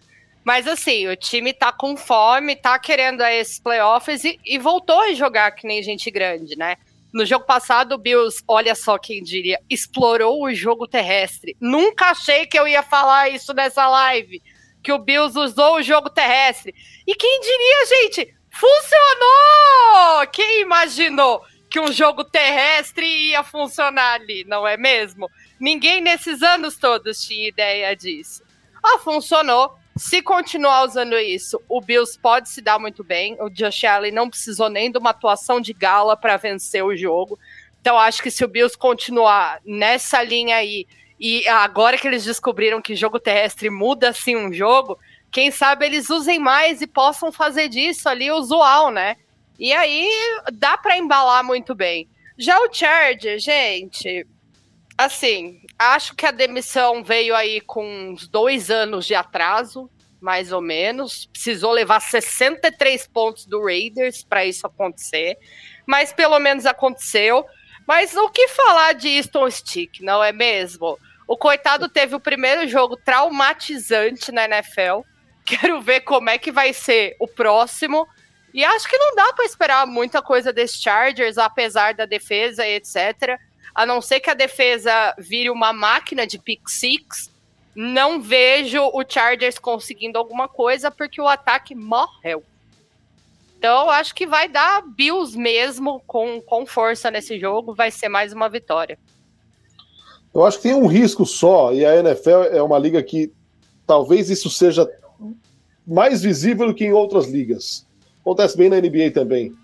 Mas 0.45 0.67
assim, 0.67 1.07
o 1.07 1.17
time 1.17 1.53
tá 1.53 1.73
com 1.73 1.97
fome, 1.97 2.57
tá 2.57 2.77
querendo 2.79 3.23
esses 3.23 3.61
playoffs 3.61 4.25
e, 4.25 4.39
e, 4.45 4.59
voltou 4.59 5.01
a 5.01 5.13
jogar 5.13 5.53
que 5.53 5.67
nem 5.67 5.83
gente 5.83 6.11
grande, 6.11 6.57
né? 6.57 6.77
No 7.13 7.25
jogo 7.25 7.45
passado, 7.45 7.93
o 7.93 7.99
Bills, 7.99 8.43
olha 8.47 8.75
só 8.75 8.99
quem 8.99 9.23
diria, 9.23 9.61
explorou 9.71 10.43
o 10.45 10.53
jogo 10.53 10.87
terrestre. 10.87 11.57
Nunca 11.61 12.07
achei 12.07 12.47
que 12.47 12.59
eu 12.59 12.67
ia 12.67 12.83
falar 12.83 13.29
isso 13.29 13.55
nessa 13.55 13.89
live, 13.89 14.43
que 14.83 14.93
o 14.93 14.99
Bills 14.99 15.39
usou 15.39 15.77
o 15.77 15.83
jogo 15.83 16.11
terrestre. 16.11 16.75
E 17.07 17.15
quem 17.15 17.41
diria, 17.41 17.87
gente, 17.87 18.35
funcionou! 18.53 20.27
Quem 20.33 20.63
imaginou 20.63 21.43
que 21.77 21.81
um 21.81 21.93
jogo 21.93 22.25
terrestre 22.25 23.05
ia 23.07 23.43
funcionar 23.43 24.15
ali, 24.15 24.47
não 24.49 24.67
é 24.67 24.79
mesmo? 24.79 25.31
Ninguém 25.61 26.01
nesses 26.01 26.43
anos 26.43 26.79
todos 26.79 27.21
tinha 27.21 27.49
ideia 27.49 27.95
disso. 27.95 28.43
Ah, 28.83 28.99
funcionou. 29.01 29.77
Se 29.95 30.23
continuar 30.23 30.85
usando 30.85 31.19
isso, 31.19 31.61
o 31.69 31.83
Bills 31.83 32.19
pode 32.19 32.49
se 32.49 32.63
dar 32.63 32.79
muito 32.79 33.05
bem. 33.05 33.37
O 33.43 33.51
Josh 33.51 33.85
Allen 33.85 34.11
não 34.11 34.31
precisou 34.31 34.71
nem 34.71 34.91
de 34.91 34.97
uma 34.97 35.11
atuação 35.11 35.61
de 35.61 35.75
gala 35.75 36.17
para 36.17 36.39
vencer 36.39 36.83
o 36.83 36.97
jogo. 36.97 37.39
Então, 37.79 37.99
acho 37.99 38.23
que 38.23 38.31
se 38.31 38.43
o 38.43 38.49
Bills 38.49 38.79
continuar 38.79 39.61
nessa 39.63 40.23
linha 40.23 40.57
aí, 40.57 40.87
e 41.21 41.47
agora 41.47 41.99
que 41.99 42.09
eles 42.09 42.25
descobriram 42.25 42.81
que 42.81 42.97
jogo 42.97 43.21
terrestre 43.21 43.69
muda 43.69 44.09
assim 44.09 44.35
um 44.35 44.51
jogo, 44.51 44.99
quem 45.31 45.51
sabe 45.51 45.85
eles 45.85 46.09
usem 46.09 46.39
mais 46.39 46.81
e 46.81 46.87
possam 46.87 47.31
fazer 47.31 47.69
disso 47.69 48.09
ali 48.09 48.31
usual, 48.31 48.91
né? 48.91 49.17
E 49.59 49.73
aí 49.73 50.09
dá 50.53 50.77
para 50.77 50.97
embalar 50.97 51.43
muito 51.45 51.75
bem. 51.75 52.09
Já 52.39 52.59
o 52.61 52.73
Charger, 52.73 53.39
gente, 53.39 54.27
assim, 54.99 55.61
acho 55.79 56.15
que 56.15 56.27
a 56.27 56.31
demissão 56.31 57.03
veio 57.03 57.35
aí 57.35 57.61
com 57.61 57.85
uns 58.11 58.29
dois 58.29 58.71
anos 58.71 59.07
de 59.07 59.15
atraso, 59.15 59.91
mais 60.21 60.53
ou 60.53 60.61
menos. 60.61 61.27
Precisou 61.33 61.73
levar 61.73 62.01
63 62.01 63.07
pontos 63.07 63.47
do 63.47 63.65
Raiders 63.65 64.23
para 64.23 64.45
isso 64.45 64.67
acontecer, 64.67 65.39
mas 65.87 66.13
pelo 66.13 66.39
menos 66.39 66.67
aconteceu. 66.67 67.45
Mas 67.87 68.15
o 68.17 68.29
que 68.29 68.49
falar 68.49 68.95
de 68.95 69.09
Easton 69.09 69.49
Stick, 69.51 70.01
não 70.01 70.23
é 70.23 70.33
mesmo? 70.33 70.99
O 71.27 71.37
coitado 71.37 71.89
teve 71.89 72.15
o 72.15 72.21
primeiro 72.21 72.69
jogo 72.69 72.97
traumatizante 72.97 74.31
na 74.31 74.45
NFL. 74.45 75.01
Quero 75.45 75.81
ver 75.81 76.01
como 76.01 76.29
é 76.29 76.39
que 76.39 76.53
vai 76.53 76.73
ser 76.73 77.17
o 77.21 77.27
próximo. 77.27 78.07
E 78.57 78.65
acho 78.65 78.89
que 78.89 78.99
não 78.99 79.15
dá 79.15 79.33
para 79.35 79.45
esperar 79.45 79.87
muita 79.87 80.21
coisa 80.21 80.53
desses 80.53 80.83
Chargers, 80.83 81.39
apesar 81.39 81.95
da 81.95 82.07
defesa 82.07 82.67
e 82.67 82.75
etc 82.75 83.39
a 83.77 83.85
não 83.85 84.01
ser 84.01 84.21
que 84.21 84.31
a 84.31 84.35
defesa 84.35 85.15
vire 85.19 85.51
uma 85.51 85.71
máquina 85.71 86.27
de 86.27 86.39
pick 86.39 86.67
six, 86.67 87.31
não 87.75 88.23
vejo 88.23 88.83
o 88.83 89.05
Chargers 89.07 89.59
conseguindo 89.59 90.17
alguma 90.17 90.49
coisa 90.49 90.91
porque 90.91 91.21
o 91.21 91.29
ataque 91.29 91.75
morreu. 91.75 92.43
Então, 93.59 93.91
acho 93.91 94.15
que 94.15 94.27
vai 94.27 94.49
dar 94.49 94.81
Bills 94.81 95.37
mesmo 95.37 96.01
com, 96.07 96.41
com 96.41 96.65
força 96.65 97.11
nesse 97.11 97.39
jogo, 97.39 97.75
vai 97.75 97.91
ser 97.91 98.09
mais 98.09 98.33
uma 98.33 98.49
vitória. 98.49 98.99
Eu 100.33 100.43
acho 100.47 100.57
que 100.57 100.63
tem 100.63 100.75
um 100.75 100.87
risco 100.87 101.27
só, 101.27 101.75
e 101.75 101.85
a 101.85 101.97
NFL 101.97 102.45
é 102.53 102.63
uma 102.63 102.79
liga 102.79 103.03
que 103.03 103.31
talvez 103.87 104.31
isso 104.31 104.49
seja 104.49 104.91
mais 105.87 106.23
visível 106.23 106.69
do 106.69 106.75
que 106.75 106.85
em 106.87 106.95
outras 106.95 107.27
ligas. 107.27 107.86
Acontece 108.27 108.57
bem 108.57 108.69
na 108.69 108.81
NBA 108.81 109.13
também. 109.15 109.55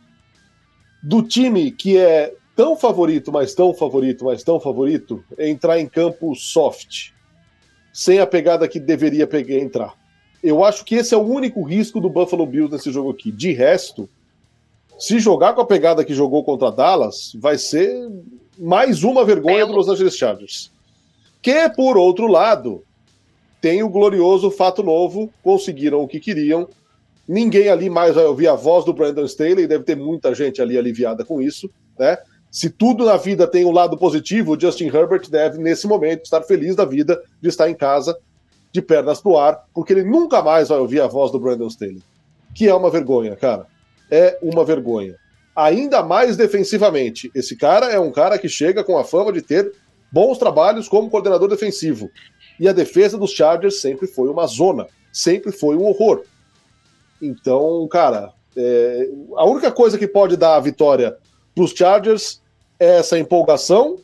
Do 1.02 1.20
time 1.20 1.72
que 1.72 1.98
é 1.98 2.32
tão 2.54 2.76
favorito, 2.76 3.32
mas 3.32 3.56
tão 3.56 3.74
favorito, 3.74 4.24
mas 4.24 4.44
tão 4.44 4.60
favorito, 4.60 5.24
é 5.36 5.50
entrar 5.50 5.80
em 5.80 5.88
campo 5.88 6.32
soft, 6.36 7.10
sem 7.92 8.20
a 8.20 8.26
pegada 8.26 8.68
que 8.68 8.78
deveria 8.78 9.26
pegar 9.26 9.56
entrar. 9.56 9.94
Eu 10.40 10.62
acho 10.62 10.84
que 10.84 10.94
esse 10.94 11.12
é 11.12 11.16
o 11.16 11.26
único 11.26 11.60
risco 11.64 12.00
do 12.00 12.08
Buffalo 12.08 12.46
Bills 12.46 12.72
nesse 12.72 12.92
jogo 12.92 13.10
aqui. 13.10 13.32
De 13.32 13.50
resto, 13.50 14.08
se 14.96 15.18
jogar 15.18 15.54
com 15.54 15.60
a 15.60 15.66
pegada 15.66 16.04
que 16.04 16.14
jogou 16.14 16.44
contra 16.44 16.70
Dallas, 16.70 17.32
vai 17.34 17.58
ser 17.58 18.08
mais 18.56 19.02
uma 19.02 19.24
vergonha 19.24 19.66
do 19.66 19.72
Los 19.72 19.88
Angeles 19.88 20.16
Chargers. 20.16 20.70
Que, 21.42 21.68
por 21.68 21.96
outro 21.96 22.28
lado, 22.28 22.84
tem 23.60 23.82
o 23.82 23.88
glorioso 23.88 24.52
fato 24.52 24.84
novo, 24.84 25.32
conseguiram 25.42 26.00
o 26.00 26.06
que 26.06 26.20
queriam. 26.20 26.68
Ninguém 27.28 27.68
ali 27.68 27.88
mais 27.88 28.14
vai 28.14 28.24
ouvir 28.24 28.48
a 28.48 28.54
voz 28.54 28.84
do 28.84 28.92
Brandon 28.92 29.24
Staley, 29.24 29.66
deve 29.66 29.84
ter 29.84 29.96
muita 29.96 30.34
gente 30.34 30.60
ali 30.60 30.76
aliviada 30.76 31.24
com 31.24 31.40
isso, 31.40 31.70
né? 31.98 32.18
Se 32.50 32.68
tudo 32.68 33.06
na 33.06 33.16
vida 33.16 33.46
tem 33.46 33.64
um 33.64 33.70
lado 33.70 33.96
positivo, 33.96 34.54
o 34.54 34.60
Justin 34.60 34.88
Herbert 34.88 35.30
deve, 35.30 35.56
nesse 35.56 35.86
momento, 35.86 36.24
estar 36.24 36.42
feliz 36.42 36.76
da 36.76 36.84
vida 36.84 37.18
de 37.40 37.48
estar 37.48 37.70
em 37.70 37.74
casa, 37.74 38.14
de 38.70 38.82
pernas 38.82 39.22
pro 39.22 39.38
ar, 39.38 39.64
porque 39.74 39.94
ele 39.94 40.04
nunca 40.04 40.42
mais 40.42 40.68
vai 40.68 40.78
ouvir 40.78 41.00
a 41.00 41.06
voz 41.06 41.32
do 41.32 41.40
Brandon 41.40 41.68
Staley. 41.68 42.02
Que 42.54 42.68
é 42.68 42.74
uma 42.74 42.90
vergonha, 42.90 43.34
cara. 43.36 43.66
É 44.10 44.38
uma 44.42 44.66
vergonha. 44.66 45.16
Ainda 45.56 46.02
mais 46.02 46.36
defensivamente. 46.36 47.30
Esse 47.34 47.56
cara 47.56 47.86
é 47.86 47.98
um 47.98 48.12
cara 48.12 48.36
que 48.36 48.48
chega 48.50 48.84
com 48.84 48.98
a 48.98 49.04
fama 49.04 49.32
de 49.32 49.40
ter 49.40 49.72
bons 50.12 50.36
trabalhos 50.36 50.88
como 50.88 51.08
coordenador 51.08 51.48
defensivo. 51.48 52.10
E 52.60 52.68
a 52.68 52.72
defesa 52.72 53.16
dos 53.16 53.30
Chargers 53.30 53.80
sempre 53.80 54.06
foi 54.06 54.28
uma 54.28 54.46
zona, 54.46 54.86
sempre 55.10 55.52
foi 55.52 55.74
um 55.74 55.84
horror. 55.84 56.22
Então, 57.22 57.86
cara, 57.88 58.32
é... 58.56 59.08
a 59.36 59.46
única 59.46 59.70
coisa 59.70 59.96
que 59.96 60.06
pode 60.06 60.36
dar 60.36 60.56
a 60.56 60.60
vitória 60.60 61.16
para 61.54 61.64
os 61.64 61.70
Chargers 61.70 62.42
essa 62.78 63.18
empolgação 63.18 63.98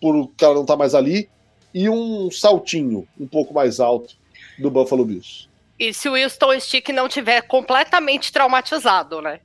por 0.00 0.16
o 0.16 0.28
cara 0.36 0.54
não 0.54 0.62
estar 0.62 0.74
tá 0.74 0.78
mais 0.78 0.94
ali 0.94 1.28
e 1.72 1.88
um 1.88 2.30
saltinho 2.30 3.06
um 3.18 3.26
pouco 3.26 3.54
mais 3.54 3.78
alto 3.78 4.14
do 4.58 4.70
Buffalo 4.70 5.04
Bills. 5.04 5.48
E 5.78 5.92
se 5.92 6.08
o 6.08 6.12
Wilson 6.12 6.58
Stick 6.60 6.88
não 6.90 7.08
tiver 7.08 7.42
completamente 7.42 8.32
traumatizado, 8.32 9.20
né? 9.20 9.40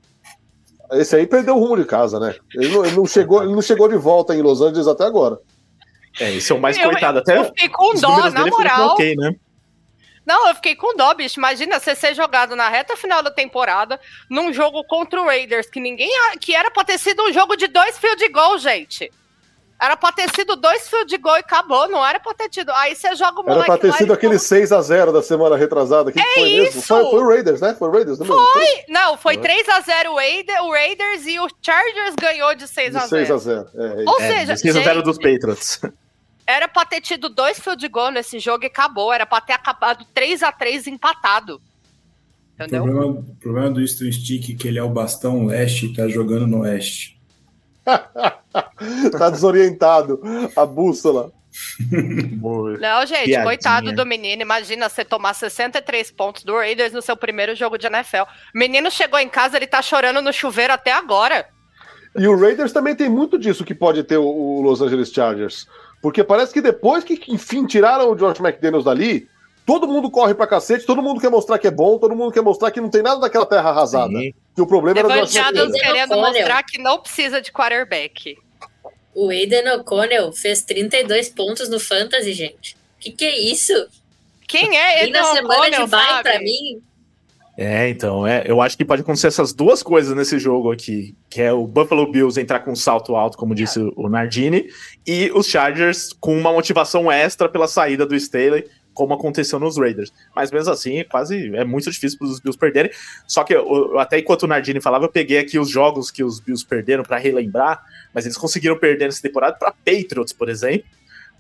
Esse 0.92 1.16
aí 1.16 1.28
perdeu 1.28 1.56
o 1.56 1.60
rumo 1.60 1.78
de 1.78 1.86
casa, 1.86 2.20
né? 2.20 2.36
Ele 2.56 2.70
não, 2.70 2.86
ele 2.86 2.96
não 2.96 3.06
chegou, 3.06 3.44
ele 3.44 3.54
não 3.54 3.62
chegou 3.62 3.88
de 3.88 3.96
volta 3.96 4.36
em 4.36 4.42
Los 4.42 4.62
Angeles 4.62 4.88
até 4.88 5.04
agora. 5.04 5.40
É, 6.20 6.34
esse 6.34 6.52
é 6.52 6.56
o 6.56 6.60
mais 6.60 6.78
eu, 6.78 6.90
coitado. 6.90 7.20
Até 7.20 7.38
eu 7.38 7.52
fico 7.56 7.78
com 7.78 7.94
dó, 8.00 8.30
na 8.32 8.46
moral. 8.48 8.94
Okay, 8.94 9.16
né? 9.16 9.36
Não, 10.30 10.48
eu 10.48 10.54
fiquei 10.54 10.76
com 10.76 10.96
dó, 10.96 11.12
bicho. 11.16 11.40
Imagina 11.40 11.80
você 11.80 11.96
ser 11.96 12.14
jogado 12.14 12.56
na 12.56 12.70
reta 12.70 12.96
final 12.96 13.24
da 13.24 13.32
temporada, 13.32 14.00
num 14.30 14.54
jogo 14.54 14.84
contra 14.84 15.20
o 15.20 15.26
Raiders, 15.26 15.68
que 15.68 15.80
ninguém. 15.80 16.08
que 16.40 16.54
era 16.54 16.70
pra 16.70 16.84
ter 16.84 17.00
sido 17.00 17.24
um 17.24 17.34
jogo 17.34 17.56
de 17.56 17.66
dois 17.66 17.98
field 17.98 18.30
goal, 18.30 18.60
gente. 18.60 19.12
Era 19.82 19.98
pra 19.98 20.12
ter 20.12 20.30
sido 20.36 20.56
dois 20.56 20.88
field 20.88 21.18
goal 21.18 21.38
e 21.38 21.40
acabou, 21.40 21.90
não 21.90 22.06
era 22.06 22.20
pra 22.20 22.36
ter 22.36 22.48
tido. 22.48 22.72
Aí 22.74 22.96
você 22.96 23.16
joga 23.16 23.42
o 23.42 23.44
moleque 23.44 23.72
Era 23.72 23.80
pra 23.80 23.90
ter 23.90 23.98
sido 23.98 24.14
aquele 24.14 24.36
6x0 24.36 25.12
da 25.12 25.24
semana 25.24 25.58
retrasada. 25.58 26.12
Que 26.12 26.20
é 26.20 26.34
foi 26.36 26.44
isso! 26.44 26.62
Mesmo? 26.62 26.82
Foi, 26.84 27.10
foi, 27.10 27.24
o 27.24 27.28
Raiders, 27.28 27.62
né? 27.62 27.74
Foi 27.74 27.88
o 27.88 27.92
Raiders, 27.92 28.20
não 28.20 28.26
Foi! 28.28 28.66
Não, 28.88 29.18
foi 29.18 29.36
3x0 29.36 30.10
o 30.62 30.72
Raiders 30.72 31.26
e 31.26 31.40
o 31.40 31.48
Chargers 31.60 32.14
ganhou 32.22 32.54
de 32.54 32.66
6x0. 32.66 33.10
6x0. 33.10 33.68
É, 33.74 34.04
é, 34.04 34.06
Ou 34.08 34.22
é, 34.22 34.46
seja, 34.46 34.54
6x0 34.54 35.02
dos 35.02 35.18
Patriots. 35.18 35.82
Era 36.50 36.68
pra 36.68 36.84
ter 36.84 37.00
tido 37.00 37.30
dois 37.30 37.60
field 37.60 37.88
goal 37.89 38.10
nesse 38.10 38.39
jogo 38.39 38.64
e 38.64 38.68
acabou. 38.68 39.14
Era 39.14 39.24
pra 39.24 39.39
ter 39.39 39.54
acabado 39.54 40.04
3 40.16 40.41
a 40.41 40.52
3 40.52 40.88
empatado. 40.88 41.62
Entendeu? 42.56 42.82
O 42.82 42.88
problema, 42.88 43.06
o 43.06 43.36
problema 43.36 43.70
do 43.70 43.82
Easton 43.82 44.12
Stick 44.12 44.50
é 44.50 44.58
que 44.58 44.68
ele 44.68 44.80
é 44.80 44.84
o 44.84 44.89
bastão 44.89 45.45
leste 45.45 45.86
e 45.86 45.93
tá 45.93 46.08
jogando 46.08 46.47
no 46.47 46.62
oeste. 46.62 47.22
tá 47.86 49.30
desorientado. 49.30 50.20
A 50.56 50.66
bússola. 50.66 51.32
Não, 52.80 53.06
gente, 53.06 53.26
Piadinha. 53.26 53.43
coitado 53.43 53.93
do 53.93 54.04
menino. 54.04 54.41
Imagina 54.41 54.89
você 54.89 55.06
tomar 55.06 55.36
63 55.36 56.10
pontos 56.10 56.43
do 56.43 56.56
Raiders 56.56 56.93
no 56.93 57.02
seu 57.04 57.16
primeiro 57.16 57.56
jogo 57.56 57.78
de 57.78 57.86
NFL. 57.86 58.24
O 58.24 58.58
menino 58.58 58.89
chegou 58.89 59.20
em 59.20 59.30
casa, 59.30 59.56
ele 59.56 59.68
tá 59.68 59.84
chorando 59.84 60.20
no 60.20 60.34
chuveiro 60.34 60.74
até 60.74 60.91
agora. 60.91 61.47
E 62.18 62.28
o 62.28 62.38
Raiders 62.38 62.72
também 62.72 62.95
tem 62.95 63.10
muito 63.10 63.38
disso 63.38 63.64
que 63.64 63.76
pode 63.76 64.03
ter 64.03 64.18
o 64.18 64.62
Los 64.62 64.82
Angeles 64.82 65.12
Chargers. 65.12 65.68
Porque 66.01 66.24
parece 66.24 66.53
que 66.53 66.62
depois 66.62 67.03
que, 67.03 67.20
enfim, 67.28 67.66
tiraram 67.66 68.12
o 68.12 68.18
George 68.18 68.41
McDaniels 68.41 68.86
dali, 68.86 69.28
todo 69.66 69.88
mundo 69.88 70.10
corre 70.10 70.34
pra 70.34 70.47
cacete, 70.47 70.86
todo 70.86 71.01
mundo 71.01 71.20
quer 71.20 71.30
mostrar 71.30 71.60
que 71.60 71.68
é 71.68 71.72
bom, 71.72 71.99
todo 71.99 72.16
mundo 72.16 72.32
quer 72.32 72.41
mostrar 72.41 72.72
que 72.72 72.82
não 72.82 72.89
tem 72.89 73.03
nada 73.03 73.20
daquela 73.20 73.45
terra 73.45 73.70
arrasada. 73.70 74.12
Sim. 74.12 74.34
Que 74.55 74.62
o 74.62 74.68
problema 74.68 74.99
era 74.99 75.07
o 75.07 75.12
George 75.12 75.38
McDaniels. 75.38 75.82
querendo 75.82 76.16
mostrar 76.16 76.64
que 76.64 76.78
não 76.82 76.99
precisa 76.99 77.41
de 77.41 77.51
quarterback. 77.51 78.38
O 79.14 79.30
Aiden 79.30 79.68
O'Connell 79.74 80.32
fez 80.32 80.64
32 80.64 81.30
pontos 81.30 81.70
no 81.70 81.80
Fantasy, 81.80 82.34
gente. 82.34 82.78
Que 82.99 83.12
que 83.12 83.26
é 83.26 83.38
isso? 83.38 83.74
Quem 84.47 84.78
é 84.78 85.03
ele? 85.03 85.12
na 85.12 85.24
semana 85.26 85.70
de 85.70 85.88
bye 85.88 86.24
pra 86.24 86.39
mim. 86.39 86.82
É, 87.62 87.89
então, 87.89 88.26
é, 88.26 88.43
eu 88.45 88.62
acho 88.62 88.78
que 88.78 88.86
pode 88.86 89.01
acontecer 89.01 89.28
essas 89.28 89.51
duas 89.51 89.84
coisas 89.84 90.16
nesse 90.16 90.39
jogo 90.39 90.72
aqui, 90.72 91.14
que 91.30 91.41
é 91.41 91.51
o 91.51 91.68
Buffalo 91.68 92.10
Bills 92.10 92.39
entrar 92.39 92.62
com 92.62 92.72
um 92.72 92.76
salto 92.76 93.18
alto, 93.18 93.38
como 93.38 93.53
disse 93.53 93.82
o 93.97 94.07
Nardini, 94.07 94.70
e 95.05 95.30
os 95.36 95.45
Chargers 95.45 96.14
com 96.14 96.39
uma 96.39 96.53
motivação 96.53 97.12
extra 97.12 97.49
pela 97.49 97.68
saída 97.68 98.05
do 98.05 98.16
Staley, 98.16 98.66
como 98.93 99.14
aconteceu 99.14 99.60
nos 99.60 99.78
Raiders. 99.78 100.10
Mas 100.34 100.53
mesmo 100.53 100.72
assim, 100.72 101.03
quase 101.12 101.53
é 101.53 101.66
muito 101.66 101.91
difícil 101.91 102.18
para 102.18 102.28
os 102.30 102.39
Bills 102.39 102.57
perderem. 102.57 102.91
Só 103.28 103.43
que 103.43 103.53
eu, 103.53 103.99
até 103.99 104.20
enquanto 104.20 104.43
o 104.43 104.47
Nardini 104.47 104.80
falava, 104.80 105.03
eu 105.03 105.12
peguei 105.12 105.39
aqui 105.39 105.60
os 105.60 105.70
jogos 105.70 106.10
que 106.10 106.24
os 106.24 106.39
Bills 106.39 106.66
perderam 106.66 107.03
para 107.03 107.18
relembrar, 107.18 107.84
mas 108.16 108.26
eles 108.26 108.38
conseguiram 108.38 108.78
perder 108.78 109.07
nessa 109.07 109.22
temporada 109.22 109.57
para 109.60 109.74
Patriots, 109.74 110.32
por 110.32 110.47
exemplo, 110.47 110.88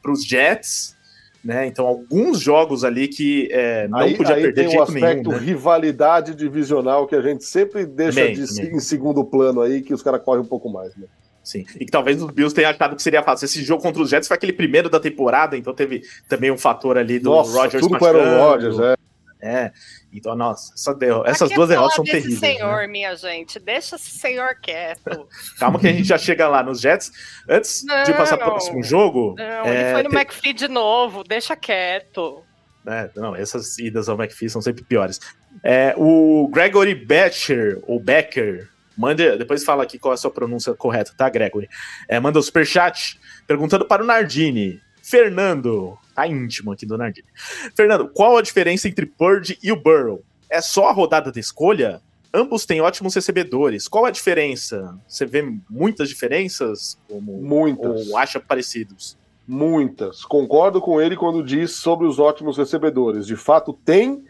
para 0.01 0.11
os 0.11 0.25
Jets, 0.25 0.97
né? 1.43 1.67
Então, 1.67 1.85
alguns 1.85 2.39
jogos 2.39 2.83
ali 2.83 3.07
que 3.07 3.47
é, 3.51 3.87
não 3.87 3.99
aí, 3.99 4.15
podia 4.15 4.35
aí 4.35 4.41
perder 4.41 4.55
tem 4.55 4.65
de 4.65 4.71
jeito 4.71 4.81
o 4.81 4.83
aspecto 4.83 5.29
nenhum, 5.29 5.39
né? 5.39 5.45
rivalidade 5.45 6.35
divisional 6.35 7.07
que 7.07 7.15
a 7.15 7.21
gente 7.21 7.43
sempre 7.45 7.85
deixa 7.85 8.31
de, 8.31 8.41
em 8.41 8.79
segundo 8.79 9.23
plano 9.23 9.61
aí, 9.61 9.81
que 9.81 9.93
os 9.93 10.01
caras 10.01 10.21
correm 10.21 10.41
um 10.41 10.47
pouco 10.47 10.69
mais, 10.69 10.95
né? 10.95 11.05
Sim. 11.43 11.65
E 11.79 11.85
que 11.85 11.91
talvez 11.91 12.21
os 12.21 12.29
Bills 12.31 12.53
tenham 12.53 12.69
achado 12.69 12.95
que 12.95 13.01
seria 13.01 13.23
fácil. 13.23 13.45
Esse 13.45 13.63
jogo 13.63 13.81
contra 13.81 14.01
os 14.01 14.09
Jets 14.09 14.27
foi 14.27 14.35
aquele 14.35 14.53
primeiro 14.53 14.89
da 14.89 14.99
temporada, 14.99 15.57
então 15.57 15.73
teve 15.73 16.03
também 16.27 16.51
um 16.51 16.57
fator 16.57 16.97
ali 16.97 17.17
do 17.17 17.29
Nossa, 17.29 17.57
Rogers 17.57 17.81
tudo 17.81 17.97
com 17.97 18.05
o 18.05 18.37
Rogers, 18.37 18.79
é. 18.79 18.95
É. 19.41 19.71
Então, 20.11 20.35
nossa, 20.35 20.73
essa 20.73 20.93
derro 20.93 21.23
essas 21.25 21.49
duas 21.51 21.69
derrotas 21.69 21.95
são 21.95 22.03
terríveis. 22.03 22.39
senhor, 22.39 22.81
né? 22.81 22.87
minha 22.87 23.15
gente. 23.15 23.57
Deixa 23.57 23.95
esse 23.95 24.11
senhor 24.11 24.55
quieto. 24.61 25.27
Calma 25.57 25.79
que 25.79 25.87
a 25.87 25.93
gente 25.93 26.07
já 26.07 26.17
chega 26.17 26.47
lá 26.49 26.61
nos 26.61 26.81
Jets. 26.81 27.11
Antes 27.47 27.85
não, 27.85 28.03
de 28.03 28.13
passar 28.13 28.37
para 28.37 28.47
o 28.47 28.51
próximo 28.51 28.83
jogo. 28.83 29.35
Não, 29.37 29.65
é, 29.65 29.69
ele 29.69 29.93
foi 29.93 30.03
no 30.03 30.09
tem... 30.09 30.19
McPhee 30.19 30.53
de 30.53 30.67
novo, 30.67 31.23
deixa 31.23 31.55
quieto. 31.55 32.43
É, 32.85 33.09
não, 33.15 33.35
essas 33.35 33.77
idas 33.77 34.09
ao 34.09 34.17
McPhee 34.17 34.49
são 34.49 34.61
sempre 34.61 34.83
piores. 34.83 35.19
É, 35.63 35.93
o 35.97 36.49
Gregory 36.51 36.95
Becher, 36.95 37.79
ou 37.83 37.99
Becker, 37.99 38.69
manda, 38.97 39.37
depois 39.37 39.63
fala 39.63 39.83
aqui 39.83 39.97
qual 39.97 40.13
é 40.13 40.15
a 40.15 40.17
sua 40.17 40.31
pronúncia 40.31 40.73
correta, 40.73 41.13
tá, 41.15 41.29
Gregory? 41.29 41.69
É, 42.07 42.19
manda 42.19 42.39
o 42.39 42.41
um 42.41 42.43
superchat 42.43 43.19
perguntando 43.47 43.85
para 43.85 44.03
o 44.03 44.05
Nardini. 44.05 44.81
Fernando, 45.09 45.97
tá 46.13 46.27
íntimo 46.27 46.71
aqui 46.71 46.85
do 46.85 46.95
Nardini. 46.95 47.27
Fernando, 47.75 48.07
qual 48.09 48.37
a 48.37 48.43
diferença 48.43 48.87
entre 48.87 49.07
Purdy 49.07 49.57
e 49.63 49.71
o 49.71 49.75
Burrow? 49.75 50.21
É 50.47 50.61
só 50.61 50.87
a 50.87 50.91
rodada 50.91 51.31
de 51.31 51.39
escolha? 51.39 51.99
Ambos 52.31 52.63
têm 52.63 52.79
ótimos 52.79 53.15
recebedores. 53.15 53.87
Qual 53.87 54.05
a 54.05 54.11
diferença? 54.11 54.95
Você 55.07 55.25
vê 55.25 55.41
muitas 55.67 56.09
diferenças? 56.09 56.95
Como, 57.07 57.41
muitas. 57.41 58.07
Ou 58.07 58.17
acha 58.19 58.39
parecidos? 58.39 59.17
Muitas. 59.47 60.23
Concordo 60.23 60.79
com 60.79 61.01
ele 61.01 61.17
quando 61.17 61.43
diz 61.43 61.71
sobre 61.71 62.05
os 62.05 62.19
ótimos 62.19 62.55
recebedores. 62.55 63.25
De 63.25 63.35
fato, 63.35 63.73
tem. 63.73 64.23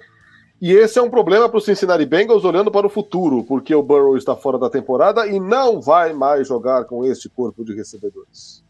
E 0.61 0.71
esse 0.71 0.97
é 0.97 1.01
um 1.01 1.09
problema 1.09 1.49
para 1.49 1.57
o 1.57 1.61
Cincinnati 1.61 2.05
Bengals 2.05 2.45
olhando 2.45 2.71
para 2.71 2.87
o 2.87 2.89
futuro, 2.89 3.43
porque 3.43 3.75
o 3.75 3.83
Burrow 3.83 4.15
está 4.15 4.33
fora 4.33 4.57
da 4.57 4.69
temporada 4.69 5.27
e 5.27 5.41
não 5.41 5.81
vai 5.81 6.13
mais 6.13 6.47
jogar 6.47 6.85
com 6.85 7.03
este 7.03 7.27
corpo 7.27 7.65
de 7.65 7.75
recebedores. 7.75 8.63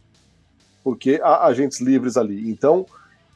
Porque 0.84 1.20
há 1.24 1.46
agentes 1.46 1.82
livres 1.82 2.18
ali. 2.18 2.50
Então, 2.50 2.86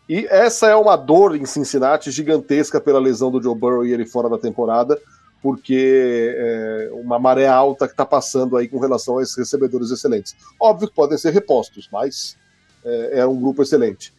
e 0.07 0.25
essa 0.29 0.67
é 0.67 0.75
uma 0.75 0.95
dor 0.95 1.35
em 1.35 1.45
Cincinnati 1.45 2.11
gigantesca 2.11 2.79
pela 2.79 2.99
lesão 2.99 3.31
do 3.31 3.41
Joe 3.41 3.55
Burrow 3.55 3.85
e 3.85 3.93
ele 3.93 4.05
fora 4.05 4.29
da 4.29 4.37
temporada, 4.37 4.99
porque 5.41 6.33
é 6.37 6.89
uma 6.93 7.19
maré 7.19 7.47
alta 7.47 7.87
que 7.87 7.93
está 7.93 8.05
passando 8.05 8.57
aí 8.57 8.67
com 8.67 8.79
relação 8.79 9.17
a 9.17 9.23
esses 9.23 9.37
recebedores 9.37 9.91
excelentes. 9.91 10.35
Óbvio 10.59 10.87
que 10.87 10.95
podem 10.95 11.17
ser 11.17 11.31
repostos, 11.31 11.89
mas 11.91 12.37
é, 12.83 13.19
é 13.19 13.25
um 13.25 13.39
grupo 13.39 13.61
excelente. 13.61 14.13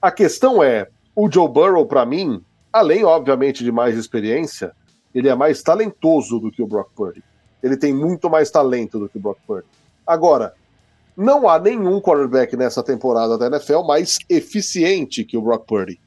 A 0.00 0.10
questão 0.10 0.62
é, 0.62 0.88
o 1.14 1.30
Joe 1.30 1.48
Burrow, 1.48 1.86
para 1.86 2.06
mim, 2.06 2.42
além, 2.72 3.04
obviamente, 3.04 3.64
de 3.64 3.72
mais 3.72 3.96
experiência, 3.96 4.72
ele 5.14 5.28
é 5.28 5.34
mais 5.34 5.62
talentoso 5.62 6.38
do 6.38 6.50
que 6.50 6.62
o 6.62 6.66
Brock 6.66 6.90
Purdy. 6.94 7.22
Ele 7.62 7.76
tem 7.76 7.92
muito 7.92 8.30
mais 8.30 8.50
talento 8.50 8.98
do 8.98 9.08
que 9.08 9.18
o 9.18 9.20
Brock 9.20 9.38
Purdy. 9.46 9.66
Agora, 10.06 10.54
não 11.20 11.46
há 11.46 11.58
nenhum 11.58 12.00
quarterback 12.00 12.56
nessa 12.56 12.82
temporada 12.82 13.36
da 13.36 13.46
NFL 13.46 13.82
mais 13.82 14.16
eficiente 14.26 15.22
que 15.22 15.36
o 15.36 15.42
Brock 15.42 15.66
Purdy. 15.66 16.00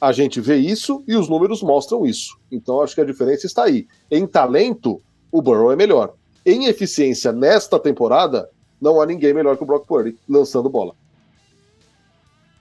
A 0.00 0.10
gente 0.10 0.40
vê 0.40 0.56
isso 0.56 1.04
e 1.06 1.14
os 1.14 1.28
números 1.28 1.62
mostram 1.62 2.04
isso. 2.04 2.36
Então 2.50 2.82
acho 2.82 2.96
que 2.96 3.00
a 3.00 3.04
diferença 3.04 3.46
está 3.46 3.62
aí. 3.64 3.86
Em 4.10 4.26
talento, 4.26 5.00
o 5.30 5.40
Burrow 5.40 5.70
é 5.70 5.76
melhor. 5.76 6.14
Em 6.44 6.64
eficiência 6.64 7.30
nesta 7.30 7.78
temporada, 7.78 8.50
não 8.80 9.00
há 9.00 9.06
ninguém 9.06 9.32
melhor 9.32 9.56
que 9.56 9.62
o 9.62 9.66
Brock 9.66 9.86
Purdy 9.86 10.18
lançando 10.28 10.68
bola. 10.68 10.96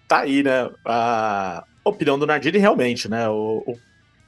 Tá 0.07 0.19
aí, 0.19 0.43
né? 0.43 0.69
A 0.85 1.63
opinião 1.83 2.19
do 2.19 2.27
Nardini 2.27 2.59
realmente, 2.59 3.09
né? 3.09 3.27
O, 3.29 3.63
o 3.65 3.75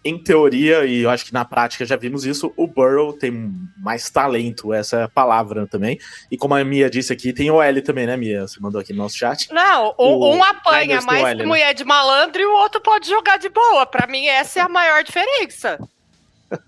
em 0.03 0.17
teoria, 0.17 0.83
e 0.85 1.01
eu 1.01 1.09
acho 1.09 1.25
que 1.25 1.33
na 1.33 1.45
prática 1.45 1.85
já 1.85 1.95
vimos 1.95 2.25
isso, 2.25 2.51
o 2.57 2.65
Burrow 2.65 3.13
tem 3.13 3.31
mais 3.77 4.09
talento, 4.09 4.73
essa 4.73 4.97
é 4.97 5.03
a 5.03 5.09
palavra 5.09 5.67
também. 5.67 5.99
E 6.31 6.37
como 6.37 6.55
a 6.55 6.63
Mia 6.63 6.89
disse 6.89 7.13
aqui, 7.13 7.31
tem 7.31 7.51
o 7.51 7.61
L 7.61 7.81
também, 7.81 8.07
né, 8.07 8.17
Mia? 8.17 8.47
Você 8.47 8.59
mandou 8.59 8.81
aqui 8.81 8.93
no 8.93 9.03
nosso 9.03 9.17
chat. 9.17 9.51
Não, 9.53 9.93
o, 9.97 10.35
um 10.35 10.43
apanha 10.43 11.01
mais 11.01 11.23
L, 11.23 11.39
né? 11.39 11.45
mulher 11.45 11.67
né? 11.67 11.73
de 11.75 11.83
malandro 11.83 12.41
e 12.41 12.45
o 12.45 12.53
outro 12.53 12.81
pode 12.81 13.07
jogar 13.07 13.37
de 13.37 13.49
boa. 13.49 13.85
Para 13.85 14.07
mim, 14.07 14.25
essa 14.25 14.59
é 14.59 14.63
a 14.63 14.69
maior 14.69 15.03
diferença. 15.03 15.79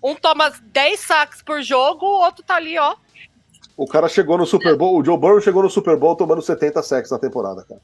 Um 0.02 0.16
toma 0.16 0.50
10 0.72 0.98
saques 0.98 1.42
por 1.42 1.62
jogo, 1.62 2.06
o 2.06 2.24
outro 2.24 2.42
tá 2.42 2.56
ali, 2.56 2.78
ó. 2.78 2.96
O 3.76 3.86
cara 3.86 4.08
chegou 4.08 4.38
no 4.38 4.46
Super 4.46 4.78
Bowl, 4.78 4.98
o 4.98 5.04
Joe 5.04 5.18
Burrow 5.18 5.42
chegou 5.42 5.62
no 5.62 5.70
Super 5.70 5.98
Bowl 5.98 6.16
tomando 6.16 6.42
70 6.42 6.82
sacks 6.82 7.12
na 7.12 7.20
temporada, 7.20 7.66
cara. 7.68 7.82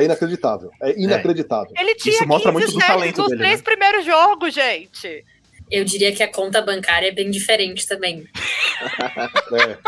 É 0.00 0.04
inacreditável. 0.04 0.70
É 0.82 1.00
inacreditável. 1.00 1.72
Ele 1.78 1.94
tinha 1.94 2.14
Isso 2.14 2.26
mostra 2.26 2.52
muito 2.52 2.72
do 2.72 2.78
talento 2.78 3.18
nos 3.18 3.28
dele, 3.28 3.42
três 3.42 3.58
né? 3.58 3.64
primeiros 3.64 4.04
jogos, 4.04 4.54
gente. 4.54 5.24
Eu 5.70 5.84
diria 5.84 6.12
que 6.12 6.22
a 6.22 6.32
conta 6.32 6.62
bancária 6.62 7.08
é 7.08 7.12
bem 7.12 7.30
diferente 7.30 7.86
também. 7.86 8.26
é. 9.52 9.78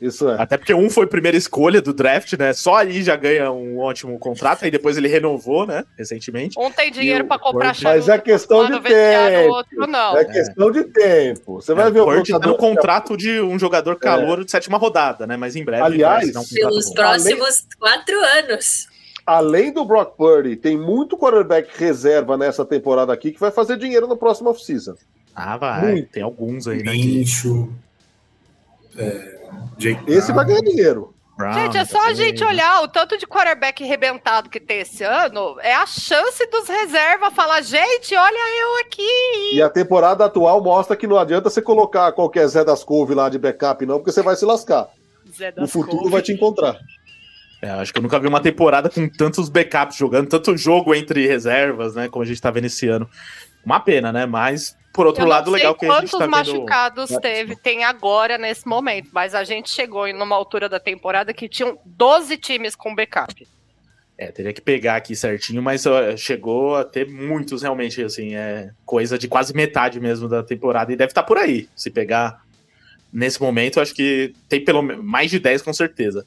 Isso 0.00 0.28
é. 0.28 0.40
Até 0.40 0.56
porque 0.56 0.74
um 0.74 0.90
foi 0.90 1.06
primeira 1.06 1.36
escolha 1.36 1.80
do 1.80 1.92
draft, 1.92 2.34
né? 2.34 2.52
Só 2.52 2.76
ali 2.76 3.02
já 3.02 3.16
ganha 3.16 3.50
um 3.50 3.78
ótimo 3.78 4.18
contrato, 4.18 4.64
aí 4.64 4.70
depois 4.70 4.96
ele 4.96 5.08
renovou, 5.08 5.66
né? 5.66 5.84
Recentemente. 5.96 6.58
Um 6.58 6.70
tem 6.70 6.90
dinheiro 6.90 7.24
para 7.24 7.38
comprar 7.38 7.74
charuto. 7.74 8.06
Mas 8.06 8.08
é 8.08 8.18
questão 8.18 8.70
de 8.70 8.80
tempo. 8.80 9.54
Outro, 9.54 9.86
não. 9.86 10.16
É 10.16 10.24
questão 10.24 10.70
de 10.70 10.84
tempo. 10.84 11.60
Você 11.60 11.74
vai 11.74 11.88
é, 11.88 11.90
ver 11.90 12.00
o 12.00 12.06
Bird 12.06 12.30
tá 12.30 12.54
contrato 12.54 13.16
de 13.16 13.40
um 13.40 13.58
jogador 13.58 13.96
calor 13.96 14.40
é. 14.40 14.44
de 14.44 14.50
sétima 14.50 14.78
rodada, 14.78 15.26
né? 15.26 15.36
Mas 15.36 15.56
em 15.56 15.64
breve. 15.64 15.82
Aliás, 15.82 16.34
um 16.36 16.44
pelos 16.44 16.90
próximos 16.92 17.66
além... 17.66 17.78
quatro 17.78 18.16
anos. 18.38 18.88
Além 19.26 19.72
do 19.72 19.84
Brock 19.84 20.16
Purdy, 20.16 20.56
tem 20.56 20.76
muito 20.76 21.16
quarterback 21.16 21.70
reserva 21.78 22.36
nessa 22.36 22.64
temporada 22.64 23.12
aqui 23.12 23.30
que 23.30 23.38
vai 23.38 23.50
fazer 23.50 23.76
dinheiro 23.76 24.06
no 24.06 24.16
próximo 24.16 24.50
off-season. 24.50 24.94
Ah, 25.34 25.56
vai. 25.56 25.92
Muito. 25.92 26.08
Tem 26.08 26.22
alguns 26.22 26.66
aí, 26.66 26.82
né? 26.82 26.92
Mincho. 26.92 27.72
É, 28.96 29.39
Jake 29.76 30.02
Esse 30.10 30.32
vai 30.32 30.44
ganhar 30.44 30.60
dinheiro. 30.60 31.14
Brown. 31.36 31.54
Gente, 31.54 31.78
é 31.78 31.84
só 31.86 32.06
a 32.06 32.12
gente 32.12 32.44
olhar 32.44 32.82
o 32.82 32.88
tanto 32.88 33.16
de 33.16 33.26
quarterback 33.26 33.82
arrebentado 33.82 34.50
que 34.50 34.60
tem 34.60 34.80
esse 34.80 35.02
ano. 35.02 35.56
É 35.60 35.74
a 35.74 35.86
chance 35.86 36.44
dos 36.50 36.68
reservas 36.68 37.32
falar, 37.32 37.62
gente, 37.62 38.14
olha 38.14 38.60
eu 38.60 38.80
aqui. 38.80 39.54
E 39.54 39.62
a 39.62 39.70
temporada 39.70 40.26
atual 40.26 40.62
mostra 40.62 40.94
que 40.94 41.06
não 41.06 41.16
adianta 41.16 41.48
você 41.48 41.62
colocar 41.62 42.12
qualquer 42.12 42.46
Zé 42.46 42.62
das 42.62 42.84
Couve 42.84 43.14
lá 43.14 43.30
de 43.30 43.38
backup, 43.38 43.86
não, 43.86 43.96
porque 43.96 44.12
você 44.12 44.22
vai 44.22 44.36
se 44.36 44.44
lascar. 44.44 44.88
Zé 45.34 45.48
O 45.48 45.62
das 45.62 45.72
futuro 45.72 45.96
Couve. 45.96 46.12
vai 46.12 46.20
te 46.20 46.32
encontrar. 46.32 46.76
É, 47.62 47.70
acho 47.70 47.92
que 47.92 47.98
eu 47.98 48.02
nunca 48.02 48.18
vi 48.18 48.26
uma 48.26 48.40
temporada 48.40 48.90
com 48.90 49.08
tantos 49.08 49.48
backups 49.48 49.96
jogando, 49.96 50.28
tanto 50.28 50.56
jogo 50.56 50.94
entre 50.94 51.26
reservas, 51.26 51.94
né? 51.94 52.08
Como 52.08 52.22
a 52.22 52.26
gente 52.26 52.40
tá 52.40 52.50
vendo 52.50 52.66
esse 52.66 52.86
ano. 52.88 53.08
Uma 53.64 53.80
pena, 53.80 54.12
né? 54.12 54.26
Mas, 54.26 54.76
por 54.92 55.06
outro 55.06 55.24
Eu 55.24 55.28
lado, 55.28 55.50
legal 55.50 55.74
que 55.74 55.86
a 55.86 55.88
gente 55.88 56.10
quantos 56.10 56.12
tá 56.12 56.18
vendo. 56.18 56.30
machucados 56.30 57.10
teve, 57.20 57.56
tem 57.56 57.84
agora 57.84 58.38
nesse 58.38 58.66
momento, 58.66 59.10
mas 59.12 59.34
a 59.34 59.44
gente 59.44 59.70
chegou 59.70 60.06
em 60.06 60.12
numa 60.12 60.36
altura 60.36 60.68
da 60.68 60.80
temporada 60.80 61.32
que 61.32 61.48
tinham 61.48 61.78
12 61.84 62.36
times 62.36 62.74
com 62.74 62.94
backup. 62.94 63.46
É, 64.18 64.30
teria 64.30 64.52
que 64.52 64.60
pegar 64.60 64.96
aqui 64.96 65.16
certinho, 65.16 65.62
mas 65.62 65.86
ó, 65.86 66.14
chegou 66.14 66.76
a 66.76 66.84
ter 66.84 67.08
muitos 67.08 67.62
realmente, 67.62 68.02
assim, 68.02 68.34
é 68.34 68.70
coisa 68.84 69.18
de 69.18 69.26
quase 69.26 69.54
metade 69.54 69.98
mesmo 69.98 70.28
da 70.28 70.42
temporada 70.42 70.92
e 70.92 70.96
deve 70.96 71.10
estar 71.10 71.22
por 71.22 71.38
aí. 71.38 71.70
Se 71.74 71.90
pegar 71.90 72.44
nesse 73.10 73.40
momento, 73.40 73.80
acho 73.80 73.94
que 73.94 74.34
tem 74.46 74.62
pelo 74.62 74.82
mais 74.82 75.30
de 75.30 75.38
10 75.38 75.62
com 75.62 75.72
certeza. 75.72 76.26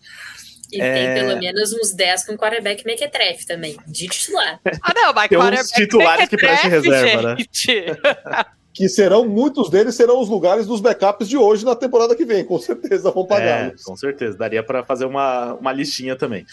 E 0.74 0.82
É. 0.82 0.94
tem 1.16 1.24
pelo 1.26 1.40
menos 1.40 1.74
uns 1.74 1.94
10 1.94 2.26
com 2.26 2.36
quarterback 2.38 2.86
mequetrefe 2.86 3.46
também, 3.46 3.78
de 3.88 4.08
titular. 4.08 4.60
Ah, 4.82 4.94
não, 4.96 5.14
mas 5.14 5.30
Tem 5.30 5.38
uns 5.38 5.42
quarterback 5.44 5.74
titulares 5.74 6.30
que 6.30 6.36
mequetrefe, 6.36 6.68
reserva, 6.68 7.22
né? 7.30 7.36
gente. 7.38 7.86
Que 8.76 8.90
serão, 8.90 9.24
muitos 9.30 9.70
deles 9.70 9.94
serão 9.94 10.20
os 10.20 10.28
lugares 10.28 10.66
dos 10.66 10.82
backups 10.82 11.30
de 11.30 11.38
hoje 11.38 11.64
na 11.64 11.76
temporada 11.76 12.16
que 12.16 12.26
vem, 12.26 12.44
com 12.44 12.58
certeza 12.58 13.12
vão 13.12 13.24
É, 13.24 13.28
pagá-los. 13.28 13.84
com 13.84 13.96
certeza, 13.96 14.36
daria 14.36 14.64
pra 14.64 14.84
fazer 14.84 15.06
uma, 15.06 15.54
uma 15.54 15.72
listinha 15.72 16.16
também. 16.16 16.44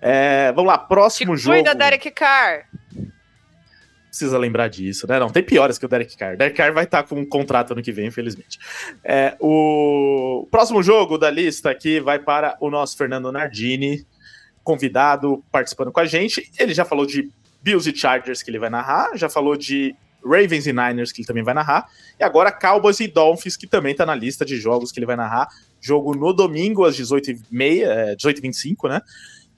É, 0.00 0.52
vamos 0.52 0.68
lá, 0.70 0.78
próximo 0.78 1.36
jogo. 1.36 1.56
Cuida, 1.56 1.74
Derek 1.74 2.12
Carr. 2.12 2.66
Precisa 4.14 4.38
lembrar 4.38 4.68
disso, 4.68 5.08
né? 5.08 5.18
Não, 5.18 5.28
tem 5.28 5.42
piores 5.42 5.76
que 5.76 5.84
o 5.84 5.88
Derek 5.88 6.16
Carr. 6.16 6.36
Derek 6.36 6.56
Carr 6.56 6.72
vai 6.72 6.84
estar 6.84 7.02
com 7.02 7.16
um 7.16 7.26
contrato 7.26 7.72
ano 7.72 7.82
que 7.82 7.90
vem, 7.90 8.06
infelizmente. 8.06 8.60
É, 9.02 9.36
o 9.40 10.46
próximo 10.52 10.80
jogo 10.84 11.18
da 11.18 11.28
lista 11.28 11.68
aqui 11.68 11.98
vai 11.98 12.20
para 12.20 12.56
o 12.60 12.70
nosso 12.70 12.96
Fernando 12.96 13.32
Nardini, 13.32 14.06
convidado, 14.62 15.42
participando 15.50 15.90
com 15.90 15.98
a 15.98 16.04
gente. 16.04 16.48
Ele 16.56 16.72
já 16.72 16.84
falou 16.84 17.04
de 17.04 17.28
Bills 17.60 17.90
e 17.90 17.96
Chargers 17.96 18.40
que 18.40 18.50
ele 18.50 18.58
vai 18.60 18.70
narrar, 18.70 19.16
já 19.16 19.28
falou 19.28 19.56
de 19.56 19.96
Ravens 20.24 20.68
e 20.68 20.72
Niners 20.72 21.10
que 21.10 21.20
ele 21.20 21.26
também 21.26 21.42
vai 21.42 21.52
narrar, 21.52 21.86
e 22.18 22.22
agora 22.22 22.52
Cowboys 22.52 23.00
e 23.00 23.08
Dolphins 23.08 23.56
que 23.56 23.66
também 23.66 23.92
está 23.92 24.06
na 24.06 24.14
lista 24.14 24.44
de 24.44 24.56
jogos 24.56 24.92
que 24.92 24.98
ele 25.00 25.06
vai 25.06 25.16
narrar. 25.16 25.48
Jogo 25.80 26.14
no 26.14 26.32
domingo 26.32 26.84
às 26.84 26.96
18h30, 26.96 27.82
é, 27.82 28.14
18h25, 28.14 28.88
né? 28.88 29.00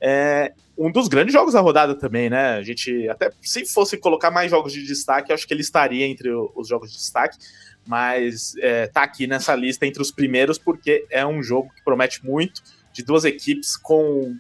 É, 0.00 0.52
um 0.78 0.90
dos 0.90 1.09
grandes 1.09 1.32
jogos 1.32 1.55
da 1.55 1.61
rodada 1.61 1.94
também, 1.94 2.28
né? 2.28 2.57
A 2.57 2.62
gente, 2.62 3.09
até 3.09 3.31
se 3.40 3.65
fosse 3.66 3.97
colocar 3.97 4.31
mais 4.31 4.51
jogos 4.51 4.73
de 4.73 4.82
destaque, 4.85 5.32
acho 5.32 5.47
que 5.47 5.55
ele 5.55 5.62
estaria 5.62 6.07
entre 6.07 6.31
os 6.31 6.69
jogos 6.69 6.90
de 6.90 6.98
destaque, 6.98 7.39
mas 7.86 8.55
é, 8.59 8.86
tá 8.86 9.03
aqui 9.03 9.27
nessa 9.27 9.55
lista 9.55 9.86
entre 9.86 10.03
os 10.03 10.11
primeiros, 10.11 10.59
porque 10.59 11.07
é 11.11 11.27
um 11.27 11.43
jogo 11.43 11.73
que 11.74 11.82
promete 11.82 12.24
muito, 12.24 12.62
de 12.93 13.03
duas 13.03 13.24
equipes 13.24 13.77
com, 13.77 14.35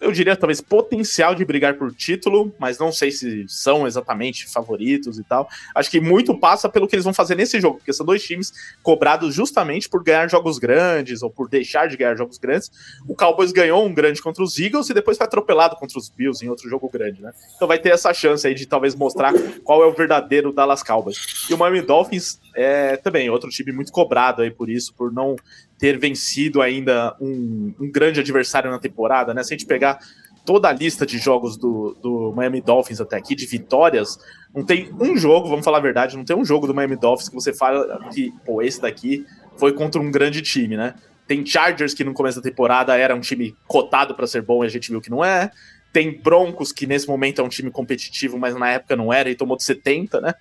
eu 0.00 0.10
diria, 0.12 0.34
talvez 0.34 0.60
potencial 0.60 1.34
de 1.34 1.44
brigar 1.44 1.74
por 1.74 1.92
título, 1.94 2.54
mas 2.58 2.78
não 2.78 2.90
sei 2.90 3.10
se 3.10 3.44
são 3.48 3.86
exatamente 3.86 4.48
favoritos 4.48 5.18
e 5.18 5.24
tal. 5.24 5.48
Acho 5.74 5.90
que 5.90 6.00
muito 6.00 6.36
passa 6.38 6.68
pelo 6.68 6.88
que 6.88 6.94
eles 6.94 7.04
vão 7.04 7.12
fazer 7.12 7.34
nesse 7.34 7.60
jogo, 7.60 7.76
porque 7.78 7.92
são 7.92 8.06
dois 8.06 8.22
times 8.22 8.52
cobrados 8.82 9.34
justamente 9.34 9.88
por 9.88 10.02
ganhar 10.02 10.28
jogos 10.28 10.58
grandes 10.58 11.22
ou 11.22 11.30
por 11.30 11.48
deixar 11.48 11.86
de 11.86 11.96
ganhar 11.96 12.16
jogos 12.16 12.38
grandes. 12.38 12.70
O 13.06 13.14
Cowboys 13.14 13.52
ganhou 13.52 13.84
um 13.84 13.92
grande 13.92 14.22
contra 14.22 14.42
os 14.42 14.58
Eagles 14.58 14.88
e 14.88 14.94
depois 14.94 15.16
foi 15.16 15.26
atropelado 15.26 15.76
contra 15.76 15.98
os 15.98 16.08
Bills 16.08 16.44
em 16.44 16.48
outro 16.48 16.68
jogo 16.68 16.88
grande, 16.88 17.20
né? 17.20 17.32
Então 17.56 17.68
vai 17.68 17.78
ter 17.78 17.90
essa 17.90 18.12
chance 18.14 18.46
aí 18.46 18.54
de 18.54 18.66
talvez 18.66 18.94
mostrar 18.94 19.32
qual 19.64 19.82
é 19.82 19.86
o 19.86 19.92
verdadeiro 19.92 20.52
Dallas 20.52 20.82
Cowboys. 20.82 21.46
E 21.50 21.54
o 21.54 21.58
Miami 21.58 21.82
Dolphins 21.82 22.40
é 22.54 22.96
também 22.96 23.28
outro 23.28 23.50
time 23.50 23.72
muito 23.72 23.92
cobrado 23.92 24.42
aí 24.42 24.50
por 24.50 24.68
isso, 24.68 24.94
por 24.94 25.12
não 25.12 25.36
ter 25.80 25.98
vencido 25.98 26.60
ainda 26.60 27.16
um, 27.18 27.74
um 27.80 27.90
grande 27.90 28.20
adversário 28.20 28.70
na 28.70 28.78
temporada, 28.78 29.32
né? 29.32 29.42
Se 29.42 29.54
a 29.54 29.56
gente 29.56 29.66
pegar 29.66 29.98
toda 30.44 30.68
a 30.68 30.72
lista 30.72 31.06
de 31.06 31.16
jogos 31.16 31.56
do, 31.56 31.96
do 32.02 32.32
Miami 32.36 32.60
Dolphins 32.60 33.00
até 33.00 33.16
aqui, 33.16 33.34
de 33.34 33.46
vitórias, 33.46 34.18
não 34.54 34.62
tem 34.62 34.92
um 35.00 35.16
jogo, 35.16 35.48
vamos 35.48 35.64
falar 35.64 35.78
a 35.78 35.80
verdade, 35.80 36.16
não 36.16 36.24
tem 36.24 36.36
um 36.36 36.44
jogo 36.44 36.66
do 36.66 36.74
Miami 36.74 36.96
Dolphins 36.96 37.30
que 37.30 37.34
você 37.34 37.52
fala 37.52 37.98
que, 38.12 38.30
pô, 38.44 38.60
esse 38.60 38.80
daqui 38.80 39.24
foi 39.56 39.72
contra 39.72 40.00
um 40.00 40.10
grande 40.10 40.42
time, 40.42 40.76
né? 40.76 40.94
Tem 41.26 41.46
Chargers 41.46 41.94
que 41.94 42.04
no 42.04 42.12
começo 42.12 42.42
da 42.42 42.42
temporada 42.42 42.96
era 42.96 43.14
um 43.14 43.20
time 43.20 43.56
cotado 43.66 44.14
para 44.14 44.26
ser 44.26 44.42
bom 44.42 44.62
e 44.62 44.66
a 44.66 44.70
gente 44.70 44.90
viu 44.90 45.00
que 45.00 45.10
não 45.10 45.24
é. 45.24 45.50
Tem 45.92 46.20
Broncos 46.20 46.72
que 46.72 46.86
nesse 46.86 47.08
momento 47.08 47.40
é 47.40 47.44
um 47.44 47.48
time 47.48 47.70
competitivo, 47.70 48.38
mas 48.38 48.54
na 48.54 48.70
época 48.70 48.96
não 48.96 49.12
era 49.12 49.30
e 49.30 49.34
tomou 49.34 49.56
de 49.56 49.64
70, 49.64 50.20
né? 50.20 50.34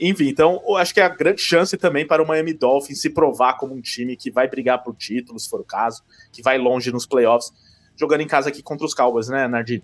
Enfim, 0.00 0.28
então 0.28 0.62
acho 0.78 0.94
que 0.94 1.00
é 1.00 1.04
a 1.04 1.10
grande 1.10 1.42
chance 1.42 1.76
também 1.76 2.06
para 2.06 2.22
o 2.22 2.26
Miami 2.26 2.54
Dolphins 2.54 3.02
se 3.02 3.10
provar 3.10 3.58
como 3.58 3.74
um 3.74 3.82
time 3.82 4.16
que 4.16 4.30
vai 4.30 4.48
brigar 4.48 4.82
por 4.82 4.96
títulos, 4.96 5.44
se 5.44 5.50
for 5.50 5.60
o 5.60 5.64
caso, 5.64 6.02
que 6.32 6.40
vai 6.40 6.56
longe 6.56 6.90
nos 6.90 7.04
playoffs, 7.04 7.52
jogando 7.94 8.22
em 8.22 8.26
casa 8.26 8.48
aqui 8.48 8.62
contra 8.62 8.86
os 8.86 8.94
Cowboys, 8.94 9.28
né, 9.28 9.46
Nardi? 9.46 9.82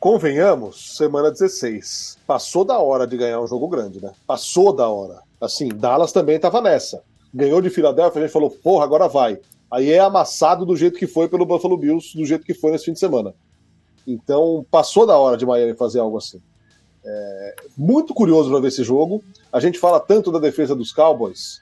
Convenhamos, 0.00 0.96
semana 0.96 1.30
16. 1.30 2.18
Passou 2.26 2.64
da 2.64 2.78
hora 2.78 3.06
de 3.06 3.18
ganhar 3.18 3.40
um 3.40 3.46
jogo 3.46 3.68
grande, 3.68 4.02
né? 4.02 4.12
Passou 4.26 4.72
da 4.72 4.88
hora. 4.88 5.20
Assim, 5.38 5.68
Dallas 5.68 6.12
também 6.12 6.38
tava 6.40 6.62
nessa. 6.62 7.02
Ganhou 7.34 7.60
de 7.60 7.68
Filadélfia, 7.68 8.22
a 8.22 8.24
gente 8.24 8.32
falou, 8.32 8.50
porra, 8.50 8.84
agora 8.84 9.06
vai. 9.06 9.38
Aí 9.70 9.90
é 9.90 9.98
amassado 9.98 10.64
do 10.64 10.76
jeito 10.76 10.98
que 10.98 11.06
foi 11.06 11.28
pelo 11.28 11.44
Buffalo 11.44 11.76
Bills, 11.76 12.16
do 12.16 12.24
jeito 12.24 12.46
que 12.46 12.54
foi 12.54 12.70
nesse 12.70 12.86
fim 12.86 12.92
de 12.94 13.00
semana. 13.00 13.34
Então, 14.06 14.64
passou 14.70 15.06
da 15.06 15.18
hora 15.18 15.36
de 15.36 15.44
Miami 15.44 15.74
fazer 15.74 15.98
algo 15.98 16.16
assim. 16.16 16.40
É, 17.08 17.54
muito 17.78 18.12
curioso 18.12 18.50
para 18.50 18.60
ver 18.60 18.68
esse 18.68 18.82
jogo. 18.82 19.22
A 19.52 19.60
gente 19.60 19.78
fala 19.78 20.00
tanto 20.00 20.32
da 20.32 20.40
defesa 20.40 20.74
dos 20.74 20.92
Cowboys, 20.92 21.60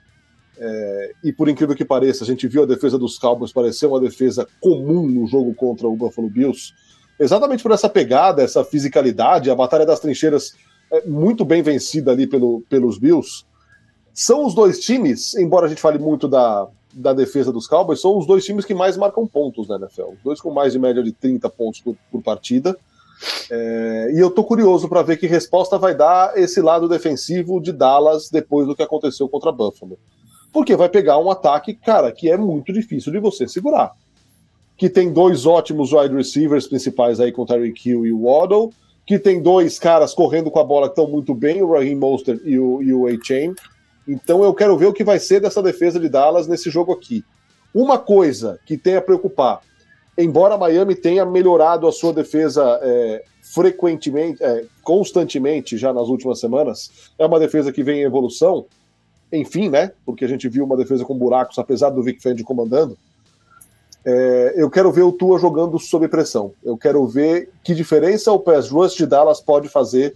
é, 0.56 1.12
e 1.22 1.32
por 1.32 1.48
incrível 1.48 1.74
que 1.76 1.84
pareça, 1.84 2.24
a 2.24 2.26
gente 2.26 2.48
viu 2.48 2.62
a 2.62 2.66
defesa 2.66 2.98
dos 2.98 3.18
Cowboys 3.18 3.52
parecer 3.52 3.86
uma 3.86 4.00
defesa 4.00 4.48
comum 4.60 5.06
no 5.06 5.26
jogo 5.26 5.54
contra 5.54 5.86
o 5.86 5.96
Buffalo 5.96 6.30
Bills, 6.30 6.72
exatamente 7.18 7.62
por 7.62 7.72
essa 7.72 7.88
pegada, 7.88 8.42
essa 8.42 8.64
fisicalidade, 8.64 9.50
a 9.50 9.54
batalha 9.54 9.84
das 9.84 10.00
trincheiras 10.00 10.54
é 10.90 11.06
muito 11.06 11.44
bem 11.44 11.62
vencida 11.62 12.12
ali 12.12 12.26
pelo, 12.26 12.62
pelos 12.68 12.98
Bills. 12.98 13.44
São 14.12 14.46
os 14.46 14.54
dois 14.54 14.78
times, 14.78 15.34
embora 15.34 15.66
a 15.66 15.68
gente 15.68 15.80
fale 15.80 15.98
muito 15.98 16.28
da, 16.28 16.68
da 16.92 17.12
defesa 17.12 17.52
dos 17.52 17.66
Cowboys, 17.66 18.00
são 18.00 18.16
os 18.16 18.26
dois 18.26 18.44
times 18.44 18.64
que 18.64 18.74
mais 18.74 18.96
marcam 18.96 19.26
pontos 19.26 19.68
na 19.68 19.76
NFL. 19.76 20.12
Os 20.12 20.22
dois 20.22 20.40
com 20.40 20.52
mais 20.52 20.72
de 20.72 20.78
média 20.78 21.02
de 21.02 21.12
30 21.12 21.50
pontos 21.50 21.80
por, 21.80 21.96
por 22.10 22.22
partida. 22.22 22.78
É, 23.51 24.12
e 24.15 24.19
eu 24.19 24.31
tô 24.31 24.45
curioso 24.45 24.89
para 24.89 25.03
ver 25.03 25.16
que 25.16 25.27
resposta 25.27 25.78
vai 25.78 25.95
dar 25.95 26.36
esse 26.36 26.61
lado 26.61 26.89
defensivo 26.89 27.61
de 27.61 27.73
Dallas 27.73 28.31
depois 28.31 28.66
do 28.66 28.74
que 28.74 28.82
aconteceu 28.82 29.28
contra 29.28 29.53
Buffalo. 29.53 29.99
Porque 30.53 30.77
vai 30.77 30.89
pegar 30.89 31.19
um 31.19 31.31
ataque, 31.31 31.74
cara, 31.74 32.12
que 32.12 32.31
é 32.31 32.36
muito 32.36 32.73
difícil 32.73 33.12
de 33.12 33.19
você 33.19 33.49
segurar. 33.49 33.93
Que 34.77 34.89
tem 34.89 35.12
dois 35.12 35.47
ótimos 35.47 35.93
wide 35.93 36.15
receivers 36.15 36.66
principais 36.66 37.20
aí 37.20 37.32
com 37.32 37.43
o 37.43 37.47
Tyreek 37.47 37.89
Hill 37.89 38.07
e 38.07 38.12
o 38.12 38.23
Waddle, 38.24 38.73
que 39.07 39.19
tem 39.19 39.43
dois 39.43 39.78
caras 39.78 40.15
correndo 40.15 40.51
com 40.51 40.59
a 40.59 40.65
bola 40.65 40.89
que 40.89 40.93
estão 40.93 41.11
muito 41.11 41.35
bem, 41.35 41.62
o 41.62 41.73
Raheem 41.73 41.97
Mostert 41.97 42.41
e 42.45 42.59
o, 42.59 42.82
e 42.82 42.93
o 42.93 43.07
A-Chain. 43.07 43.55
Então 44.07 44.43
eu 44.43 44.55
quero 44.55 44.77
ver 44.77 44.86
o 44.86 44.93
que 44.93 45.05
vai 45.05 45.19
ser 45.19 45.41
dessa 45.41 45.62
defesa 45.62 45.99
de 45.99 46.09
Dallas 46.09 46.47
nesse 46.47 46.70
jogo 46.70 46.93
aqui. 46.93 47.24
Uma 47.74 47.99
coisa 47.99 48.59
que 48.65 48.78
tem 48.78 48.97
a 48.97 49.03
preocupar, 49.03 49.61
embora 50.16 50.57
Miami 50.57 50.95
tenha 50.95 51.24
melhorado 51.24 51.86
a 51.86 51.93
sua 51.93 52.12
defesa 52.12 52.78
é, 52.82 53.24
frequentemente, 53.43 54.43
é, 54.43 54.65
constantemente 54.82 55.77
já 55.77 55.93
nas 55.93 56.09
últimas 56.09 56.41
semanas, 56.41 56.91
é 57.19 57.27
uma 57.27 57.39
defesa 57.39 57.73
que 57.73 57.82
vem 57.82 58.01
em 58.01 58.05
evolução, 58.05 58.66
enfim, 59.32 59.69
né? 59.69 59.93
Porque 60.05 60.24
a 60.24 60.28
gente 60.28 60.49
viu 60.49 60.65
uma 60.65 60.77
defesa 60.77 61.05
com 61.05 61.16
buracos, 61.16 61.59
apesar 61.59 61.91
do 61.91 62.03
Vic 62.03 62.23
Fendi 62.23 62.43
comandando. 62.45 62.97
É, 64.05 64.55
eu 64.57 64.69
quero 64.69 64.93
ver 64.93 65.03
o 65.03 65.12
Tua 65.12 65.39
jogando 65.39 65.78
sob 65.78 66.07
pressão. 66.09 66.53
Eu 66.62 66.77
quero 66.77 67.07
ver 67.07 67.51
que 67.62 67.74
diferença 67.74 68.31
o 68.31 68.39
pass 68.39 68.69
rush 68.69 68.95
de 68.95 69.07
Dallas 69.07 69.41
pode 69.41 69.69
fazer 69.69 70.15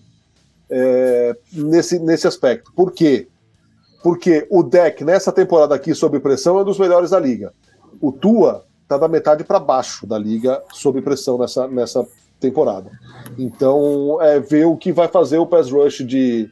é, 0.70 1.36
nesse, 1.52 1.98
nesse 1.98 2.26
aspecto. 2.26 2.72
Por 2.72 2.92
quê? 2.92 3.26
Porque 4.02 4.46
o 4.50 4.62
deck 4.62 5.02
nessa 5.04 5.32
temporada 5.32 5.74
aqui 5.74 5.94
sob 5.94 6.20
pressão 6.20 6.58
é 6.58 6.62
um 6.62 6.64
dos 6.64 6.78
melhores 6.78 7.10
da 7.10 7.18
liga. 7.18 7.52
O 8.00 8.12
Tua 8.12 8.67
tá 8.88 8.96
da 8.96 9.06
metade 9.06 9.44
para 9.44 9.60
baixo 9.60 10.06
da 10.06 10.18
liga 10.18 10.62
sob 10.72 11.02
pressão 11.02 11.36
nessa, 11.36 11.68
nessa 11.68 12.06
temporada. 12.40 12.90
Então, 13.38 14.18
é 14.22 14.40
ver 14.40 14.64
o 14.64 14.76
que 14.76 14.92
vai 14.92 15.08
fazer 15.08 15.38
o 15.38 15.46
pass 15.46 15.70
rush 15.70 15.98
de, 15.98 16.50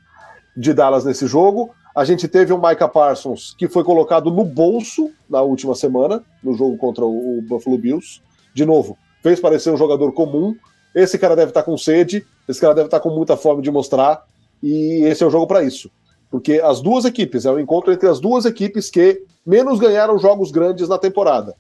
de 0.56 0.74
Dallas 0.74 1.04
nesse 1.04 1.26
jogo. 1.26 1.70
A 1.94 2.04
gente 2.04 2.28
teve 2.28 2.52
o 2.52 2.58
Micah 2.58 2.88
Parsons, 2.88 3.54
que 3.56 3.68
foi 3.68 3.82
colocado 3.82 4.30
no 4.30 4.44
bolso 4.44 5.10
na 5.30 5.40
última 5.40 5.74
semana, 5.74 6.22
no 6.42 6.52
jogo 6.52 6.76
contra 6.76 7.04
o, 7.06 7.40
Buffalo 7.40 7.78
Bills. 7.78 8.20
De 8.52 8.66
novo, 8.66 8.98
fez 9.22 9.40
parecer 9.40 9.70
um 9.70 9.76
jogador 9.78 10.12
comum. 10.12 10.54
Esse 10.94 11.18
cara 11.18 11.34
deve 11.34 11.50
estar 11.50 11.62
com 11.62 11.76
sede, 11.78 12.26
esse 12.46 12.60
cara 12.60 12.74
deve 12.74 12.88
estar 12.88 13.00
com 13.00 13.10
muita 13.10 13.36
fome 13.36 13.62
de 13.62 13.70
mostrar, 13.70 14.24
e 14.62 15.04
esse 15.04 15.22
é 15.22 15.26
o 15.26 15.30
jogo 15.30 15.46
para 15.46 15.62
isso. 15.62 15.90
Porque 16.30 16.60
as 16.62 16.82
duas 16.82 17.04
equipes, 17.04 17.46
é 17.46 17.50
o 17.50 17.60
encontro 17.60 17.92
entre 17.92 18.08
as 18.08 18.20
duas 18.20 18.44
equipes 18.44 18.90
que 18.90 19.22
menos 19.44 19.78
ganharam 19.78 20.18
jogos 20.18 20.50
grandes 20.50 20.88
na 20.88 20.98
temporada. 20.98 21.54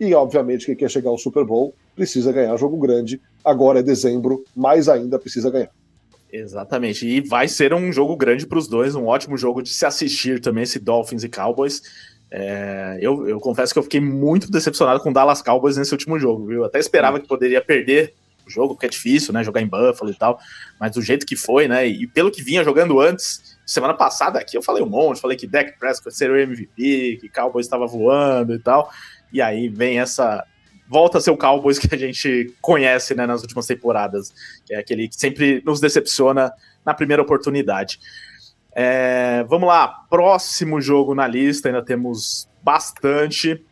E, 0.00 0.14
obviamente, 0.14 0.64
quem 0.64 0.74
quer 0.74 0.90
chegar 0.90 1.10
ao 1.10 1.18
Super 1.18 1.44
Bowl 1.44 1.74
precisa 1.94 2.32
ganhar 2.32 2.56
jogo 2.56 2.78
grande. 2.78 3.20
Agora 3.44 3.80
é 3.80 3.82
dezembro, 3.82 4.42
mais 4.56 4.88
ainda 4.88 5.18
precisa 5.18 5.50
ganhar. 5.50 5.70
Exatamente. 6.32 7.06
E 7.06 7.20
vai 7.20 7.46
ser 7.46 7.74
um 7.74 7.92
jogo 7.92 8.16
grande 8.16 8.46
para 8.46 8.58
os 8.58 8.66
dois, 8.66 8.94
um 8.94 9.06
ótimo 9.06 9.36
jogo 9.36 9.62
de 9.62 9.68
se 9.68 9.84
assistir 9.84 10.40
também, 10.40 10.62
esse 10.62 10.78
Dolphins 10.78 11.22
e 11.22 11.28
Cowboys. 11.28 11.82
É, 12.30 12.96
eu, 13.00 13.28
eu, 13.28 13.40
confesso 13.40 13.72
que 13.72 13.78
eu 13.78 13.82
fiquei 13.82 14.00
muito 14.00 14.50
decepcionado 14.50 15.00
com 15.00 15.10
o 15.10 15.12
Dallas 15.12 15.42
Cowboys 15.42 15.76
nesse 15.76 15.92
último 15.92 16.18
jogo, 16.18 16.46
viu? 16.46 16.60
Eu 16.60 16.64
até 16.64 16.78
esperava 16.78 17.18
que 17.18 17.26
poderia 17.26 17.60
perder 17.60 18.14
o 18.46 18.50
jogo, 18.50 18.74
porque 18.74 18.86
é 18.86 18.88
difícil, 18.88 19.34
né? 19.34 19.42
Jogar 19.42 19.60
em 19.60 19.66
Buffalo 19.66 20.10
e 20.10 20.14
tal. 20.14 20.38
Mas 20.78 20.92
do 20.92 21.02
jeito 21.02 21.26
que 21.26 21.36
foi, 21.36 21.66
né? 21.66 21.86
E 21.86 22.06
pelo 22.06 22.30
que 22.30 22.42
vinha 22.42 22.62
jogando 22.62 23.00
antes, 23.00 23.58
semana 23.66 23.94
passada 23.94 24.38
aqui 24.38 24.56
eu 24.56 24.62
falei 24.62 24.82
um 24.82 24.88
monte, 24.88 25.20
falei 25.20 25.36
que 25.36 25.46
Dak 25.46 25.78
Prescott 25.78 26.16
seria 26.16 26.36
o 26.36 26.38
MVP, 26.38 27.18
que 27.20 27.28
Cowboys 27.28 27.66
estava 27.66 27.86
voando 27.86 28.54
e 28.54 28.58
tal. 28.60 28.90
E 29.32 29.40
aí 29.40 29.68
vem 29.68 29.98
essa. 29.98 30.44
Volta 30.88 31.18
a 31.18 31.20
ser 31.20 31.30
o 31.30 31.36
Cowboys 31.36 31.78
que 31.78 31.94
a 31.94 31.98
gente 31.98 32.52
conhece 32.60 33.14
né, 33.14 33.24
nas 33.24 33.42
últimas 33.42 33.66
temporadas, 33.66 34.34
que 34.66 34.74
é 34.74 34.78
aquele 34.78 35.08
que 35.08 35.14
sempre 35.14 35.62
nos 35.64 35.80
decepciona 35.80 36.52
na 36.84 36.92
primeira 36.92 37.22
oportunidade. 37.22 38.00
É, 38.72 39.44
vamos 39.48 39.68
lá, 39.68 39.86
próximo 40.08 40.80
jogo 40.80 41.14
na 41.14 41.26
lista, 41.26 41.68
ainda 41.68 41.84
temos 41.84 42.48
bastante. 42.62 43.64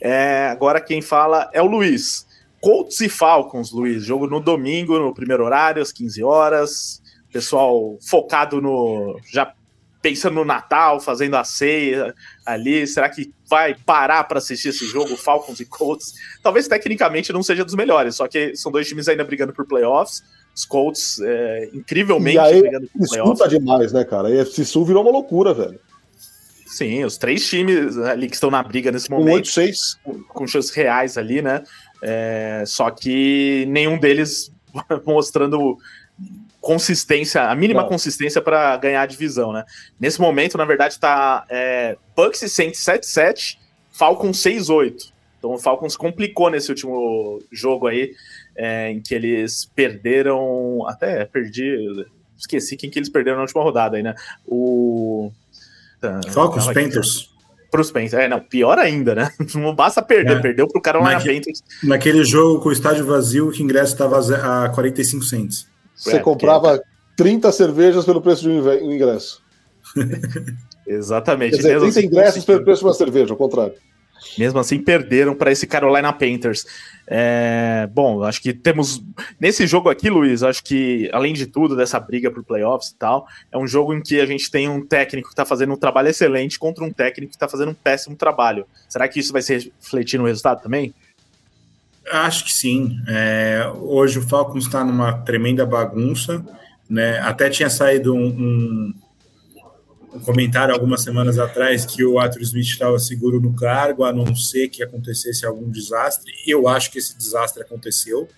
É, 0.00 0.48
agora 0.48 0.80
quem 0.80 1.00
fala 1.00 1.48
é 1.52 1.62
o 1.62 1.66
Luiz. 1.66 2.26
Colts 2.60 3.00
e 3.00 3.08
Falcons, 3.08 3.72
Luiz. 3.72 4.02
Jogo 4.04 4.26
no 4.26 4.40
domingo, 4.40 4.98
no 4.98 5.14
primeiro 5.14 5.44
horário, 5.44 5.82
às 5.82 5.92
15 5.92 6.24
horas. 6.24 7.02
Pessoal 7.32 7.98
focado 8.00 8.60
no. 8.60 9.18
Já 9.30 9.52
pensando 10.04 10.34
no 10.34 10.44
Natal, 10.44 11.00
fazendo 11.00 11.34
a 11.34 11.44
ceia 11.44 12.14
ali. 12.44 12.86
Será 12.86 13.08
que 13.08 13.32
vai 13.48 13.74
parar 13.74 14.24
para 14.24 14.36
assistir 14.36 14.68
esse 14.68 14.86
jogo, 14.86 15.16
Falcons 15.16 15.60
e 15.60 15.64
Colts? 15.64 16.12
Talvez 16.42 16.68
tecnicamente 16.68 17.32
não 17.32 17.42
seja 17.42 17.64
dos 17.64 17.74
melhores, 17.74 18.16
só 18.16 18.28
que 18.28 18.54
são 18.54 18.70
dois 18.70 18.86
times 18.86 19.08
ainda 19.08 19.24
brigando 19.24 19.54
por 19.54 19.66
playoffs. 19.66 20.22
Os 20.54 20.66
Colts, 20.66 21.20
é, 21.20 21.70
incrivelmente, 21.72 22.36
e 22.36 22.38
aí, 22.38 22.60
brigando 22.60 22.86
por 22.86 23.08
playoffs. 23.08 23.48
demais, 23.48 23.92
né, 23.94 24.04
cara? 24.04 24.28
A 24.28 24.30
EFC 24.30 24.66
Sul 24.66 24.84
virou 24.84 25.02
uma 25.02 25.10
loucura, 25.10 25.54
velho. 25.54 25.80
Sim, 26.66 27.02
os 27.04 27.16
três 27.16 27.48
times 27.48 27.96
ali 27.96 28.28
que 28.28 28.34
estão 28.34 28.50
na 28.50 28.62
briga 28.62 28.92
nesse 28.92 29.10
momento. 29.10 29.50
Com 29.54 29.60
8-6. 29.60 29.76
Com, 30.04 30.22
com 30.24 30.46
chances 30.46 30.70
reais 30.70 31.16
ali, 31.16 31.40
né? 31.40 31.62
É, 32.02 32.62
só 32.66 32.90
que 32.90 33.64
nenhum 33.68 33.98
deles 33.98 34.52
mostrando 35.06 35.78
consistência, 36.64 37.42
a 37.42 37.54
mínima 37.54 37.82
Não. 37.82 37.88
consistência 37.88 38.40
para 38.40 38.74
ganhar 38.78 39.02
a 39.02 39.06
divisão, 39.06 39.52
né? 39.52 39.64
Nesse 40.00 40.18
momento, 40.18 40.56
na 40.56 40.64
verdade, 40.64 40.98
tá 40.98 41.44
é, 41.50 41.98
Bucks 42.16 42.40
e 42.40 42.48
Saints 42.48 42.80
7-7, 42.80 43.58
Falcons 43.92 44.38
6-8. 44.42 45.12
Então 45.38 45.52
o 45.52 45.58
Falcons 45.58 45.94
complicou 45.94 46.48
nesse 46.48 46.70
último 46.70 47.42
jogo 47.52 47.86
aí, 47.86 48.12
é, 48.56 48.90
em 48.90 49.00
que 49.02 49.14
eles 49.14 49.70
perderam. 49.76 50.86
Até 50.88 51.26
perdi. 51.26 52.06
Esqueci 52.36 52.78
quem 52.78 52.88
que 52.88 52.98
eles 52.98 53.10
perderam 53.10 53.36
na 53.36 53.42
última 53.42 53.62
rodada 53.62 53.98
aí, 53.98 54.02
né? 54.02 54.14
O. 54.46 55.30
Falcons, 56.32 56.66
Panthers 56.66 57.30
para 57.70 57.80
os 57.80 57.90
Panthers. 57.90 58.14
É, 58.14 58.28
não, 58.28 58.40
pior 58.40 58.78
ainda, 58.78 59.14
né? 59.16 59.30
Não 59.54 59.74
basta 59.74 60.00
perder, 60.00 60.36
é. 60.36 60.40
perdeu 60.40 60.68
para 60.68 60.78
o 60.78 60.82
Carolina 60.82 61.14
Naque, 61.14 61.34
Panthers. 61.34 61.62
Naquele 61.82 62.22
jogo 62.24 62.60
com 62.60 62.68
o 62.68 62.72
estádio 62.72 63.04
vazio, 63.04 63.50
que 63.50 63.62
o 63.62 63.64
ingresso 63.64 63.94
estava 63.94 64.20
a 64.64 64.68
45 64.68 65.24
cents. 65.24 65.73
Você 65.94 66.18
comprava 66.20 66.76
porque... 66.76 66.88
30 67.16 67.52
cervejas 67.52 68.04
pelo 68.04 68.20
preço 68.20 68.42
de 68.42 68.48
um 68.48 68.92
ingresso. 68.92 69.42
Exatamente. 70.86 71.52
Quer 71.52 71.56
dizer, 71.56 71.78
30 71.78 71.86
assim, 71.86 72.06
ingressos 72.06 72.44
pelo 72.44 72.64
preço 72.64 72.80
de 72.80 72.86
uma 72.86 72.94
cerveja, 72.94 73.32
ao 73.32 73.36
contrário. 73.36 73.74
Mesmo 74.38 74.58
assim, 74.58 74.78
perderam 74.78 75.34
para 75.34 75.52
esse 75.52 75.66
Carolina 75.66 76.12
Panthers. 76.12 76.64
É, 77.06 77.88
bom, 77.92 78.22
acho 78.22 78.40
que 78.40 78.52
temos. 78.52 79.02
Nesse 79.38 79.66
jogo 79.66 79.90
aqui, 79.90 80.08
Luiz, 80.08 80.42
acho 80.42 80.64
que, 80.64 81.10
além 81.12 81.34
de 81.34 81.46
tudo, 81.46 81.76
dessa 81.76 82.00
briga 82.00 82.30
por 82.30 82.42
playoffs 82.42 82.90
e 82.90 82.96
tal, 82.96 83.26
é 83.52 83.58
um 83.58 83.66
jogo 83.66 83.92
em 83.92 84.00
que 84.00 84.20
a 84.20 84.26
gente 84.26 84.50
tem 84.50 84.68
um 84.68 84.84
técnico 84.84 85.28
que 85.28 85.32
está 85.32 85.44
fazendo 85.44 85.74
um 85.74 85.76
trabalho 85.76 86.08
excelente 86.08 86.58
contra 86.58 86.84
um 86.84 86.90
técnico 86.90 87.30
que 87.30 87.36
está 87.36 87.48
fazendo 87.48 87.70
um 87.70 87.74
péssimo 87.74 88.16
trabalho. 88.16 88.66
Será 88.88 89.06
que 89.08 89.20
isso 89.20 89.32
vai 89.32 89.42
se 89.42 89.72
refletir 89.80 90.18
no 90.18 90.26
resultado 90.26 90.62
também? 90.62 90.94
Acho 92.10 92.44
que 92.44 92.52
sim. 92.52 93.00
É, 93.08 93.70
hoje 93.76 94.18
o 94.18 94.22
Falcons 94.22 94.64
está 94.66 94.84
numa 94.84 95.12
tremenda 95.18 95.64
bagunça. 95.64 96.44
Né? 96.88 97.18
Até 97.20 97.48
tinha 97.48 97.70
saído 97.70 98.14
um, 98.14 98.26
um 98.26 98.94
um 100.14 100.20
comentário 100.20 100.72
algumas 100.72 101.02
semanas 101.02 101.38
atrás 101.38 101.84
que 101.84 102.04
o 102.04 102.20
Arthur 102.20 102.42
Smith 102.42 102.66
estava 102.66 102.98
seguro 102.98 103.40
no 103.40 103.54
cargo, 103.54 104.04
a 104.04 104.12
não 104.12 104.34
ser 104.34 104.68
que 104.68 104.82
acontecesse 104.82 105.44
algum 105.44 105.68
desastre. 105.68 106.32
Eu 106.46 106.68
acho 106.68 106.90
que 106.90 106.98
esse 106.98 107.18
desastre 107.18 107.62
aconteceu. 107.62 108.28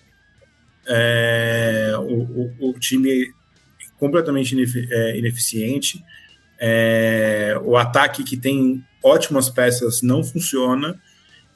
É, 0.87 1.93
o, 1.99 2.49
o, 2.59 2.69
o, 2.69 2.79
time 2.79 3.31
completamente 3.99 4.55
é, 4.89 5.17
ineficiente. 5.19 6.03
É, 6.59 7.59
o 7.63 7.77
ataque 7.77 8.23
que 8.23 8.35
tem 8.35 8.83
ótimas 9.03 9.49
peças 9.49 10.01
não 10.01 10.23
funciona. 10.23 10.99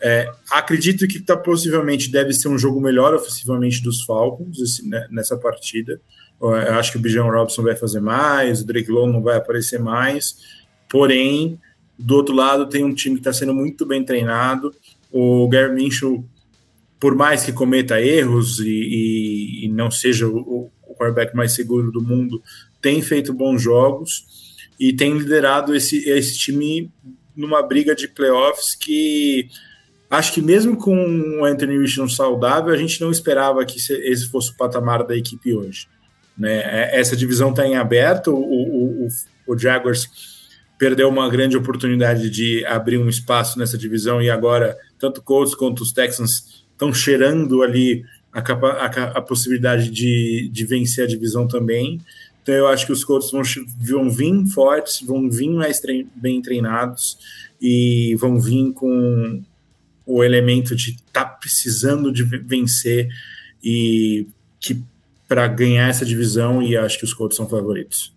É, 0.03 0.27
acredito 0.49 1.07
que 1.07 1.19
tá, 1.19 1.37
possivelmente 1.37 2.11
deve 2.11 2.33
ser 2.33 2.47
um 2.47 2.57
jogo 2.57 2.81
melhor 2.81 3.13
ofensivamente 3.13 3.83
dos 3.83 4.01
Falcons 4.01 4.59
esse, 4.59 4.87
né, 4.87 5.07
nessa 5.11 5.37
partida. 5.37 6.01
Eu 6.41 6.73
acho 6.73 6.91
que 6.91 6.97
o 6.97 7.01
Bijan 7.01 7.25
Robson 7.25 7.61
vai 7.61 7.75
fazer 7.75 7.99
mais, 7.99 8.61
o 8.61 8.65
Drake 8.65 8.89
Lowe 8.89 9.11
não 9.11 9.21
vai 9.21 9.37
aparecer 9.37 9.79
mais. 9.79 10.37
Porém, 10.89 11.59
do 11.97 12.15
outro 12.15 12.33
lado, 12.33 12.67
tem 12.67 12.83
um 12.83 12.95
time 12.95 13.15
que 13.15 13.21
está 13.21 13.31
sendo 13.31 13.53
muito 13.53 13.85
bem 13.85 14.03
treinado. 14.03 14.73
O 15.11 15.47
Gary 15.47 15.71
Minshew, 15.71 16.25
por 16.99 17.15
mais 17.15 17.43
que 17.43 17.53
cometa 17.53 18.01
erros 18.01 18.59
e, 18.59 18.67
e, 18.67 19.65
e 19.65 19.67
não 19.69 19.91
seja 19.91 20.27
o, 20.27 20.71
o 20.81 20.95
quarterback 20.95 21.35
mais 21.35 21.51
seguro 21.51 21.91
do 21.91 22.01
mundo, 22.01 22.41
tem 22.81 23.03
feito 23.03 23.31
bons 23.33 23.61
jogos 23.61 24.25
e 24.79 24.91
tem 24.91 25.15
liderado 25.15 25.75
esse, 25.75 26.09
esse 26.09 26.39
time 26.39 26.91
numa 27.35 27.61
briga 27.61 27.93
de 27.93 28.07
playoffs 28.07 28.73
que 28.73 29.47
acho 30.11 30.33
que 30.33 30.41
mesmo 30.41 30.75
com 30.75 31.39
o 31.39 31.45
Anthony 31.45 31.79
Richardson 31.79 32.09
saudável, 32.09 32.73
a 32.73 32.77
gente 32.77 32.99
não 32.99 33.09
esperava 33.09 33.65
que 33.65 33.77
esse 33.77 34.29
fosse 34.29 34.51
o 34.51 34.57
patamar 34.57 35.03
da 35.05 35.15
equipe 35.15 35.53
hoje. 35.53 35.87
Né? 36.37 36.57
É, 36.57 36.99
essa 36.99 37.15
divisão 37.15 37.51
está 37.51 37.65
em 37.65 37.77
aberto, 37.77 38.33
o, 38.33 39.05
o, 39.05 39.07
o, 39.47 39.57
Jaguars 39.57 40.09
perdeu 40.77 41.07
uma 41.07 41.29
grande 41.29 41.55
oportunidade 41.55 42.29
de 42.29 42.65
abrir 42.65 42.97
um 42.97 43.07
espaço 43.07 43.57
nessa 43.57 43.77
divisão 43.77 44.21
e 44.21 44.29
agora 44.29 44.77
tanto 44.99 45.21
Colts 45.21 45.55
quanto 45.55 45.81
os 45.81 45.93
Texans 45.93 46.65
estão 46.71 46.93
cheirando 46.93 47.61
ali 47.61 48.03
a, 48.33 48.39
a, 48.39 48.85
a 49.17 49.21
possibilidade 49.21 49.89
de, 49.89 50.49
de 50.51 50.65
vencer 50.65 51.05
a 51.05 51.07
divisão 51.07 51.47
também. 51.47 52.01
Então 52.41 52.55
eu 52.55 52.67
acho 52.67 52.85
que 52.85 52.91
os 52.91 53.03
Colts 53.03 53.31
vão, 53.31 53.43
vão 53.79 54.09
vir 54.09 54.45
fortes, 54.47 55.01
vão 55.05 55.29
vir 55.29 55.51
mais 55.51 55.79
trein, 55.79 56.09
bem 56.15 56.41
treinados 56.41 57.17
e 57.61 58.15
vão 58.19 58.39
vir 58.39 58.73
com 58.73 59.43
o 60.13 60.23
elemento 60.23 60.75
de 60.75 60.91
estar 60.91 61.25
tá 61.25 61.25
precisando 61.25 62.11
de 62.11 62.23
vencer 62.23 63.07
e 63.63 64.27
que 64.59 64.81
para 65.27 65.47
ganhar 65.47 65.89
essa 65.89 66.05
divisão 66.05 66.61
e 66.61 66.75
acho 66.75 66.97
que 66.99 67.05
os 67.05 67.13
Colts 67.13 67.37
são 67.37 67.47
favoritos. 67.47 68.13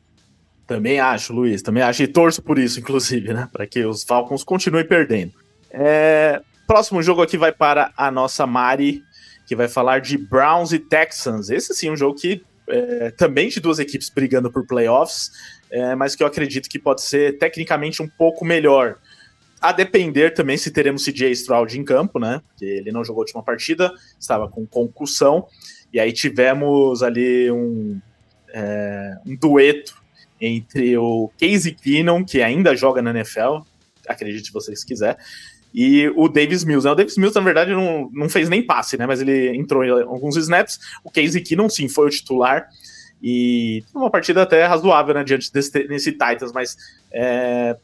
Também 0.66 0.99
acho, 0.99 1.33
Luiz, 1.33 1.62
também 1.62 1.83
acho 1.83 2.03
e 2.03 2.09
torço 2.09 2.43
por 2.43 2.59
isso, 2.59 2.81
inclusive, 2.81 3.33
né? 3.33 3.49
Para 3.53 3.66
que 3.66 3.85
os 3.85 4.03
Falcons 4.03 4.43
continuem 4.43 4.85
perdendo. 4.85 5.33
É... 5.71 6.41
Próximo 6.66 7.03
jogo 7.03 7.21
aqui 7.21 7.37
vai 7.37 7.53
para 7.53 7.93
a 7.95 8.11
nossa 8.11 8.47
Mari, 8.47 9.03
que 9.47 9.55
vai 9.55 9.69
falar 9.69 10.01
de 10.01 10.16
Browns 10.16 10.73
e 10.73 10.79
Texans. 10.79 11.51
Esse 11.51 11.75
sim, 11.75 11.91
um 11.91 11.97
jogo 11.97 12.19
que 12.19 12.43
é, 12.69 13.11
também 13.11 13.49
de 13.49 13.61
duas 13.61 13.79
equipes 13.79 14.09
brigando 14.09 14.51
por 14.51 14.66
playoffs, 14.66 15.31
é, 15.71 15.95
mas 15.95 16.15
que 16.16 16.23
eu 16.23 16.27
acredito 16.27 16.69
que 16.69 16.79
pode 16.79 17.03
ser 17.03 17.39
tecnicamente 17.39 18.03
um 18.03 18.09
pouco 18.09 18.45
melhor. 18.45 18.97
A 19.65 19.73
depender 19.73 20.35
também 20.35 20.59
se 20.59 20.70
teremos 20.70 21.07
CJ 21.07 21.31
Stroud 21.31 21.81
em 21.81 21.82
campo, 21.82 22.19
né? 22.19 22.43
Porque 22.49 22.66
ele 22.66 22.93
não 22.93 23.03
jogou 23.03 23.23
a 23.23 23.24
última 23.24 23.43
partida, 23.43 23.91
estava 24.20 24.47
com 24.47 24.66
concussão. 24.66 25.47
E 25.91 25.99
aí 25.99 26.12
tivemos 26.12 27.03
ali 27.03 27.51
um, 27.51 27.99
é, 28.53 29.15
um 29.24 29.35
dueto 29.35 29.95
entre 30.39 30.99
o 30.99 31.31
Casey 31.41 31.73
Keenum, 31.73 32.23
que 32.23 32.43
ainda 32.43 32.77
joga 32.77 33.01
na 33.01 33.09
NFL, 33.09 33.61
acredite 34.07 34.49
se 34.49 34.53
vocês 34.53 34.85
quiser, 34.85 35.16
e 35.73 36.12
o 36.15 36.28
Davis 36.28 36.62
Mills. 36.62 36.86
O 36.86 36.95
Davis 36.95 37.16
Mills, 37.16 37.35
na 37.35 37.41
verdade, 37.41 37.70
não, 37.70 38.11
não 38.12 38.28
fez 38.28 38.51
nem 38.51 38.62
passe, 38.62 38.99
né? 38.99 39.07
Mas 39.07 39.23
ele 39.23 39.57
entrou 39.57 39.82
em 39.82 40.03
alguns 40.03 40.36
snaps. 40.36 40.78
O 41.03 41.11
Casey 41.11 41.41
Keenum, 41.41 41.70
sim, 41.70 41.89
foi 41.89 42.09
o 42.09 42.11
titular. 42.11 42.69
E 43.23 43.82
uma 43.95 44.11
partida 44.11 44.43
até 44.43 44.66
razoável, 44.66 45.15
né? 45.15 45.24
Diante 45.24 45.51
desse, 45.51 45.70
desse 45.89 46.12
Titans, 46.12 46.53
mas 46.53 46.77
é, 47.11 47.78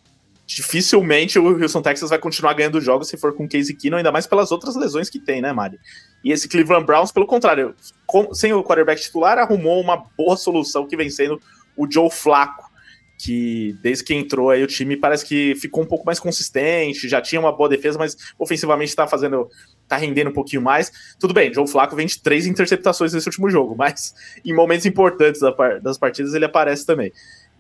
dificilmente 0.55 1.39
o 1.39 1.63
Houston 1.63 1.81
Texas 1.81 2.11
vai 2.11 2.19
continuar 2.19 2.55
ganhando 2.55 2.81
jogos 2.81 3.07
se 3.07 3.17
for 3.17 3.33
com 3.33 3.49
Casey 3.49 3.75
Keenum, 3.75 3.99
ainda 3.99 4.11
mais 4.11 4.27
pelas 4.27 4.51
outras 4.51 4.75
lesões 4.75 5.09
que 5.09 5.21
tem, 5.21 5.41
né, 5.41 5.53
Mari? 5.53 5.79
E 6.25 6.33
esse 6.33 6.49
Cleveland 6.49 6.85
Browns, 6.85 7.13
pelo 7.13 7.25
contrário, 7.25 7.73
com, 8.05 8.35
sem 8.35 8.53
o 8.53 8.65
quarterback 8.65 9.01
titular, 9.01 9.39
arrumou 9.39 9.81
uma 9.81 10.05
boa 10.19 10.37
solução 10.37 10.89
que 10.89 10.97
vem 10.97 11.09
sendo 11.09 11.41
o 11.77 11.87
Joe 11.89 12.11
Flacco, 12.11 12.69
que 13.17 13.77
desde 13.81 14.03
que 14.03 14.13
entrou 14.13 14.51
aí 14.51 14.61
o 14.63 14.67
time 14.67 14.97
parece 14.97 15.25
que 15.25 15.55
ficou 15.55 15.85
um 15.85 15.87
pouco 15.87 16.05
mais 16.05 16.19
consistente, 16.19 17.09
já 17.09 17.21
tinha 17.21 17.41
uma 17.41 17.53
boa 17.53 17.69
defesa, 17.69 17.97
mas 17.97 18.17
ofensivamente 18.37 18.89
está 18.89 19.07
fazendo 19.07 19.49
tá 19.87 19.97
rendendo 19.97 20.31
um 20.31 20.33
pouquinho 20.33 20.63
mais. 20.63 20.91
Tudo 21.19 21.33
bem, 21.33 21.55
Joe 21.55 21.69
Flacco 21.69 21.95
vem 21.95 22.07
de 22.07 22.21
três 22.21 22.45
interceptações 22.47 23.13
nesse 23.13 23.29
último 23.29 23.49
jogo, 23.49 23.77
mas 23.79 24.15
em 24.45 24.53
momentos 24.53 24.85
importantes 24.85 25.41
das 25.81 25.97
partidas 25.97 26.35
ele 26.35 26.45
aparece 26.45 26.85
também. 26.85 27.13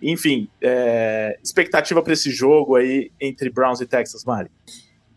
Enfim, 0.03 0.49
é, 0.63 1.39
expectativa 1.43 2.03
para 2.03 2.13
esse 2.13 2.31
jogo 2.31 2.77
aí 2.77 3.11
entre 3.21 3.51
Browns 3.51 3.81
e 3.81 3.87
Texas, 3.87 4.25
Mari? 4.25 4.51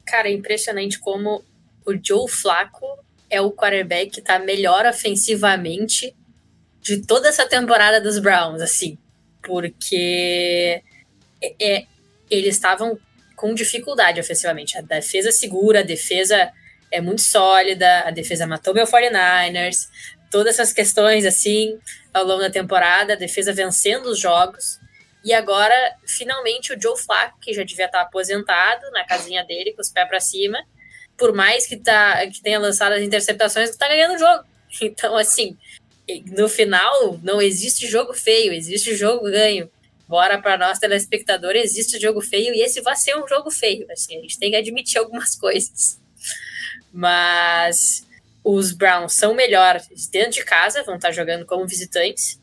Cara, 0.05 0.27
é 0.27 0.33
impressionante 0.33 0.99
como 0.99 1.43
o 1.85 1.93
Joe 2.01 2.29
Flacco 2.29 2.85
é 3.29 3.41
o 3.41 3.51
quarterback 3.51 4.11
que 4.11 4.21
tá 4.21 4.39
melhor 4.39 4.85
ofensivamente 4.85 6.15
de 6.81 7.05
toda 7.05 7.29
essa 7.29 7.47
temporada 7.47 8.01
dos 8.01 8.19
Browns, 8.19 8.61
assim, 8.61 8.97
porque 9.41 10.81
é, 11.41 11.55
é 11.59 11.85
eles 12.29 12.55
estavam 12.55 12.97
com 13.35 13.53
dificuldade 13.53 14.19
ofensivamente. 14.19 14.77
A 14.77 14.81
defesa 14.81 15.31
segura, 15.31 15.79
a 15.79 15.83
defesa 15.83 16.51
é 16.91 17.01
muito 17.01 17.21
sólida, 17.21 18.01
a 18.01 18.11
defesa 18.11 18.45
matou 18.45 18.73
meu 18.73 18.85
49ers, 18.85 19.87
todas 20.29 20.55
essas 20.55 20.73
questões 20.73 21.25
assim 21.25 21.77
ao 22.13 22.23
longo 22.23 22.41
da 22.41 22.49
temporada, 22.49 23.13
a 23.13 23.17
defesa 23.17 23.51
vencendo 23.51 24.05
os 24.07 24.19
jogos. 24.19 24.79
E 25.23 25.33
agora, 25.33 25.73
finalmente, 26.05 26.73
o 26.73 26.81
Joe 26.81 26.97
Flacco, 26.97 27.39
que 27.39 27.53
já 27.53 27.63
devia 27.63 27.85
estar 27.85 28.01
aposentado 28.01 28.91
na 28.91 29.05
casinha 29.05 29.43
dele, 29.43 29.73
com 29.73 29.81
os 29.81 29.89
pés 29.89 30.07
para 30.07 30.19
cima, 30.19 30.59
por 31.17 31.33
mais 31.33 31.65
que, 31.65 31.77
tá, 31.77 32.25
que 32.27 32.41
tenha 32.41 32.59
lançado 32.59 32.93
as 32.93 33.01
interceptações, 33.01 33.69
está 33.69 33.87
ganhando 33.87 34.15
o 34.15 34.19
jogo. 34.19 34.43
Então, 34.81 35.15
assim, 35.15 35.55
no 36.35 36.49
final, 36.49 37.19
não 37.21 37.39
existe 37.39 37.85
jogo 37.85 38.11
feio, 38.11 38.51
existe 38.51 38.95
jogo 38.95 39.25
ganho. 39.25 39.69
Bora 40.07 40.41
para 40.41 40.57
nós, 40.57 40.79
telespectador, 40.79 41.55
existe 41.55 41.99
jogo 41.99 42.21
feio 42.21 42.55
e 42.55 42.61
esse 42.61 42.81
vai 42.81 42.95
ser 42.95 43.15
um 43.15 43.27
jogo 43.27 43.51
feio. 43.51 43.85
Assim, 43.91 44.17
a 44.17 44.21
gente 44.21 44.39
tem 44.39 44.49
que 44.49 44.57
admitir 44.57 44.97
algumas 44.97 45.35
coisas. 45.37 46.01
Mas 46.91 48.05
os 48.43 48.73
Browns 48.73 49.13
são 49.13 49.33
melhores 49.33 49.87
dentro 50.11 50.31
de 50.31 50.43
casa, 50.43 50.83
vão 50.83 50.95
estar 50.95 51.11
jogando 51.11 51.45
como 51.45 51.65
visitantes, 51.65 52.39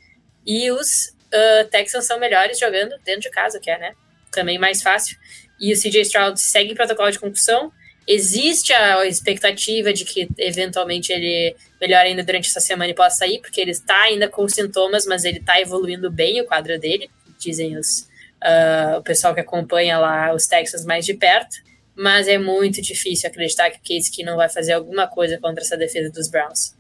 e 0.47 0.71
os 0.71 1.15
uh, 1.33 1.69
Texans 1.71 2.07
são 2.07 2.19
melhores 2.19 2.59
jogando 2.59 2.97
dentro 3.05 3.23
de 3.23 3.31
casa, 3.31 3.61
que 3.61 3.71
é, 3.71 3.79
né? 3.79 3.93
Também 4.33 4.59
mais 4.59 4.83
fácil. 4.83 5.19
E 5.61 5.73
o 5.73 5.77
CJ 5.77 6.03
Stroud 6.03 6.41
segue 6.41 6.75
protocolo 6.75 7.11
de 7.11 7.19
concussão. 7.19 7.71
Existe 8.07 8.73
a 8.73 9.07
expectativa 9.07 9.93
de 9.93 10.05
que 10.05 10.29
eventualmente 10.39 11.13
ele 11.13 11.55
melhore 11.79 12.09
ainda 12.09 12.25
durante 12.25 12.49
essa 12.49 12.61
semana 12.61 12.91
e 12.91 12.95
possa 12.95 13.19
sair, 13.19 13.41
porque 13.41 13.61
ele 13.61 13.71
está 13.71 14.03
ainda 14.03 14.29
com 14.29 14.49
sintomas, 14.49 15.05
mas 15.05 15.25
ele 15.25 15.39
está 15.39 15.61
evoluindo 15.61 16.11
bem 16.11 16.41
o 16.41 16.47
quadro 16.47 16.79
dele, 16.81 17.11
dizem 17.39 17.77
os, 17.77 18.09
uh, 18.43 18.99
o 18.99 19.03
pessoal 19.03 19.35
que 19.35 19.41
acompanha 19.41 19.99
lá 19.99 20.33
os 20.33 20.47
Texans 20.47 20.85
mais 20.85 21.05
de 21.05 21.15
perto 21.15 21.70
mas 22.01 22.27
é 22.27 22.39
muito 22.39 22.81
difícil 22.81 23.29
acreditar 23.29 23.69
que 23.69 23.99
o 23.99 24.11
que 24.11 24.25
não 24.25 24.35
vai 24.35 24.49
fazer 24.49 24.73
alguma 24.73 25.07
coisa 25.07 25.39
contra 25.39 25.63
essa 25.63 25.77
defesa 25.77 26.11
dos 26.11 26.29
Browns. 26.29 26.75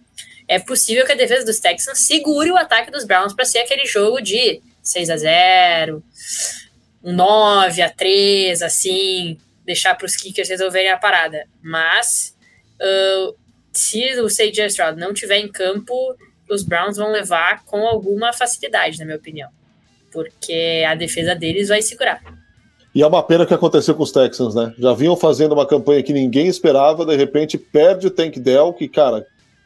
É 0.49 0.59
possível 0.59 1.05
que 1.05 1.13
a 1.13 1.15
defesa 1.15 1.45
dos 1.45 1.61
Texans 1.61 1.99
segure 2.07 2.51
o 2.51 2.57
ataque 2.57 2.91
dos 2.91 3.05
Browns 3.05 3.35
para 3.35 3.45
ser 3.45 3.59
aquele 3.59 3.85
jogo 3.85 4.23
de 4.23 4.63
6 4.83 5.11
a 5.11 5.17
0 5.19 6.03
um 7.05 7.13
9 7.13 7.83
a 7.83 7.91
3 7.91 8.63
assim, 8.63 9.37
deixar 9.63 9.95
para 9.95 10.07
os 10.07 10.17
kickers 10.17 10.49
resolverem 10.49 10.91
a 10.91 10.97
parada. 10.97 11.47
Mas 11.63 12.35
uh, 12.81 13.37
se 13.75 14.19
o 14.21 14.27
CJ 14.27 14.69
Stroud 14.69 14.99
não 14.99 15.13
tiver 15.13 15.37
em 15.37 15.49
campo, 15.49 16.17
os 16.49 16.63
Browns 16.63 16.97
vão 16.97 17.13
levar 17.13 17.63
com 17.67 17.87
alguma 17.87 18.33
facilidade, 18.33 18.99
na 18.99 19.05
minha 19.05 19.19
opinião. 19.19 19.51
Porque 20.11 20.83
a 20.89 20.95
defesa 20.95 21.35
deles 21.35 21.69
vai 21.69 21.83
segurar. 21.83 22.40
E 22.95 23.03
é 23.03 23.07
uma 23.07 23.23
pena 23.23 23.47
que 23.47 23.55
aconteceu 23.55 23.95
com 23.95 24.03
os 24.03 24.11
Texans, 24.11 24.55
né? 24.55 24.75
Já 24.79 24.93
vinham 24.93 25.17
fazendo 25.17 25.53
uma 25.53 25.67
campanha 25.67 26.03
que 26.03 26.13
ninguém 26.13 26.49
esperava, 26.49 27.07
de 27.07 27.17
repente 27.17 27.57
perde 27.57 28.09
o 28.09 28.11
Tank 28.11 28.39
Dell, 28.39 28.73
que, 28.73 28.89
cara, 28.89 29.25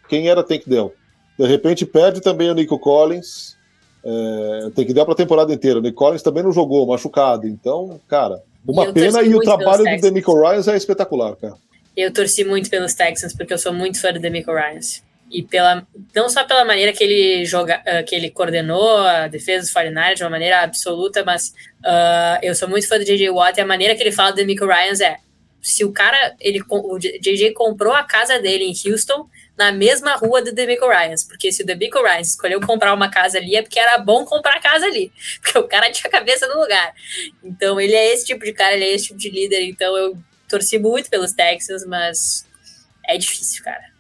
quem 0.09 0.29
era 0.29 0.43
Tank 0.43 0.65
Dell? 0.67 0.95
De 1.39 1.47
repente 1.47 1.87
perde 1.87 2.21
também 2.21 2.51
o 2.51 2.55
Nico 2.55 2.79
Collins. 2.79 3.57
É, 4.05 4.71
Tank 4.75 4.93
Dell 4.93 5.05
para 5.05 5.15
a 5.15 5.17
temporada 5.17 5.53
inteira. 5.53 5.79
O 5.79 5.83
Nico 5.83 5.97
Collins 5.97 6.23
também 6.23 6.43
não 6.43 6.53
jogou, 6.53 6.87
machucado. 6.87 7.49
Então, 7.49 7.99
cara, 8.07 8.43
uma 8.67 8.93
pena 8.93 9.23
e 9.23 9.35
o 9.35 9.41
trabalho 9.41 9.85
do 9.85 10.01
Demico 10.01 10.35
Ryans 10.41 10.69
é 10.69 10.77
espetacular, 10.77 11.37
cara. 11.37 11.55
Eu 11.97 12.13
torci 12.13 12.45
muito 12.45 12.69
pelos 12.69 12.95
Texans, 12.95 13.35
porque 13.35 13.53
eu 13.53 13.59
sou 13.59 13.73
muito 13.73 14.01
fã 14.01 14.13
do 14.13 14.19
Demico 14.19 14.53
Ryans 14.53 15.03
e 15.35 15.43
pela 15.43 15.85
não 16.15 16.29
só 16.29 16.45
pela 16.45 16.65
maneira 16.65 16.93
que 16.93 17.03
ele 17.03 17.45
joga, 17.45 17.83
uh, 17.83 18.05
que 18.05 18.15
ele 18.15 18.31
coordenou 18.31 18.99
a 18.99 19.27
defesa 19.27 19.65
dos 19.65 19.73
49 19.73 20.15
de 20.15 20.23
uma 20.23 20.31
maneira 20.31 20.61
absoluta, 20.61 21.25
mas 21.25 21.49
uh, 21.81 22.39
eu 22.41 22.55
sou 22.55 22.69
muito 22.69 22.87
fã 22.87 22.97
do 22.97 23.05
JJ 23.05 23.31
Watt 23.31 23.59
e 23.59 23.61
a 23.61 23.67
maneira 23.67 23.97
que 23.97 24.03
ele 24.03 24.13
fala 24.13 24.31
do 24.31 24.37
Demico 24.37 24.65
Ryans 24.65 25.01
é 25.01 25.17
se 25.61 25.85
o 25.85 25.91
cara, 25.91 26.37
ele, 26.39 26.63
o 26.69 26.99
JJ 26.99 27.53
comprou 27.53 27.93
a 27.93 28.05
casa 28.05 28.39
dele 28.39 28.65
em 28.65 28.75
Houston 28.89 29.29
na 29.59 29.73
mesma 29.73 30.15
rua 30.15 30.41
do 30.41 30.53
Demico 30.53 30.87
Ryans, 30.87 31.25
porque 31.25 31.51
se 31.51 31.65
o 31.65 31.67
Demico 31.67 32.01
Ryans 32.01 32.29
escolheu 32.29 32.61
comprar 32.61 32.95
uma 32.95 33.11
casa 33.11 33.39
ali 33.39 33.57
é 33.57 33.63
porque 33.63 33.81
era 33.81 33.99
bom 33.99 34.25
comprar 34.25 34.57
a 34.57 34.61
casa 34.61 34.87
ali, 34.87 35.11
porque 35.43 35.59
o 35.59 35.67
cara 35.67 35.91
tinha 35.91 36.07
a 36.07 36.13
cabeça 36.13 36.47
no 36.47 36.61
lugar. 36.61 36.95
Então 37.43 37.81
ele 37.81 37.95
é 37.95 38.13
esse 38.13 38.25
tipo 38.25 38.45
de 38.45 38.53
cara, 38.53 38.75
ele 38.75 38.85
é 38.85 38.93
esse 38.93 39.09
tipo 39.09 39.19
de 39.19 39.31
líder, 39.31 39.63
então 39.63 39.97
eu 39.97 40.17
torci 40.49 40.79
muito 40.79 41.11
pelos 41.11 41.33
Texans, 41.33 41.85
mas 41.85 42.47
é 43.09 43.19
difícil, 43.19 43.65
cara 43.65 43.94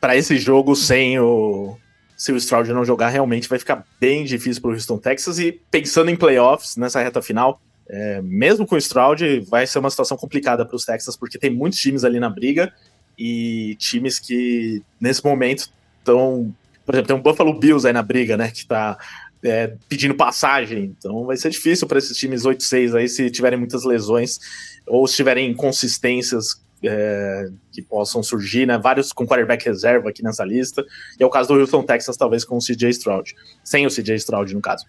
para 0.00 0.16
esse 0.16 0.38
jogo 0.38 0.74
sem 0.74 1.18
o 1.18 1.76
se 2.16 2.32
o 2.32 2.36
Stroud 2.36 2.70
não 2.70 2.84
jogar, 2.84 3.08
realmente 3.08 3.48
vai 3.48 3.58
ficar 3.58 3.82
bem 3.98 4.24
difícil 4.24 4.60
para 4.60 4.72
o 4.72 4.74
Houston 4.74 4.98
Texas. 4.98 5.38
E 5.38 5.58
pensando 5.70 6.10
em 6.10 6.16
playoffs 6.16 6.76
nessa 6.76 7.02
reta 7.02 7.22
final, 7.22 7.62
é, 7.88 8.20
mesmo 8.20 8.66
com 8.66 8.74
o 8.74 8.78
Stroud, 8.78 9.40
vai 9.48 9.66
ser 9.66 9.78
uma 9.78 9.88
situação 9.88 10.18
complicada 10.18 10.66
para 10.66 10.76
os 10.76 10.84
Texas, 10.84 11.16
porque 11.16 11.38
tem 11.38 11.48
muitos 11.48 11.78
times 11.78 12.04
ali 12.04 12.20
na 12.20 12.28
briga 12.28 12.74
e 13.18 13.74
times 13.78 14.18
que 14.18 14.82
nesse 15.00 15.24
momento 15.24 15.70
estão. 15.98 16.54
Por 16.84 16.94
exemplo, 16.94 17.08
tem 17.08 17.16
um 17.16 17.22
Buffalo 17.22 17.58
Bills 17.58 17.86
aí 17.86 17.92
na 17.94 18.02
briga, 18.02 18.36
né? 18.36 18.50
Que 18.50 18.58
está 18.58 18.98
é, 19.42 19.74
pedindo 19.88 20.14
passagem. 20.14 20.94
Então 20.98 21.24
vai 21.24 21.38
ser 21.38 21.48
difícil 21.48 21.88
para 21.88 21.98
esses 21.98 22.18
times 22.18 22.42
8-6 22.42 22.96
aí 22.96 23.08
se 23.08 23.30
tiverem 23.30 23.58
muitas 23.58 23.82
lesões 23.84 24.38
ou 24.86 25.06
se 25.06 25.16
tiverem 25.16 25.50
inconsistências 25.50 26.60
é, 26.82 27.48
que 27.70 27.82
possam 27.82 28.22
surgir, 28.22 28.66
né? 28.66 28.78
Vários 28.78 29.12
com 29.12 29.26
quarterback 29.26 29.64
reserva 29.64 30.10
aqui 30.10 30.22
nessa 30.22 30.44
lista. 30.44 30.84
E 31.18 31.22
é 31.22 31.26
o 31.26 31.30
caso 31.30 31.48
do 31.48 31.60
Houston 31.60 31.82
Texas, 31.82 32.16
talvez 32.16 32.44
com 32.44 32.56
o 32.56 32.60
CJ 32.60 32.90
Stroud. 32.90 33.34
Sem 33.62 33.86
o 33.86 33.90
CJ 33.90 34.16
Stroud, 34.16 34.54
no 34.54 34.60
caso. 34.60 34.86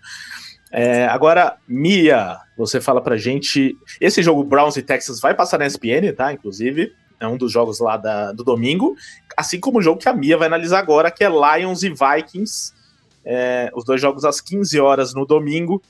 É, 0.71 1.05
agora, 1.07 1.57
Mia, 1.67 2.37
você 2.57 2.79
fala 2.79 3.01
pra 3.01 3.17
gente. 3.17 3.75
Esse 3.99 4.23
jogo 4.23 4.43
Browns 4.43 4.77
e 4.77 4.81
Texas 4.81 5.19
vai 5.19 5.33
passar 5.33 5.57
na 5.57 5.67
ESPN, 5.67 6.13
tá? 6.15 6.31
Inclusive, 6.31 6.93
é 7.19 7.27
um 7.27 7.37
dos 7.37 7.51
jogos 7.51 7.79
lá 7.79 7.97
da, 7.97 8.31
do 8.31 8.43
domingo. 8.43 8.95
Assim 9.35 9.59
como 9.59 9.79
o 9.79 9.81
jogo 9.81 9.99
que 9.99 10.07
a 10.07 10.13
Mia 10.13 10.37
vai 10.37 10.47
analisar 10.47 10.79
agora, 10.79 11.11
que 11.11 11.23
é 11.23 11.29
Lions 11.29 11.83
e 11.83 11.89
Vikings. 11.89 12.73
É, 13.23 13.69
os 13.75 13.83
dois 13.83 14.01
jogos 14.01 14.23
às 14.23 14.39
15 14.39 14.79
horas 14.79 15.13
no 15.13 15.25
domingo. 15.25 15.81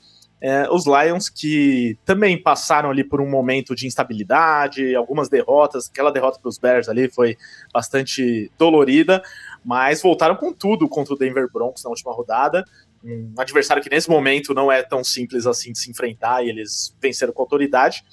É, 0.44 0.68
os 0.72 0.86
Lions 0.86 1.28
que 1.28 1.96
também 2.04 2.36
passaram 2.36 2.90
ali 2.90 3.04
por 3.04 3.20
um 3.20 3.30
momento 3.30 3.76
de 3.76 3.86
instabilidade, 3.86 4.92
algumas 4.96 5.28
derrotas, 5.28 5.88
aquela 5.88 6.10
derrota 6.10 6.40
para 6.40 6.48
os 6.48 6.58
Bears 6.58 6.88
ali 6.88 7.08
foi 7.08 7.36
bastante 7.72 8.50
dolorida, 8.58 9.22
mas 9.64 10.02
voltaram 10.02 10.34
com 10.34 10.52
tudo 10.52 10.88
contra 10.88 11.14
o 11.14 11.16
Denver 11.16 11.48
Broncos 11.52 11.84
na 11.84 11.90
última 11.90 12.12
rodada. 12.12 12.64
Um 13.04 13.32
adversário 13.38 13.80
que 13.80 13.88
nesse 13.88 14.10
momento 14.10 14.52
não 14.52 14.70
é 14.70 14.82
tão 14.82 15.04
simples 15.04 15.46
assim 15.46 15.70
de 15.70 15.78
se 15.78 15.88
enfrentar 15.88 16.44
e 16.44 16.48
eles 16.48 16.92
venceram 17.00 17.32
com 17.32 17.42
autoridade. 17.42 18.04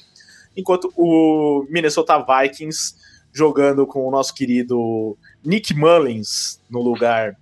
Enquanto 0.55 0.93
o 0.95 1.65
Minnesota 1.67 2.23
Vikings 2.23 2.93
jogando 3.33 3.87
com 3.87 4.07
o 4.07 4.11
nosso 4.11 4.35
querido 4.35 5.17
Nick 5.43 5.73
Mullins 5.73 6.61
no 6.69 6.79
lugar 6.79 7.35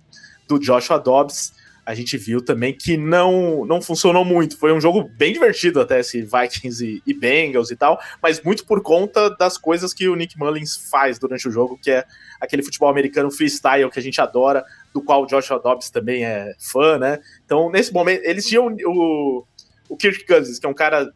do 0.48 0.58
Joshua 0.58 0.98
Dobbs 0.98 1.52
a 1.88 1.94
gente 1.94 2.18
viu 2.18 2.42
também 2.42 2.74
que 2.74 2.98
não, 2.98 3.64
não 3.64 3.80
funcionou 3.80 4.22
muito. 4.22 4.58
Foi 4.58 4.74
um 4.74 4.80
jogo 4.80 5.04
bem 5.16 5.32
divertido 5.32 5.80
até 5.80 6.00
esse 6.00 6.20
Vikings 6.20 6.84
e, 6.84 7.02
e, 7.06 7.14
Bengals 7.14 7.70
e 7.70 7.76
tal, 7.76 7.98
mas 8.22 8.42
muito 8.42 8.66
por 8.66 8.82
conta 8.82 9.30
das 9.30 9.56
coisas 9.56 9.94
que 9.94 10.06
o 10.06 10.14
Nick 10.14 10.38
Mullins 10.38 10.76
faz 10.90 11.18
durante 11.18 11.48
o 11.48 11.50
jogo, 11.50 11.78
que 11.82 11.90
é 11.90 12.04
aquele 12.38 12.62
futebol 12.62 12.90
americano 12.90 13.30
freestyle 13.30 13.90
que 13.90 13.98
a 13.98 14.02
gente 14.02 14.20
adora, 14.20 14.66
do 14.92 15.00
qual 15.00 15.22
o 15.22 15.26
Joshua 15.26 15.58
Dobbs 15.58 15.88
também 15.88 16.26
é 16.26 16.52
fã, 16.58 16.98
né? 16.98 17.20
Então, 17.46 17.70
nesse 17.70 17.90
momento, 17.90 18.22
eles 18.22 18.46
tinham 18.46 18.66
o, 18.84 19.46
o 19.88 19.96
Kirk 19.96 20.26
Cousins, 20.26 20.58
que 20.58 20.66
é 20.66 20.68
um 20.68 20.74
cara 20.74 21.10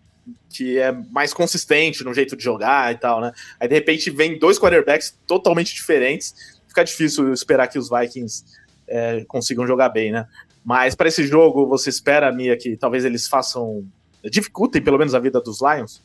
que 0.49 0.78
é 0.78 0.90
mais 0.90 1.35
consistente 1.35 2.03
no 2.03 2.15
jeito 2.15 2.35
de 2.35 2.43
jogar 2.43 2.94
e 2.94 2.97
tal, 2.97 3.20
né? 3.20 3.31
Aí, 3.61 3.69
de 3.69 3.74
repente, 3.74 4.11
vem 4.11 4.39
dois 4.39 4.59
quarterbacks 4.59 5.19
totalmente 5.27 5.74
diferentes, 5.74 6.35
fica 6.66 6.82
difícil 6.82 7.31
esperar 7.31 7.69
que 7.69 7.78
os 7.78 7.90
Vikings 7.90 8.43
é, 8.89 9.23
consigam 9.27 9.66
jogar 9.66 9.90
bem, 9.90 10.11
né? 10.11 10.27
Mas 10.64 10.94
para 10.94 11.09
esse 11.09 11.26
jogo, 11.26 11.66
você 11.66 11.90
espera, 11.90 12.32
Mia, 12.32 12.56
que 12.56 12.76
talvez 12.76 13.05
eles 13.05 13.26
façam. 13.26 13.84
dificultem 14.24 14.82
pelo 14.82 14.98
menos 14.98 15.14
a 15.14 15.18
vida 15.18 15.40
dos 15.40 15.60
Lions? 15.60 16.02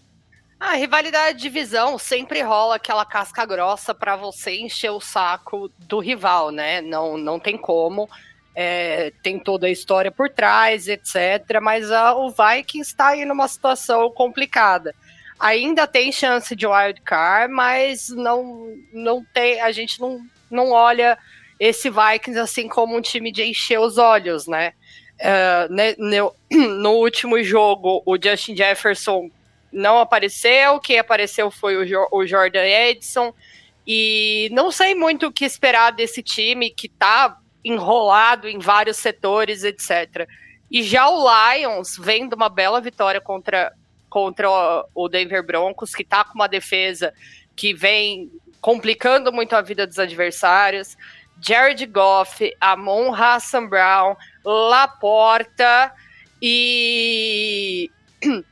A 0.59 0.73
rivalidade 0.73 1.37
de 1.37 1.43
divisão 1.43 1.99
sempre 1.99 2.41
rola 2.41 2.75
aquela 2.75 3.05
casca 3.05 3.45
grossa 3.45 3.93
para 3.93 4.15
você 4.15 4.59
encher 4.59 4.89
o 4.89 4.99
saco 4.99 5.71
do 5.77 5.99
rival, 5.99 6.49
né? 6.49 6.81
Não, 6.81 7.15
não 7.15 7.39
tem 7.39 7.55
como. 7.55 8.09
É, 8.55 9.13
tem 9.21 9.37
toda 9.37 9.67
a 9.67 9.71
história 9.71 10.11
por 10.11 10.29
trás, 10.31 10.87
etc. 10.87 11.61
Mas 11.61 11.91
a, 11.91 12.15
o 12.15 12.31
Vikings 12.31 12.89
está 12.89 13.09
aí 13.09 13.23
numa 13.23 13.47
situação 13.47 14.09
complicada. 14.09 14.95
ainda 15.39 15.85
tem 15.85 16.11
chance 16.11 16.55
de 16.55 16.65
wild 16.65 17.01
card, 17.01 17.53
mas 17.53 18.09
não, 18.09 18.75
não 18.91 19.23
tem, 19.31 19.61
a 19.61 19.71
gente 19.71 20.01
não, 20.01 20.19
não 20.49 20.71
olha 20.71 21.19
esse 21.59 21.89
Vikings 21.89 22.39
assim 22.39 22.67
como 22.67 22.95
um 22.95 23.01
time 23.01 23.31
de 23.31 23.43
encher 23.43 23.79
os 23.79 23.97
olhos, 23.97 24.47
né? 24.47 24.73
Uh, 25.19 25.97
no, 25.97 26.35
no, 26.75 26.91
último 26.91 27.41
jogo, 27.43 28.03
o 28.05 28.17
Justin 28.21 28.55
Jefferson 28.55 29.31
não 29.71 29.99
apareceu, 29.99 30.79
quem 30.79 30.99
apareceu 30.99 31.49
foi 31.49 31.75
o, 31.75 31.85
jo 31.85 32.07
o 32.11 32.25
Jordan 32.25 32.63
Edson, 32.63 33.33
e 33.85 34.49
não 34.51 34.71
sei 34.71 34.93
muito 34.93 35.27
o 35.27 35.31
que 35.31 35.45
esperar 35.45 35.91
desse 35.91 36.21
time 36.21 36.69
que 36.69 36.87
tá 36.87 37.37
enrolado 37.63 38.47
em 38.47 38.59
vários 38.59 38.97
setores, 38.97 39.63
etc. 39.63 40.27
E 40.69 40.83
já 40.83 41.07
o 41.09 41.25
Lions 41.25 41.97
vem 41.97 42.27
de 42.27 42.35
uma 42.35 42.49
bela 42.49 42.81
vitória 42.81 43.21
contra, 43.21 43.73
contra 44.09 44.49
o 44.93 45.07
Denver 45.07 45.43
Broncos, 45.43 45.95
que 45.95 46.03
tá 46.03 46.23
com 46.23 46.35
uma 46.35 46.47
defesa 46.47 47.13
que 47.55 47.73
vem 47.73 48.29
complicando 48.59 49.31
muito 49.31 49.55
a 49.55 49.61
vida 49.61 49.87
dos 49.87 49.97
adversários. 49.97 50.97
Jared 51.39 51.85
Goff, 51.87 52.53
Amon 52.59 53.13
Hassan 53.13 53.67
Brown, 53.67 54.15
Laporta 54.43 55.93
e, 56.41 57.91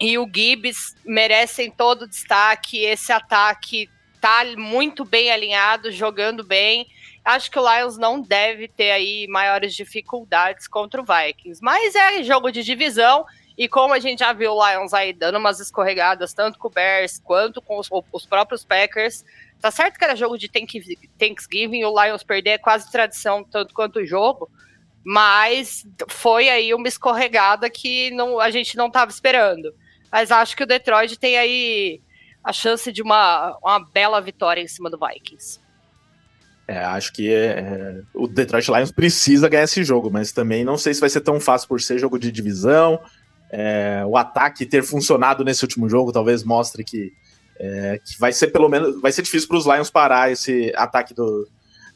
e 0.00 0.18
o 0.18 0.28
Gibbs 0.32 0.96
merecem 1.04 1.70
todo 1.70 2.02
o 2.02 2.08
destaque. 2.08 2.78
Esse 2.78 3.12
ataque 3.12 3.88
tá 4.20 4.44
muito 4.56 5.04
bem 5.04 5.30
alinhado, 5.30 5.90
jogando 5.90 6.42
bem. 6.42 6.86
Acho 7.24 7.50
que 7.50 7.58
o 7.58 7.74
Lions 7.74 7.96
não 7.96 8.20
deve 8.20 8.68
ter 8.68 8.90
aí 8.90 9.26
maiores 9.28 9.74
dificuldades 9.74 10.68
contra 10.68 11.00
o 11.00 11.04
Vikings. 11.04 11.62
Mas 11.62 11.94
é 11.94 12.22
jogo 12.22 12.50
de 12.50 12.62
divisão. 12.62 13.24
E 13.56 13.68
como 13.68 13.94
a 13.94 14.00
gente 14.00 14.18
já 14.18 14.32
viu 14.32 14.52
o 14.52 14.68
Lions 14.68 14.92
aí 14.92 15.12
dando 15.12 15.38
umas 15.38 15.60
escorregadas, 15.60 16.34
tanto 16.34 16.58
com 16.58 16.68
o 16.68 16.70
Bears 16.70 17.20
quanto 17.22 17.62
com 17.62 17.78
os, 17.78 17.88
os 18.12 18.26
próprios 18.26 18.64
Packers, 18.64 19.24
Tá 19.64 19.70
certo 19.70 19.98
que 19.98 20.04
era 20.04 20.14
jogo 20.14 20.36
de 20.36 20.46
Thanksgiving, 20.46 21.84
o 21.84 22.04
Lions 22.04 22.22
perder 22.22 22.50
é 22.50 22.58
quase 22.58 22.92
tradição, 22.92 23.42
tanto 23.42 23.72
quanto 23.72 24.00
o 24.00 24.04
jogo, 24.04 24.50
mas 25.02 25.86
foi 26.10 26.50
aí 26.50 26.74
uma 26.74 26.86
escorregada 26.86 27.70
que 27.70 28.10
não, 28.10 28.38
a 28.38 28.50
gente 28.50 28.76
não 28.76 28.88
estava 28.88 29.10
esperando. 29.10 29.74
Mas 30.12 30.30
acho 30.30 30.54
que 30.54 30.64
o 30.64 30.66
Detroit 30.66 31.18
tem 31.18 31.38
aí 31.38 32.02
a 32.44 32.52
chance 32.52 32.92
de 32.92 33.00
uma, 33.00 33.56
uma 33.62 33.82
bela 33.90 34.20
vitória 34.20 34.60
em 34.60 34.68
cima 34.68 34.90
do 34.90 34.98
Vikings. 34.98 35.58
É, 36.68 36.80
acho 36.80 37.10
que 37.14 37.32
é, 37.32 37.46
é, 37.58 38.02
o 38.12 38.28
Detroit 38.28 38.70
Lions 38.70 38.92
precisa 38.92 39.48
ganhar 39.48 39.64
esse 39.64 39.82
jogo, 39.82 40.10
mas 40.10 40.30
também 40.30 40.62
não 40.62 40.76
sei 40.76 40.92
se 40.92 41.00
vai 41.00 41.08
ser 41.08 41.22
tão 41.22 41.40
fácil 41.40 41.68
por 41.68 41.80
ser 41.80 41.98
jogo 41.98 42.18
de 42.18 42.30
divisão. 42.30 43.00
É, 43.50 44.02
o 44.06 44.18
ataque 44.18 44.66
ter 44.66 44.82
funcionado 44.82 45.42
nesse 45.42 45.64
último 45.64 45.88
jogo 45.88 46.12
talvez 46.12 46.44
mostre 46.44 46.84
que 46.84 47.14
é, 47.58 48.00
que 48.04 48.18
vai 48.18 48.32
ser 48.32 48.48
pelo 48.48 48.68
menos 48.68 49.00
vai 49.00 49.12
ser 49.12 49.22
difícil 49.22 49.48
para 49.48 49.58
os 49.58 49.66
Lions 49.66 49.90
parar 49.90 50.30
esse 50.30 50.72
ataque 50.76 51.14
do, 51.14 51.48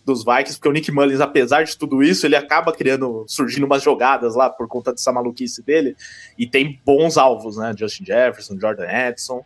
dos 0.05 0.25
Vikings, 0.25 0.55
porque 0.55 0.69
o 0.69 0.73
Nick 0.73 0.91
Mullins, 0.91 1.21
apesar 1.21 1.65
de 1.65 1.77
tudo 1.77 2.03
isso, 2.03 2.27
ele 2.27 2.35
acaba 2.37 2.73
criando, 2.73 3.25
surgindo 3.29 3.67
umas 3.67 3.83
jogadas 3.83 4.35
lá 4.35 4.49
por 4.49 4.67
conta 4.67 4.93
dessa 4.93 5.13
maluquice 5.13 5.63
dele, 5.63 5.97
e 6.39 6.47
tem 6.47 6.81
bons 6.85 7.19
alvos, 7.19 7.57
né? 7.57 7.75
Justin 7.77 8.07
Jefferson, 8.07 8.59
Jordan 8.59 8.87
Edson. 8.89 9.45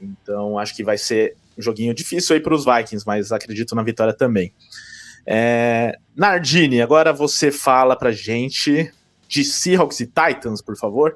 Então 0.00 0.58
acho 0.58 0.74
que 0.74 0.82
vai 0.82 0.98
ser 0.98 1.36
um 1.56 1.62
joguinho 1.62 1.94
difícil 1.94 2.34
aí 2.34 2.42
para 2.42 2.54
os 2.54 2.64
Vikings, 2.64 3.06
mas 3.06 3.30
acredito 3.30 3.74
na 3.74 3.82
vitória 3.82 4.12
também. 4.12 4.52
É, 5.24 5.96
Nardini, 6.16 6.82
agora 6.82 7.12
você 7.12 7.52
fala 7.52 7.94
pra 7.94 8.10
gente 8.10 8.92
de 9.28 9.44
Seahawks 9.44 10.00
e 10.00 10.06
Titans, 10.06 10.60
por 10.60 10.76
favor. 10.76 11.14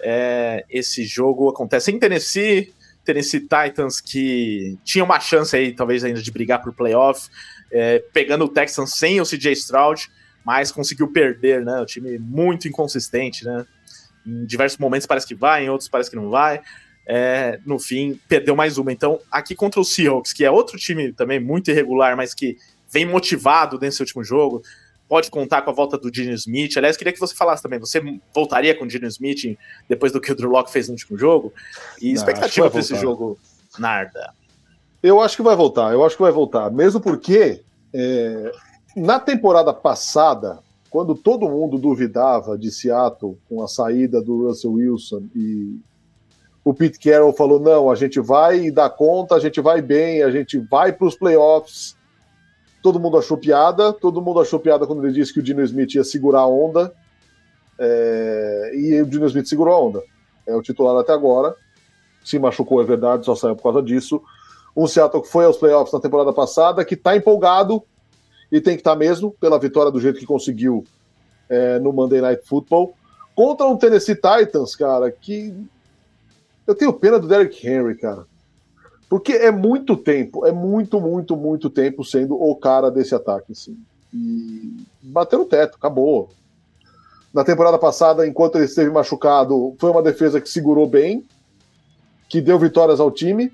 É, 0.00 0.64
esse 0.70 1.04
jogo 1.04 1.50
acontece 1.50 1.90
em 1.90 1.98
Tennessee, 1.98 2.72
Tennessee 3.04 3.40
Titans 3.40 4.00
que 4.00 4.78
tinha 4.84 5.04
uma 5.04 5.20
chance 5.20 5.56
aí, 5.56 5.72
talvez 5.72 6.04
ainda 6.04 6.22
de 6.22 6.30
brigar 6.30 6.62
por 6.62 6.72
playoff, 6.72 7.28
é, 7.70 7.98
pegando 8.12 8.44
o 8.44 8.48
Texans 8.48 8.94
sem 8.94 9.20
o 9.20 9.24
CJ 9.24 9.52
Stroud, 9.52 10.10
mas 10.44 10.72
conseguiu 10.72 11.08
perder, 11.08 11.64
né? 11.64 11.80
O 11.80 11.86
time 11.86 12.18
muito 12.18 12.68
inconsistente, 12.68 13.44
né? 13.44 13.66
Em 14.26 14.44
diversos 14.44 14.78
momentos 14.78 15.06
parece 15.06 15.26
que 15.26 15.34
vai, 15.34 15.64
em 15.64 15.68
outros 15.68 15.88
parece 15.88 16.10
que 16.10 16.16
não 16.16 16.30
vai. 16.30 16.60
É, 17.06 17.58
no 17.66 17.78
fim, 17.78 18.20
perdeu 18.28 18.54
mais 18.54 18.78
uma. 18.78 18.92
Então, 18.92 19.20
aqui 19.30 19.54
contra 19.54 19.80
o 19.80 19.84
Seahawks, 19.84 20.32
que 20.32 20.44
é 20.44 20.50
outro 20.50 20.78
time 20.78 21.12
também 21.12 21.40
muito 21.40 21.70
irregular, 21.70 22.16
mas 22.16 22.32
que 22.34 22.56
vem 22.90 23.04
motivado 23.04 23.78
nesse 23.80 24.00
último 24.00 24.22
jogo, 24.22 24.62
pode 25.12 25.30
contar 25.30 25.60
com 25.60 25.68
a 25.68 25.74
volta 25.74 25.98
do 25.98 26.10
Dino 26.10 26.32
Smith. 26.32 26.74
Aliás, 26.78 26.96
queria 26.96 27.12
que 27.12 27.20
você 27.20 27.34
falasse 27.34 27.62
também, 27.62 27.78
você 27.78 28.00
voltaria 28.34 28.74
com 28.74 28.86
o 28.86 28.88
Dino 28.88 29.06
Smith 29.08 29.58
depois 29.86 30.10
do 30.10 30.18
que 30.18 30.32
o 30.32 30.34
Drew 30.34 30.48
Locke 30.48 30.72
fez 30.72 30.88
no 30.88 30.94
último 30.94 31.18
jogo? 31.18 31.52
E 32.00 32.12
expectativa 32.12 32.70
para 32.70 32.80
esse 32.80 32.96
jogo, 32.96 33.38
Narda? 33.78 34.32
Eu 35.02 35.20
acho 35.20 35.36
que 35.36 35.42
vai 35.42 35.54
voltar, 35.54 35.92
eu 35.92 36.02
acho 36.02 36.16
que 36.16 36.22
vai 36.22 36.32
voltar. 36.32 36.70
Mesmo 36.70 36.98
porque 36.98 37.60
é, 37.92 38.52
na 38.96 39.20
temporada 39.20 39.74
passada, 39.74 40.60
quando 40.88 41.14
todo 41.14 41.46
mundo 41.46 41.76
duvidava 41.76 42.56
de 42.56 42.70
Seattle 42.70 43.36
com 43.50 43.62
a 43.62 43.68
saída 43.68 44.22
do 44.22 44.46
Russell 44.46 44.72
Wilson 44.72 45.24
e 45.36 45.78
o 46.64 46.72
Pete 46.72 46.98
Carroll 46.98 47.34
falou: 47.34 47.60
não, 47.60 47.90
a 47.90 47.94
gente 47.94 48.18
vai 48.18 48.70
dar 48.70 48.88
conta, 48.88 49.34
a 49.34 49.40
gente 49.40 49.60
vai 49.60 49.82
bem, 49.82 50.22
a 50.22 50.30
gente 50.30 50.56
vai 50.56 50.90
para 50.90 51.06
os 51.06 51.14
playoffs 51.14 52.00
Todo 52.82 52.98
mundo 52.98 53.16
achou 53.16 53.36
piada, 53.36 53.92
todo 53.92 54.20
mundo 54.20 54.40
achou 54.40 54.58
piada 54.58 54.86
quando 54.86 55.04
ele 55.04 55.14
disse 55.14 55.32
que 55.32 55.38
o 55.38 55.42
Dino 55.42 55.62
Smith 55.62 55.94
ia 55.94 56.04
segurar 56.04 56.40
a 56.40 56.46
onda. 56.46 56.92
É, 57.78 58.72
e 58.74 59.00
o 59.00 59.06
Dino 59.06 59.26
Smith 59.26 59.46
segurou 59.46 59.74
a 59.74 59.80
onda. 59.80 60.02
É 60.46 60.54
o 60.54 60.62
titular 60.62 60.96
até 60.98 61.12
agora. 61.12 61.54
Se 62.24 62.38
machucou, 62.38 62.82
é 62.82 62.84
verdade, 62.84 63.24
só 63.24 63.34
saiu 63.34 63.54
por 63.54 63.62
causa 63.62 63.82
disso. 63.82 64.20
Um 64.76 64.86
Seattle 64.86 65.22
que 65.22 65.28
foi 65.28 65.44
aos 65.44 65.56
playoffs 65.56 65.92
na 65.92 66.00
temporada 66.00 66.32
passada, 66.32 66.84
que 66.84 66.94
está 66.94 67.16
empolgado 67.16 67.82
e 68.50 68.60
tem 68.60 68.74
que 68.74 68.80
estar 68.80 68.92
tá 68.92 68.96
mesmo, 68.96 69.32
pela 69.40 69.58
vitória 69.58 69.90
do 69.90 70.00
jeito 70.00 70.18
que 70.18 70.26
conseguiu 70.26 70.84
é, 71.48 71.78
no 71.78 71.92
Monday 71.92 72.20
Night 72.20 72.42
Football. 72.44 72.94
Contra 73.34 73.66
um 73.66 73.76
Tennessee 73.76 74.14
Titans, 74.14 74.74
cara, 74.76 75.10
que. 75.10 75.54
Eu 76.66 76.74
tenho 76.74 76.92
pena 76.92 77.18
do 77.18 77.26
Derrick 77.26 77.66
Henry, 77.66 77.96
cara. 77.96 78.26
Porque 79.12 79.34
é 79.34 79.50
muito 79.50 79.94
tempo, 79.94 80.46
é 80.46 80.52
muito, 80.52 80.98
muito, 80.98 81.36
muito 81.36 81.68
tempo 81.68 82.02
sendo 82.02 82.34
o 82.34 82.56
cara 82.56 82.90
desse 82.90 83.14
ataque, 83.14 83.52
assim. 83.52 83.76
E 84.10 84.86
bateu 85.02 85.40
no 85.40 85.44
teto, 85.44 85.76
acabou. 85.76 86.30
Na 87.30 87.44
temporada 87.44 87.78
passada, 87.78 88.26
enquanto 88.26 88.56
ele 88.56 88.64
esteve 88.64 88.88
machucado, 88.88 89.76
foi 89.78 89.90
uma 89.90 90.02
defesa 90.02 90.40
que 90.40 90.48
segurou 90.48 90.88
bem, 90.88 91.26
que 92.26 92.40
deu 92.40 92.58
vitórias 92.58 93.00
ao 93.00 93.10
time. 93.10 93.52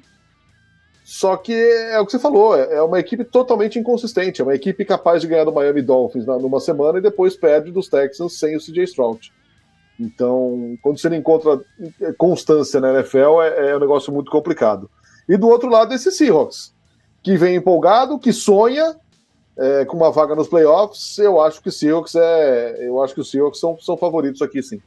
Só 1.04 1.36
que 1.36 1.52
é 1.52 1.98
o 1.98 2.06
que 2.06 2.12
você 2.12 2.20
falou, 2.20 2.56
é, 2.56 2.74
é 2.74 2.82
uma 2.82 3.00
equipe 3.00 3.24
totalmente 3.24 3.80
inconsistente, 3.80 4.40
é 4.40 4.44
uma 4.44 4.54
equipe 4.54 4.84
capaz 4.84 5.22
de 5.22 5.26
ganhar 5.26 5.42
do 5.42 5.52
Miami 5.52 5.82
Dolphins 5.82 6.24
numa 6.24 6.60
semana 6.60 6.98
e 6.98 7.02
depois 7.02 7.34
perde 7.34 7.72
dos 7.72 7.88
Texans 7.88 8.38
sem 8.38 8.56
o 8.56 8.60
CJ 8.60 8.84
Stroud. 8.84 9.32
Então, 9.98 10.78
quando 10.82 11.00
você 11.00 11.08
não 11.08 11.16
encontra 11.16 11.60
constância 12.16 12.80
na 12.80 12.92
NFL, 12.92 13.42
é, 13.42 13.70
é 13.70 13.76
um 13.76 13.80
negócio 13.80 14.12
muito 14.12 14.30
complicado. 14.30 14.88
E 15.28 15.36
do 15.36 15.48
outro 15.48 15.68
lado, 15.68 15.92
esse 15.92 16.10
Seahawks, 16.10 16.72
que 17.22 17.36
vem 17.36 17.56
empolgado, 17.56 18.18
que 18.18 18.32
sonha 18.32 18.96
é, 19.58 19.84
com 19.84 19.96
uma 19.96 20.10
vaga 20.10 20.34
nos 20.34 20.48
playoffs. 20.48 21.18
Eu 21.18 21.40
acho 21.40 21.60
que 21.60 21.68
o 21.68 21.72
Seahawks 21.72 22.14
é. 22.14 22.86
Eu 22.86 23.02
acho 23.02 23.14
que 23.14 23.20
os 23.20 23.30
Seahawks 23.30 23.60
são, 23.60 23.78
são 23.80 23.96
favoritos 23.96 24.40
aqui, 24.40 24.62
sim. 24.62 24.80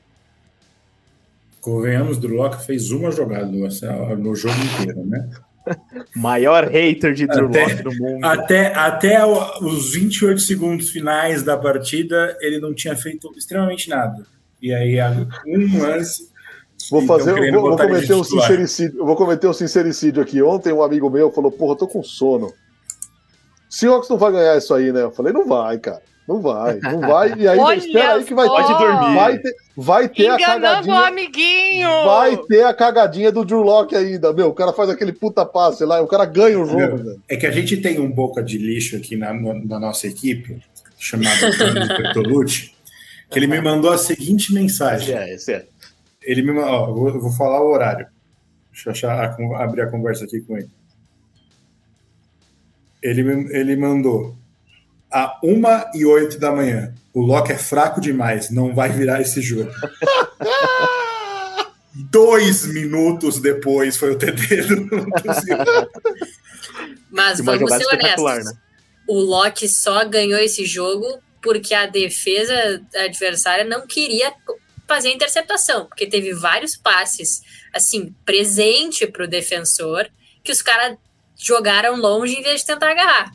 Convenhamos, 1.59 2.17
Drew 2.17 2.35
Locke 2.35 2.65
fez 2.65 2.89
uma 2.89 3.11
jogada 3.11 3.45
no, 3.45 3.67
no 4.17 4.35
jogo 4.35 4.55
inteiro, 4.79 5.05
né? 5.05 5.29
Maior 6.15 6.67
hater 6.67 7.13
de 7.13 7.27
Drew 7.27 7.49
até, 7.49 7.63
Locke 7.63 7.83
do 7.83 7.95
mundo. 7.95 8.25
Até, 8.25 8.73
até 8.73 9.25
os 9.25 9.93
28 9.93 10.41
segundos 10.41 10.89
finais 10.89 11.43
da 11.43 11.55
partida, 11.55 12.35
ele 12.41 12.59
não 12.59 12.73
tinha 12.73 12.95
feito 12.95 13.31
extremamente 13.37 13.87
nada. 13.87 14.25
E 14.59 14.73
aí, 14.73 14.97
um 15.45 15.81
lance, 15.81 16.30
Vou 16.89 17.05
fazer, 17.05 17.51
vou, 17.51 17.61
vou 17.61 17.77
cometer 17.77 18.13
um 18.13 18.23
sincericídio, 18.23 19.05
vou 19.05 19.15
cometer 19.15 19.47
um 19.47 19.53
sincericídio 19.53 20.21
aqui. 20.21 20.41
Ontem 20.41 20.73
um 20.73 20.81
amigo 20.81 21.09
meu 21.09 21.31
falou: 21.31 21.51
"Porra, 21.51 21.75
tô 21.77 21.87
com 21.87 22.01
sono. 22.03 22.51
Seahawks 23.69 24.09
não 24.09 24.17
vai 24.17 24.31
ganhar 24.31 24.57
isso 24.57 24.73
aí, 24.73 24.91
né?" 24.91 25.03
Eu 25.03 25.11
falei: 25.11 25.31
"Não 25.33 25.47
vai, 25.47 25.77
cara. 25.79 26.01
Não 26.27 26.39
vai, 26.39 26.79
não 26.79 27.01
vai. 27.01 27.33
E 27.37 27.47
aí 27.47 27.59
Olha 27.59 27.77
espera 27.77 28.13
aí 28.13 28.23
que 28.23 28.33
vai 28.33 28.47
pode 28.47 28.67
dormir. 28.67 29.15
Vai 29.15 29.37
ter, 29.39 29.55
vai 29.75 30.07
ter 30.07 30.27
a 30.29 30.37
cagadinha. 30.37 30.95
o 30.95 30.97
amiguinho. 30.97 31.89
Vai 32.05 32.37
ter 32.37 32.63
a 32.63 32.73
cagadinha 32.73 33.31
do 33.31 33.43
Drew 33.43 33.61
Locke 33.61 33.95
ainda, 33.95 34.31
meu. 34.31 34.47
O 34.47 34.53
cara 34.53 34.71
faz 34.71 34.89
aquele 34.89 35.11
puta 35.11 35.45
passe 35.45 35.83
lá, 35.83 35.99
o 35.99 36.07
cara 36.07 36.25
ganha 36.25 36.59
o 36.59 36.65
jogo, 36.65 36.97
velho. 36.97 37.21
É 37.27 37.35
que 37.35 37.45
a 37.45 37.51
gente 37.51 37.75
tem 37.77 37.99
um 37.99 38.09
boca 38.09 38.43
de 38.43 38.57
lixo 38.57 38.95
aqui 38.95 39.15
na, 39.17 39.33
na 39.33 39.79
nossa 39.79 40.07
equipe, 40.07 40.61
chamado 40.97 41.39
Bertolucci, 41.97 42.71
que 43.29 43.39
ele 43.39 43.47
me 43.47 43.59
mandou 43.59 43.91
a 43.91 43.97
seguinte 43.97 44.53
mensagem. 44.53 45.15
É, 45.15 45.33
esse 45.33 45.51
é. 45.51 45.65
Ele 46.21 46.41
me 46.41 46.51
ó, 46.59 46.89
eu 46.89 46.93
vou, 46.93 47.09
eu 47.09 47.21
vou 47.21 47.31
falar 47.31 47.61
o 47.61 47.71
horário. 47.71 48.07
Deixa 48.71 48.89
eu 48.89 48.91
achar, 48.91 49.37
abrir 49.61 49.81
a 49.81 49.89
conversa 49.89 50.25
aqui 50.25 50.41
com 50.41 50.57
ele. 50.57 50.69
Ele, 53.01 53.21
ele 53.57 53.75
mandou 53.75 54.35
a 55.11 55.39
uma 55.43 55.89
e 55.93 56.05
oito 56.05 56.39
da 56.39 56.51
manhã. 56.51 56.93
O 57.13 57.21
Loki 57.21 57.51
é 57.51 57.57
fraco 57.57 57.99
demais, 57.99 58.49
não 58.49 58.73
vai 58.73 58.89
virar 58.89 59.19
esse 59.21 59.41
jogo. 59.41 59.71
dois 61.93 62.65
minutos 62.65 63.39
depois 63.39 63.97
foi 63.97 64.11
o 64.11 64.17
TD 64.17 64.63
do, 64.63 64.87
Mas 67.09 67.41
vamos 67.41 67.69
ser 67.73 67.85
honestos. 67.87 68.45
Né? 68.45 68.53
O 69.07 69.19
Loki 69.19 69.67
só 69.67 70.05
ganhou 70.05 70.39
esse 70.39 70.65
jogo 70.65 71.19
porque 71.41 71.73
a 71.73 71.87
defesa 71.87 72.81
adversária 72.95 73.65
não 73.65 73.85
queria 73.85 74.31
fazer 74.91 75.07
a 75.07 75.13
interceptação, 75.13 75.85
porque 75.85 76.05
teve 76.05 76.33
vários 76.33 76.75
passes, 76.75 77.41
assim, 77.73 78.13
presente 78.25 79.07
para 79.07 79.23
o 79.23 79.27
defensor, 79.27 80.05
que 80.43 80.51
os 80.51 80.61
caras 80.61 80.97
jogaram 81.37 81.95
longe 81.95 82.35
em 82.35 82.43
vez 82.43 82.59
de 82.59 82.67
tentar 82.67 82.91
agarrar. 82.91 83.31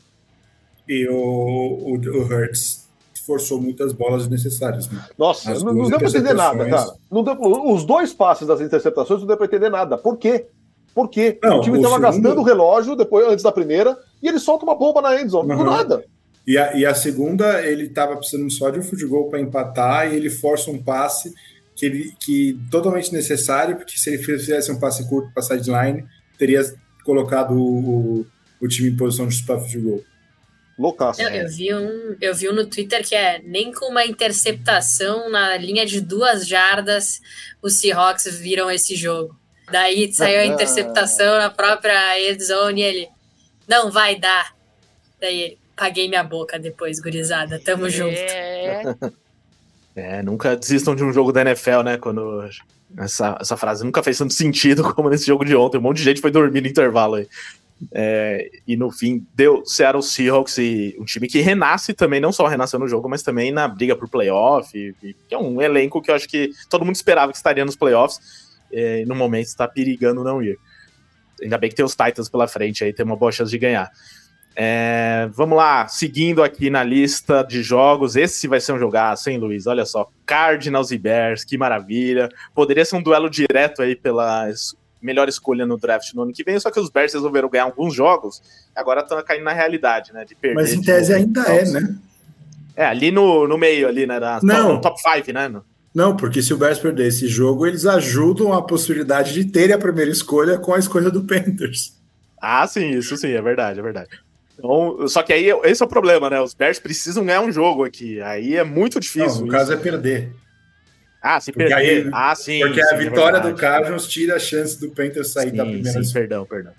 E 0.86 1.08
o, 1.08 1.16
o, 1.16 1.94
o 1.94 2.22
Hurts 2.26 2.86
forçou 3.24 3.58
muitas 3.58 3.94
bolas 3.94 4.28
necessárias. 4.28 4.86
Né? 4.90 5.02
Nossa, 5.16 5.54
não, 5.54 5.72
não 5.72 5.88
deu 5.88 5.98
para 5.98 6.08
entender 6.08 6.34
nada, 6.34 6.68
cara. 6.68 6.94
Não 7.10 7.24
deu, 7.24 7.34
os 7.40 7.84
dois 7.86 8.12
passes 8.12 8.46
das 8.46 8.60
interceptações 8.60 9.20
não 9.20 9.26
deu 9.26 9.36
para 9.38 9.46
entender 9.46 9.70
nada. 9.70 9.96
Por 9.96 10.18
quê? 10.18 10.46
Por 10.94 11.08
quê? 11.08 11.38
Não, 11.42 11.58
o 11.58 11.60
time 11.62 11.78
estava 11.78 11.94
segundo... 11.94 12.12
gastando 12.12 12.40
o 12.40 12.44
relógio 12.44 12.94
depois, 12.94 13.26
antes 13.26 13.42
da 13.42 13.50
primeira 13.50 13.98
e 14.22 14.28
ele 14.28 14.38
solta 14.38 14.64
uma 14.64 14.74
bomba 14.74 15.00
na 15.00 15.20
endzone. 15.20 15.50
Uhum. 15.52 15.58
Do 15.58 15.64
nada. 15.64 16.04
E 16.46 16.56
a, 16.56 16.76
e 16.76 16.86
a 16.86 16.94
segunda, 16.94 17.66
ele 17.66 17.86
estava 17.86 18.16
precisando 18.16 18.50
só 18.50 18.70
de 18.70 18.78
um 18.78 18.82
futebol 18.82 19.28
para 19.28 19.40
empatar 19.40 20.12
e 20.12 20.16
ele 20.16 20.30
força 20.30 20.70
um 20.70 20.80
passe 20.80 21.34
que, 21.74 21.84
ele, 21.84 22.14
que 22.20 22.58
totalmente 22.70 23.12
necessário, 23.12 23.76
porque 23.76 23.98
se 23.98 24.10
ele 24.10 24.22
fizesse 24.22 24.70
um 24.70 24.78
passe 24.78 25.08
curto 25.08 25.30
para 25.32 25.42
sideline, 25.42 26.06
teria 26.38 26.62
colocado 27.04 27.52
o, 27.52 28.26
o, 28.60 28.68
time 28.68 28.90
em 28.90 28.96
posição 28.96 29.26
de 29.26 29.34
disputar 29.34 29.60
field 29.60 29.86
goal. 29.86 30.04
Loucaço. 30.78 31.20
Eu, 31.20 31.30
eu, 31.30 31.48
vi 31.48 31.74
um, 31.74 32.16
eu 32.20 32.34
vi 32.34 32.48
um 32.48 32.52
no 32.52 32.66
Twitter 32.66 33.06
que 33.06 33.14
é 33.14 33.40
nem 33.42 33.72
com 33.72 33.86
uma 33.86 34.04
interceptação 34.04 35.30
na 35.30 35.56
linha 35.56 35.86
de 35.86 36.00
duas 36.00 36.46
jardas 36.46 37.20
os 37.62 37.80
Seahawks 37.80 38.38
viram 38.38 38.70
esse 38.70 38.94
jogo. 38.94 39.38
Daí 39.70 40.12
saiu 40.12 40.40
a 40.40 40.46
interceptação 40.54 41.38
na 41.38 41.50
própria 41.50 42.20
end 42.20 42.42
zone 42.44 42.82
e 42.82 42.84
ele 42.84 43.08
não 43.66 43.90
vai 43.90 44.18
dar. 44.18 44.54
Daí 45.18 45.40
ele 45.40 45.65
paguei 45.76 46.08
minha 46.08 46.24
boca 46.24 46.58
depois, 46.58 46.98
gurizada. 46.98 47.60
Tamo 47.60 47.86
é. 47.86 47.90
junto. 47.90 48.16
É, 49.94 50.22
nunca 50.22 50.56
desistam 50.56 50.94
de 50.94 51.02
um 51.02 51.12
jogo 51.12 51.32
da 51.32 51.40
NFL, 51.42 51.82
né? 51.82 51.96
Quando 51.96 52.48
essa, 52.98 53.36
essa 53.40 53.56
frase 53.56 53.84
nunca 53.84 54.02
fez 54.02 54.18
tanto 54.18 54.34
sentido 54.34 54.82
como 54.94 55.08
nesse 55.08 55.26
jogo 55.26 55.44
de 55.44 55.56
ontem. 55.56 55.78
Um 55.78 55.82
monte 55.82 55.98
de 55.98 56.04
gente 56.04 56.20
foi 56.20 56.30
dormir 56.30 56.60
no 56.60 56.66
intervalo 56.66 57.16
aí. 57.16 57.28
É, 57.92 58.50
e 58.66 58.76
no 58.76 58.90
fim, 58.90 59.26
deu 59.34 59.64
Seattle 59.66 60.02
Seahawks 60.02 60.56
e 60.58 60.96
um 60.98 61.04
time 61.04 61.28
que 61.28 61.40
renasce 61.40 61.92
também, 61.92 62.20
não 62.20 62.32
só 62.32 62.46
renasceu 62.46 62.78
no 62.78 62.88
jogo, 62.88 63.06
mas 63.06 63.22
também 63.22 63.52
na 63.52 63.68
briga 63.68 63.94
por 63.94 64.08
playoff. 64.08 64.76
E, 64.76 64.94
e, 65.02 65.16
é 65.30 65.36
um 65.36 65.60
elenco 65.60 66.00
que 66.00 66.10
eu 66.10 66.14
acho 66.14 66.28
que 66.28 66.50
todo 66.70 66.84
mundo 66.84 66.94
esperava 66.94 67.32
que 67.32 67.38
estaria 67.38 67.64
nos 67.64 67.76
playoffs. 67.76 68.46
É, 68.72 69.02
e 69.02 69.06
no 69.06 69.14
momento 69.14 69.46
está 69.46 69.68
perigando 69.68 70.24
não 70.24 70.42
ir. 70.42 70.58
Ainda 71.40 71.58
bem 71.58 71.70
que 71.70 71.76
tem 71.76 71.84
os 71.84 71.94
Titans 71.94 72.28
pela 72.28 72.48
frente 72.48 72.82
aí, 72.82 72.92
tem 72.92 73.04
uma 73.04 73.16
boa 73.16 73.30
chance 73.30 73.50
de 73.50 73.58
ganhar. 73.58 73.90
É, 74.58 75.28
vamos 75.34 75.58
lá, 75.58 75.86
seguindo 75.86 76.42
aqui 76.42 76.70
na 76.70 76.82
lista 76.82 77.42
de 77.42 77.62
jogos, 77.62 78.16
esse 78.16 78.48
vai 78.48 78.58
ser 78.58 78.72
um 78.72 78.78
jogaço, 78.78 79.28
hein, 79.28 79.36
Luiz? 79.36 79.66
Olha 79.66 79.84
só, 79.84 80.10
Cardinals 80.24 80.90
e 80.90 80.96
Bears, 80.96 81.44
que 81.44 81.58
maravilha. 81.58 82.30
Poderia 82.54 82.82
ser 82.82 82.96
um 82.96 83.02
duelo 83.02 83.28
direto 83.28 83.82
aí 83.82 83.94
pela 83.94 84.48
melhor 85.02 85.28
escolha 85.28 85.66
no 85.66 85.76
draft 85.76 86.14
no 86.14 86.22
ano 86.22 86.32
que 86.32 86.42
vem, 86.42 86.58
só 86.58 86.70
que 86.70 86.80
os 86.80 86.88
Bears 86.88 87.12
resolveram 87.12 87.50
ganhar 87.50 87.64
alguns 87.64 87.94
jogos, 87.94 88.42
agora 88.74 89.02
estão 89.02 89.22
caindo 89.22 89.44
na 89.44 89.52
realidade, 89.52 90.10
né? 90.14 90.24
De 90.24 90.34
perder. 90.34 90.54
Mas 90.54 90.72
em 90.72 90.80
tese 90.80 91.12
ainda 91.12 91.42
é, 91.42 91.70
né? 91.70 91.94
É, 92.74 92.86
ali 92.86 93.10
no, 93.10 93.46
no 93.46 93.58
meio, 93.58 93.86
ali, 93.86 94.06
né? 94.06 94.18
Na, 94.18 94.40
Não. 94.42 94.74
No 94.74 94.80
top 94.80 94.98
5, 94.98 95.32
né? 95.32 95.52
Não, 95.94 96.16
porque 96.16 96.42
se 96.42 96.52
o 96.54 96.56
Bears 96.56 96.78
perder 96.78 97.08
esse 97.08 97.26
jogo, 97.28 97.66
eles 97.66 97.84
ajudam 97.84 98.54
a 98.54 98.62
possibilidade 98.62 99.34
de 99.34 99.44
terem 99.44 99.74
a 99.74 99.78
primeira 99.78 100.10
escolha 100.10 100.58
com 100.58 100.72
a 100.72 100.78
escolha 100.78 101.10
do 101.10 101.24
Panthers. 101.24 101.94
Ah, 102.40 102.66
sim, 102.66 102.90
isso 102.90 103.16
sim, 103.16 103.30
é 103.30 103.40
verdade, 103.40 103.80
é 103.80 103.82
verdade. 103.82 104.25
Então, 104.58 105.06
só 105.06 105.22
que 105.22 105.32
aí 105.32 105.50
esse 105.64 105.82
é 105.82 105.86
o 105.86 105.88
problema, 105.88 106.30
né? 106.30 106.40
Os 106.40 106.54
Bears 106.54 106.78
precisam 106.78 107.24
ganhar 107.24 107.42
um 107.42 107.52
jogo 107.52 107.84
aqui. 107.84 108.20
Aí 108.22 108.56
é 108.56 108.64
muito 108.64 108.98
difícil. 108.98 109.42
Não, 109.42 109.48
o 109.48 109.50
caso 109.50 109.72
é 109.72 109.76
perder. 109.76 110.32
Ah, 111.22 111.40
se 111.40 111.52
porque 111.52 111.68
perder. 111.68 112.06
Aí, 112.06 112.10
ah, 112.12 112.34
sim. 112.34 112.60
Porque 112.60 112.82
sim, 112.82 112.94
a 112.94 112.96
é 112.96 112.98
vitória 112.98 113.36
é 113.38 113.40
do 113.40 113.54
Cardinals 113.54 114.06
tira 114.06 114.36
a 114.36 114.38
chance 114.38 114.80
do 114.80 114.90
Panthers 114.90 115.32
sair 115.32 115.50
sim, 115.50 115.56
da 115.56 115.64
primeira. 115.64 116.02
Sim, 116.02 116.12
perdão, 116.12 116.46
perdão. 116.46 116.72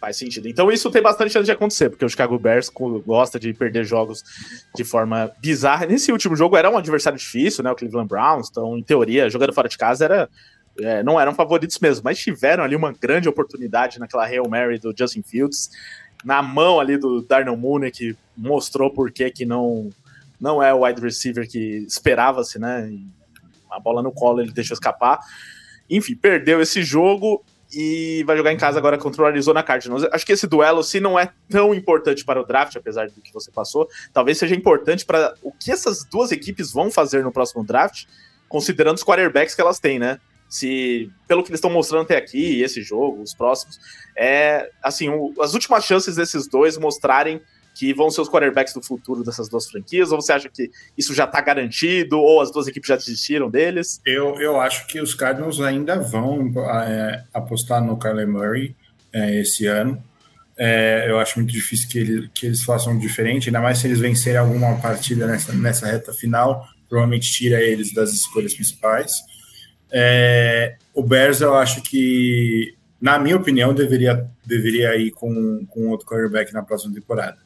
Faz 0.00 0.18
sentido. 0.18 0.46
Então 0.48 0.70
isso 0.70 0.90
tem 0.90 1.00
bastante 1.00 1.32
chance 1.32 1.46
de 1.46 1.52
acontecer, 1.52 1.88
porque 1.88 2.04
o 2.04 2.08
Chicago 2.08 2.38
Bears 2.38 2.70
gosta 3.06 3.40
de 3.40 3.54
perder 3.54 3.84
jogos 3.84 4.22
de 4.74 4.84
forma 4.84 5.32
bizarra. 5.40 5.86
Nesse 5.86 6.12
último 6.12 6.36
jogo 6.36 6.58
era 6.58 6.68
um 6.68 6.76
adversário 6.76 7.18
difícil, 7.18 7.64
né? 7.64 7.70
O 7.70 7.74
Cleveland 7.74 8.08
Browns. 8.08 8.48
Então, 8.50 8.76
em 8.76 8.82
teoria, 8.82 9.30
jogando 9.30 9.54
fora 9.54 9.68
de 9.68 9.78
casa 9.78 10.04
era 10.04 10.28
é, 10.80 11.02
não 11.02 11.20
eram 11.20 11.34
favoritos 11.34 11.78
mesmo, 11.78 12.02
mas 12.04 12.18
tiveram 12.18 12.64
ali 12.64 12.74
uma 12.74 12.92
grande 12.92 13.28
oportunidade 13.28 13.98
naquela 13.98 14.26
Hail 14.26 14.48
Mary 14.48 14.78
do 14.78 14.92
Justin 14.96 15.22
Fields 15.22 15.70
na 16.24 16.42
mão 16.42 16.80
ali 16.80 16.96
do 16.96 17.22
Darnell 17.22 17.56
Mooney, 17.56 17.90
que 17.90 18.16
mostrou 18.36 18.90
por 18.90 19.12
que 19.12 19.30
que 19.30 19.44
não, 19.44 19.90
não 20.40 20.62
é 20.62 20.72
o 20.72 20.84
wide 20.84 21.00
receiver 21.00 21.48
que 21.48 21.84
esperava-se, 21.86 22.58
né? 22.58 22.92
A 23.70 23.78
bola 23.78 24.02
no 24.02 24.12
colo 24.12 24.40
ele 24.40 24.52
deixou 24.52 24.74
escapar. 24.74 25.20
Enfim, 25.88 26.14
perdeu 26.14 26.60
esse 26.60 26.82
jogo 26.82 27.44
e 27.72 28.22
vai 28.24 28.36
jogar 28.36 28.52
em 28.52 28.56
casa 28.56 28.78
agora 28.78 28.96
contra 28.96 29.22
o 29.22 29.26
Arizona 29.26 29.62
Cardinals. 29.62 30.04
Acho 30.12 30.24
que 30.24 30.32
esse 30.32 30.46
duelo, 30.46 30.82
se 30.82 31.00
não 31.00 31.18
é 31.18 31.30
tão 31.48 31.74
importante 31.74 32.24
para 32.24 32.40
o 32.40 32.46
draft, 32.46 32.76
apesar 32.76 33.08
do 33.08 33.20
que 33.20 33.32
você 33.32 33.50
passou, 33.50 33.88
talvez 34.12 34.38
seja 34.38 34.54
importante 34.54 35.04
para 35.04 35.34
o 35.42 35.52
que 35.52 35.72
essas 35.72 36.04
duas 36.04 36.30
equipes 36.30 36.72
vão 36.72 36.90
fazer 36.90 37.22
no 37.24 37.32
próximo 37.32 37.64
draft, 37.64 38.04
considerando 38.48 38.96
os 38.96 39.04
quarterbacks 39.04 39.54
que 39.54 39.60
elas 39.60 39.80
têm, 39.80 39.98
né? 39.98 40.20
Se, 40.54 41.10
pelo 41.26 41.42
que 41.42 41.50
eles 41.50 41.58
estão 41.58 41.68
mostrando 41.68 42.02
até 42.02 42.16
aqui, 42.16 42.62
esse 42.62 42.80
jogo, 42.80 43.20
os 43.20 43.34
próximos, 43.34 43.80
é 44.16 44.70
assim, 44.80 45.08
o, 45.08 45.34
as 45.40 45.52
últimas 45.52 45.84
chances 45.84 46.14
desses 46.14 46.46
dois 46.46 46.78
mostrarem 46.78 47.40
que 47.74 47.92
vão 47.92 48.08
ser 48.08 48.20
os 48.20 48.28
quarterbacks 48.28 48.72
do 48.72 48.80
futuro 48.80 49.24
dessas 49.24 49.48
duas 49.48 49.68
franquias, 49.68 50.12
ou 50.12 50.22
você 50.22 50.32
acha 50.32 50.48
que 50.48 50.70
isso 50.96 51.12
já 51.12 51.24
está 51.24 51.40
garantido, 51.40 52.20
ou 52.20 52.40
as 52.40 52.52
duas 52.52 52.68
equipes 52.68 52.86
já 52.86 52.94
desistiram 52.94 53.50
deles? 53.50 54.00
Eu, 54.06 54.40
eu 54.40 54.60
acho 54.60 54.86
que 54.86 55.00
os 55.00 55.12
Cardinals 55.12 55.60
ainda 55.60 55.98
vão 55.98 56.52
é, 56.86 57.24
apostar 57.34 57.82
no 57.84 57.98
Kyler 57.98 58.28
Murray 58.28 58.76
é, 59.12 59.40
esse 59.40 59.66
ano. 59.66 60.00
É, 60.56 61.06
eu 61.08 61.18
acho 61.18 61.36
muito 61.40 61.50
difícil 61.50 61.88
que, 61.88 61.98
ele, 61.98 62.30
que 62.32 62.46
eles 62.46 62.62
façam 62.62 62.96
diferente, 62.96 63.48
ainda 63.48 63.60
mais 63.60 63.78
se 63.78 63.88
eles 63.88 63.98
vencerem 63.98 64.38
alguma 64.38 64.76
partida 64.76 65.26
nessa, 65.26 65.52
nessa 65.52 65.86
reta 65.86 66.12
final, 66.12 66.64
provavelmente 66.88 67.32
tira 67.32 67.60
eles 67.60 67.92
das 67.92 68.12
escolhas 68.12 68.54
principais. 68.54 69.33
É, 69.96 70.74
o 70.92 71.04
Bears, 71.04 71.40
eu 71.40 71.54
acho 71.54 71.80
que, 71.80 72.74
na 73.00 73.16
minha 73.16 73.36
opinião, 73.36 73.72
deveria, 73.72 74.28
deveria 74.44 74.96
ir 74.96 75.12
com, 75.12 75.64
com 75.66 75.88
outro 75.90 76.04
quarterback 76.04 76.52
na 76.52 76.64
próxima 76.64 76.92
temporada. 76.92 77.38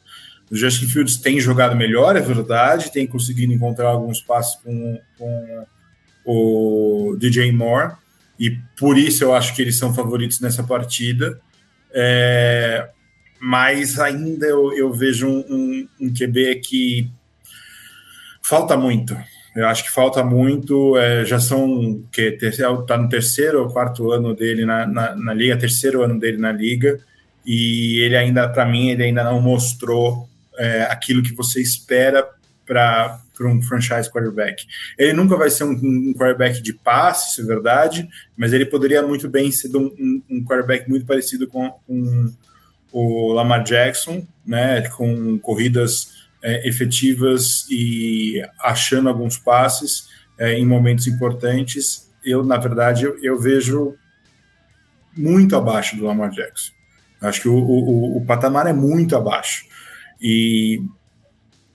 O 0.49 0.55
Justin 0.55 0.87
Fields 0.87 1.17
tem 1.17 1.39
jogado 1.39 1.75
melhor, 1.75 2.15
é 2.15 2.21
verdade, 2.21 2.91
tem 2.91 3.05
conseguido 3.05 3.53
encontrar 3.53 3.89
alguns 3.89 4.19
passos 4.19 4.59
com, 4.63 4.99
com 5.15 5.65
o 6.25 7.15
DJ 7.19 7.51
Moore, 7.51 7.93
e 8.39 8.57
por 8.75 8.97
isso 8.97 9.23
eu 9.23 9.35
acho 9.35 9.55
que 9.55 9.61
eles 9.61 9.77
são 9.77 9.93
favoritos 9.93 10.39
nessa 10.39 10.63
partida. 10.63 11.39
É, 11.91 12.89
mas 13.39 13.99
ainda 13.99 14.47
eu, 14.47 14.73
eu 14.73 14.91
vejo 14.91 15.27
um, 15.27 15.45
um, 15.49 15.89
um 16.01 16.13
QB 16.13 16.61
que 16.61 17.11
falta 18.41 18.75
muito. 18.75 19.15
Eu 19.55 19.67
acho 19.67 19.83
que 19.83 19.91
falta 19.91 20.23
muito. 20.23 20.97
É, 20.97 21.25
já 21.25 21.39
são 21.39 22.03
que 22.11 22.37
está 22.41 22.97
no 22.97 23.09
terceiro 23.09 23.63
ou 23.63 23.69
quarto 23.69 24.11
ano 24.11 24.35
dele 24.35 24.65
na, 24.65 24.85
na, 24.85 25.15
na, 25.15 25.33
liga, 25.33 25.57
terceiro 25.57 26.03
ano 26.03 26.19
dele 26.19 26.37
na 26.37 26.51
liga, 26.51 26.99
e 27.45 27.99
ele 27.99 28.15
ainda, 28.15 28.47
para 28.47 28.65
mim, 28.65 28.89
ele 28.89 29.03
ainda 29.03 29.23
não 29.23 29.41
mostrou 29.41 30.29
é, 30.57 30.83
aquilo 30.83 31.23
que 31.23 31.33
você 31.33 31.61
espera 31.61 32.27
para 32.65 33.19
um 33.41 33.61
franchise 33.61 34.11
quarterback. 34.11 34.65
Ele 34.97 35.13
nunca 35.13 35.35
vai 35.35 35.49
ser 35.49 35.63
um, 35.63 35.71
um, 35.71 36.13
quarterback 36.13 36.61
de 36.61 36.73
passe, 36.73 37.31
isso 37.31 37.41
é 37.41 37.45
verdade, 37.45 38.07
mas 38.37 38.53
ele 38.53 38.65
poderia 38.65 39.01
muito 39.01 39.27
bem 39.27 39.51
ser 39.51 39.75
um, 39.75 40.21
um 40.29 40.43
quarterback 40.43 40.87
muito 40.87 41.05
parecido 41.05 41.47
com, 41.47 41.71
com 41.87 42.31
o 42.91 43.33
Lamar 43.33 43.63
Jackson, 43.63 44.25
né, 44.45 44.87
com 44.89 45.39
corridas 45.39 46.18
é, 46.41 46.67
efetivas 46.67 47.65
e 47.69 48.41
achando 48.59 49.09
alguns 49.09 49.37
passes 49.37 50.07
é, 50.37 50.53
em 50.53 50.65
momentos 50.65 51.07
importantes, 51.07 52.09
eu, 52.23 52.43
na 52.43 52.57
verdade, 52.57 53.03
eu, 53.03 53.17
eu, 53.21 53.39
vejo 53.39 53.95
muito 55.15 55.55
abaixo 55.55 55.97
do 55.97 56.05
Lamar 56.05 56.31
Jackson. 56.31 56.71
Acho 57.21 57.41
que 57.41 57.49
o, 57.49 57.57
o, 57.57 58.17
o, 58.17 58.25
patamar 58.25 58.67
é 58.67 58.73
muito 58.73 59.15
abaixo. 59.15 59.65
E 60.21 60.81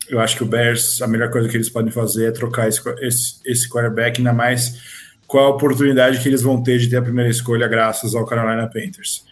eu 0.08 0.20
acho 0.20 0.36
que 0.36 0.42
o 0.42 0.46
Bears, 0.46 1.02
a 1.02 1.06
melhor 1.06 1.30
coisa 1.30 1.48
que 1.48 1.56
eles 1.56 1.68
podem 1.68 1.90
fazer 1.90 2.28
é 2.28 2.30
trocar 2.30 2.68
esse, 2.68 2.80
esse, 3.00 3.40
esse 3.44 3.68
quarterback, 3.68 4.18
ainda 4.18 4.32
mais 4.32 4.80
com 5.26 5.38
a 5.38 5.48
oportunidade 5.48 6.20
que 6.20 6.28
eles 6.28 6.42
vão 6.42 6.62
ter 6.62 6.78
de 6.78 6.88
ter 6.88 6.96
a 6.96 7.02
primeira 7.02 7.30
escolha 7.30 7.68
graças 7.68 8.14
ao 8.14 8.24
Carolina 8.24 8.66
Panthers. 8.66 9.24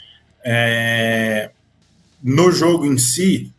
É, 0.44 1.50
no 2.22 2.50
jogo 2.50 2.84
em 2.84 2.98
si, 2.98 3.52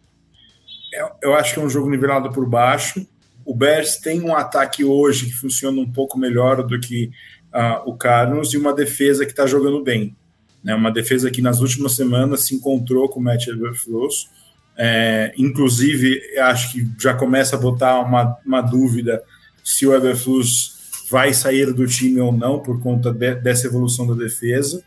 eu 1.21 1.33
acho 1.33 1.53
que 1.53 1.59
é 1.59 1.63
um 1.63 1.69
jogo 1.69 1.89
nivelado 1.89 2.31
por 2.31 2.47
baixo. 2.47 3.05
O 3.45 3.55
Bears 3.55 3.97
tem 3.97 4.21
um 4.21 4.35
ataque 4.35 4.83
hoje 4.83 5.27
que 5.27 5.33
funciona 5.33 5.79
um 5.79 5.91
pouco 5.91 6.17
melhor 6.17 6.63
do 6.63 6.79
que 6.79 7.11
uh, 7.53 7.89
o 7.89 7.95
Cardinals 7.95 8.53
e 8.53 8.57
uma 8.57 8.73
defesa 8.73 9.25
que 9.25 9.31
está 9.31 9.45
jogando 9.45 9.83
bem. 9.83 10.15
Né? 10.63 10.73
Uma 10.73 10.91
defesa 10.91 11.29
que 11.29 11.41
nas 11.41 11.59
últimas 11.59 11.93
semanas 11.93 12.41
se 12.45 12.55
encontrou 12.55 13.09
com 13.09 13.19
o 13.19 13.23
Matt 13.23 13.47
Eberflus. 13.47 14.29
É, 14.77 15.33
inclusive, 15.37 16.19
acho 16.39 16.71
que 16.71 16.87
já 16.99 17.13
começa 17.13 17.55
a 17.55 17.59
botar 17.59 17.99
uma, 17.99 18.37
uma 18.45 18.61
dúvida 18.61 19.21
se 19.63 19.85
o 19.85 19.93
Eberflus 19.93 20.73
vai 21.11 21.33
sair 21.33 21.71
do 21.73 21.85
time 21.85 22.19
ou 22.19 22.31
não 22.31 22.59
por 22.59 22.81
conta 22.81 23.11
de, 23.11 23.35
dessa 23.35 23.67
evolução 23.67 24.07
da 24.07 24.15
defesa. 24.15 24.83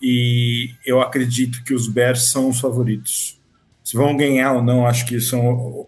E 0.00 0.70
eu 0.84 1.00
acredito 1.00 1.62
que 1.62 1.72
os 1.72 1.86
Bears 1.88 2.30
são 2.30 2.48
os 2.48 2.60
favoritos. 2.60 3.40
Se 3.92 3.96
vão 3.98 4.16
ganhar 4.16 4.54
ou 4.54 4.62
não, 4.62 4.86
acho 4.86 5.04
que 5.04 5.20
são 5.20 5.86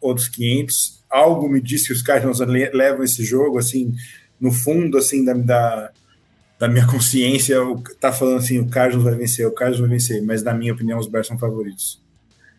outros 0.00 0.26
500. 0.28 1.02
Algo 1.10 1.50
me 1.50 1.60
diz 1.60 1.86
que 1.86 1.92
os 1.92 2.00
Cardinals 2.00 2.38
levam 2.38 3.04
esse 3.04 3.22
jogo, 3.22 3.58
assim, 3.58 3.92
no 4.40 4.50
fundo, 4.50 4.96
assim, 4.96 5.22
da, 5.22 5.34
da, 5.34 5.90
da 6.58 6.66
minha 6.66 6.86
consciência, 6.88 7.58
tá 8.00 8.10
falando 8.10 8.38
assim, 8.38 8.58
o 8.58 8.70
Cardinals 8.70 9.04
vai 9.04 9.14
vencer, 9.16 9.46
o 9.46 9.52
Cardinals 9.52 9.86
vai 9.86 9.90
vencer, 9.90 10.22
mas 10.22 10.42
na 10.42 10.54
minha 10.54 10.72
opinião, 10.72 10.98
os 10.98 11.06
Bears 11.06 11.26
são 11.26 11.38
favoritos. 11.38 12.00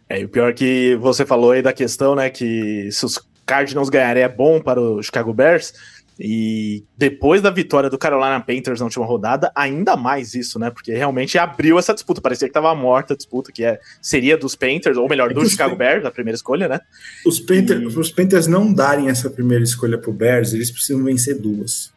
É, 0.07 0.21
e 0.21 0.25
o 0.25 0.29
pior 0.29 0.51
é 0.51 0.53
que 0.53 0.95
você 0.97 1.25
falou 1.25 1.53
aí 1.53 1.63
da 1.63 1.73
questão, 1.73 2.13
né, 2.13 2.29
que 2.29 2.87
se 2.91 3.03
os 3.03 3.19
Cardinals 3.47 3.89
ganharem 3.89 4.21
é 4.21 4.29
bom 4.29 4.61
para 4.61 4.79
o 4.79 5.01
Chicago 5.01 5.33
Bears, 5.33 5.73
e 6.19 6.83
depois 6.97 7.41
da 7.41 7.49
vitória 7.49 7.89
do 7.89 7.97
Carolina 7.97 8.39
Panthers 8.39 8.79
na 8.79 8.85
última 8.85 9.05
rodada, 9.05 9.51
ainda 9.55 9.95
mais 9.95 10.35
isso, 10.35 10.59
né? 10.59 10.69
Porque 10.69 10.93
realmente 10.93 11.37
abriu 11.37 11.79
essa 11.79 11.93
disputa. 11.93 12.21
Parecia 12.21 12.47
que 12.47 12.51
estava 12.51 12.73
morta 12.75 13.13
a 13.13 13.17
disputa, 13.17 13.51
que 13.51 13.63
é, 13.63 13.79
seria 14.01 14.37
dos 14.37 14.55
Panthers, 14.55 14.97
ou 14.97 15.09
melhor, 15.09 15.33
do 15.33 15.47
Chicago 15.49 15.75
Bears, 15.75 16.05
a 16.05 16.11
primeira 16.11 16.35
escolha, 16.35 16.67
né? 16.67 16.79
Os 17.25 17.39
Panthers, 17.39 17.81
e... 17.81 17.99
os 17.99 18.11
Panthers 18.11 18.47
não 18.47 18.71
darem 18.71 19.09
essa 19.09 19.29
primeira 19.29 19.63
escolha 19.63 19.97
para 19.97 20.09
o 20.09 20.13
Bears, 20.13 20.53
eles 20.53 20.69
precisam 20.69 21.03
vencer 21.03 21.39
duas. 21.39 21.91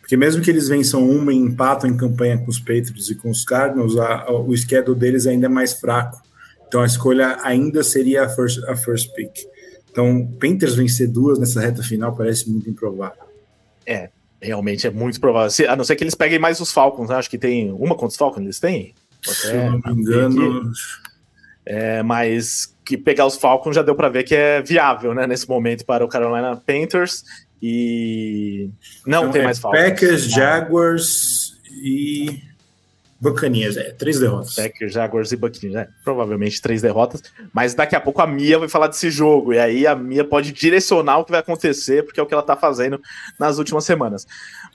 Porque 0.00 0.16
mesmo 0.16 0.42
que 0.42 0.50
eles 0.50 0.68
vençam 0.68 1.08
uma 1.08 1.32
e 1.32 1.36
empatam 1.36 1.90
em 1.90 1.96
campanha 1.96 2.38
com 2.38 2.48
os 2.48 2.60
Patriots 2.60 3.10
e 3.10 3.14
com 3.14 3.30
os 3.30 3.44
Cardinals, 3.44 3.96
a, 3.96 4.22
a, 4.22 4.32
o 4.32 4.56
schedule 4.56 4.96
deles 4.96 5.26
ainda 5.26 5.46
é 5.46 5.48
mais 5.48 5.72
fraco. 5.72 6.20
Então 6.68 6.82
a 6.82 6.86
escolha 6.86 7.38
ainda 7.42 7.82
seria 7.82 8.24
a 8.24 8.28
first, 8.28 8.62
a 8.64 8.76
first 8.76 9.12
pick. 9.14 9.32
Então, 9.90 10.30
Panthers 10.38 10.74
vencer 10.74 11.08
duas 11.08 11.38
nessa 11.38 11.58
reta 11.58 11.82
final 11.82 12.14
parece 12.14 12.50
muito 12.50 12.68
improvável. 12.68 13.25
É, 13.86 14.10
realmente 14.40 14.86
é 14.86 14.90
muito 14.90 15.20
provável. 15.20 15.50
Se, 15.50 15.66
a 15.66 15.76
não 15.76 15.84
ser 15.84 15.96
que 15.96 16.04
eles 16.04 16.14
peguem 16.14 16.38
mais 16.38 16.60
os 16.60 16.72
Falcons, 16.72 17.08
né? 17.08 17.16
acho 17.16 17.30
que 17.30 17.38
tem 17.38 17.72
uma 17.72 17.94
contra 17.94 18.08
os 18.08 18.16
Falcons, 18.16 18.42
eles 18.42 18.60
têm? 18.60 18.94
Se 19.22 19.48
eu 19.48 19.70
não 19.70 19.94
me 19.94 20.02
engano. 20.02 20.72
É, 21.64 22.02
mas 22.02 22.74
que 22.84 22.96
pegar 22.96 23.26
os 23.26 23.36
Falcons 23.36 23.74
já 23.74 23.82
deu 23.82 23.96
para 23.96 24.08
ver 24.08 24.22
que 24.22 24.34
é 24.34 24.62
viável, 24.62 25.12
né, 25.12 25.26
nesse 25.26 25.48
momento 25.48 25.84
para 25.84 26.04
o 26.04 26.08
Carolina 26.08 26.56
Panthers 26.56 27.24
e 27.60 28.70
não 29.04 29.22
então, 29.22 29.32
tem 29.32 29.42
é 29.42 29.44
mais 29.44 29.58
Falcons. 29.58 29.80
Packers, 29.80 30.30
Jaguars 30.30 31.60
e 31.82 32.40
Buccaneers, 33.20 33.76
é, 33.76 33.92
três 33.92 34.20
derrotas. 34.20 34.54
Packers, 34.54 34.92
Jaguars 34.92 35.32
e 35.32 35.36
Buccaneers, 35.36 35.76
é, 35.76 35.88
provavelmente 36.04 36.60
três 36.60 36.82
derrotas, 36.82 37.22
mas 37.52 37.74
daqui 37.74 37.96
a 37.96 38.00
pouco 38.00 38.20
a 38.20 38.26
Mia 38.26 38.58
vai 38.58 38.68
falar 38.68 38.88
desse 38.88 39.10
jogo, 39.10 39.54
e 39.54 39.58
aí 39.58 39.86
a 39.86 39.94
Mia 39.94 40.24
pode 40.24 40.52
direcionar 40.52 41.18
o 41.18 41.24
que 41.24 41.30
vai 41.30 41.40
acontecer, 41.40 42.04
porque 42.04 42.20
é 42.20 42.22
o 42.22 42.26
que 42.26 42.34
ela 42.34 42.42
tá 42.42 42.56
fazendo 42.56 43.00
nas 43.38 43.58
últimas 43.58 43.84
semanas. 43.84 44.26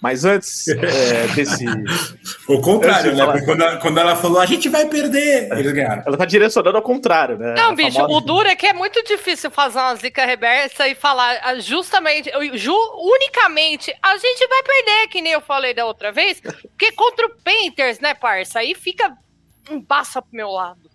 Mas 0.01 0.25
antes 0.25 0.67
é, 0.67 1.27
desse. 1.35 1.63
o 2.49 2.59
contrário, 2.59 3.11
né? 3.11 3.19
Falar... 3.19 3.45
Quando, 3.45 3.61
ela, 3.61 3.77
quando, 3.77 3.97
ela, 3.99 4.15
falou, 4.15 4.39
a 4.39 4.47
gente 4.47 4.67
vai 4.67 4.87
perder, 4.87 5.51
eles 5.51 5.71
ganharam. 5.71 6.01
Ela 6.07 6.17
tá 6.17 6.25
direcionando 6.25 6.75
ao 6.75 6.81
contrário, 6.81 7.37
né? 7.37 7.53
Não, 7.55 7.69
a 7.69 7.75
bicho, 7.75 7.97
famosa... 7.97 8.13
o 8.13 8.19
duro 8.19 8.47
é 8.47 8.55
que 8.55 8.65
é 8.65 8.73
muito 8.73 9.03
difícil 9.03 9.51
fazer 9.51 9.77
uma 9.77 9.95
zica 9.95 10.25
reversa 10.25 10.87
e 10.87 10.95
falar 10.95 11.39
ah, 11.43 11.59
justamente, 11.59 12.31
ju, 12.55 12.75
unicamente, 12.97 13.93
a 14.01 14.17
gente 14.17 14.47
vai 14.47 14.63
perder, 14.63 15.07
que 15.09 15.21
nem 15.21 15.33
eu 15.33 15.41
falei 15.41 15.75
da 15.75 15.85
outra 15.85 16.11
vez, 16.11 16.41
porque 16.41 16.91
contra 16.93 17.27
o 17.27 17.35
Painters, 17.43 17.99
né, 17.99 18.15
parça? 18.15 18.57
Aí 18.57 18.73
fica 18.73 19.15
um 19.69 19.79
baça 19.79 20.19
pro 20.19 20.35
meu 20.35 20.49
lado. 20.49 20.89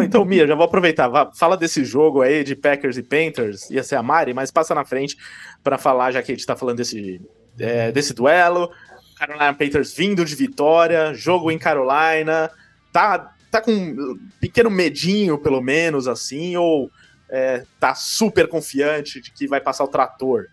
Então, 0.00 0.24
Mia, 0.24 0.46
já 0.46 0.54
vou 0.54 0.64
aproveitar. 0.64 1.10
Fala 1.34 1.56
desse 1.56 1.84
jogo 1.84 2.22
aí 2.22 2.44
de 2.44 2.54
Packers 2.54 2.96
e 2.96 3.02
Panthers. 3.02 3.68
Ia 3.70 3.82
ser 3.82 3.96
a 3.96 4.02
Mari, 4.02 4.32
mas 4.32 4.52
passa 4.52 4.74
na 4.74 4.84
frente 4.84 5.16
para 5.62 5.76
falar, 5.76 6.12
já 6.12 6.22
que 6.22 6.30
a 6.30 6.34
gente 6.34 6.46
tá 6.46 6.54
falando 6.54 6.76
desse 6.76 7.20
é, 7.58 7.90
desse 7.92 8.14
duelo. 8.14 8.70
Carolina 9.16 9.52
Panthers 9.52 9.92
vindo 9.94 10.24
de 10.24 10.34
vitória, 10.34 11.12
jogo 11.12 11.50
em 11.50 11.58
Carolina. 11.58 12.50
Tá, 12.92 13.34
tá 13.50 13.60
com 13.60 13.72
um 13.72 14.18
pequeno 14.40 14.70
medinho, 14.70 15.38
pelo 15.38 15.60
menos, 15.60 16.08
assim, 16.08 16.56
ou 16.56 16.90
é, 17.28 17.64
tá 17.78 17.94
super 17.94 18.48
confiante 18.48 19.20
de 19.20 19.30
que 19.30 19.46
vai 19.46 19.60
passar 19.60 19.84
o 19.84 19.88
trator? 19.88 20.46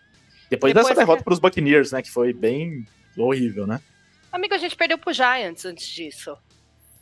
Depois, 0.49 0.73
Depois 0.73 0.73
dessa 0.73 0.95
derrota 0.99 1.23
para 1.23 1.33
os 1.33 1.39
Buccaneers, 1.39 1.91
né? 1.91 2.01
Que 2.01 2.11
foi 2.11 2.33
bem 2.33 2.85
horrível, 3.17 3.65
né? 3.65 3.81
Amigo, 4.31 4.53
a 4.53 4.57
gente 4.57 4.75
perdeu 4.75 4.97
pro 4.97 5.13
Giants 5.13 5.65
antes 5.65 5.87
disso. 5.87 6.37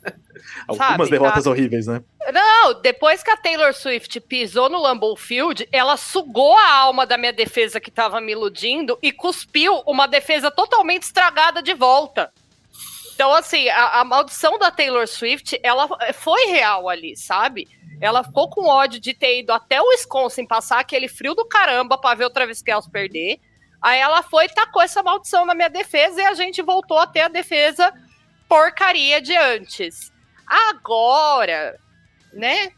Algumas 0.68 0.98
Sabe, 0.98 1.10
derrotas 1.10 1.44
tá... 1.44 1.50
horríveis, 1.50 1.88
né? 1.88 2.02
Não, 2.32 2.82
depois 2.82 3.24
que 3.24 3.30
a 3.32 3.38
Taylor 3.38 3.74
Swift 3.74 4.20
pisou 4.22 4.70
no 4.70 4.82
Lambeau 4.82 5.16
Field, 5.16 5.68
ela 5.72 5.98
sugou 5.98 6.58
a 6.58 6.72
alma 6.74 7.06
da 7.06 7.18
minha 7.18 7.34
defesa 7.34 7.80
que 7.80 7.92
tava 7.92 8.22
me 8.22 8.32
iludindo 8.32 8.98
e 9.02 9.12
cuspiu 9.12 9.82
uma 9.86 10.08
defesa 10.08 10.50
totalmente 10.52 11.04
estragada 11.04 11.62
de 11.62 11.74
volta. 11.74 12.32
Então, 13.14 13.34
assim, 13.34 13.70
a, 13.70 14.02
a 14.02 14.04
maldição 14.04 14.60
da 14.60 14.70
Taylor 14.70 15.08
Swift, 15.08 15.60
ela 15.64 15.88
foi 16.14 16.48
real 16.48 16.90
ali, 16.90 17.16
sabe? 17.16 17.68
Ela 18.02 18.24
ficou 18.24 18.50
com 18.50 18.68
ódio 18.68 19.00
de 19.00 19.14
ter 19.14 19.40
ido 19.40 19.54
até 19.54 19.82
o 19.82 19.90
Wisconsin 19.90 20.46
passar 20.46 20.80
aquele 20.80 21.08
frio 21.08 21.34
do 21.34 21.46
caramba 21.46 21.98
pra 21.98 22.14
ver 22.14 22.26
o 22.26 22.30
Travis 22.30 22.62
Kelce 22.62 22.92
perder. 22.92 23.40
Aí 23.82 24.00
ela 24.00 24.22
foi 24.22 24.46
e 24.46 24.50
tacou 24.50 24.82
essa 24.82 25.02
maldição 25.02 25.46
na 25.46 25.54
minha 25.54 25.70
defesa 25.70 26.22
e 26.22 26.26
a 26.26 26.34
gente 26.34 26.62
voltou 26.62 26.98
a 26.98 27.08
ter 27.08 27.22
a 27.22 27.28
defesa 27.28 27.94
porcaria 28.48 29.22
de 29.22 29.36
antes. 29.36 30.12
Agora, 30.46 31.80
né? 32.34 32.72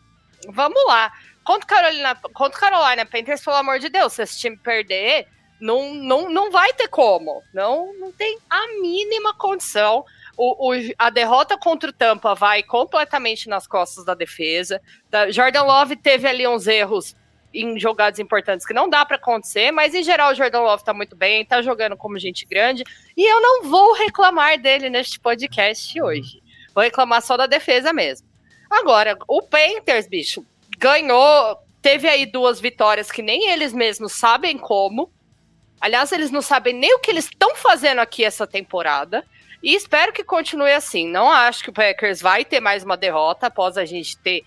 Vamos 0.49 0.81
lá. 0.88 1.11
Contra 1.44 1.68
Carolina, 1.68 2.15
contra 2.34 2.60
Carolina 2.60 3.06
Panthers, 3.06 3.44
pelo 3.44 3.57
amor 3.57 3.80
de 3.80 3.89
Deus, 3.89 4.14
se 4.14 4.23
esse 4.23 4.39
time 4.39 4.57
perder, 4.57 5.27
não, 5.60 5.94
não, 5.94 6.30
não 6.30 6.52
vai 6.52 6.73
ter 6.73 6.88
como. 6.88 7.41
Não, 7.53 7.94
não 7.99 8.11
tem 8.11 8.38
a 8.49 8.68
mínima 8.80 9.34
condição. 9.34 10.06
O, 10.35 10.72
o, 10.72 10.76
a 10.98 11.10
derrota 11.10 11.57
contra 11.57 11.89
o 11.89 11.94
Tampa 11.94 12.35
vai 12.35 12.61
completamente 12.61 13.49
nas 13.49 13.65
costas 13.65 14.06
da 14.06 14.14
defesa. 14.14 14.81
Da, 15.10 15.31
Jordan 15.31 15.64
Love 15.64 15.95
teve 15.95 16.27
ali 16.27 16.48
uns 16.48 16.68
erros 16.68 17.15
em 17.53 17.80
jogadas 17.80 18.19
importantes 18.19 18.65
que 18.65 18.74
não 18.74 18.90
dá 18.90 19.06
para 19.06 19.15
acontecer, 19.15 19.72
mas 19.72 19.94
em 19.94 20.03
geral 20.03 20.32
o 20.32 20.36
Jordan 20.36 20.61
Love 20.61 20.84
tá 20.84 20.94
muito 20.94 21.15
bem, 21.15 21.45
tá 21.45 21.61
jogando 21.61 21.95
como 21.95 22.19
gente 22.19 22.45
grande, 22.45 22.84
e 23.15 23.26
eu 23.26 23.41
não 23.41 23.64
vou 23.64 23.94
reclamar 23.94 24.60
dele 24.60 24.90
neste 24.90 25.19
podcast 25.19 25.99
hoje. 26.02 26.41
Vou 26.74 26.84
reclamar 26.84 27.22
só 27.22 27.36
da 27.36 27.48
defesa 27.48 27.91
mesmo. 27.91 28.28
Agora, 28.69 29.18
o 29.28 29.41
Panthers, 29.41 30.07
bicho, 30.07 30.45
ganhou, 30.78 31.57
teve 31.82 32.07
aí 32.07 32.26
duas 32.26 32.60
vitórias 32.60 33.11
que 33.11 33.22
nem 33.22 33.49
eles 33.49 33.74
mesmos 33.74 34.14
sabem 34.14 34.57
como. 34.57 35.11
Aliás, 35.80 36.11
eles 36.11 36.32
não 36.32 36.41
sabem 36.41 36.74
nem 36.74 36.94
o 36.95 36.99
que 36.99 37.10
eles 37.10 37.26
estão 37.26 37.56
fazendo 37.56 37.99
aqui 37.99 38.24
essa 38.24 38.45
temporada. 38.45 39.26
E 39.64 39.74
espero 39.74 40.14
que 40.14 40.24
continue 40.24 40.72
assim. 40.72 41.07
Não 41.07 41.32
acho 41.32 41.64
que 41.64 41.69
o 41.69 41.74
Packers 41.74 42.22
vai 42.22 42.45
ter 42.45 42.60
mais 42.60 42.84
uma 42.84 42.98
derrota 42.98 43.48
após 43.48 43.78
a 43.78 43.86
gente 43.86 44.18
ter 44.18 44.44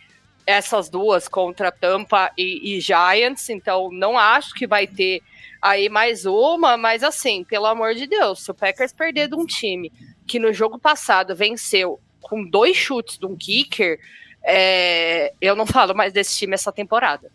essas 0.50 0.88
duas 0.88 1.28
contra 1.28 1.70
Tampa 1.70 2.30
e, 2.36 2.76
e, 2.76 2.80
Giants, 2.80 3.48
então 3.48 3.90
não 3.92 4.18
acho 4.18 4.54
que 4.54 4.66
vai 4.66 4.86
ter 4.86 5.22
aí 5.60 5.88
mais 5.88 6.26
uma, 6.26 6.76
mas 6.76 7.02
assim, 7.02 7.44
pelo 7.44 7.66
amor 7.66 7.94
de 7.94 8.06
Deus, 8.06 8.44
se 8.44 8.50
o 8.50 8.54
Packers 8.54 8.92
perder 8.92 9.28
de 9.28 9.34
um 9.34 9.46
time 9.46 9.92
que 10.26 10.38
no 10.38 10.52
jogo 10.52 10.78
passado 10.78 11.34
venceu 11.34 12.00
com 12.20 12.44
dois 12.44 12.76
chutes 12.76 13.18
de 13.18 13.26
um 13.26 13.36
kicker, 13.36 13.98
é, 14.42 15.32
eu 15.40 15.54
não 15.54 15.66
falo 15.66 15.94
mais 15.94 16.12
desse 16.12 16.36
time 16.38 16.54
essa 16.54 16.72
temporada. 16.72 17.30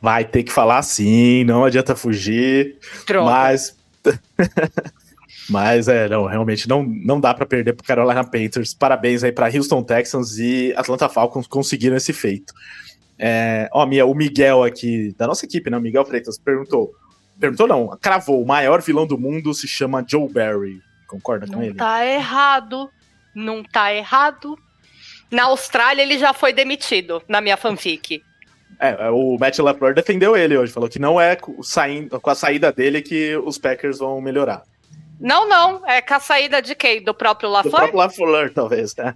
Vai 0.00 0.24
ter 0.24 0.42
que 0.42 0.52
falar 0.52 0.82
sim, 0.82 1.44
não 1.44 1.64
adianta 1.64 1.94
fugir, 1.94 2.78
Troca. 3.06 3.30
mas 3.30 3.76
Mas 5.48 5.88
é, 5.88 6.08
não, 6.08 6.26
realmente 6.26 6.68
não, 6.68 6.82
não 6.82 7.20
dá 7.20 7.34
para 7.34 7.46
perder 7.46 7.72
pro 7.72 7.86
Carolina 7.86 8.24
Panthers. 8.24 8.74
Parabéns 8.74 9.24
aí 9.24 9.32
para 9.32 9.54
Houston 9.54 9.82
Texans 9.82 10.38
e 10.38 10.72
Atlanta 10.76 11.08
Falcons 11.08 11.46
conseguiram 11.46 11.96
esse 11.96 12.12
feito. 12.12 12.52
É, 13.18 13.68
ó, 13.72 13.86
minha, 13.86 14.06
o 14.06 14.14
Miguel 14.14 14.64
aqui, 14.64 15.14
da 15.16 15.26
nossa 15.26 15.44
equipe, 15.44 15.70
né? 15.70 15.76
O 15.76 15.80
Miguel 15.80 16.04
Freitas 16.04 16.38
perguntou. 16.38 16.92
Perguntou 17.38 17.66
não, 17.66 17.88
cravou. 18.00 18.42
O 18.42 18.46
maior 18.46 18.80
vilão 18.80 19.06
do 19.06 19.18
mundo 19.18 19.52
se 19.52 19.66
chama 19.66 20.04
Joe 20.06 20.28
Barry. 20.28 20.80
Concorda 21.06 21.46
não 21.46 21.54
com 21.54 21.62
ele? 21.62 21.70
Não 21.70 21.76
tá 21.76 22.06
errado. 22.06 22.90
Não 23.34 23.62
tá 23.62 23.94
errado. 23.94 24.58
Na 25.30 25.44
Austrália 25.44 26.02
ele 26.02 26.18
já 26.18 26.32
foi 26.32 26.52
demitido, 26.52 27.22
na 27.26 27.40
minha 27.40 27.56
fanfic. 27.56 28.22
É, 28.78 29.10
o 29.10 29.38
Matt 29.38 29.58
LaFleur 29.58 29.94
defendeu 29.94 30.36
ele 30.36 30.56
hoje, 30.56 30.72
falou 30.72 30.88
que 30.88 30.98
não 30.98 31.20
é 31.20 31.38
saindo, 31.62 32.20
com 32.20 32.30
a 32.30 32.34
saída 32.34 32.72
dele 32.72 33.00
que 33.00 33.36
os 33.36 33.56
Packers 33.56 33.98
vão 33.98 34.20
melhorar. 34.20 34.62
Não, 35.22 35.48
não. 35.48 35.86
É 35.88 36.02
com 36.02 36.14
a 36.14 36.20
saída 36.20 36.60
de 36.60 36.74
quem? 36.74 37.02
Do 37.02 37.14
próprio 37.14 37.48
LaFleur? 37.48 37.72
Do 37.72 37.78
próprio 37.78 37.98
LaFleur, 37.98 38.52
talvez, 38.52 38.94
né? 38.96 39.14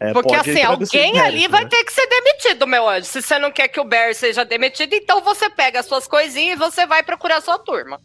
É, 0.00 0.12
Porque 0.12 0.34
assim, 0.34 0.62
alguém 0.62 1.20
ali 1.20 1.36
mérito, 1.36 1.50
vai 1.50 1.62
né? 1.62 1.70
ter 1.70 1.84
que 1.84 1.92
ser 1.92 2.06
demitido, 2.06 2.66
meu 2.66 2.88
anjo. 2.88 3.06
Se 3.06 3.22
você 3.22 3.38
não 3.38 3.52
quer 3.52 3.68
que 3.68 3.78
o 3.78 3.84
Bear 3.84 4.14
seja 4.14 4.44
demitido, 4.44 4.92
então 4.94 5.22
você 5.22 5.48
pega 5.48 5.80
as 5.80 5.86
suas 5.86 6.06
coisinhas 6.06 6.56
e 6.56 6.58
você 6.58 6.84
vai 6.86 7.02
procurar 7.02 7.36
a 7.36 7.40
sua 7.40 7.58
turma. 7.58 8.00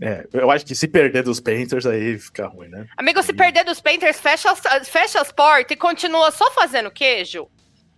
É, 0.00 0.26
eu 0.32 0.50
acho 0.50 0.66
que 0.66 0.74
se 0.74 0.86
perder 0.86 1.22
dos 1.22 1.40
Panthers 1.40 1.86
aí 1.86 2.18
fica 2.18 2.46
ruim, 2.46 2.68
né? 2.68 2.86
Amigo, 2.96 3.22
se 3.22 3.32
perder 3.32 3.64
dos 3.64 3.80
Panthers, 3.80 4.20
fecha 4.20 4.50
as, 4.50 4.88
fecha 4.88 5.20
as 5.20 5.32
portas 5.32 5.70
e 5.70 5.76
continua 5.76 6.30
só 6.30 6.50
fazendo 6.50 6.90
queijo. 6.90 7.48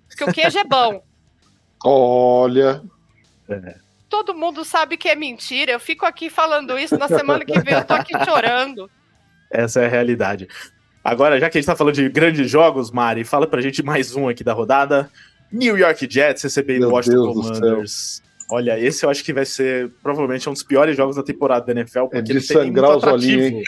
Porque 0.08 0.24
o 0.24 0.32
queijo 0.32 0.58
é 0.58 0.64
bom. 0.64 1.02
Olha. 1.84 2.82
É. 3.48 3.87
Todo 4.08 4.34
mundo 4.34 4.64
sabe 4.64 4.96
que 4.96 5.08
é 5.08 5.14
mentira. 5.14 5.72
Eu 5.72 5.80
fico 5.80 6.06
aqui 6.06 6.30
falando 6.30 6.78
isso. 6.78 6.96
Na 6.98 7.08
semana 7.08 7.44
que 7.44 7.58
vem 7.60 7.74
eu 7.74 7.84
tô 7.84 7.94
aqui 7.94 8.12
chorando. 8.24 8.90
Essa 9.50 9.80
é 9.82 9.86
a 9.86 9.88
realidade. 9.88 10.48
Agora, 11.04 11.38
já 11.38 11.48
que 11.48 11.58
a 11.58 11.60
gente 11.60 11.66
tá 11.66 11.76
falando 11.76 11.94
de 11.94 12.08
grandes 12.08 12.50
jogos, 12.50 12.90
Mari, 12.90 13.24
fala 13.24 13.46
pra 13.46 13.60
gente 13.60 13.82
mais 13.82 14.14
um 14.14 14.28
aqui 14.28 14.42
da 14.44 14.52
rodada. 14.52 15.10
New 15.50 15.76
York 15.78 16.06
Jets 16.10 16.42
recebendo 16.42 16.80
Meu 16.80 16.90
Washington 16.90 17.32
Deus 17.32 17.46
Commanders. 17.48 18.22
Olha, 18.50 18.78
esse 18.78 19.04
eu 19.04 19.10
acho 19.10 19.22
que 19.24 19.32
vai 19.32 19.44
ser 19.44 19.90
provavelmente 20.02 20.48
um 20.48 20.52
dos 20.52 20.62
piores 20.62 20.96
jogos 20.96 21.16
da 21.16 21.22
temporada 21.22 21.66
da 21.66 21.72
NFL, 21.72 22.00
porque 22.04 22.16
É 22.18 22.22
de 22.22 22.32
ele 22.32 22.40
tem 22.40 22.56
muito 22.56 22.66
sangrar 22.76 22.96
os 22.96 23.04
atrativo. 23.04 23.32
olhinhos, 23.42 23.52
hein? 23.58 23.64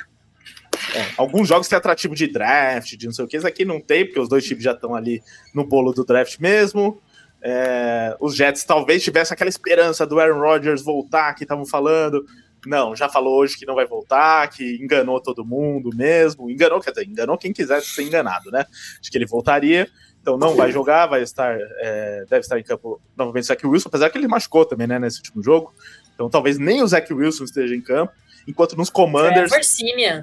É, 0.95 1.07
alguns 1.19 1.49
jogos 1.49 1.69
têm 1.69 1.77
atrativo 1.77 2.15
de 2.15 2.27
draft, 2.27 2.97
de 2.97 3.07
não 3.07 3.13
sei 3.13 3.25
o 3.25 3.29
que, 3.29 3.37
esse 3.37 3.47
aqui 3.47 3.65
não 3.65 3.81
tem, 3.81 4.05
porque 4.07 4.21
os 4.21 4.29
dois 4.29 4.45
times 4.45 4.65
já 4.65 4.73
estão 4.73 4.95
ali 4.95 5.23
no 5.55 5.67
bolo 5.67 5.93
do 5.93 6.05
draft 6.05 6.39
mesmo. 6.39 7.01
É, 7.43 8.17
os 8.21 8.37
Jets 8.37 8.65
talvez 8.65 9.03
tivessem 9.03 9.35
aquela 9.35 9.49
esperança 9.49 10.07
do 10.07 10.21
Aaron 10.21 10.41
Rodgers 10.41 10.83
voltar, 10.83 11.35
que 11.35 11.45
estavam 11.45 11.65
falando. 11.65 12.25
Não, 12.67 12.95
já 12.95 13.09
falou 13.09 13.39
hoje 13.39 13.57
que 13.57 13.65
não 13.65 13.75
vai 13.75 13.87
voltar, 13.87 14.49
que 14.49 14.77
enganou 14.77 15.21
todo 15.21 15.45
mundo 15.45 15.91
mesmo. 15.95 16.51
Enganou, 16.51 16.81
quer 16.81 16.91
dizer, 16.91 17.07
enganou 17.07 17.39
quem 17.39 17.53
quisesse 17.53 17.89
ser 17.89 18.03
enganado, 18.03 18.51
né? 18.51 18.67
De 19.01 19.11
que 19.11 19.17
ele 19.17 19.27
voltaria. 19.27 19.89
Então 20.21 20.37
não 20.37 20.55
vai 20.55 20.71
jogar, 20.71 21.07
vai 21.07 21.23
estar, 21.23 21.59
é, 21.79 22.25
deve 22.29 22.41
estar 22.41 22.59
em 22.59 22.63
campo 22.63 23.01
novamente 23.17 23.45
o 23.45 23.47
Zach 23.47 23.67
Wilson, 23.67 23.89
apesar 23.89 24.11
que 24.11 24.19
ele 24.19 24.29
machucou 24.29 24.67
também, 24.67 24.87
né, 24.87 24.99
nesse 24.99 25.19
último 25.19 25.43
jogo. 25.43 25.73
Então 26.15 26.29
talvez 26.29 26.59
nem 26.59 26.83
o 26.83 26.87
Zach 26.87 27.11
Wilson 27.13 27.45
esteja 27.45 27.75
em 27.75 27.81
campo. 27.81 28.13
Enquanto 28.47 28.77
nos 28.77 28.91
Commanders. 28.91 29.51
Trevor 29.51 29.65
Simeon. 29.65 30.23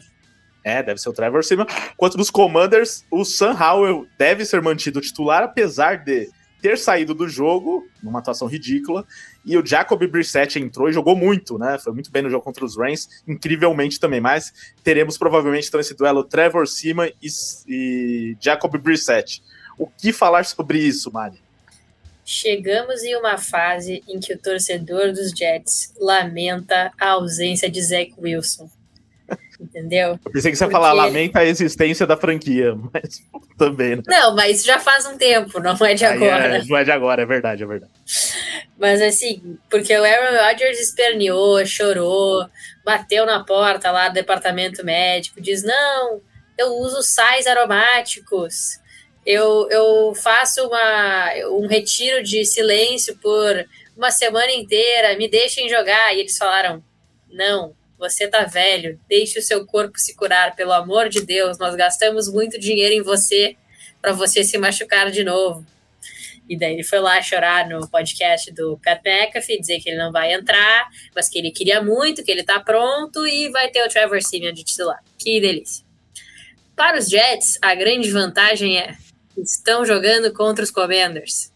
É, 0.63 0.83
deve 0.83 0.99
ser 0.99 1.09
o 1.09 1.13
Trevor 1.13 1.43
Simeon. 1.43 1.65
Enquanto 1.93 2.17
nos 2.17 2.29
Commanders, 2.29 3.05
o 3.09 3.23
Sam 3.23 3.57
Howell 3.57 4.05
deve 4.17 4.45
ser 4.45 4.61
mantido 4.61 5.01
titular, 5.01 5.41
apesar 5.41 6.03
de 6.03 6.29
ter 6.61 6.77
saído 6.77 7.13
do 7.13 7.27
jogo, 7.27 7.87
numa 8.01 8.19
atuação 8.19 8.47
ridícula, 8.47 9.05
e 9.45 9.57
o 9.57 9.65
Jacob 9.65 10.05
Brissett 10.07 10.59
entrou 10.59 10.89
e 10.89 10.93
jogou 10.93 11.15
muito, 11.15 11.57
né? 11.57 11.77
Foi 11.79 11.93
muito 11.93 12.11
bem 12.11 12.21
no 12.21 12.29
jogo 12.29 12.43
contra 12.43 12.65
os 12.65 12.77
Rams, 12.77 13.07
incrivelmente 13.27 13.99
também, 13.99 14.19
mas 14.19 14.53
teremos 14.83 15.17
provavelmente 15.17 15.67
então 15.67 15.79
esse 15.79 15.93
duelo 15.93 16.23
Trevor 16.23 16.67
Simeon 16.67 17.09
e, 17.21 17.27
e 17.67 18.37
Jacob 18.39 18.75
Brissett. 18.77 19.41
O 19.77 19.87
que 19.87 20.11
falar 20.11 20.43
sobre 20.45 20.79
isso, 20.79 21.11
Mari? 21.11 21.39
Chegamos 22.25 23.03
em 23.03 23.15
uma 23.15 23.37
fase 23.37 24.03
em 24.05 24.19
que 24.19 24.33
o 24.33 24.37
torcedor 24.37 25.13
dos 25.13 25.29
Jets 25.31 25.93
lamenta 25.97 26.91
a 26.99 27.11
ausência 27.11 27.69
de 27.69 27.81
Zach 27.81 28.13
Wilson. 28.17 28.69
Entendeu? 29.59 30.19
Eu 30.23 30.31
pensei 30.31 30.51
que 30.51 30.57
você 30.57 30.63
ia 30.65 30.69
Porque- 30.69 30.81
falar, 30.83 30.93
lamenta 30.93 31.39
a 31.39 31.45
existência 31.45 32.05
da 32.05 32.15
franquia, 32.15 32.75
mas 32.93 33.23
também, 33.57 33.95
né? 33.95 34.03
Não, 34.07 34.35
mas 34.35 34.63
já 34.63 34.77
faz 34.79 35.05
um 35.07 35.17
tempo, 35.17 35.59
não 35.59 35.75
é 35.83 35.93
de 35.95 36.05
Aí 36.05 36.13
agora. 36.13 36.57
É, 36.57 36.63
não 36.63 36.77
é 36.77 36.83
de 36.83 36.91
agora, 36.91 37.21
é 37.23 37.25
verdade, 37.25 37.63
é 37.63 37.65
verdade. 37.65 37.91
Mas 38.77 39.01
assim, 39.01 39.57
porque 39.69 39.97
o 39.97 40.03
Aaron 40.03 40.37
Rodgers 40.45 40.79
esperneou, 40.79 41.65
chorou, 41.65 42.45
bateu 42.85 43.25
na 43.25 43.43
porta 43.43 43.89
lá 43.89 44.09
do 44.09 44.13
departamento 44.13 44.85
médico, 44.85 45.41
diz: 45.41 45.63
não, 45.63 46.21
eu 46.55 46.73
uso 46.75 47.01
sais 47.01 47.47
aromáticos, 47.47 48.79
eu, 49.25 49.67
eu 49.71 50.13
faço 50.15 50.67
uma, 50.67 51.33
um 51.49 51.67
retiro 51.67 52.21
de 52.23 52.45
silêncio 52.45 53.17
por 53.17 53.65
uma 53.95 54.11
semana 54.11 54.51
inteira, 54.51 55.17
me 55.17 55.27
deixem 55.27 55.67
jogar. 55.67 56.15
E 56.15 56.19
eles 56.19 56.37
falaram: 56.37 56.83
não, 57.31 57.73
você 57.97 58.27
tá 58.27 58.43
velho, 58.45 58.99
deixe 59.07 59.39
o 59.39 59.41
seu 59.41 59.65
corpo 59.65 59.97
se 59.97 60.15
curar, 60.15 60.55
pelo 60.55 60.73
amor 60.73 61.09
de 61.09 61.21
Deus, 61.21 61.57
nós 61.57 61.75
gastamos 61.75 62.31
muito 62.31 62.59
dinheiro 62.59 62.93
em 62.93 63.01
você 63.01 63.55
para 64.01 64.13
você 64.13 64.43
se 64.43 64.57
machucar 64.57 65.11
de 65.11 65.23
novo. 65.23 65.65
E 66.49 66.57
daí 66.57 66.73
ele 66.73 66.83
foi 66.83 66.99
lá 66.99 67.21
chorar 67.21 67.67
no 67.67 67.89
podcast 67.89 68.53
do 68.53 68.79
Pat 68.81 69.01
McAfee, 69.05 69.59
dizer 69.59 69.79
que 69.79 69.89
ele 69.89 69.97
não 69.97 70.11
vai 70.11 70.33
entrar, 70.33 70.87
mas 71.13 71.27
que 71.27 71.37
ele 71.37 71.51
queria 71.51 71.81
muito, 71.81 72.23
que 72.23 72.31
ele 72.31 72.43
tá 72.43 72.59
pronto 72.59 73.27
e 73.27 73.49
vai 73.49 73.69
ter 73.69 73.85
o 73.85 73.89
Trevor 73.89 74.21
Simeon 74.23 74.53
de 74.53 74.63
titular. 74.63 75.03
Que 75.17 75.41
delícia. 75.41 75.85
Para 76.75 76.97
os 76.97 77.09
Jets, 77.09 77.57
a 77.61 77.75
grande 77.75 78.09
vantagem 78.09 78.77
é 78.77 78.95
estão 79.35 79.85
jogando 79.85 80.31
contra 80.31 80.63
os 80.63 80.71
Commanders. 80.71 81.51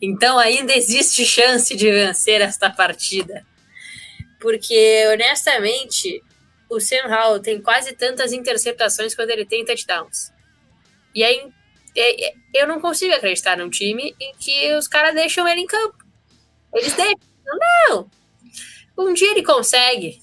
Então 0.00 0.38
ainda 0.38 0.72
existe 0.72 1.24
chance 1.24 1.74
de 1.74 1.90
vencer 1.90 2.40
esta 2.40 2.70
partida. 2.70 3.44
Porque, 4.40 5.04
honestamente, 5.12 6.22
o 6.70 6.80
Sam 6.80 7.06
Howell 7.06 7.40
tem 7.40 7.60
quase 7.60 7.94
tantas 7.94 8.32
interceptações 8.32 9.14
quando 9.14 9.30
ele 9.30 9.44
tem 9.44 9.64
touchdowns. 9.64 10.32
E 11.14 11.24
aí 11.24 11.50
é- 11.96 12.28
é- 12.28 12.34
eu 12.54 12.66
não 12.66 12.80
consigo 12.80 13.14
acreditar 13.14 13.56
num 13.56 13.70
time 13.70 14.14
em 14.20 14.34
que 14.36 14.74
os 14.74 14.86
caras 14.86 15.14
deixam 15.14 15.48
ele 15.48 15.62
em 15.62 15.66
campo. 15.66 15.96
Eles 16.74 16.94
deixam. 16.94 17.18
Não! 17.88 18.10
Um 18.96 19.12
dia 19.12 19.30
ele 19.30 19.42
consegue. 19.42 20.20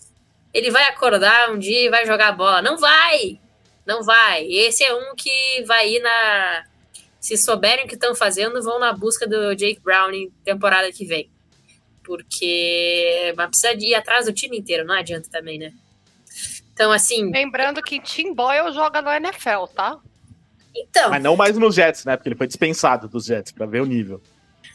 Ele 0.54 0.72
vai 0.72 0.84
acordar 0.84 1.52
um 1.52 1.60
dia 1.60 1.82
e 1.82 1.90
vai 1.90 2.06
jogar 2.06 2.32
bola. 2.32 2.62
Não 2.62 2.78
vai! 2.78 3.40
Não 3.86 4.04
vai. 4.04 4.46
Esse 4.48 4.84
é 4.84 4.94
um 4.94 5.16
que 5.16 5.64
vai 5.66 5.90
ir 5.90 6.00
na. 6.00 6.66
Se 7.20 7.38
souberem 7.38 7.86
o 7.86 7.88
que 7.88 7.96
estão 7.96 8.16
fazendo, 8.16 8.62
vão 8.62 8.80
na 8.80 8.94
busca 8.94 9.28
do 9.28 9.56
Jake 9.56 9.80
Browning 9.80 10.32
temporada 10.44 10.92
que 10.92 11.06
vem. 11.06 11.30
Porque. 12.06 13.34
Mas 13.36 13.48
precisa 13.50 13.76
de 13.76 13.88
ir 13.88 13.96
atrás 13.96 14.26
do 14.26 14.34
time 14.34 14.58
inteiro, 14.58 14.86
não 14.86 14.96
adianta 14.96 15.30
também, 15.30 15.58
né? 15.58 15.74
Então, 16.74 16.92
assim. 16.92 17.32
Lembrando 17.32 17.82
que 17.82 18.00
Tim 18.00 18.34
Boyle 18.34 18.74
joga 18.74 19.02
no 19.02 19.10
NFL, 19.10 19.66
tá? 19.74 19.98
Então. 20.76 21.10
Mas 21.10 21.24
não 21.24 21.36
mais 21.36 21.58
nos 21.58 21.76
Jets, 21.76 22.06
né? 22.06 22.16
Porque 22.16 22.30
ele 22.30 22.36
foi 22.36 22.48
dispensado 22.48 23.08
dos 23.08 23.26
Jets, 23.26 23.52
pra 23.52 23.66
ver 23.66 23.82
o 23.82 23.86
nível. 23.86 24.22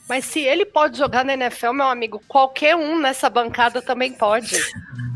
Mas 0.09 0.25
se 0.25 0.41
ele 0.41 0.65
pode 0.65 0.99
jogar 0.99 1.25
na 1.25 1.35
NFL, 1.35 1.73
meu 1.73 1.87
amigo, 1.87 2.21
qualquer 2.27 2.75
um 2.75 2.99
nessa 2.99 3.31
bancada 3.31 3.81
também 3.81 4.13
pode. 4.13 4.57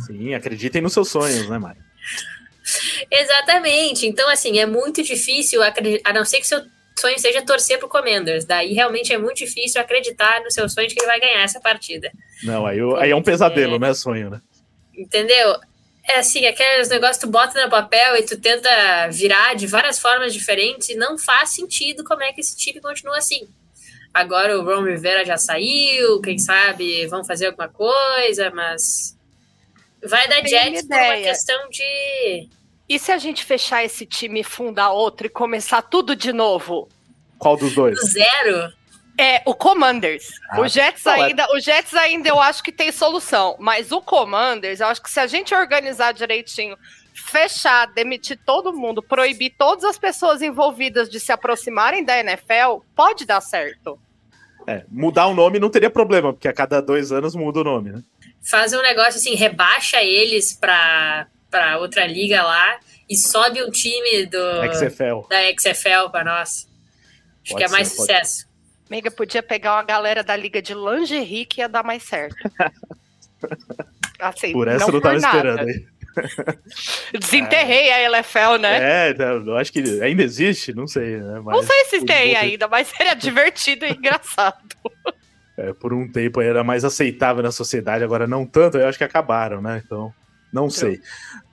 Sim, 0.07 0.35
acreditem 0.35 0.83
nos 0.83 0.93
seus 0.93 1.09
sonhos, 1.09 1.49
né, 1.49 1.59
Mari? 1.59 1.79
Exatamente. 3.11 4.07
Então, 4.07 4.29
assim, 4.31 4.59
é 4.59 4.67
muito 4.67 5.03
difícil, 5.03 5.61
a 5.63 6.13
não 6.13 6.25
ser 6.25 6.39
que 6.39 6.47
seu 6.47 6.65
sonho 6.97 7.19
seja 7.19 7.43
torcer 7.43 7.79
pro 7.79 7.89
Commanders. 7.89 8.45
Daí 8.45 8.73
realmente 8.73 9.13
é 9.13 9.19
muito 9.19 9.39
difícil 9.39 9.81
acreditar 9.81 10.41
no 10.43 10.51
seu 10.51 10.69
sonho 10.69 10.89
de 10.89 10.95
que 10.95 11.01
ele 11.01 11.07
vai 11.07 11.21
ganhar 11.21 11.43
essa 11.43 11.61
partida. 11.61 12.11
Não, 12.43 12.67
aí, 12.67 12.81
o- 12.83 12.97
aí 12.97 13.11
é 13.11 13.17
um 13.17 13.23
pesadelo, 13.23 13.79
não 13.79 13.89
é 13.89 13.95
sonho, 13.95 14.31
né? 14.31 14.41
Entendeu? 14.97 15.57
É 16.07 16.19
assim, 16.19 16.47
aqueles 16.47 16.89
negócios 16.91 17.17
que 17.19 17.27
tu 17.27 17.31
bota 17.31 17.63
no 17.65 17.71
papel 17.71 18.17
e 18.17 18.23
tu 18.23 18.39
tenta 18.39 18.69
virar 19.11 19.55
de 19.55 19.67
várias 19.67 19.99
formas 19.99 20.35
diferentes 20.35 20.91
e 20.91 20.95
não 20.95 21.17
faz 21.17 21.51
sentido 21.51 22.05
como 22.05 22.23
é 22.23 22.33
que 22.33 22.41
esse 22.43 22.55
time 22.57 22.81
continua 22.81 23.17
assim. 23.17 23.49
Agora 24.13 24.57
o 24.59 24.63
Ron 24.63 24.85
Rivera 24.85 25.25
já 25.25 25.37
saiu, 25.37 26.21
quem 26.21 26.39
sabe 26.39 27.07
vão 27.07 27.25
fazer 27.25 27.47
alguma 27.47 27.69
coisa, 27.69 28.51
mas 28.51 29.17
vai 30.05 30.29
dar 30.29 30.47
Jets 30.47 30.85
uma 30.85 30.89
por 30.97 31.05
uma 31.05 31.17
questão 31.17 31.69
de 31.71 32.49
E 32.89 32.99
se 32.99 33.11
a 33.11 33.19
gente 33.19 33.45
fechar 33.45 33.85
esse 33.85 34.05
time 34.05 34.41
e 34.41 34.45
fundar 34.45 34.91
outro 34.91 35.27
e 35.27 35.31
começar 35.31 35.83
tudo 35.83 36.15
de 36.15 36.33
novo? 36.33 36.89
Qual 37.39 37.57
dos 37.57 37.75
dois? 37.75 37.99
do 37.99 38.07
zero. 38.07 38.73
É, 39.17 39.43
o 39.47 39.55
Commanders. 39.55 40.29
Ah, 40.51 40.61
o 40.61 40.69
Jets 40.69 41.07
é- 41.07 41.11
ainda, 41.11 41.47
o 41.55 41.61
Jets 41.61 41.95
ainda 41.95 42.29
eu 42.29 42.41
acho 42.41 42.63
que 42.63 42.73
tem 42.73 42.91
solução, 42.91 43.57
mas 43.61 43.93
o 43.93 44.01
Commanders, 44.01 44.81
eu 44.81 44.89
acho 44.89 45.01
que 45.01 45.11
se 45.11 45.21
a 45.21 45.27
gente 45.27 45.55
organizar 45.55 46.13
direitinho, 46.13 46.77
fechar, 47.15 47.87
demitir 47.87 48.39
todo 48.45 48.73
mundo, 48.73 49.01
proibir 49.03 49.55
todas 49.57 49.85
as 49.85 49.97
pessoas 49.97 50.43
envolvidas 50.43 51.09
de 51.09 51.21
se 51.21 51.31
aproximarem 51.31 52.05
da 52.05 52.19
NFL, 52.19 52.83
pode 52.95 53.25
dar 53.25 53.41
certo. 53.41 53.99
É, 54.67 54.83
mudar 54.91 55.27
o 55.27 55.35
nome 55.35 55.61
não 55.61 55.71
teria 55.71 55.91
problema, 55.91 56.33
porque 56.33 56.49
a 56.49 56.53
cada 56.53 56.81
dois 56.81 57.13
anos 57.13 57.37
muda 57.37 57.61
o 57.61 57.65
nome, 57.65 57.93
né? 57.93 58.03
Faz 58.43 58.73
um 58.73 58.83
negócio 58.83 59.17
assim, 59.21 59.35
rebaixa 59.35 60.03
eles 60.03 60.55
pra, 60.55 61.29
pra 61.55 61.79
outra 61.79 62.05
liga 62.05 62.43
lá 62.43 62.81
e 63.09 63.17
sobe 63.17 63.63
um 63.63 63.71
time 63.71 64.27
do, 64.27 64.39
XFL. 64.73 65.29
da 65.29 65.39
XFL 65.57 66.09
pra 66.11 66.25
nós. 66.25 66.67
Acho 67.45 67.53
Pode 67.53 67.57
que 67.57 67.63
é 67.65 67.69
mais 67.69 67.89
ser, 67.89 67.97
pode 67.97 68.07
sucesso. 68.09 68.49
Amiga, 68.91 69.11
podia 69.11 69.43
pegar 69.43 69.75
uma 69.77 69.85
galera 69.85 70.25
da 70.25 70.35
liga 70.37 70.61
de 70.61 70.75
lingerie 70.75 71.47
que 71.47 71.61
ia 71.61 71.69
dar 71.69 71.85
mais 71.85 72.03
certo. 72.03 72.35
Assim, 74.19 74.53
Por 74.53 74.67
essa 74.69 74.85
eu 74.87 74.93
não 74.93 75.01
tava 75.01 75.19
nada. 75.19 75.37
esperando 75.37 75.69
aí. 75.69 75.87
Desenterrei 77.19 77.93
a 77.93 77.99
LFL, 78.09 78.59
né? 78.61 79.09
É, 79.09 79.11
então, 79.11 79.47
eu 79.47 79.57
acho 79.57 79.73
que 79.73 79.81
ainda 80.03 80.23
existe, 80.23 80.73
não 80.73 80.87
sei, 80.87 81.17
né? 81.19 81.41
Mas 81.45 81.57
Não 81.57 81.63
sei 81.63 81.85
se 81.87 82.05
tem 82.05 82.35
por- 82.35 82.41
ainda, 82.43 82.69
mas 82.69 82.89
seria 82.89 83.15
divertido 83.17 83.85
e 83.85 83.91
engraçado. 83.91 84.59
é, 85.59 85.73
por 85.73 85.93
um 85.93 86.11
tempo 86.11 86.41
era 86.41 86.63
mais 86.65 86.85
aceitável 86.85 87.43
na 87.43 87.51
sociedade, 87.53 88.03
agora 88.05 88.27
não 88.27 88.47
tanto, 88.47 88.79
eu 88.79 88.89
acho 88.89 88.97
que 88.99 89.05
acabaram, 89.05 89.61
né? 89.61 89.83
Então, 89.85 90.13
não 90.53 90.71
sei. 90.71 91.01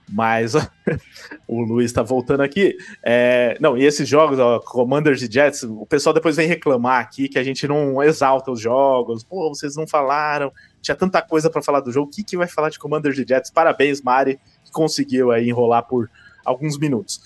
Mas 0.08 0.54
o 1.46 1.60
Luiz 1.62 1.90
está 1.90 2.02
voltando 2.02 2.42
aqui. 2.42 2.76
É, 3.02 3.56
não, 3.60 3.76
e 3.76 3.84
esses 3.84 4.08
jogos, 4.08 4.38
ó, 4.38 4.58
Commanders 4.58 5.22
e 5.22 5.30
Jets, 5.30 5.62
o 5.62 5.86
pessoal 5.86 6.12
depois 6.12 6.36
vem 6.36 6.46
reclamar 6.46 7.00
aqui 7.00 7.28
que 7.28 7.38
a 7.38 7.44
gente 7.44 7.66
não 7.66 8.02
exalta 8.02 8.50
os 8.50 8.60
jogos. 8.60 9.24
Pô, 9.24 9.48
vocês 9.48 9.76
não 9.76 9.86
falaram. 9.86 10.52
Tinha 10.80 10.94
tanta 10.94 11.22
coisa 11.22 11.48
para 11.48 11.62
falar 11.62 11.80
do 11.80 11.92
jogo. 11.92 12.08
O 12.08 12.10
que, 12.10 12.22
que 12.22 12.36
vai 12.36 12.46
falar 12.46 12.68
de 12.68 12.78
Commanders 12.78 13.18
e 13.18 13.24
Jets? 13.26 13.50
Parabéns, 13.50 14.02
Mari, 14.02 14.38
que 14.64 14.72
conseguiu 14.72 15.30
aí 15.30 15.48
enrolar 15.48 15.86
por 15.86 16.10
alguns 16.44 16.78
minutos. 16.78 17.20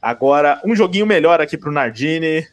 Agora, 0.00 0.60
um 0.64 0.74
joguinho 0.74 1.06
melhor 1.06 1.40
aqui 1.40 1.56
para 1.56 1.70
o 1.70 1.72
Nardini. 1.72 2.46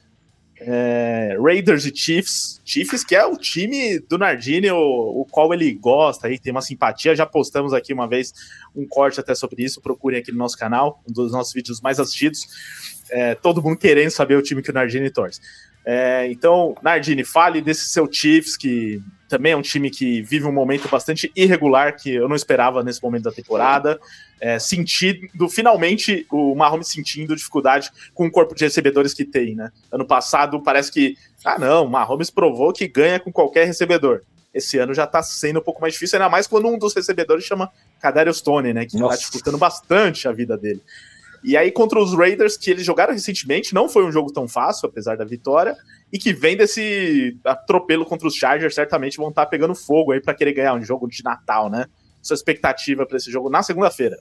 É, 0.62 1.38
Raiders 1.42 1.86
e 1.86 1.96
Chiefs. 1.96 2.62
Chiefs, 2.66 3.04
que 3.04 3.16
é 3.16 3.26
o 3.26 3.38
time 3.38 4.00
do 4.00 4.18
Nardini, 4.18 4.70
o, 4.72 5.22
o 5.22 5.26
qual 5.26 5.54
ele 5.54 5.72
gosta, 5.74 6.28
aí 6.28 6.38
tem 6.38 6.52
uma 6.52 6.62
simpatia. 6.62 7.16
Já 7.16 7.26
postamos 7.26 7.74
aqui 7.74 7.94
uma 7.94 8.08
vez 8.08 8.34
um 8.76 8.86
corte 8.86 9.20
até 9.20 9.34
sobre 9.34 9.64
isso. 9.64 9.82
Procurem 9.82 10.20
aqui 10.20 10.32
no 10.32 10.38
nosso 10.38 10.58
canal, 10.58 11.02
um 11.08 11.14
dos 11.14 11.32
nossos 11.32 11.54
vídeos 11.54 11.82
mais 11.82 12.00
assistidos. 12.00 12.48
É, 13.10 13.36
todo 13.36 13.62
mundo 13.62 13.78
querendo 13.78 14.12
saber 14.12 14.36
o 14.36 14.42
time 14.42 14.62
que 14.62 14.70
o 14.70 14.74
Nardini 14.74 15.10
torce. 15.10 15.40
É, 15.86 16.30
então, 16.30 16.76
Nardini, 16.84 17.24
fale 17.24 17.62
desse 17.62 17.86
seu 17.90 18.12
Chiefs, 18.12 18.58
que 18.58 19.02
também 19.30 19.52
é 19.52 19.56
um 19.56 19.62
time 19.62 19.92
que 19.92 20.22
vive 20.24 20.46
um 20.46 20.52
momento 20.52 20.90
bastante 20.90 21.32
irregular, 21.36 21.96
que 21.96 22.16
eu 22.16 22.28
não 22.28 22.36
esperava 22.36 22.84
nesse 22.84 23.02
momento 23.02 23.24
da 23.24 23.32
temporada. 23.32 24.00
É, 24.42 24.58
sentindo, 24.58 25.48
finalmente, 25.48 26.26
o 26.32 26.56
Mahomes 26.56 26.88
sentindo 26.88 27.36
dificuldade 27.36 27.92
com 28.14 28.26
o 28.26 28.32
corpo 28.32 28.56
de 28.56 28.64
recebedores 28.64 29.14
que 29.14 29.24
tem, 29.24 29.56
né? 29.56 29.72
Ano 29.92 30.06
passado 30.06 30.62
parece 30.62 30.92
que, 30.92 31.16
ah 31.46 31.60
não, 31.60 31.86
o 31.86 31.90
Mahomes 31.90 32.30
provou 32.30 32.74
que 32.74 32.88
ganha 32.88 33.20
com 33.20 33.32
qualquer 33.32 33.66
recebedor. 33.66 34.22
Esse 34.52 34.80
ano 34.80 34.94
já 34.94 35.06
tá 35.06 35.22
sendo 35.22 35.60
um 35.60 35.64
pouco 35.64 35.80
mais 35.80 35.94
difícil, 35.94 36.18
ainda 36.18 36.30
mais 36.30 36.48
quando 36.48 36.68
um 36.68 36.78
dos 36.78 36.96
recebedores 36.96 37.44
chama 37.44 37.70
Kadarius 38.02 38.38
Stone, 38.38 38.74
né? 38.74 38.86
Que 38.86 38.94
tá 38.94 39.00
Nossa. 39.00 39.18
tá 39.18 39.22
disputando 39.22 39.58
bastante 39.58 40.28
a 40.28 40.32
vida 40.32 40.58
dele. 40.58 40.82
E 41.44 41.56
aí, 41.56 41.72
contra 41.72 42.00
os 42.00 42.14
Raiders, 42.14 42.58
que 42.58 42.70
eles 42.70 42.86
jogaram 42.86 43.14
recentemente, 43.14 43.74
não 43.74 43.88
foi 43.88 44.04
um 44.04 44.12
jogo 44.12 44.32
tão 44.32 44.48
fácil, 44.48 44.88
apesar 44.90 45.16
da 45.16 45.24
vitória, 45.24 45.78
e 46.12 46.18
que 46.18 46.34
vem 46.34 46.58
desse 46.58 47.38
atropelo 47.46 48.06
contra 48.06 48.28
os 48.28 48.36
Chargers, 48.36 48.76
certamente 48.76 49.18
vão 49.18 49.30
estar 49.30 49.46
tá 49.46 49.50
pegando 49.50 49.76
fogo 49.76 50.12
aí 50.12 50.22
para 50.22 50.34
querer 50.34 50.54
ganhar 50.54 50.74
um 50.74 50.84
jogo 50.84 51.08
de 51.08 51.24
Natal, 51.24 51.70
né? 51.70 51.86
Sua 52.22 52.34
expectativa 52.34 53.06
para 53.06 53.18
esse 53.18 53.32
jogo 53.32 53.50
na 53.50 53.62
segunda-feira? 53.64 54.18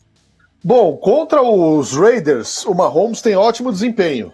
Bom, 0.62 0.97
contra 0.97 1.40
os 1.43 1.97
Raiders, 1.97 2.65
o 2.66 2.74
Mahomes 2.74 3.23
tem 3.23 3.36
ótimo 3.36 3.73
desempenho. 3.73 4.32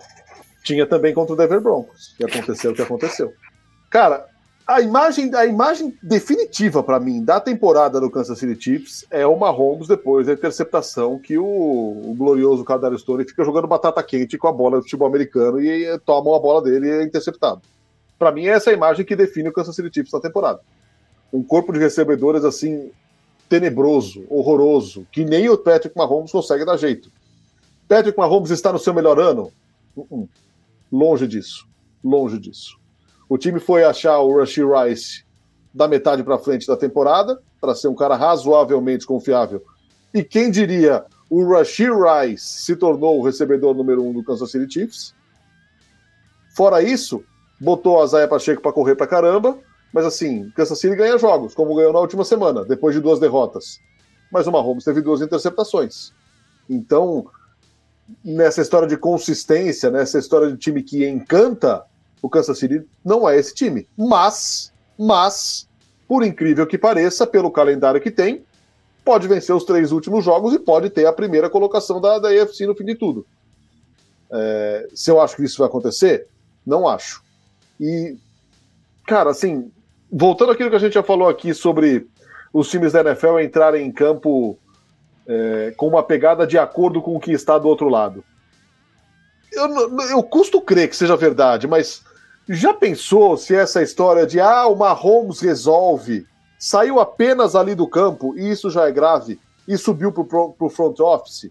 Tinha 0.64 0.86
também 0.86 1.12
contra 1.12 1.34
o 1.34 1.36
Denver 1.36 1.60
Broncos, 1.60 2.14
que 2.16 2.24
aconteceu 2.24 2.72
o 2.72 2.74
que 2.74 2.82
aconteceu. 2.82 3.32
Cara, 3.90 4.26
a 4.66 4.80
imagem, 4.80 5.34
a 5.34 5.44
imagem 5.44 5.96
definitiva 6.02 6.82
para 6.82 6.98
mim 6.98 7.22
da 7.22 7.38
temporada 7.38 8.00
do 8.00 8.10
Kansas 8.10 8.38
City 8.38 8.62
Chiefs 8.62 9.04
é 9.10 9.26
o 9.26 9.36
Mahomes 9.36 9.86
depois 9.86 10.26
da 10.26 10.32
interceptação 10.32 11.18
que 11.18 11.36
o, 11.36 11.44
o 11.44 12.14
glorioso 12.16 12.64
Kadarius 12.64 13.02
Stone 13.02 13.26
fica 13.26 13.44
jogando 13.44 13.68
batata 13.68 14.02
quente 14.02 14.38
com 14.38 14.48
a 14.48 14.52
bola 14.52 14.78
do 14.78 14.82
futebol 14.84 15.06
americano 15.06 15.60
e 15.60 15.98
tomam 16.00 16.34
a 16.34 16.40
bola 16.40 16.62
dele 16.62 16.86
e 16.86 16.90
é 16.90 17.02
interceptado. 17.02 17.60
Para 18.18 18.32
mim, 18.32 18.46
essa 18.46 18.70
é 18.70 18.72
a 18.72 18.76
imagem 18.76 19.04
que 19.04 19.14
define 19.14 19.50
o 19.50 19.52
Kansas 19.52 19.76
City 19.76 19.90
Chiefs 19.92 20.12
na 20.12 20.20
temporada. 20.20 20.60
Um 21.30 21.42
corpo 21.42 21.70
de 21.70 21.78
recebedores 21.78 22.42
assim 22.42 22.90
tenebroso, 23.50 24.24
horroroso, 24.30 25.06
que 25.12 25.26
nem 25.26 25.48
o 25.50 25.58
Patrick 25.58 25.94
Mahomes 25.94 26.32
consegue 26.32 26.64
dar 26.64 26.78
jeito. 26.78 27.12
Patrick 27.86 28.16
Mahomes 28.16 28.50
está 28.50 28.72
no 28.72 28.78
seu 28.78 28.94
melhor 28.94 29.20
ano? 29.20 29.52
Uh 29.94 30.06
-uh. 30.10 30.28
Longe 30.90 31.26
disso. 31.26 31.66
Longe 32.02 32.38
disso. 32.38 32.78
O 33.28 33.38
time 33.38 33.58
foi 33.58 33.84
achar 33.84 34.18
o 34.18 34.38
Rashid 34.38 34.66
Rice 34.66 35.24
da 35.72 35.88
metade 35.88 36.22
para 36.22 36.38
frente 36.38 36.66
da 36.66 36.76
temporada, 36.76 37.40
para 37.60 37.74
ser 37.74 37.88
um 37.88 37.94
cara 37.94 38.14
razoavelmente 38.14 39.06
confiável. 39.06 39.62
E 40.12 40.22
quem 40.22 40.50
diria, 40.50 41.04
o 41.28 41.44
Rashid 41.50 41.90
Rice 41.90 42.62
se 42.62 42.76
tornou 42.76 43.18
o 43.18 43.24
recebedor 43.24 43.74
número 43.74 44.04
um 44.04 44.12
do 44.12 44.22
Kansas 44.22 44.50
City 44.50 44.72
Chiefs. 44.72 45.14
Fora 46.54 46.82
isso, 46.82 47.24
botou 47.60 48.00
a 48.00 48.06
Zaya 48.06 48.28
Pacheco 48.28 48.62
para 48.62 48.72
correr 48.72 48.94
para 48.94 49.06
caramba, 49.06 49.58
mas 49.92 50.04
assim, 50.04 50.50
Kansas 50.54 50.78
City 50.78 50.94
ganha 50.94 51.18
jogos, 51.18 51.54
como 51.54 51.74
ganhou 51.74 51.92
na 51.92 51.98
última 51.98 52.24
semana, 52.24 52.64
depois 52.64 52.94
de 52.94 53.00
duas 53.00 53.18
derrotas. 53.18 53.80
Mas 54.30 54.46
o 54.46 54.52
Mahomes 54.52 54.84
teve 54.84 55.00
duas 55.00 55.20
interceptações. 55.20 56.12
Então, 56.70 57.26
nessa 58.24 58.60
história 58.60 58.86
de 58.86 58.96
consistência, 58.96 59.90
nessa 59.90 60.18
história 60.18 60.50
de 60.50 60.56
time 60.56 60.82
que 60.82 61.06
encanta, 61.08 61.84
o 62.24 62.30
Kansas 62.30 62.58
City 62.58 62.82
não 63.04 63.28
é 63.28 63.38
esse 63.38 63.54
time. 63.54 63.86
Mas, 63.94 64.72
mas, 64.98 65.68
por 66.08 66.24
incrível 66.24 66.66
que 66.66 66.78
pareça, 66.78 67.26
pelo 67.26 67.50
calendário 67.50 68.00
que 68.00 68.10
tem, 68.10 68.42
pode 69.04 69.28
vencer 69.28 69.54
os 69.54 69.64
três 69.64 69.92
últimos 69.92 70.24
jogos 70.24 70.54
e 70.54 70.58
pode 70.58 70.88
ter 70.88 71.04
a 71.04 71.12
primeira 71.12 71.50
colocação 71.50 72.00
da, 72.00 72.18
da 72.18 72.30
no 72.30 72.74
fim 72.74 72.84
de 72.86 72.94
tudo. 72.94 73.26
É, 74.32 74.88
se 74.94 75.10
eu 75.10 75.20
acho 75.20 75.36
que 75.36 75.44
isso 75.44 75.58
vai 75.58 75.68
acontecer, 75.68 76.26
não 76.64 76.88
acho. 76.88 77.22
E, 77.78 78.16
cara, 79.06 79.28
assim, 79.28 79.70
voltando 80.10 80.52
àquilo 80.52 80.70
que 80.70 80.76
a 80.76 80.80
gente 80.80 80.94
já 80.94 81.02
falou 81.02 81.28
aqui 81.28 81.52
sobre 81.52 82.06
os 82.54 82.70
times 82.70 82.94
da 82.94 83.02
NFL 83.02 83.38
entrarem 83.40 83.86
em 83.86 83.92
campo 83.92 84.58
é, 85.28 85.74
com 85.76 85.88
uma 85.88 86.02
pegada 86.02 86.46
de 86.46 86.56
acordo 86.56 87.02
com 87.02 87.14
o 87.14 87.20
que 87.20 87.32
está 87.32 87.58
do 87.58 87.68
outro 87.68 87.90
lado. 87.90 88.24
Eu, 89.52 89.68
eu 90.08 90.22
custo 90.22 90.60
crer 90.60 90.88
que 90.88 90.96
seja 90.96 91.16
verdade, 91.16 91.68
mas 91.68 92.02
já 92.48 92.74
pensou 92.74 93.36
se 93.36 93.54
essa 93.54 93.82
história 93.82 94.26
de 94.26 94.40
ah, 94.40 94.66
o 94.66 94.76
Mahomes 94.76 95.40
resolve, 95.40 96.26
saiu 96.58 97.00
apenas 97.00 97.54
ali 97.54 97.74
do 97.74 97.88
campo, 97.88 98.36
e 98.36 98.50
isso 98.50 98.70
já 98.70 98.86
é 98.86 98.92
grave, 98.92 99.40
e 99.66 99.78
subiu 99.78 100.12
para 100.12 100.66
o 100.66 100.70
front 100.70 101.00
office? 101.00 101.50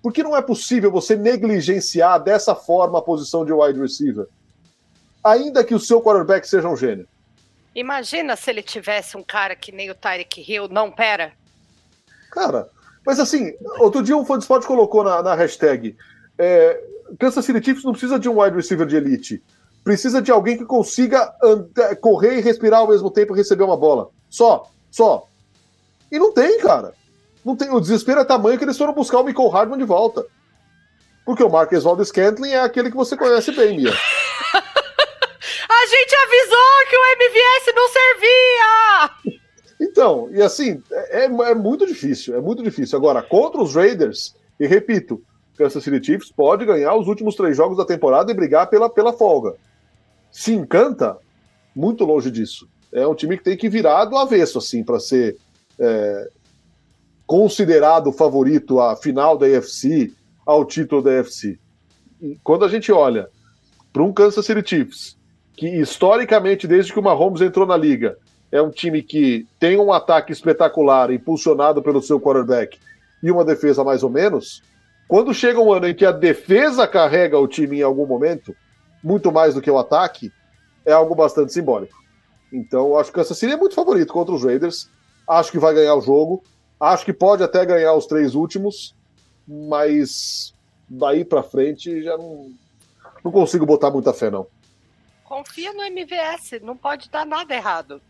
Porque 0.00 0.22
não 0.22 0.36
é 0.36 0.42
possível 0.42 0.90
você 0.90 1.16
negligenciar 1.16 2.22
dessa 2.22 2.54
forma 2.54 2.98
a 2.98 3.02
posição 3.02 3.44
de 3.44 3.52
wide 3.52 3.80
receiver. 3.80 4.26
Ainda 5.24 5.64
que 5.64 5.74
o 5.74 5.80
seu 5.80 6.00
quarterback 6.00 6.48
seja 6.48 6.68
um 6.68 6.76
gênio. 6.76 7.06
Imagina 7.74 8.36
se 8.36 8.50
ele 8.50 8.62
tivesse 8.62 9.16
um 9.16 9.22
cara 9.22 9.56
que 9.56 9.72
nem 9.72 9.90
o 9.90 9.94
Tyreek 9.94 10.40
Hill, 10.40 10.68
não 10.68 10.90
pera. 10.90 11.32
Cara, 12.30 12.68
mas 13.04 13.18
assim, 13.18 13.52
outro 13.78 14.02
dia 14.02 14.16
um 14.16 14.24
fã 14.24 14.36
de 14.38 14.44
esporte 14.44 14.66
colocou 14.66 15.02
na, 15.02 15.22
na 15.22 15.34
hashtag 15.34 15.96
é, 16.38 16.80
Kansas 17.18 17.44
City 17.44 17.62
Chiefs 17.62 17.84
não 17.84 17.92
precisa 17.92 18.18
de 18.18 18.28
um 18.28 18.40
wide 18.40 18.56
receiver 18.56 18.86
de 18.86 18.96
elite 18.96 19.42
precisa 19.88 20.20
de 20.20 20.30
alguém 20.30 20.58
que 20.58 20.66
consiga 20.66 21.32
correr 22.02 22.36
e 22.36 22.42
respirar 22.42 22.80
ao 22.80 22.88
mesmo 22.88 23.10
tempo 23.10 23.34
e 23.34 23.38
receber 23.38 23.64
uma 23.64 23.74
bola. 23.74 24.10
Só, 24.28 24.68
só. 24.90 25.26
E 26.12 26.18
não 26.18 26.30
tem, 26.30 26.58
cara. 26.58 26.92
Não 27.42 27.56
tem. 27.56 27.70
O 27.70 27.80
desespero 27.80 28.20
é 28.20 28.24
tamanho 28.24 28.58
que 28.58 28.64
eles 28.64 28.76
foram 28.76 28.92
buscar 28.92 29.20
o 29.20 29.24
Michael 29.24 29.48
Hardman 29.48 29.78
de 29.78 29.86
volta. 29.86 30.26
Porque 31.24 31.42
o 31.42 31.48
Marcus 31.48 31.84
Valdez 31.84 32.08
Scantling 32.08 32.50
é 32.50 32.60
aquele 32.60 32.90
que 32.90 32.96
você 32.98 33.16
conhece 33.16 33.50
bem, 33.52 33.78
Mia. 33.78 33.90
A 35.70 35.86
gente 35.86 36.16
avisou 36.16 36.86
que 36.90 36.96
o 36.98 37.06
MVS 37.16 37.74
não 37.74 37.88
servia! 37.88 39.38
Então, 39.80 40.28
e 40.32 40.42
assim, 40.42 40.82
é, 40.92 41.24
é, 41.24 41.54
muito 41.54 41.86
difícil, 41.86 42.36
é 42.36 42.42
muito 42.42 42.62
difícil. 42.62 42.98
Agora, 42.98 43.22
contra 43.22 43.62
os 43.62 43.74
Raiders, 43.74 44.36
e 44.60 44.66
repito, 44.66 45.22
Kansas 45.56 45.82
City 45.82 46.04
Chiefs 46.04 46.30
pode 46.30 46.66
ganhar 46.66 46.94
os 46.94 47.08
últimos 47.08 47.34
três 47.34 47.56
jogos 47.56 47.78
da 47.78 47.86
temporada 47.86 48.30
e 48.30 48.34
brigar 48.34 48.68
pela, 48.68 48.90
pela 48.90 49.14
folga 49.14 49.54
se 50.38 50.54
encanta, 50.54 51.18
muito 51.74 52.04
longe 52.04 52.30
disso. 52.30 52.68
É 52.92 53.04
um 53.04 53.14
time 53.14 53.36
que 53.36 53.42
tem 53.42 53.56
que 53.56 53.68
virar 53.68 54.04
do 54.04 54.16
avesso, 54.16 54.58
assim, 54.58 54.84
para 54.84 55.00
ser 55.00 55.36
é, 55.76 56.30
considerado 57.26 58.12
favorito 58.12 58.78
à 58.78 58.94
final 58.94 59.36
da 59.36 59.46
AFC, 59.46 60.12
ao 60.46 60.64
título 60.64 61.02
da 61.02 61.18
AFC. 61.18 61.58
E 62.22 62.38
quando 62.44 62.64
a 62.64 62.68
gente 62.68 62.92
olha 62.92 63.28
para 63.92 64.00
um 64.00 64.12
Kansas 64.12 64.46
City 64.46 64.62
Chiefs, 64.64 65.18
que 65.56 65.66
historicamente, 65.66 66.68
desde 66.68 66.92
que 66.92 67.00
o 67.00 67.02
Mahomes 67.02 67.40
entrou 67.40 67.66
na 67.66 67.76
liga, 67.76 68.16
é 68.52 68.62
um 68.62 68.70
time 68.70 69.02
que 69.02 69.44
tem 69.58 69.76
um 69.76 69.92
ataque 69.92 70.32
espetacular, 70.32 71.10
impulsionado 71.10 71.82
pelo 71.82 72.00
seu 72.00 72.20
quarterback, 72.20 72.78
e 73.24 73.32
uma 73.32 73.44
defesa 73.44 73.82
mais 73.82 74.04
ou 74.04 74.10
menos, 74.10 74.62
quando 75.08 75.34
chega 75.34 75.58
um 75.58 75.72
ano 75.72 75.88
em 75.88 75.94
que 75.96 76.04
a 76.04 76.12
defesa 76.12 76.86
carrega 76.86 77.36
o 77.36 77.48
time 77.48 77.80
em 77.80 77.82
algum 77.82 78.06
momento, 78.06 78.54
muito 79.02 79.30
mais 79.32 79.54
do 79.54 79.62
que 79.62 79.70
o 79.70 79.78
ataque, 79.78 80.32
é 80.84 80.92
algo 80.92 81.14
bastante 81.14 81.52
simbólico. 81.52 81.96
Então, 82.52 82.96
acho 82.96 83.12
que 83.12 83.18
o 83.18 83.22
Kansas 83.22 83.38
City 83.38 83.52
é 83.52 83.56
muito 83.56 83.74
favorito 83.74 84.12
contra 84.12 84.34
os 84.34 84.42
Raiders. 84.42 84.88
Acho 85.28 85.52
que 85.52 85.58
vai 85.58 85.74
ganhar 85.74 85.94
o 85.94 86.00
jogo. 86.00 86.42
Acho 86.80 87.04
que 87.04 87.12
pode 87.12 87.42
até 87.42 87.64
ganhar 87.66 87.92
os 87.94 88.06
três 88.06 88.34
últimos, 88.34 88.94
mas 89.46 90.54
daí 90.88 91.24
para 91.24 91.42
frente 91.42 92.02
já 92.02 92.16
não, 92.16 92.50
não 93.22 93.32
consigo 93.32 93.66
botar 93.66 93.90
muita 93.90 94.12
fé, 94.12 94.30
não. 94.30 94.46
Confia 95.24 95.72
no 95.74 95.82
MVS, 95.82 96.62
não 96.62 96.76
pode 96.76 97.10
dar 97.10 97.26
nada 97.26 97.54
errado. 97.54 98.00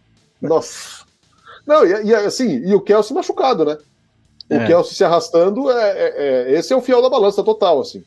Nossa. 0.41 1.05
Não, 1.67 1.85
e, 1.85 2.05
e 2.05 2.15
assim, 2.15 2.63
e 2.65 2.75
o 2.75 2.81
Kelsey 2.81 3.15
machucado, 3.15 3.65
né? 3.65 3.79
O 4.51 4.55
é. 4.55 4.67
Kelsey 4.67 4.95
se 4.95 5.05
arrastando, 5.05 5.71
é, 5.71 5.91
é, 5.91 6.15
é, 6.17 6.53
esse 6.53 6.73
é 6.73 6.77
o 6.77 6.81
fiel 6.81 7.03
da 7.03 7.11
balança 7.11 7.43
total, 7.43 7.81
assim 7.81 8.05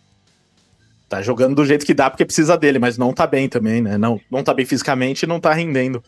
tá 1.12 1.22
jogando 1.22 1.56
do 1.56 1.66
jeito 1.66 1.86
que 1.86 1.94
dá 1.94 2.10
porque 2.10 2.24
precisa 2.24 2.58
dele, 2.58 2.80
mas 2.80 2.98
não 2.98 3.12
tá 3.12 3.28
bem 3.28 3.50
também, 3.50 3.82
né? 3.82 3.98
Não, 3.98 4.18
não 4.32 4.42
tá 4.42 4.54
bem 4.54 4.66
fisicamente 4.66 5.24
e 5.24 5.28
não 5.28 5.42
tá 5.42 5.52
rendendo. 5.52 6.02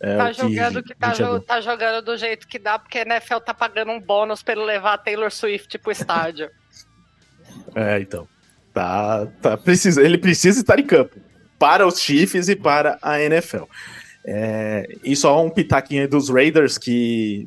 É, 0.00 0.16
tá 0.16 0.30
que 0.30 0.40
jogando 0.40 0.76
o 0.78 0.82
que 0.82 0.94
tá, 0.96 1.10
20 1.10 1.22
a 1.22 1.24
jo- 1.24 1.32
12. 1.34 1.46
tá 1.46 1.60
jogando 1.60 2.04
do 2.04 2.16
jeito 2.16 2.48
que 2.48 2.58
dá, 2.58 2.76
porque 2.76 2.98
a 2.98 3.02
NFL 3.02 3.36
tá 3.38 3.54
pagando 3.54 3.92
um 3.92 4.00
bônus 4.00 4.42
pra 4.42 4.54
ele 4.54 4.64
levar 4.64 4.94
a 4.94 4.98
Taylor 4.98 5.30
Swift 5.30 5.78
pro 5.78 5.92
estádio. 5.92 6.50
É, 7.76 8.00
então. 8.00 8.26
Tá, 8.74 9.26
tá 9.40 9.56
precisa, 9.56 10.02
ele 10.02 10.16
precisa 10.18 10.60
estar 10.60 10.78
em 10.78 10.86
campo 10.86 11.16
para 11.58 11.86
os 11.86 12.00
Chiefs 12.00 12.48
e 12.48 12.56
para 12.56 12.98
a 13.00 13.20
NFL. 13.20 13.64
É, 14.24 14.88
e 15.04 15.14
só 15.14 15.44
um 15.44 15.50
pitaquinho 15.50 16.00
aí 16.02 16.08
dos 16.08 16.30
Raiders, 16.30 16.78
que 16.78 17.46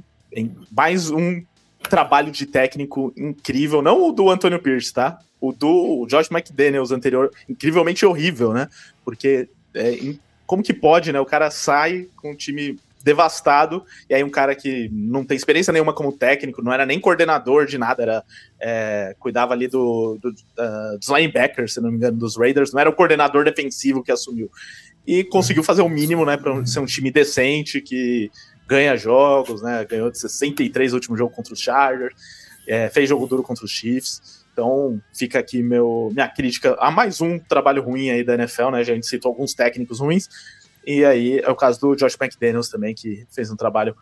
mais 0.71 1.09
um 1.09 1.43
trabalho 1.89 2.31
de 2.31 2.45
técnico 2.45 3.11
incrível, 3.17 3.81
não 3.81 4.07
o 4.07 4.11
do 4.11 4.29
Antonio 4.29 4.61
Pierce, 4.61 4.93
tá? 4.93 5.19
O 5.47 5.53
do 5.53 6.05
Josh 6.07 6.31
McDaniels 6.31 6.91
anterior, 6.91 7.31
incrivelmente 7.47 8.05
horrível, 8.05 8.53
né? 8.53 8.69
Porque 9.03 9.49
é, 9.73 10.15
como 10.45 10.63
que 10.63 10.73
pode, 10.73 11.11
né? 11.11 11.19
O 11.19 11.25
cara 11.25 11.51
sai 11.51 12.07
com 12.15 12.31
um 12.31 12.35
time 12.35 12.77
devastado, 13.05 13.85
e 14.09 14.15
aí 14.15 14.23
um 14.23 14.31
cara 14.31 14.55
que 14.55 14.89
não 14.91 15.23
tem 15.23 15.37
experiência 15.37 15.71
nenhuma 15.71 15.93
como 15.93 16.11
técnico, 16.11 16.63
não 16.63 16.73
era 16.73 16.87
nem 16.87 16.99
coordenador 16.99 17.67
de 17.67 17.77
nada, 17.77 18.01
era 18.01 18.23
é, 18.59 19.15
cuidava 19.19 19.53
ali 19.53 19.67
do, 19.67 20.17
do, 20.19 20.33
ah, 20.57 20.95
dos 20.99 21.07
linebackers, 21.09 21.75
se 21.75 21.79
não 21.79 21.91
me 21.91 21.97
engano, 21.97 22.17
dos 22.17 22.35
Raiders, 22.35 22.73
não 22.73 22.81
era 22.81 22.89
o 22.89 22.93
coordenador 22.93 23.45
defensivo 23.45 24.01
que 24.01 24.11
assumiu. 24.11 24.49
E 25.05 25.23
conseguiu 25.23 25.63
fazer 25.63 25.83
o 25.83 25.89
mínimo, 25.89 26.25
né, 26.25 26.35
para 26.35 26.65
ser 26.65 26.79
um 26.79 26.85
time 26.85 27.11
decente, 27.11 27.79
que 27.79 28.31
ganha 28.67 28.97
jogos, 28.97 29.61
né, 29.61 29.85
ganhou 29.87 30.09
de 30.09 30.17
63 30.17 30.91
o 30.91 30.95
último 30.95 31.15
jogo 31.15 31.31
contra 31.31 31.53
os 31.53 31.59
Chargers, 31.59 32.15
é, 32.67 32.89
fez 32.89 33.07
jogo 33.07 33.27
duro 33.27 33.43
contra 33.43 33.63
os 33.63 33.71
Chiefs. 33.71 34.34
Então 34.55 35.01
fica 35.13 35.37
aqui 35.37 35.61
meu, 35.61 36.09
minha 36.13 36.29
crítica 36.29 36.77
a 36.79 36.89
mais 36.89 37.19
um 37.19 37.37
trabalho 37.37 37.83
ruim 37.83 38.09
aí 38.09 38.23
da 38.23 38.35
NFL, 38.35 38.69
né? 38.71 38.79
A 38.79 38.83
gente 38.83 39.05
citou 39.05 39.29
alguns 39.29 39.53
técnicos 39.53 39.99
ruins. 39.99 40.29
E 40.87 41.03
aí 41.03 41.39
é 41.39 41.49
o 41.49 41.55
caso 41.55 41.81
do 41.81 41.93
Josh 41.93 42.15
McDaniels 42.19 42.69
também, 42.69 42.95
que 42.95 43.27
fez 43.29 43.51
um 43.51 43.57
trabalho 43.57 43.93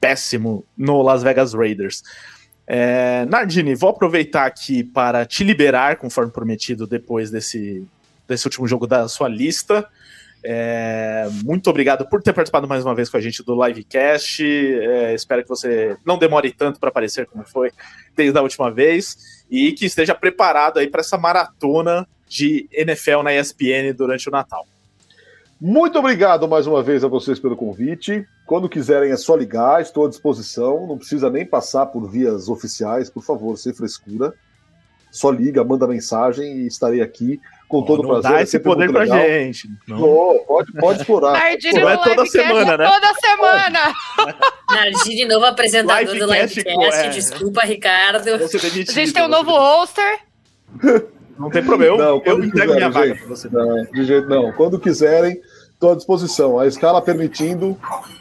péssimo 0.00 0.64
no 0.78 1.02
Las 1.02 1.24
Vegas 1.24 1.52
Raiders. 1.52 2.04
É, 2.64 3.26
Nardini, 3.28 3.74
vou 3.74 3.90
aproveitar 3.90 4.46
aqui 4.46 4.84
para 4.84 5.26
te 5.26 5.42
liberar, 5.42 5.96
conforme 5.96 6.30
prometido, 6.30 6.86
depois 6.86 7.28
desse, 7.28 7.84
desse 8.28 8.46
último 8.46 8.68
jogo 8.68 8.86
da 8.86 9.08
sua 9.08 9.26
lista. 9.26 9.84
É, 10.44 11.28
muito 11.44 11.68
obrigado 11.70 12.08
por 12.08 12.22
ter 12.22 12.32
participado 12.32 12.68
mais 12.68 12.84
uma 12.84 12.94
vez 12.94 13.08
com 13.08 13.16
a 13.16 13.20
gente 13.20 13.42
do 13.42 13.64
Livecast. 13.64 14.44
É, 14.44 15.12
espero 15.12 15.42
que 15.42 15.48
você 15.48 15.96
não 16.06 16.18
demore 16.18 16.52
tanto 16.52 16.78
para 16.78 16.88
aparecer 16.88 17.26
como 17.26 17.44
foi 17.44 17.72
desde 18.14 18.38
a 18.38 18.42
última 18.42 18.70
vez 18.70 19.41
e 19.52 19.70
que 19.72 19.84
esteja 19.84 20.14
preparado 20.14 20.78
aí 20.78 20.88
para 20.88 21.02
essa 21.02 21.18
maratona 21.18 22.08
de 22.26 22.66
NFL 22.72 23.22
na 23.22 23.34
ESPN 23.34 23.92
durante 23.94 24.26
o 24.26 24.32
Natal. 24.32 24.66
Muito 25.60 25.98
obrigado 25.98 26.48
mais 26.48 26.66
uma 26.66 26.82
vez 26.82 27.04
a 27.04 27.08
vocês 27.08 27.38
pelo 27.38 27.54
convite. 27.54 28.26
Quando 28.46 28.66
quiserem 28.66 29.12
é 29.12 29.16
só 29.16 29.36
ligar, 29.36 29.82
estou 29.82 30.06
à 30.06 30.08
disposição. 30.08 30.86
Não 30.86 30.96
precisa 30.96 31.28
nem 31.28 31.44
passar 31.44 31.84
por 31.86 32.10
vias 32.10 32.48
oficiais, 32.48 33.10
por 33.10 33.22
favor, 33.22 33.58
sem 33.58 33.74
frescura. 33.74 34.32
Só 35.10 35.30
liga, 35.30 35.62
manda 35.62 35.86
mensagem 35.86 36.60
e 36.60 36.66
estarei 36.66 37.02
aqui 37.02 37.38
com 37.72 37.82
todo 37.82 38.02
não 38.02 38.10
prazer. 38.10 38.30
dá 38.30 38.40
é 38.40 38.42
esse 38.42 38.58
poder 38.58 38.92
pra 38.92 39.00
legal. 39.00 39.18
gente. 39.18 39.66
Não. 39.88 39.98
Não, 39.98 40.44
pode, 40.46 40.72
pode 40.74 41.00
explorar. 41.00 41.32
Nardini 41.32 41.80
Não 41.80 41.88
é 41.88 41.92
no 41.94 42.02
toda 42.02 42.22
livecast 42.22 42.30
semana, 42.30 42.76
né? 42.76 42.90
Toda 42.90 43.14
semana! 43.14 43.94
Nardini, 44.70 45.24
novo 45.24 45.46
apresentador 45.46 46.14
do 46.14 46.26
Livecast, 46.26 46.62
é. 46.66 47.08
Desculpa, 47.08 47.62
Ricardo. 47.62 48.24
Demitido, 48.24 48.90
A 48.90 48.92
gente 48.92 49.12
tem 49.14 49.22
um 49.22 49.28
novo 49.28 49.52
holster. 49.52 50.18
Não 51.38 51.48
tem 51.48 51.64
problema, 51.64 51.96
eu, 51.96 51.98
Não, 51.98 52.22
eu 52.26 52.44
entrego 52.44 52.74
minha 52.74 52.90
vaga 52.90 53.14
pra 53.14 53.26
você. 53.26 53.48
Não, 53.50 53.84
de 53.84 54.04
jeito 54.04 54.28
não. 54.28 54.52
Quando 54.52 54.78
quiserem, 54.78 55.40
estou 55.72 55.92
à 55.92 55.94
disposição. 55.94 56.58
A 56.58 56.66
escala 56.66 57.00
permitindo 57.00 57.76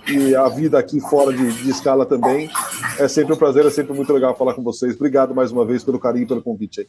e 0.07 0.33
a 0.33 0.47
vida 0.47 0.79
aqui 0.79 1.01
fora 1.01 1.33
de, 1.33 1.51
de 1.61 1.69
escala 1.69 2.05
também. 2.05 2.49
É 2.97 3.07
sempre 3.09 3.33
um 3.33 3.37
prazer, 3.37 3.65
é 3.65 3.69
sempre 3.69 3.93
muito 3.93 4.13
legal 4.13 4.33
falar 4.37 4.53
com 4.53 4.63
vocês. 4.63 4.95
Obrigado 4.95 5.35
mais 5.35 5.51
uma 5.51 5.65
vez 5.65 5.83
pelo 5.83 5.99
carinho 5.99 6.23
e 6.23 6.27
pelo 6.27 6.41
convite 6.41 6.79
aí. 6.79 6.87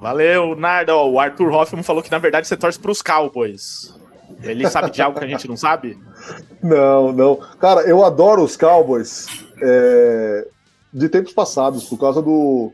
Valeu, 0.00 0.54
Narda. 0.56 0.94
Ó, 0.96 1.08
O 1.10 1.20
Arthur 1.20 1.50
Hoffman 1.52 1.82
falou 1.82 2.02
que 2.02 2.10
na 2.10 2.18
verdade 2.18 2.46
você 2.46 2.56
torce 2.56 2.78
pros 2.78 3.02
Cowboys. 3.02 3.94
Ele 4.42 4.68
sabe 4.70 4.90
de 4.90 5.02
algo 5.02 5.18
que 5.18 5.24
a 5.24 5.28
gente 5.28 5.48
não 5.48 5.56
sabe? 5.56 5.98
Não, 6.62 7.12
não. 7.12 7.36
Cara, 7.58 7.80
eu 7.82 8.04
adoro 8.04 8.42
os 8.42 8.56
Cowboys 8.56 9.26
é, 9.60 10.46
de 10.92 11.08
tempos 11.08 11.32
passados, 11.32 11.84
por 11.84 11.98
causa 11.98 12.22
do 12.22 12.72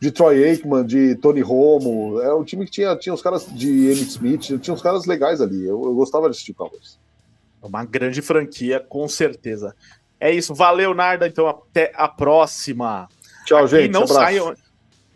de 0.00 0.10
Troy 0.10 0.44
Aikman, 0.44 0.84
de 0.84 1.14
Tony 1.16 1.40
Romo. 1.40 2.20
É 2.20 2.34
um 2.34 2.44
time 2.44 2.64
que 2.64 2.70
tinha, 2.70 2.96
tinha 2.96 3.14
os 3.14 3.22
caras 3.22 3.46
de 3.46 3.68
Emmitt 3.68 4.08
Smith, 4.10 4.60
tinha 4.60 4.74
uns 4.74 4.82
caras 4.82 5.06
legais 5.06 5.40
ali. 5.40 5.64
Eu, 5.64 5.80
eu 5.84 5.94
gostava 5.94 6.24
de 6.26 6.32
assistir 6.32 6.54
Cowboys. 6.54 6.98
Uma 7.62 7.84
grande 7.84 8.20
franquia, 8.20 8.80
com 8.80 9.08
certeza. 9.08 9.74
É 10.20 10.30
isso, 10.32 10.54
valeu, 10.54 10.92
Narda. 10.94 11.26
Então 11.28 11.46
até 11.48 11.92
a 11.94 12.08
próxima. 12.08 13.08
Tchau, 13.44 13.64
E 13.64 13.68
gente. 13.68 13.90
não 13.92 14.02
abraço. 14.02 14.20
saiam. 14.20 14.54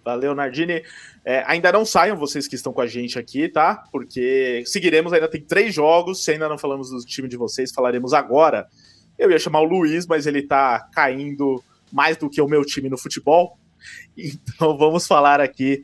Valeu, 0.05 0.35
Nardini. 0.35 0.83
É, 1.25 1.45
ainda 1.47 1.71
não 1.71 1.85
saiam 1.85 2.17
vocês 2.17 2.49
que 2.49 2.55
estão 2.55 2.73
com 2.73 2.81
a 2.81 2.87
gente 2.87 3.19
aqui, 3.19 3.49
tá? 3.49 3.85
Porque 3.93 4.63
seguiremos, 4.67 5.13
ainda 5.13 5.29
tem 5.29 5.43
três 5.43 5.75
jogos. 5.75 6.25
Se 6.25 6.31
ainda 6.33 6.49
não 6.49 6.57
falamos 6.59 6.91
do 6.91 6.99
time 7.05 7.29
de 7.29 7.37
vocês, 7.37 7.73
falaremos 7.73 8.13
agora. 8.15 8.67
Eu 9.19 9.31
ia 9.31 9.39
chamar 9.39 9.61
o 9.61 9.65
Luiz, 9.65 10.07
mas 10.07 10.27
ele 10.27 10.43
tá 10.43 10.89
caindo 10.95 11.63
mais 11.93 12.17
do 12.17 12.31
que 12.31 12.41
o 12.41 12.49
meu 12.49 12.65
time 12.65 12.89
no 12.89 12.97
futebol. 12.99 13.57
Então 14.17 14.77
vamos 14.77 15.07
falar 15.07 15.41
aqui 15.41 15.83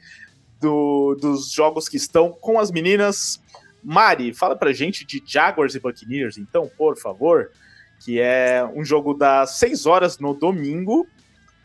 do- 0.60 1.16
dos 1.20 1.50
jogos 1.50 1.88
que 1.88 1.96
estão 1.96 2.30
com 2.30 2.58
as 2.58 2.70
meninas. 2.70 3.40
Mari, 3.82 4.34
fala 4.34 4.54
pra 4.56 4.72
gente 4.72 5.04
de 5.06 5.22
Jaguars 5.24 5.74
e 5.74 5.80
Buccaneers, 5.80 6.36
então, 6.38 6.70
por 6.76 6.98
favor. 6.98 7.50
Que 8.04 8.20
é 8.20 8.62
um 8.74 8.84
jogo 8.84 9.14
das 9.14 9.58
6 9.58 9.86
horas 9.86 10.18
no 10.18 10.34
domingo. 10.34 11.06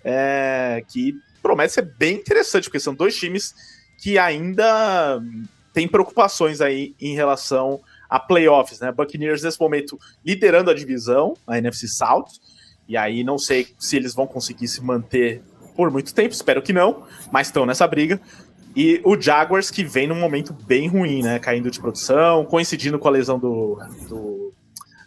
é, 0.03 0.83
que 0.87 1.15
promete 1.41 1.73
ser 1.73 1.93
bem 1.97 2.15
interessante, 2.15 2.65
porque 2.65 2.79
são 2.79 2.93
dois 2.93 3.15
times 3.15 3.53
que 3.97 4.17
ainda 4.17 5.21
têm 5.73 5.87
preocupações 5.87 6.61
aí 6.61 6.95
em 6.99 7.15
relação 7.15 7.79
a 8.09 8.19
playoffs, 8.19 8.79
né? 8.79 8.91
Buccaneers 8.91 9.43
nesse 9.43 9.59
momento 9.59 9.97
liderando 10.25 10.69
a 10.69 10.73
divisão, 10.73 11.35
a 11.47 11.57
NFC 11.57 11.87
South, 11.87 12.27
e 12.87 12.97
aí 12.97 13.23
não 13.23 13.37
sei 13.37 13.67
se 13.79 13.95
eles 13.95 14.13
vão 14.13 14.27
conseguir 14.27 14.67
se 14.67 14.83
manter 14.83 15.41
por 15.75 15.89
muito 15.89 16.13
tempo, 16.13 16.33
espero 16.33 16.61
que 16.61 16.73
não, 16.73 17.05
mas 17.31 17.47
estão 17.47 17.65
nessa 17.65 17.87
briga. 17.87 18.19
E 18.75 19.01
o 19.03 19.19
Jaguars 19.19 19.69
que 19.69 19.83
vem 19.83 20.07
num 20.07 20.19
momento 20.19 20.53
bem 20.53 20.87
ruim, 20.87 21.21
né? 21.21 21.39
Caindo 21.39 21.69
de 21.69 21.79
produção, 21.79 22.45
coincidindo 22.45 22.97
com 22.97 23.07
a 23.07 23.11
lesão 23.11 23.37
do, 23.37 23.77
do 24.07 24.53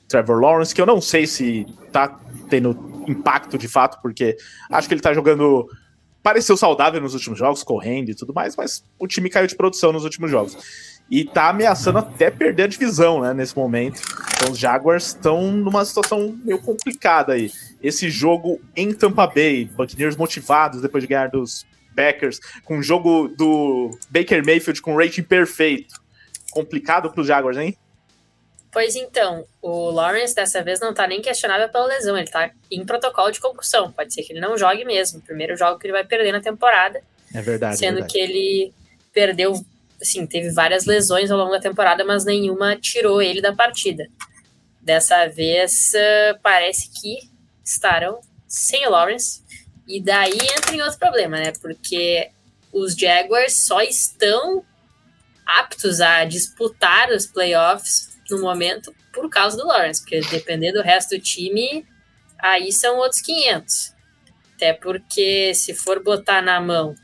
Trevor 0.09 0.41
Lawrence, 0.41 0.75
que 0.75 0.81
eu 0.81 0.87
não 0.87 1.01
sei 1.01 1.27
se 1.27 1.67
tá 1.91 2.21
tendo 2.49 3.05
impacto 3.09 3.57
de 3.57 3.69
fato, 3.69 4.01
porque 4.03 4.37
acho 4.71 4.89
que 4.89 4.95
ele 4.95 5.01
tá 5.01 5.15
jogando. 5.15 5.67
Pareceu 6.25 6.57
saudável 6.57 7.03
nos 7.03 7.13
últimos 7.13 7.39
jogos, 7.39 7.63
correndo 7.63 8.09
e 8.09 8.15
tudo 8.15 8.33
mais, 8.33 8.57
mas 8.57 8.83
o 8.99 9.07
time 9.07 9.29
caiu 9.29 9.47
de 9.47 9.55
produção 9.55 9.93
nos 9.93 10.05
últimos 10.05 10.31
jogos. 10.31 10.57
E 11.11 11.23
tá 11.23 11.51
ameaçando 11.51 11.99
até 11.99 12.31
perder 12.31 12.63
a 12.63 12.67
divisão, 12.67 13.21
né, 13.21 13.35
nesse 13.35 13.55
momento. 13.55 14.01
Então 14.35 14.51
os 14.51 14.59
Jaguars 14.59 15.09
estão 15.09 15.53
numa 15.53 15.85
situação 15.85 16.35
meio 16.43 16.59
complicada 16.63 17.35
aí. 17.35 17.53
Esse 17.83 18.09
jogo 18.09 18.59
em 18.75 18.95
Tampa 18.95 19.27
Bay, 19.27 19.67
Buccaneers 19.67 20.17
motivados 20.17 20.81
depois 20.81 21.05
de 21.05 21.09
ganhar 21.09 21.29
dos 21.29 21.67
Packers, 21.95 22.41
com 22.65 22.79
o 22.79 22.83
jogo 22.83 23.29
do 23.29 23.91
Baker 24.09 24.43
Mayfield 24.43 24.81
com 24.81 24.97
rating 24.97 25.25
perfeito. 25.25 26.03
Complicado 26.51 27.11
pros 27.11 27.27
Jaguars, 27.27 27.59
hein? 27.59 27.77
Pois 28.75 28.97
então, 28.97 29.47
o 29.63 29.89
Lawrence 29.91 30.35
dessa 30.35 30.61
vez 30.61 30.81
não 30.81 30.93
tá 30.93 31.07
nem 31.07 31.23
questionável 31.23 31.69
pela 31.69 31.87
lesão, 31.87 32.19
ele 32.19 32.27
tá 32.29 32.51
em 32.69 32.85
protocolo 32.85 33.31
de 33.31 33.39
concussão. 33.39 33.93
Pode 33.93 34.13
ser 34.13 34.25
que 34.25 34.33
ele 34.33 34.41
não 34.41 34.59
jogue 34.59 34.85
mesmo. 34.85 35.21
Primeiro 35.21 35.57
jogo 35.57 35.79
que 35.79 35.87
ele 35.87 35.93
vai 35.93 36.05
perder 36.05 36.33
na 36.33 36.41
temporada, 36.41 37.01
É 37.33 37.41
verdade. 37.41 37.79
sendo 37.79 37.99
é 37.99 38.01
verdade. 38.01 38.13
que 38.13 38.19
ele 38.19 38.75
perdeu, 39.13 39.65
assim, 40.03 40.27
teve 40.27 40.51
várias 40.51 40.87
lesões 40.87 41.31
ao 41.31 41.39
longo 41.39 41.53
da 41.53 41.61
temporada, 41.61 42.05
mas 42.05 42.25
nenhuma 42.25 42.75
tirou 42.75 43.23
ele 43.23 43.41
da 43.41 43.55
partida. 43.55 44.09
Dessa 44.83 45.29
vez, 45.29 45.95
eh, 45.95 46.37
parece 46.43 46.91
que 47.01 47.31
estarão 47.65 48.21
sem 48.49 48.85
o 48.89 48.91
Lawrence. 48.91 49.41
E 49.87 50.03
daí 50.03 50.37
entra 50.57 50.75
em 50.75 50.83
outro 50.83 50.99
problema, 50.99 51.37
né? 51.39 51.53
Porque 51.63 52.29
os 52.73 52.95
Jaguars 52.97 53.65
só 53.65 53.81
estão 53.83 54.65
aptos 55.47 56.01
a 56.01 56.25
disputar 56.25 57.11
os 57.11 57.25
playoffs 57.25 58.14
no 58.31 58.41
momento 58.41 58.95
por 59.13 59.29
causa 59.29 59.57
do 59.57 59.67
Lawrence, 59.67 60.01
porque 60.03 60.21
depender 60.21 60.73
do 60.73 60.83
resto 60.83 61.11
do 61.17 61.21
time, 61.21 61.87
aí 62.39 62.73
são 62.73 62.97
outros 62.99 63.21
500. 63.21 63.93
Até 64.57 64.73
porque 64.73 65.53
se 65.55 65.75
for 65.75 66.03
botar 66.03 66.41
na 66.43 66.61
mão 66.61 66.95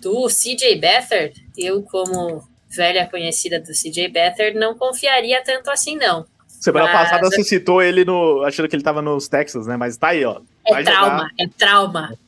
do 0.00 0.26
CJ 0.28 0.76
Beathard, 0.76 1.34
eu 1.56 1.82
como 1.82 2.46
velha 2.68 3.06
conhecida 3.08 3.58
do 3.58 3.72
CJ 3.72 4.08
Beathard 4.08 4.56
não 4.58 4.76
confiaria 4.76 5.42
tanto 5.42 5.70
assim 5.70 5.96
não. 5.96 6.26
Semana 6.46 6.86
Mas- 6.86 7.08
passada 7.10 7.28
você 7.30 7.44
citou 7.44 7.82
ele 7.82 8.04
no. 8.04 8.42
achando 8.44 8.68
que 8.68 8.74
ele 8.76 8.82
tava 8.82 9.00
nos 9.02 9.28
Texas, 9.28 9.66
né? 9.66 9.76
Mas 9.76 9.96
tá 9.96 10.08
aí, 10.08 10.24
ó. 10.24 10.40
É 10.66 10.72
Vai 10.72 10.84
jogar. 10.84 10.98
trauma, 11.00 11.30
é 11.38 11.46
trauma. 11.48 12.18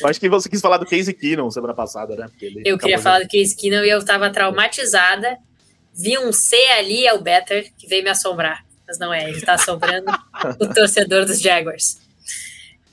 Eu 0.00 0.08
acho 0.08 0.20
que 0.20 0.28
você 0.28 0.48
quis 0.48 0.60
falar 0.60 0.78
do 0.78 0.86
Casey 0.86 1.12
Keenum 1.12 1.50
semana 1.50 1.74
passada, 1.74 2.14
né? 2.16 2.28
Eu 2.64 2.78
queria 2.78 2.98
falar 2.98 3.20
do 3.20 3.28
Case 3.28 3.56
Keenum 3.56 3.82
e 3.84 3.90
eu 3.90 4.04
tava 4.04 4.30
traumatizada. 4.30 5.36
Vi 5.98 6.16
um 6.16 6.32
C 6.32 6.54
ali, 6.78 7.04
é 7.04 7.12
o 7.12 7.20
Better, 7.20 7.72
que 7.76 7.88
veio 7.88 8.04
me 8.04 8.10
assombrar. 8.10 8.64
mas 8.86 9.00
não 9.00 9.12
é, 9.12 9.28
ele 9.28 9.40
tá 9.40 9.54
assombrando 9.54 10.06
o 10.60 10.72
torcedor 10.72 11.26
dos 11.26 11.40
Jaguars. 11.40 11.98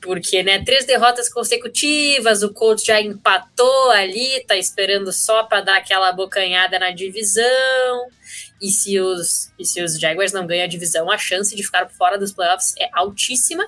Porque, 0.01 0.41
né, 0.41 0.63
três 0.63 0.85
derrotas 0.85 1.29
consecutivas, 1.29 2.41
o 2.41 2.51
Colts 2.51 2.83
já 2.83 2.99
empatou 2.99 3.91
ali, 3.91 4.43
tá 4.45 4.57
esperando 4.57 5.11
só 5.13 5.43
para 5.43 5.61
dar 5.61 5.77
aquela 5.77 6.11
bocanhada 6.11 6.79
na 6.79 6.91
divisão. 6.91 8.07
E 8.61 8.69
se, 8.69 8.99
os, 8.99 9.51
e 9.59 9.65
se 9.65 9.83
os 9.83 9.99
Jaguars 9.99 10.31
não 10.31 10.47
ganham 10.47 10.63
a 10.63 10.67
divisão, 10.67 11.11
a 11.11 11.17
chance 11.17 11.55
de 11.55 11.63
ficar 11.63 11.87
fora 11.89 12.17
dos 12.17 12.31
playoffs 12.31 12.73
é 12.79 12.89
altíssima, 12.91 13.65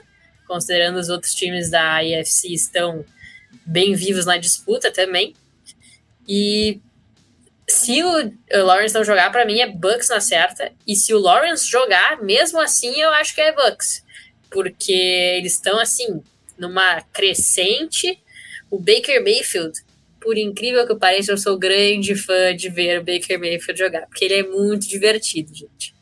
considerando 0.48 0.98
os 0.98 1.10
outros 1.10 1.34
times 1.34 1.70
da 1.70 2.04
IFC 2.04 2.54
estão 2.54 3.06
bem 3.66 3.94
vivos 3.94 4.26
na 4.26 4.38
disputa 4.38 4.92
também. 4.92 5.36
E 6.28 6.82
se 7.69 8.02
o 8.02 8.31
Lawrence 8.64 8.95
não 8.95 9.03
jogar, 9.03 9.30
para 9.30 9.45
mim 9.45 9.60
é 9.60 9.68
Bucks 9.68 10.07
na 10.07 10.22
certa. 10.22 10.72
E 10.88 10.95
se 10.95 11.14
o 11.14 11.19
Lawrence 11.19 11.69
jogar, 11.69 12.22
mesmo 12.23 12.61
assim, 12.61 12.99
eu 12.99 13.10
acho 13.10 13.35
que 13.35 13.41
é 13.41 13.52
Bucks. 13.52 14.06
Porque 14.49 14.94
eles 14.94 15.53
estão, 15.53 15.77
assim, 15.77 16.22
numa 16.57 17.02
crescente. 17.02 18.18
O 18.72 18.80
Baker 18.80 19.22
Mayfield, 19.22 19.73
por 20.22 20.38
incrível 20.38 20.88
que 20.88 20.95
pareça, 20.95 21.31
eu 21.34 21.38
sou 21.38 21.57
grande 21.57 22.15
fã 22.15 22.56
de 22.56 22.69
ver 22.69 23.02
o 23.02 23.03
Baker 23.03 23.38
Mayfield 23.38 23.77
jogar. 23.77 24.07
Porque 24.07 24.23
ele 24.23 24.35
é 24.35 24.44
muito 24.44 24.88
divertido, 24.88 25.53
gente. 25.53 25.94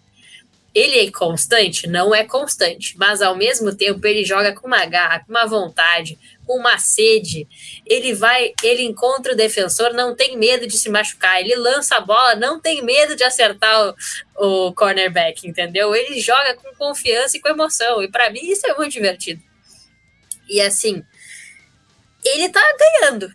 Ele 0.75 0.99
é 0.99 1.09
constante? 1.09 1.87
Não 1.87 2.13
é 2.13 2.25
constante. 2.25 2.97
Mas, 2.97 3.21
ao 3.21 3.33
mesmo 3.33 3.73
tempo, 3.73 4.05
ele 4.05 4.25
joga 4.25 4.53
com 4.53 4.67
uma 4.67 4.85
garra, 4.85 5.21
com 5.21 5.31
uma 5.31 5.45
vontade, 5.45 6.19
com 6.45 6.57
uma 6.57 6.77
sede. 6.77 7.47
Ele 7.85 8.13
vai, 8.13 8.53
ele 8.61 8.83
encontra 8.83 9.31
o 9.31 9.37
defensor, 9.37 9.93
não 9.93 10.13
tem 10.13 10.37
medo 10.37 10.67
de 10.67 10.77
se 10.77 10.89
machucar. 10.89 11.39
Ele 11.39 11.55
lança 11.55 11.95
a 11.95 12.01
bola, 12.01 12.35
não 12.35 12.59
tem 12.59 12.83
medo 12.83 13.15
de 13.15 13.23
acertar 13.23 13.95
o, 14.37 14.67
o 14.67 14.73
cornerback, 14.73 15.47
entendeu? 15.47 15.95
Ele 15.95 16.19
joga 16.19 16.55
com 16.55 16.75
confiança 16.75 17.37
e 17.37 17.39
com 17.39 17.47
emoção. 17.47 18.03
E 18.03 18.11
para 18.11 18.29
mim 18.29 18.41
isso 18.43 18.67
é 18.67 18.73
muito 18.75 18.91
divertido. 18.91 19.41
E 20.49 20.59
assim, 20.59 21.01
ele 22.21 22.49
tá 22.49 22.61
ganhando. 22.77 23.33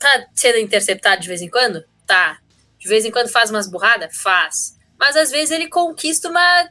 Tá 0.00 0.26
sendo 0.34 0.58
interceptado 0.58 1.22
de 1.22 1.28
vez 1.28 1.40
em 1.40 1.48
quando? 1.48 1.84
Tá. 2.04 2.40
De 2.76 2.88
vez 2.88 3.04
em 3.04 3.10
quando 3.12 3.28
faz 3.28 3.50
umas 3.50 3.70
burradas? 3.70 4.16
Faz. 4.16 4.75
Mas 4.98 5.16
às 5.16 5.30
vezes 5.30 5.50
ele 5.50 5.68
conquista 5.68 6.28
uma 6.28 6.70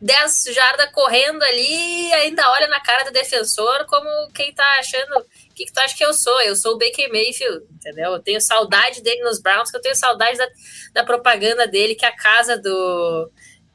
10 0.00 0.44
jardas 0.54 0.90
correndo 0.92 1.42
ali 1.42 2.08
e 2.08 2.12
ainda 2.14 2.50
olha 2.50 2.68
na 2.68 2.80
cara 2.80 3.04
do 3.04 3.12
defensor 3.12 3.86
como 3.86 4.08
quem 4.32 4.52
tá 4.52 4.64
achando. 4.78 5.18
O 5.18 5.54
que, 5.54 5.64
que 5.64 5.72
tu 5.72 5.78
acha 5.78 5.96
que 5.96 6.04
eu 6.04 6.12
sou? 6.12 6.40
Eu 6.42 6.54
sou 6.54 6.74
o 6.74 6.78
Baker 6.78 7.10
Mayfield, 7.10 7.64
entendeu? 7.74 8.12
Eu 8.12 8.20
tenho 8.20 8.40
saudade 8.40 9.02
dele 9.02 9.22
nos 9.22 9.40
Browns, 9.40 9.70
que 9.70 9.76
eu 9.76 9.80
tenho 9.80 9.96
saudade 9.96 10.36
da, 10.36 10.48
da 10.92 11.04
propaganda 11.04 11.66
dele, 11.66 11.94
que 11.94 12.04
a 12.04 12.14
casa 12.14 12.58
do 12.58 13.30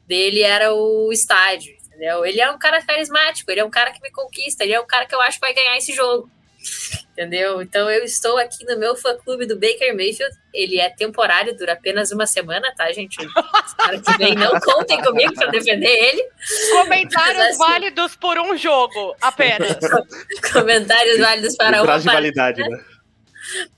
dele 0.06 0.42
era 0.42 0.74
o 0.74 1.10
estádio, 1.12 1.74
entendeu? 1.86 2.24
Ele 2.24 2.40
é 2.40 2.50
um 2.50 2.58
cara 2.58 2.82
carismático, 2.82 3.50
ele 3.50 3.60
é 3.60 3.64
um 3.64 3.70
cara 3.70 3.92
que 3.92 4.00
me 4.00 4.10
conquista, 4.10 4.62
ele 4.62 4.74
é 4.74 4.80
um 4.80 4.86
cara 4.86 5.06
que 5.06 5.14
eu 5.14 5.20
acho 5.20 5.38
que 5.38 5.46
vai 5.46 5.54
ganhar 5.54 5.76
esse 5.76 5.92
jogo. 5.92 6.30
Entendeu? 7.12 7.60
Então 7.60 7.90
eu 7.90 8.02
estou 8.04 8.38
aqui 8.38 8.64
no 8.64 8.78
meu 8.78 8.96
fã 8.96 9.16
clube 9.16 9.46
do 9.46 9.58
Baker 9.58 9.94
Mayfield. 9.94 10.34
Ele 10.52 10.80
é 10.80 10.88
temporário, 10.88 11.56
dura 11.56 11.74
apenas 11.74 12.10
uma 12.10 12.26
semana, 12.26 12.72
tá, 12.74 12.90
gente? 12.92 13.16
Semana 13.16 14.02
que 14.02 14.18
vem 14.18 14.34
não 14.34 14.58
contem 14.60 15.02
comigo 15.02 15.34
para 15.34 15.50
defender 15.50 15.88
ele. 15.88 16.24
Comentários 16.70 17.42
assim, 17.42 17.58
válidos 17.58 18.16
por 18.16 18.38
um 18.38 18.56
jogo 18.56 19.14
apenas. 19.20 19.76
Comentários 20.52 21.18
válidos 21.18 21.56
para 21.56 21.82
uma 21.82 21.98
de 21.98 22.06
validade, 22.06 22.62
né? 22.62 22.84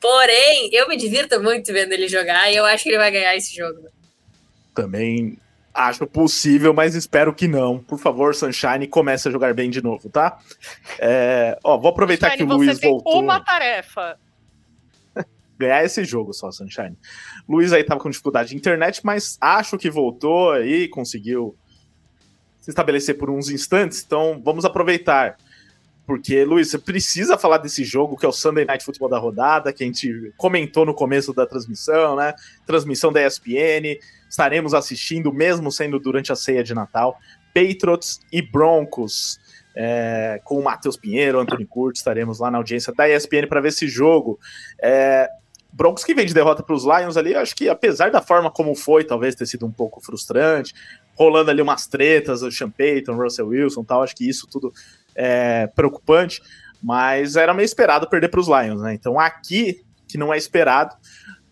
Porém, 0.01 0.71
eu 0.73 0.89
me 0.89 0.97
divirto 0.97 1.43
muito 1.43 1.73
vendo 1.73 1.93
ele 1.93 2.07
jogar 2.07 2.51
e 2.53 2.57
eu 2.57 2.65
acho 2.65 2.85
que 2.85 2.91
ele 2.91 2.99
vai 2.99 3.11
ganhar 3.11 3.35
esse 3.35 3.57
jogo. 3.57 3.89
Também 4.75 5.39
Acho 5.75 6.07
possível, 6.07 6.73
mas 6.73 6.95
espero 6.95 7.35
que 7.35 7.49
não. 7.49 7.81
Por 7.81 7.99
favor, 7.99 8.33
Sunshine, 8.33 8.87
comece 8.87 9.27
a 9.27 9.31
jogar 9.33 9.53
bem 9.55 9.69
de 9.69 9.83
novo, 9.83 10.09
tá? 10.09 10.39
É, 11.01 11.59
ó, 11.65 11.77
vou 11.77 11.91
aproveitar 11.91 12.31
Sunshine, 12.31 12.47
que 12.47 12.55
o 12.55 12.57
Luiz 12.57 12.81
voltou. 12.81 13.21
Uma 13.21 13.41
tarefa. 13.41 14.17
Ganhar 15.59 15.85
esse 15.85 16.05
jogo 16.05 16.33
só, 16.33 16.53
Sunshine. 16.53 16.97
Luiz 17.49 17.73
aí 17.73 17.83
tava 17.83 18.01
com 18.01 18.09
dificuldade 18.09 18.51
de 18.51 18.57
internet, 18.57 19.01
mas 19.05 19.37
acho 19.41 19.77
que 19.77 19.91
voltou 19.91 20.53
aí, 20.53 20.87
conseguiu 20.87 21.57
se 22.61 22.71
estabelecer 22.71 23.19
por 23.19 23.29
uns 23.29 23.51
instantes, 23.51 24.03
então 24.07 24.41
vamos 24.43 24.65
aproveitar. 24.65 25.37
Porque, 26.07 26.45
Luiz, 26.45 26.71
você 26.71 26.79
precisa 26.79 27.39
falar 27.39 27.59
desse 27.59 27.83
jogo 27.83 28.17
que 28.17 28.27
é 28.27 28.29
o 28.29 28.33
Sunday 28.33 28.65
Night 28.65 28.85
Football 28.85 29.09
da 29.09 29.19
rodada, 29.19 29.73
que 29.73 29.83
a 29.83 29.87
gente 29.87 30.33
comentou 30.37 30.85
no 30.85 30.95
começo 30.95 31.33
da 31.33 31.47
transmissão, 31.47 32.17
né? 32.17 32.35
Transmissão 32.67 33.13
da 33.13 33.27
ESPN 33.27 33.99
estaremos 34.29 34.75
assistindo, 34.75 35.33
mesmo 35.33 35.71
sendo 35.71 35.99
durante 35.99 36.33
a 36.33 36.37
ceia 36.37 36.63
de 36.63 36.75
Natal. 36.75 37.19
Patriots 37.55 38.21
e 38.33 38.43
Broncos, 38.43 39.41
é, 39.77 40.41
com 40.45 40.59
o 40.59 40.65
Matheus 40.65 40.97
Pinheiro, 40.97 41.39
Anthony 41.39 41.65
Curtis, 41.65 42.01
estaremos 42.01 42.41
lá 42.41 42.51
na 42.51 42.59
audiência 42.59 42.93
da 42.93 43.09
ESPN 43.09 43.47
para 43.49 43.61
ver 43.61 43.69
esse 43.69 43.87
jogo. 43.87 44.39
É, 44.83 45.29
Broncos 45.73 46.05
que 46.05 46.15
vem 46.15 46.27
de 46.27 46.35
derrota 46.35 46.63
para 46.63 46.75
os 46.75 46.85
Lions 46.85 47.17
ali, 47.17 47.35
acho 47.35 47.55
que 47.55 47.69
apesar 47.69 48.11
da 48.11 48.21
forma 48.21 48.51
como 48.51 48.75
foi, 48.75 49.05
talvez 49.05 49.35
ter 49.35 49.47
sido 49.47 49.67
um 49.67 49.73
pouco 49.73 50.01
frustrante, 50.01 50.75
rolando 51.17 51.51
ali 51.51 51.63
umas 51.63 51.87
tretas, 51.87 52.43
o 52.43 52.51
Sean 52.51 52.71
Payton, 52.71 53.17
Russell 53.17 53.49
Wilson 53.49 53.83
tal, 53.83 54.03
acho 54.03 54.15
que 54.15 54.29
isso 54.29 54.47
tudo 54.47 54.73
é 55.15 55.67
preocupante, 55.69 56.41
mas 56.83 57.37
era 57.37 57.55
meio 57.55 57.65
esperado 57.65 58.09
perder 58.09 58.29
para 58.29 58.41
os 58.41 58.49
Lions, 58.49 58.81
né? 58.83 58.95
Então 58.95 59.19
aqui, 59.19 59.83
que 60.07 60.19
não 60.19 60.33
é 60.33 60.37
esperado, 60.37 60.95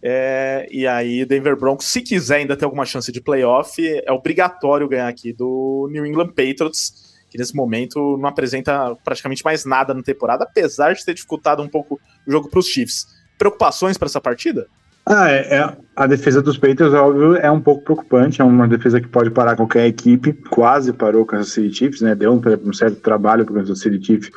é, 0.05 0.67
e 0.69 0.85
aí, 0.85 1.25
Denver 1.25 1.57
Broncos, 1.57 1.87
se 1.87 2.03
quiser 2.03 2.39
ainda 2.39 2.57
ter 2.57 2.65
alguma 2.65 2.85
chance 2.85 3.13
de 3.13 3.21
playoff, 3.21 3.81
é 3.81 4.11
obrigatório 4.11 4.89
ganhar 4.89 5.07
aqui 5.07 5.33
do 5.33 5.89
New 5.93 6.05
England 6.05 6.31
Patriots, 6.31 7.13
que 7.31 7.39
nesse 7.39 7.55
momento 7.55 8.19
não 8.19 8.29
apresenta 8.29 8.97
praticamente 9.05 9.45
mais 9.45 9.65
nada 9.65 9.95
na 9.95 10.03
temporada, 10.03 10.43
apesar 10.43 10.93
de 10.93 11.05
ter 11.05 11.15
dificultado 11.15 11.63
um 11.63 11.69
pouco 11.69 12.01
o 12.27 12.31
jogo 12.31 12.51
para 12.51 12.59
os 12.59 12.67
Chiefs. 12.67 13.07
Preocupações 13.39 13.97
para 13.97 14.07
essa 14.07 14.21
partida? 14.21 14.67
Ah, 15.05 15.31
é, 15.31 15.57
é, 15.57 15.77
a 15.97 16.07
defesa 16.07 16.41
dos 16.41 16.57
Patriots, 16.57 16.95
óbvio, 16.95 17.37
é 17.37 17.51
um 17.51 17.61
pouco 17.61 17.85
preocupante. 17.85 18.41
É 18.41 18.45
uma 18.45 18.69
defesa 18.69 19.01
que 19.01 19.09
pode 19.09 19.31
parar 19.31 19.57
qualquer 19.57 19.87
equipe. 19.87 20.33
Quase 20.33 20.93
parou 20.93 21.27
com 21.27 21.37
a 21.37 21.43
City 21.43 21.75
Chiefs, 21.75 22.01
né? 22.01 22.15
Deu 22.15 22.33
um, 22.33 22.41
um 22.69 22.73
certo 22.73 23.01
trabalho 23.01 23.45
para 23.45 23.63
o 23.63 23.77
City 23.77 24.05
Chiefs 24.05 24.31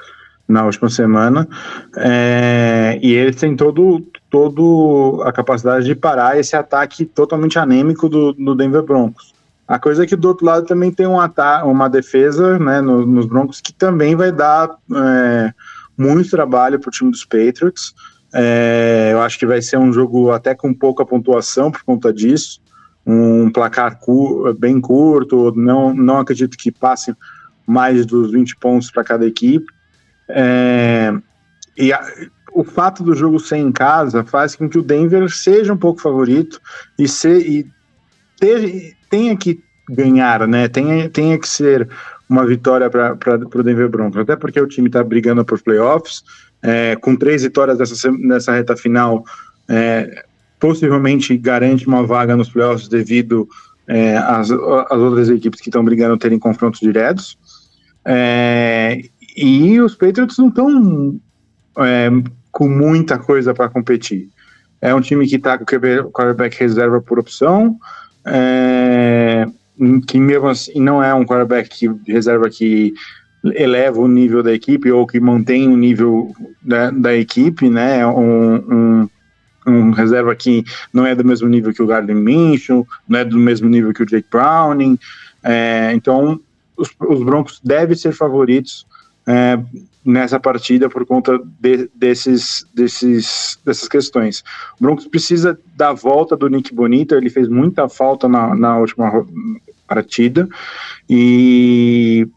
na 0.48 0.66
última 0.66 0.90
semana. 0.90 1.48
É, 1.98 3.00
e 3.02 3.14
eles 3.14 3.36
têm 3.36 3.56
todo, 3.56 4.06
todo 4.30 5.22
a 5.26 5.32
capacidade 5.32 5.86
de 5.86 5.96
parar 5.96 6.38
esse 6.38 6.56
ataque 6.56 7.06
totalmente 7.06 7.58
anêmico 7.58 8.10
do, 8.10 8.34
do 8.34 8.56
Denver 8.56 8.84
Broncos. 8.84 9.34
A 9.68 9.80
coisa 9.80 10.04
é 10.04 10.08
que 10.08 10.16
do 10.16 10.28
outro 10.28 10.46
lado 10.46 10.66
também 10.66 10.92
tem 10.92 11.08
um 11.08 11.20
ataque, 11.20 11.68
uma 11.68 11.90
defesa 11.90 12.60
né, 12.60 12.82
no, 12.82 13.06
nos 13.06 13.26
Broncos 13.26 13.60
que 13.60 13.74
também 13.74 14.16
vai 14.16 14.32
dar 14.32 14.70
é, 14.96 15.54
muito 15.98 16.30
trabalho 16.30 16.80
para 16.80 16.90
o 16.90 16.92
time 16.92 17.10
dos 17.10 17.26
Patriots. 17.26 17.94
É, 18.38 19.12
eu 19.14 19.22
acho 19.22 19.40
que 19.40 19.46
vai 19.46 19.62
ser 19.62 19.78
um 19.78 19.94
jogo 19.94 20.30
até 20.30 20.54
com 20.54 20.74
pouca 20.74 21.06
pontuação 21.06 21.72
por 21.72 21.84
conta 21.84 22.12
disso. 22.12 22.62
Um 23.06 23.50
placar 23.50 23.98
cu 24.00 24.54
bem 24.60 24.82
curto, 24.82 25.54
não, 25.56 25.94
não 25.94 26.18
acredito 26.18 26.58
que 26.58 26.70
passe 26.70 27.16
mais 27.66 28.06
dos 28.06 28.32
20 28.32 28.58
pontos 28.58 28.92
para 28.92 29.06
cada 29.06 29.26
equipe. 29.26 29.66
É, 30.28 31.14
e 31.78 31.94
a, 31.94 32.06
o 32.52 32.64
fato 32.64 33.04
do 33.04 33.16
jogo 33.16 33.40
ser 33.40 33.58
em 33.58 33.72
casa 33.72 34.26
faz 34.26 34.56
com 34.56 34.68
que 34.68 34.80
o 34.80 34.84
Denver 34.84 35.30
seja 35.30 35.72
um 35.72 35.78
pouco 35.78 36.02
favorito 36.02 36.60
e, 37.00 37.06
e 37.40 37.68
ter, 38.38 38.98
tenha 39.10 39.38
que 39.38 39.64
ganhar, 39.90 40.46
né? 40.46 40.68
Tenha, 40.68 41.10
tenha 41.10 41.40
que 41.40 41.48
ser 41.48 41.88
uma 42.28 42.46
vitória 42.46 42.90
para 42.90 43.16
o 43.38 43.64
Denver 43.64 43.88
Broncos, 43.88 44.20
até 44.20 44.36
porque 44.36 44.60
o 44.60 44.68
time 44.68 44.88
está 44.88 45.04
brigando 45.04 45.46
por 45.46 45.62
playoffs, 45.62 46.24
é, 46.66 46.96
com 46.96 47.16
três 47.16 47.44
vitórias 47.44 47.78
dessa, 47.78 48.12
nessa 48.12 48.52
reta 48.52 48.76
final, 48.76 49.24
é, 49.70 50.26
possivelmente 50.60 51.38
garante 51.38 51.88
uma 51.88 52.04
vaga 52.06 52.36
nos 52.36 52.50
playoffs 52.50 52.88
devido 52.88 53.48
é, 53.88 54.18
às, 54.18 54.50
às 54.50 54.98
outras 54.98 55.30
equipes 55.30 55.62
que 55.62 55.70
estão 55.70 55.86
brigando 55.86 56.18
terem 56.18 56.40
confrontos 56.40 56.80
diretos. 56.80 57.38
É, 58.04 59.00
e 59.38 59.80
os 59.80 59.94
Patriots 59.94 60.40
não 60.40 60.48
estão 60.48 61.20
é, 61.78 62.10
com 62.52 62.68
muita 62.68 63.20
coisa 63.20 63.54
para 63.54 63.70
competir. 63.70 64.30
É 64.82 64.94
um 64.94 65.02
time 65.02 65.28
que 65.28 65.36
está 65.36 65.60
com 65.60 65.64
o 65.64 66.12
quarterback 66.12 66.60
reserva 66.60 67.00
por 67.00 67.20
opção, 67.20 67.78
é, 68.26 69.46
que 70.08 70.20
mesmo 70.20 70.48
assim 70.48 70.80
não 70.80 71.04
é 71.04 71.14
um 71.14 71.26
quarterback 71.26 71.70
que, 71.70 72.12
reserva 72.12 72.50
que 72.50 72.94
eleva 73.54 74.00
o 74.00 74.08
nível 74.08 74.42
da 74.42 74.54
equipe 74.54 74.92
ou 74.92 75.06
que 75.06 75.20
mantém 75.20 75.68
o 75.68 75.78
nível 75.78 76.34
da, 76.62 76.92
da 76.92 77.16
equipe, 77.16 77.70
né? 77.70 78.00
É 78.00 78.08
um, 78.08 78.56
um, 78.56 79.10
um, 79.68 79.92
reserva 79.92 80.36
que 80.36 80.64
não 80.94 81.06
é 81.06 81.14
do 81.14 81.24
mesmo 81.24 81.48
nível 81.48 81.74
que 81.74 81.82
o 81.82 81.88
Gardner 81.88 82.16
Minshew, 82.16 82.88
não 83.08 83.20
é 83.20 83.26
do 83.26 83.38
mesmo 83.38 83.70
nível 83.70 83.94
que 83.94 84.04
o 84.04 84.06
Jake 84.06 84.28
Browning. 84.32 84.98
É, 85.44 85.92
então, 85.94 86.40
os, 86.76 86.90
os 87.00 87.24
Broncos 87.24 87.60
devem 87.64 87.96
ser 87.96 88.14
favoritos 88.14 88.86
é, 89.28 89.60
nessa 90.04 90.40
partida 90.40 90.90
por 90.90 91.06
conta 91.06 91.40
de, 91.60 91.90
desses, 91.96 92.66
desses, 92.74 93.60
dessas 93.66 93.88
questões. 93.88 94.44
O 94.80 94.84
Broncos 94.84 95.08
precisa 95.08 95.60
da 95.76 95.94
volta 95.94 96.36
do 96.36 96.48
Nick 96.48 96.74
Bonito, 96.74 97.16
ele 97.16 97.30
fez 97.30 97.48
muita 97.48 97.90
falta 97.90 98.28
na, 98.28 98.56
na 98.56 98.78
última 98.78 99.26
partida 99.88 100.48
e 101.10 102.28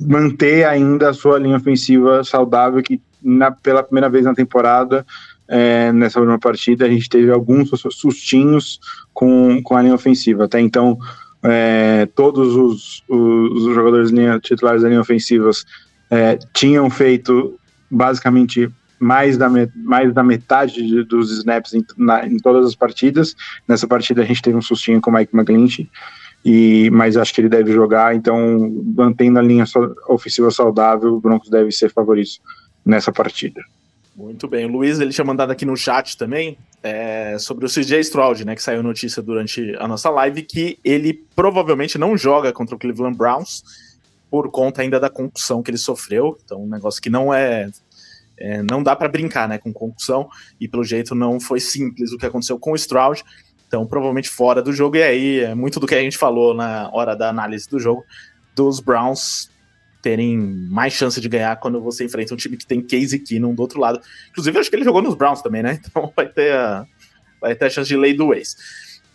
manter 0.00 0.64
ainda 0.66 1.10
a 1.10 1.14
sua 1.14 1.38
linha 1.38 1.56
ofensiva 1.56 2.24
saudável, 2.24 2.82
que 2.82 3.00
na, 3.22 3.50
pela 3.50 3.82
primeira 3.82 4.08
vez 4.08 4.24
na 4.24 4.34
temporada, 4.34 5.04
é, 5.46 5.92
nessa 5.92 6.20
última 6.20 6.38
partida, 6.38 6.86
a 6.86 6.88
gente 6.88 7.08
teve 7.08 7.30
alguns 7.30 7.70
sustinhos 7.92 8.80
com, 9.12 9.60
com 9.62 9.76
a 9.76 9.82
linha 9.82 9.94
ofensiva. 9.94 10.44
Até 10.44 10.60
então, 10.60 10.98
é, 11.42 12.06
todos 12.14 12.54
os, 12.54 13.02
os, 13.08 13.74
jogadores 13.74 14.10
linha, 14.10 14.38
titulares 14.38 14.82
da 14.82 14.88
linha 14.88 15.00
ofensiva 15.00 15.50
é, 16.10 16.38
tinham 16.54 16.88
feito 16.88 17.58
basicamente 17.90 18.70
mais 18.98 19.38
da, 19.38 19.48
mais 19.74 20.12
da 20.12 20.22
metade 20.22 20.86
de, 20.86 21.02
dos 21.02 21.30
snaps 21.38 21.72
em, 21.72 21.84
na, 21.96 22.26
em, 22.26 22.36
todas 22.36 22.66
as 22.66 22.74
partidas. 22.74 23.34
Nessa 23.66 23.86
partida 23.86 24.22
a 24.22 24.24
gente 24.24 24.42
teve 24.42 24.56
um 24.56 24.62
sustinho 24.62 25.00
com 25.00 25.10
o 25.10 25.14
Mike 25.14 25.34
McGlinchey, 25.34 25.90
e, 26.44 26.90
mas 26.90 27.16
acho 27.16 27.34
que 27.34 27.40
ele 27.40 27.48
deve 27.48 27.72
jogar, 27.72 28.14
então 28.14 28.70
mantendo 28.96 29.38
a 29.38 29.42
linha 29.42 29.64
ofensiva 30.08 30.50
saudável, 30.50 31.14
o 31.14 31.20
Broncos 31.20 31.50
deve 31.50 31.70
ser 31.70 31.90
favorito 31.90 32.40
nessa 32.84 33.12
partida. 33.12 33.60
Muito 34.16 34.48
bem, 34.48 34.66
o 34.66 34.68
Luiz 34.68 35.00
ele 35.00 35.12
tinha 35.12 35.24
mandado 35.24 35.50
aqui 35.50 35.64
no 35.64 35.76
chat 35.76 36.16
também 36.16 36.58
é, 36.82 37.36
sobre 37.38 37.64
o 37.64 37.68
CJ 37.68 38.00
Stroud, 38.00 38.44
né, 38.44 38.54
que 38.54 38.62
saiu 38.62 38.82
notícia 38.82 39.22
durante 39.22 39.74
a 39.78 39.86
nossa 39.86 40.10
live 40.10 40.42
que 40.42 40.78
ele 40.84 41.24
provavelmente 41.34 41.96
não 41.96 42.16
joga 42.16 42.52
contra 42.52 42.74
o 42.74 42.78
Cleveland 42.78 43.16
Browns 43.16 43.62
por 44.30 44.50
conta 44.50 44.82
ainda 44.82 45.00
da 45.00 45.10
concussão 45.10 45.62
que 45.62 45.70
ele 45.70 45.78
sofreu, 45.78 46.38
então 46.44 46.62
um 46.62 46.68
negócio 46.68 47.00
que 47.02 47.10
não 47.10 47.32
é 47.32 47.68
é, 48.40 48.62
não 48.62 48.82
dá 48.82 48.96
para 48.96 49.08
brincar 49.08 49.46
né, 49.46 49.58
com 49.58 49.70
concussão, 49.70 50.28
e 50.58 50.66
pelo 50.66 50.82
jeito 50.82 51.14
não 51.14 51.38
foi 51.38 51.60
simples 51.60 52.10
o 52.10 52.16
que 52.16 52.24
aconteceu 52.24 52.58
com 52.58 52.72
o 52.72 52.76
Stroud, 52.76 53.22
então 53.70 53.86
provavelmente 53.86 54.28
fora 54.28 54.60
do 54.60 54.72
jogo, 54.72 54.96
e 54.96 55.02
aí 55.04 55.40
é 55.40 55.54
muito 55.54 55.78
do 55.78 55.86
que 55.86 55.94
a 55.94 56.00
gente 56.00 56.18
falou 56.18 56.52
na 56.52 56.90
hora 56.92 57.14
da 57.14 57.28
análise 57.28 57.70
do 57.70 57.78
jogo, 57.78 58.04
dos 58.52 58.80
Browns 58.80 59.48
terem 60.02 60.36
mais 60.36 60.92
chance 60.92 61.20
de 61.20 61.28
ganhar 61.28 61.54
quando 61.60 61.80
você 61.80 62.04
enfrenta 62.04 62.34
um 62.34 62.36
time 62.36 62.56
que 62.56 62.66
tem 62.66 62.82
Casey 62.82 63.20
Keenum 63.20 63.54
do 63.54 63.62
outro 63.62 63.78
lado. 63.78 64.00
Inclusive, 64.30 64.58
acho 64.58 64.68
que 64.68 64.74
ele 64.74 64.84
jogou 64.84 65.00
nos 65.00 65.14
Browns 65.14 65.40
também, 65.40 65.62
né? 65.62 65.78
Então 65.86 66.12
vai 66.16 66.26
ter 66.26 66.52
a, 66.52 66.84
vai 67.40 67.54
ter 67.54 67.66
a 67.66 67.70
chance 67.70 67.88
de 67.88 67.96
lei 67.96 68.12
do 68.12 68.34
ex. 68.34 68.56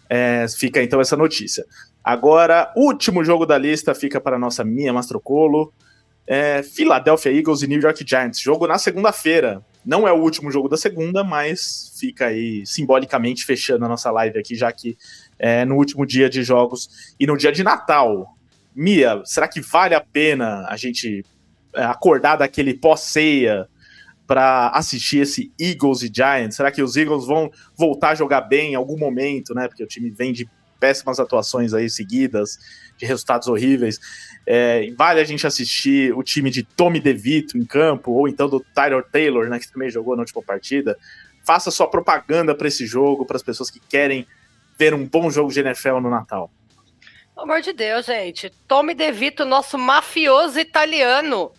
É, 0.08 0.46
fica 0.48 0.82
então 0.82 1.02
essa 1.02 1.18
notícia. 1.18 1.66
Agora, 2.02 2.72
último 2.78 3.26
jogo 3.26 3.46
da 3.46 3.58
lista 3.58 3.94
fica 3.94 4.22
para 4.22 4.38
a 4.38 4.40
nossa 4.40 4.64
Minha 4.64 4.94
Mastrocolo 4.94 5.74
é, 6.28 6.64
Philadelphia 6.64 7.32
Eagles 7.32 7.62
e 7.62 7.68
New 7.68 7.80
York 7.80 8.04
Giants. 8.08 8.40
Jogo 8.40 8.68
na 8.68 8.78
segunda-feira. 8.78 9.62
Não 9.86 10.08
é 10.08 10.12
o 10.12 10.18
último 10.18 10.52
jogo 10.52 10.68
da 10.68 10.78
segunda, 10.78 11.24
mas 11.24 11.94
fica 12.00 12.28
aí 12.28 12.66
simbolicamente 12.66 13.46
fechando 13.46 13.86
a 13.86 13.88
nossa 13.88 14.10
live 14.10 14.40
aqui, 14.40 14.56
já 14.56 14.72
que 14.72 14.98
é 15.38 15.64
no 15.64 15.76
último 15.76 16.06
dia 16.06 16.30
de 16.30 16.44
jogos 16.44 17.14
e 17.20 17.28
no 17.28 17.38
dia 17.38 17.52
de 17.52 17.64
Natal. 17.64 18.36
Mia, 18.74 19.22
será 19.26 19.48
que 19.48 19.62
vale 19.62 19.94
a 19.94 20.02
pena 20.02 20.66
a 20.68 20.76
gente 20.76 21.24
é, 21.74 21.84
acordar 21.84 22.38
daquele 22.38 22.74
pós-ceia 22.74 23.68
para 24.26 24.70
assistir 24.70 25.20
esse 25.20 25.52
Eagles 25.60 26.02
e 26.02 26.12
Giants? 26.14 26.56
Será 26.56 26.72
que 26.72 26.82
os 26.82 26.96
Eagles 26.96 27.28
vão 27.28 27.52
voltar 27.78 28.10
a 28.10 28.16
jogar 28.16 28.42
bem 28.42 28.72
em 28.72 28.76
algum 28.76 28.98
momento, 28.98 29.54
né? 29.54 29.68
Porque 29.68 29.84
o 29.84 29.88
time 29.88 30.10
vem 30.10 30.34
de 30.34 30.50
péssimas 30.80 31.20
atuações 31.20 31.74
aí 31.74 31.90
seguidas, 31.90 32.58
de 32.98 33.06
resultados 33.06 33.48
horríveis. 33.48 34.00
É, 34.48 34.92
vale 34.96 35.20
a 35.20 35.24
gente 35.24 35.48
assistir 35.48 36.14
o 36.14 36.22
time 36.22 36.52
de 36.52 36.64
Tommy 36.64 37.00
DeVito 37.00 37.58
em 37.58 37.66
campo, 37.66 38.12
ou 38.12 38.28
então 38.28 38.48
do 38.48 38.60
Tyler 38.60 39.04
Taylor, 39.04 39.50
né, 39.50 39.60
que 39.60 39.72
também 39.72 39.90
jogou 39.90 40.16
na 40.16 40.22
última 40.22 40.44
partida. 40.44 40.98
Faça 41.44 41.72
sua 41.72 41.88
propaganda 41.88 42.54
para 42.54 42.68
esse 42.68 42.86
jogo, 42.86 43.26
para 43.26 43.38
as 43.38 43.44
pessoas 43.44 43.72
que 43.72 43.80
querem 43.80 44.28
ver 44.78 44.94
um 44.94 45.06
bom 45.06 45.30
jogo 45.30 45.52
de 45.52 45.60
NFL 45.60 46.00
no 46.00 46.10
Natal. 46.10 46.52
Pelo 47.34 47.44
amor 47.44 47.62
de 47.62 47.74
Deus, 47.74 48.06
gente. 48.06 48.50
Tommy 48.68 48.94
DeVito, 48.94 49.46
nosso 49.46 49.78
mafioso 49.78 50.60
italiano. 50.60 51.52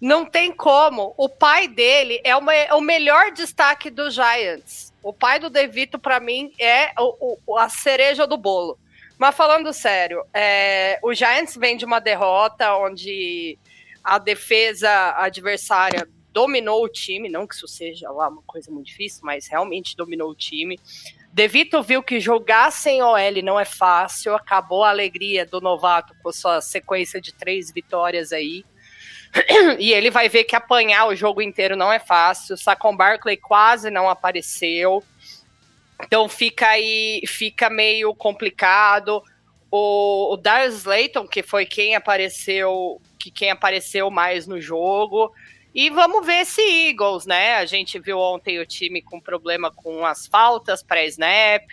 Não 0.00 0.24
tem 0.24 0.50
como. 0.50 1.14
O 1.16 1.28
pai 1.28 1.68
dele 1.68 2.20
é, 2.24 2.34
uma, 2.34 2.52
é 2.52 2.74
o 2.74 2.80
melhor 2.80 3.30
destaque 3.30 3.88
do 3.88 4.10
Giants. 4.10 4.92
O 5.00 5.12
pai 5.12 5.38
do 5.38 5.48
DeVito, 5.48 5.96
para 5.96 6.18
mim, 6.18 6.52
é 6.58 6.90
o, 6.98 7.38
o, 7.46 7.56
a 7.56 7.68
cereja 7.68 8.26
do 8.26 8.36
bolo. 8.36 8.76
Mas 9.22 9.36
falando 9.36 9.72
sério, 9.72 10.26
é, 10.34 10.98
o 11.00 11.14
Giants 11.14 11.54
vem 11.54 11.76
de 11.76 11.84
uma 11.84 12.00
derrota 12.00 12.74
onde 12.74 13.56
a 14.02 14.18
defesa 14.18 15.14
adversária 15.16 16.08
dominou 16.32 16.82
o 16.82 16.88
time, 16.88 17.28
não 17.28 17.46
que 17.46 17.54
isso 17.54 17.68
seja 17.68 18.10
lá 18.10 18.28
uma 18.28 18.42
coisa 18.42 18.68
muito 18.68 18.88
difícil, 18.88 19.20
mas 19.22 19.46
realmente 19.46 19.96
dominou 19.96 20.28
o 20.28 20.34
time. 20.34 20.76
Devito 21.32 21.80
viu 21.84 22.02
que 22.02 22.18
jogar 22.18 22.72
sem 22.72 23.00
OL 23.00 23.42
não 23.44 23.60
é 23.60 23.64
fácil, 23.64 24.34
acabou 24.34 24.82
a 24.82 24.90
alegria 24.90 25.46
do 25.46 25.60
novato 25.60 26.16
com 26.20 26.32
sua 26.32 26.60
sequência 26.60 27.20
de 27.20 27.32
três 27.32 27.70
vitórias 27.72 28.32
aí. 28.32 28.64
E 29.78 29.92
ele 29.92 30.10
vai 30.10 30.28
ver 30.28 30.42
que 30.42 30.56
apanhar 30.56 31.06
o 31.06 31.14
jogo 31.14 31.40
inteiro 31.40 31.76
não 31.76 31.92
é 31.92 32.00
fácil. 32.00 32.56
Sacon 32.56 32.96
Barkley 32.96 33.36
quase 33.36 33.88
não 33.88 34.08
apareceu. 34.10 35.00
Então 36.04 36.28
fica 36.28 36.68
aí, 36.68 37.22
fica 37.26 37.70
meio 37.70 38.14
complicado. 38.14 39.22
O, 39.70 40.34
o 40.34 40.36
Darius 40.36 40.80
Slayton, 40.80 41.26
que 41.26 41.42
foi 41.42 41.64
quem 41.64 41.94
apareceu, 41.94 43.00
que 43.18 43.30
quem 43.30 43.50
apareceu 43.50 44.10
mais 44.10 44.46
no 44.46 44.60
jogo. 44.60 45.32
E 45.74 45.88
vamos 45.88 46.26
ver 46.26 46.42
esse 46.42 46.60
Eagles, 46.60 47.24
né? 47.24 47.54
A 47.54 47.64
gente 47.64 47.98
viu 47.98 48.18
ontem 48.18 48.58
o 48.58 48.66
time 48.66 49.00
com 49.00 49.18
problema 49.18 49.70
com 49.70 50.04
as 50.04 50.26
faltas 50.26 50.82
pré-snap, 50.82 51.66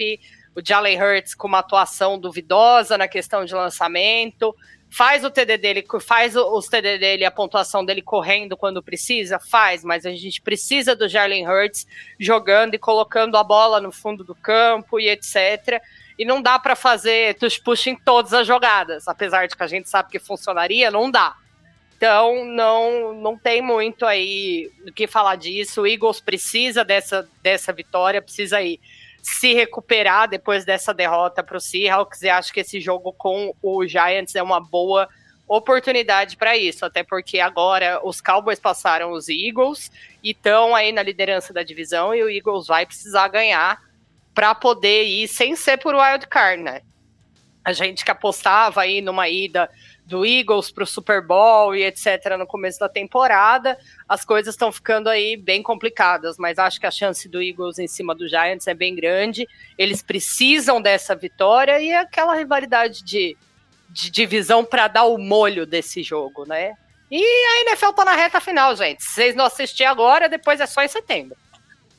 o 0.56 0.66
Jalen 0.66 1.02
Hurts 1.02 1.36
com 1.36 1.48
uma 1.48 1.60
atuação 1.60 2.18
duvidosa 2.18 2.98
na 2.98 3.10
questão 3.10 3.44
de 3.44 3.54
lançamento 3.54 4.56
faz 4.90 5.24
o 5.24 5.30
TD 5.30 5.58
dele, 5.58 5.86
faz 6.02 6.36
os 6.36 6.68
TD 6.68 6.98
dele, 6.98 7.26
a 7.26 7.32
pontuação 7.32 7.86
dele 7.86 8.02
correndo 8.02 8.58
quando 8.58 8.82
precisa, 8.82 9.40
faz, 9.40 9.84
mas 9.84 10.06
a 10.06 10.12
gente 10.12 10.42
precisa 10.42 10.96
do 10.96 11.08
Jalen 11.08 11.48
Hurts 11.48 11.86
jogando 12.20 12.74
e 12.74 12.80
colocando 12.80 13.38
a 13.38 13.44
bola 13.44 13.80
no 13.80 13.92
fundo 13.92 14.24
do 14.24 14.34
campo 14.34 15.00
e 15.00 15.08
etc. 15.08 15.82
E 16.18 16.26
não 16.26 16.42
dá 16.42 16.58
para 16.58 16.76
fazer 16.76 17.38
push 17.38 17.60
push 17.60 17.88
em 17.88 17.96
todas 17.96 18.34
as 18.34 18.48
jogadas, 18.48 19.08
apesar 19.08 19.48
de 19.48 19.56
que 19.56 19.64
a 19.64 19.68
gente 19.68 19.88
sabe 19.88 20.10
que 20.10 20.20
funcionaria, 20.20 20.90
não 20.90 21.10
dá. 21.10 21.36
Então 21.96 22.46
não 22.46 23.14
não 23.14 23.38
tem 23.38 23.62
muito 23.62 24.06
aí 24.06 24.72
o 24.88 24.92
que 24.92 25.06
falar 25.06 25.36
disso. 25.36 25.82
O 25.82 25.88
Eagles 25.88 26.20
precisa 26.20 26.84
dessa 26.84 27.30
dessa 27.44 27.72
vitória, 27.72 28.22
precisa 28.22 28.62
ir 28.62 28.80
se 29.22 29.54
recuperar 29.54 30.30
depois 30.30 30.66
dessa 30.66 30.94
derrota 30.94 31.44
para 31.44 31.58
o 31.58 31.62
Seahawks 31.62 32.22
e 32.22 32.30
acho 32.30 32.54
que 32.54 32.60
esse 32.62 32.80
jogo 32.80 33.14
com 33.14 33.54
o 33.62 33.86
Giants 33.86 34.36
é 34.36 34.44
uma 34.44 34.60
boa 34.60 35.08
oportunidade 35.48 36.38
para 36.38 36.56
isso, 36.56 36.86
até 36.86 37.04
porque 37.04 37.40
agora 37.40 38.00
os 38.04 38.22
Cowboys 38.22 38.60
passaram 38.60 39.12
os 39.12 39.28
Eagles 39.28 39.92
e 40.24 40.30
estão 40.30 40.76
aí 40.76 40.92
na 40.92 41.02
liderança 41.02 41.52
da 41.52 41.64
divisão 41.64 42.14
e 42.14 42.24
o 42.24 42.30
Eagles 42.30 42.68
vai 42.68 42.86
precisar 42.86 43.28
ganhar 43.30 43.82
para 44.34 44.54
poder 44.54 45.06
ir 45.06 45.28
sem 45.28 45.56
ser 45.56 45.78
por 45.78 45.96
wild 45.96 46.28
card, 46.28 46.62
né? 46.62 46.82
A 47.66 47.74
gente 47.74 48.06
que 48.06 48.12
apostava 48.12 48.82
aí 48.82 49.02
numa 49.02 49.28
ida 49.28 49.70
do 50.10 50.26
Eagles 50.26 50.72
para 50.72 50.84
o 50.84 50.88
Super 50.88 51.22
Bowl 51.22 51.76
e 51.76 51.84
etc. 51.84 52.36
no 52.38 52.48
começo 52.48 52.80
da 52.80 52.90
temporada, 52.90 53.78
as 54.08 54.26
coisas 54.26 54.56
estão 54.56 54.72
ficando 54.72 55.08
aí 55.08 55.38
bem 55.38 55.62
complicadas, 55.62 56.38
mas 56.38 56.58
acho 56.58 56.80
que 56.80 56.88
a 56.88 56.92
chance 56.92 57.30
do 57.30 57.42
Eagles 57.42 57.78
em 57.78 57.88
cima 57.88 58.16
do 58.16 58.28
Giants 58.28 58.68
é 58.68 58.74
bem 58.74 58.96
grande. 58.96 59.48
Eles 59.78 60.02
precisam 60.02 60.82
dessa 60.82 61.16
vitória 61.16 61.80
e 61.80 61.90
é 61.90 62.00
aquela 62.00 62.36
rivalidade 62.36 63.04
de, 63.04 63.38
de 63.90 64.10
divisão 64.10 64.66
para 64.66 64.88
dar 64.88 65.04
o 65.04 65.20
molho 65.20 65.66
desse 65.66 66.02
jogo, 66.02 66.44
né? 66.46 66.74
E 67.12 67.24
a 67.24 67.62
NFL 67.70 67.92
tá 67.92 68.04
na 68.04 68.16
reta 68.16 68.42
final, 68.42 68.76
gente. 68.76 69.04
Se 69.04 69.12
vocês 69.12 69.36
não 69.36 69.46
assistirem 69.46 69.90
agora, 69.90 70.28
depois 70.28 70.60
é 70.60 70.66
só 70.66 70.84
em 70.84 70.88
setembro. 70.88 71.38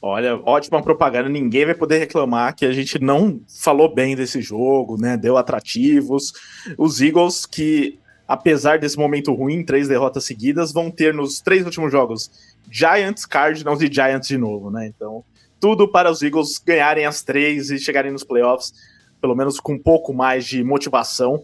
Olha, 0.03 0.37
ótima 0.45 0.83
propaganda. 0.83 1.29
Ninguém 1.29 1.67
vai 1.67 1.75
poder 1.75 1.99
reclamar 1.99 2.55
que 2.55 2.65
a 2.65 2.73
gente 2.73 2.99
não 2.99 3.41
falou 3.63 3.93
bem 3.93 4.17
desse 4.17 4.41
jogo, 4.41 4.97
né? 4.99 5.17
Deu 5.17 5.37
atrativos. 5.37 6.33
Os 6.79 7.03
Eagles, 7.03 7.45
que 7.45 7.99
apesar 8.27 8.79
desse 8.79 8.97
momento 8.97 9.35
ruim, 9.35 9.63
três 9.65 9.89
derrotas 9.89 10.25
seguidas, 10.25 10.73
vão 10.73 10.91
ter 10.91 11.13
nos 11.13 11.41
três 11.41 11.65
últimos 11.65 11.93
jogos 11.93 12.31
Giants, 12.71 13.27
Cardinals 13.27 13.83
e 13.83 13.93
Giants 13.93 14.29
de 14.29 14.39
novo, 14.39 14.71
né? 14.71 14.87
Então, 14.87 15.23
tudo 15.59 15.87
para 15.87 16.11
os 16.11 16.23
Eagles 16.23 16.59
ganharem 16.65 17.05
as 17.05 17.23
três 17.23 17.71
e 17.71 17.79
chegarem 17.79 18.11
nos 18.11 18.25
playoffs, 18.25 18.73
pelo 19.21 19.35
menos 19.35 19.61
com 19.61 19.75
um 19.75 19.79
pouco 19.79 20.15
mais 20.15 20.47
de 20.47 20.65
motivação 20.65 21.43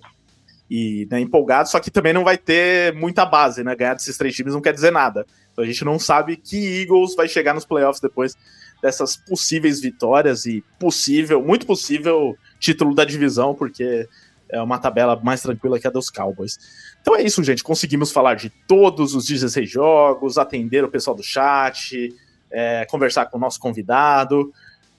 e 0.71 1.07
né, 1.11 1.21
empolgado. 1.21 1.69
Só 1.69 1.79
que 1.79 1.91
também 1.91 2.15
não 2.15 2.25
vai 2.25 2.39
ter 2.39 2.95
muita 2.95 3.27
base, 3.27 3.63
né? 3.63 3.77
Ganhar 3.77 3.95
desses 3.95 4.17
três 4.17 4.35
times 4.35 4.55
não 4.55 4.63
quer 4.63 4.73
dizer 4.73 4.91
nada. 4.91 5.27
Então 5.57 5.65
a 5.65 5.67
gente 5.67 5.87
não 5.87 5.99
sabe 5.99 6.37
que 6.37 6.83
Eagles 6.83 7.15
vai 7.15 7.27
chegar 7.27 7.55
nos 7.55 7.65
playoffs 7.65 7.99
depois 7.99 8.37
dessas 8.83 9.17
possíveis 9.17 9.81
vitórias 9.81 10.45
e 10.45 10.63
possível, 10.79 11.43
muito 11.43 11.65
possível 11.65 12.37
título 12.61 12.95
da 12.95 13.07
divisão, 13.07 13.55
porque 13.55 14.07
é 14.51 14.61
uma 14.61 14.79
tabela 14.79 15.19
mais 15.25 15.41
tranquila 15.41 15.81
que 15.81 15.87
a 15.87 15.91
dos 15.91 16.11
Cowboys. 16.11 16.59
Então 17.01 17.17
é 17.17 17.23
isso, 17.23 17.43
gente. 17.43 17.65
Conseguimos 17.65 18.13
falar 18.13 18.35
de 18.35 18.51
todos 18.69 19.15
os 19.15 19.25
16 19.25 19.71
jogos, 19.71 20.37
atender 20.37 20.85
o 20.85 20.91
pessoal 20.91 21.17
do 21.17 21.23
chat, 21.23 22.15
é, 22.51 22.85
conversar 22.85 23.25
com 23.27 23.39
o 23.39 23.41
nosso 23.41 23.59
convidado. 23.59 24.53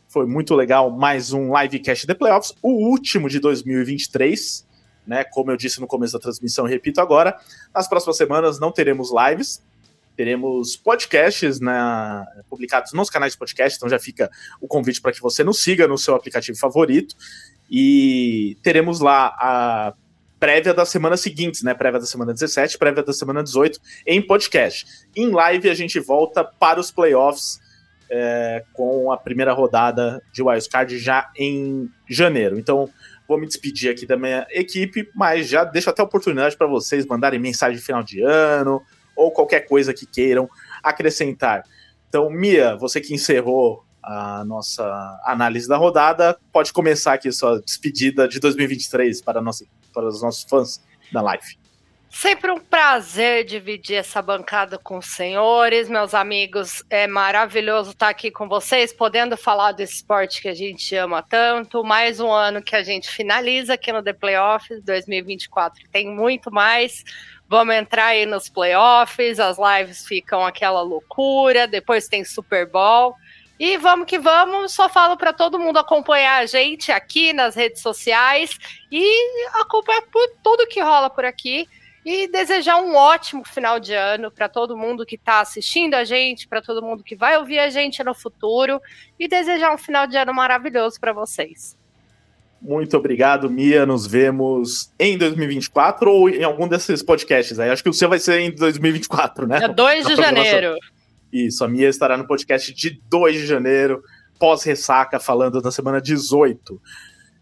Foi 0.08 0.26
muito 0.26 0.56
legal. 0.56 0.90
Mais 0.90 1.34
um 1.34 1.56
livecast 1.56 2.08
de 2.08 2.16
playoffs, 2.16 2.56
o 2.64 2.90
último 2.90 3.30
de 3.30 3.40
2023. 3.40 4.66
né? 5.06 5.24
Como 5.24 5.52
eu 5.52 5.56
disse 5.56 5.80
no 5.80 5.86
começo 5.86 6.14
da 6.14 6.20
transmissão, 6.20 6.66
repito 6.66 7.00
agora, 7.00 7.40
nas 7.76 7.88
próximas 7.88 8.18
semanas 8.18 8.60
não 8.60 8.72
teremos 8.72 9.12
lives, 9.14 9.62
teremos 10.18 10.76
podcasts 10.76 11.60
né, 11.60 12.26
publicados 12.50 12.92
nos 12.92 13.08
canais 13.08 13.34
de 13.34 13.38
podcast, 13.38 13.78
então 13.78 13.88
já 13.88 14.00
fica 14.00 14.30
o 14.60 14.68
convite 14.68 15.00
para 15.00 15.12
que 15.12 15.22
você 15.22 15.44
nos 15.44 15.62
siga 15.62 15.88
no 15.88 15.96
seu 15.96 16.16
aplicativo 16.16 16.58
favorito. 16.58 17.16
E 17.70 18.58
teremos 18.64 19.00
lá 19.00 19.28
a 19.38 19.94
prévia 20.40 20.74
das 20.74 20.90
semanas 20.90 21.22
seguintes, 21.22 21.62
né? 21.62 21.76
Prévia 21.76 22.00
da 22.00 22.06
semana 22.08 22.34
17, 22.34 22.80
prévia 22.80 23.04
da 23.04 23.14
semana 23.14 23.44
18, 23.44 23.80
em 24.08 24.20
podcast. 24.20 24.86
Em 25.16 25.30
live, 25.30 25.70
a 25.70 25.76
gente 25.76 26.00
volta 26.00 26.44
para 26.44 26.80
os 26.80 26.90
playoffs 26.90 27.60
é, 28.10 28.64
com 28.74 29.12
a 29.12 29.18
primeira 29.18 29.54
rodada 29.54 30.22
de 30.34 30.42
Wildcard 30.42 30.98
já 30.98 31.30
em 31.38 31.90
janeiro. 32.10 32.58
Então, 32.58 32.90
vou 33.28 33.40
me 33.40 33.46
despedir 33.46 33.92
aqui 33.92 34.08
da 34.08 34.18
minha 34.18 34.48
equipe, 34.50 35.10
mas 35.14 35.48
já 35.48 35.64
deixo 35.64 35.92
até 35.92 36.02
a 36.02 36.06
oportunidade 36.06 36.58
para 36.58 36.66
vocês 36.66 37.06
mandarem 37.06 37.40
mensagem 37.40 37.78
de 37.78 37.84
final 37.84 38.02
de 38.02 38.22
ano 38.22 38.82
ou 39.18 39.32
qualquer 39.32 39.62
coisa 39.62 39.94
que 39.94 40.06
queiram 40.06 40.50
acrescentar. 40.82 41.64
Então, 42.08 42.30
Mia, 42.30 42.78
você 42.78 43.02
que 43.02 43.14
encerrou 43.14 43.84
a 44.02 44.46
nossa 44.46 45.20
análise 45.26 45.68
da 45.68 45.76
rodada, 45.76 46.40
pode 46.54 46.72
começar 46.72 47.14
aqui 47.14 47.30
sua 47.32 47.60
despedida 47.60 48.28
de 48.28 48.40
2023 48.40 49.22
para, 49.22 49.42
nossa, 49.42 49.66
para 49.94 50.08
os 50.08 50.22
nossos 50.22 50.46
fãs 50.50 50.82
da 51.12 51.22
live. 51.22 51.58
Sempre 52.10 52.50
um 52.50 52.60
prazer 52.60 53.44
dividir 53.44 53.98
essa 53.98 54.22
bancada 54.22 54.78
com 54.78 54.98
os 54.98 55.08
senhores, 55.08 55.90
meus 55.90 56.14
amigos. 56.14 56.84
É 56.90 57.06
maravilhoso 57.06 57.92
estar 57.92 58.08
aqui 58.08 58.32
com 58.32 58.48
vocês, 58.48 58.94
podendo 58.94 59.36
falar 59.36 59.74
desse 59.74 59.96
esporte 59.96 60.42
que 60.42 60.48
a 60.48 60.54
gente 60.54 60.96
ama 60.96 61.22
tanto. 61.22 61.84
Mais 61.84 62.20
um 62.22 62.32
ano 62.32 62.62
que 62.62 62.76
a 62.76 62.82
gente 62.82 63.10
finaliza 63.10 63.74
aqui 63.74 63.92
no 63.92 64.02
The 64.02 64.14
Playoffs 64.14 64.82
2024. 64.84 65.84
Tem 65.92 66.10
muito 66.10 66.50
mais. 66.50 67.04
Vamos 67.50 67.76
entrar 67.76 68.08
aí 68.08 68.26
nos 68.26 68.50
playoffs, 68.50 69.40
as 69.40 69.58
lives 69.58 70.06
ficam 70.06 70.46
aquela 70.46 70.82
loucura, 70.82 71.66
depois 71.68 72.08
tem 72.08 72.24
Super 72.26 72.70
Bowl. 72.70 73.16
E 73.60 73.78
vamos 73.78 74.06
que 74.06 74.20
vamos, 74.20 74.74
só 74.74 74.88
falo 74.88 75.18
para 75.18 75.34
todo 75.34 75.58
mundo 75.58 75.80
acompanhar 75.80 76.42
a 76.42 76.46
gente 76.46 76.92
aqui 76.92 77.34
nas 77.34 77.56
redes 77.56 77.82
sociais 77.82 78.58
e 78.92 79.50
acompanhar 79.56 80.04
tudo 80.44 80.68
que 80.68 80.82
rola 80.82 81.10
por 81.10 81.26
aqui 81.26 81.68
e 82.06 82.28
desejar 82.28 82.78
um 82.78 82.96
ótimo 82.96 83.44
final 83.46 83.80
de 83.80 83.94
ano 83.94 84.32
para 84.32 84.48
todo 84.48 84.78
mundo 84.78 85.06
que 85.06 85.16
está 85.16 85.42
assistindo 85.42 85.94
a 85.94 86.04
gente, 86.04 86.48
para 86.48 86.62
todo 86.62 86.82
mundo 86.82 87.04
que 87.04 87.16
vai 87.16 87.38
ouvir 87.38 87.60
a 87.60 87.70
gente 87.70 88.04
no 88.04 88.14
futuro 88.14 88.82
e 89.20 89.28
desejar 89.28 89.74
um 89.74 89.78
final 89.78 90.08
de 90.08 90.18
ano 90.18 90.34
maravilhoso 90.34 91.00
para 91.00 91.12
vocês. 91.12 91.77
Muito 92.62 92.98
obrigado, 92.98 93.50
Mia. 93.50 93.86
Nos 93.86 94.08
vemos 94.08 94.92
em 95.00 95.18
2024 95.18 96.12
ou 96.12 96.30
em 96.30 96.44
algum 96.44 96.68
desses 96.68 97.04
podcasts 97.04 97.60
aí. 97.60 97.70
Acho 97.70 97.84
que 97.84 97.90
o 97.90 97.94
seu 97.94 98.10
vai 98.10 98.20
ser 98.20 98.40
em 98.40 98.52
2024, 98.52 99.48
né? 99.48 99.60
É 99.64 99.68
2 99.68 100.08
de 100.08 100.16
janeiro. 100.16 100.76
Isso, 101.32 101.64
a 101.64 101.68
Mia 101.68 101.90
estará 101.90 102.18
no 102.18 102.26
podcast 102.26 102.74
de 102.74 103.02
2 103.10 103.36
de 103.36 103.46
janeiro, 103.46 104.02
pós-ressaca, 104.40 105.20
falando 105.20 105.62
na 105.62 105.72
semana 105.72 106.02
18. 106.02 106.82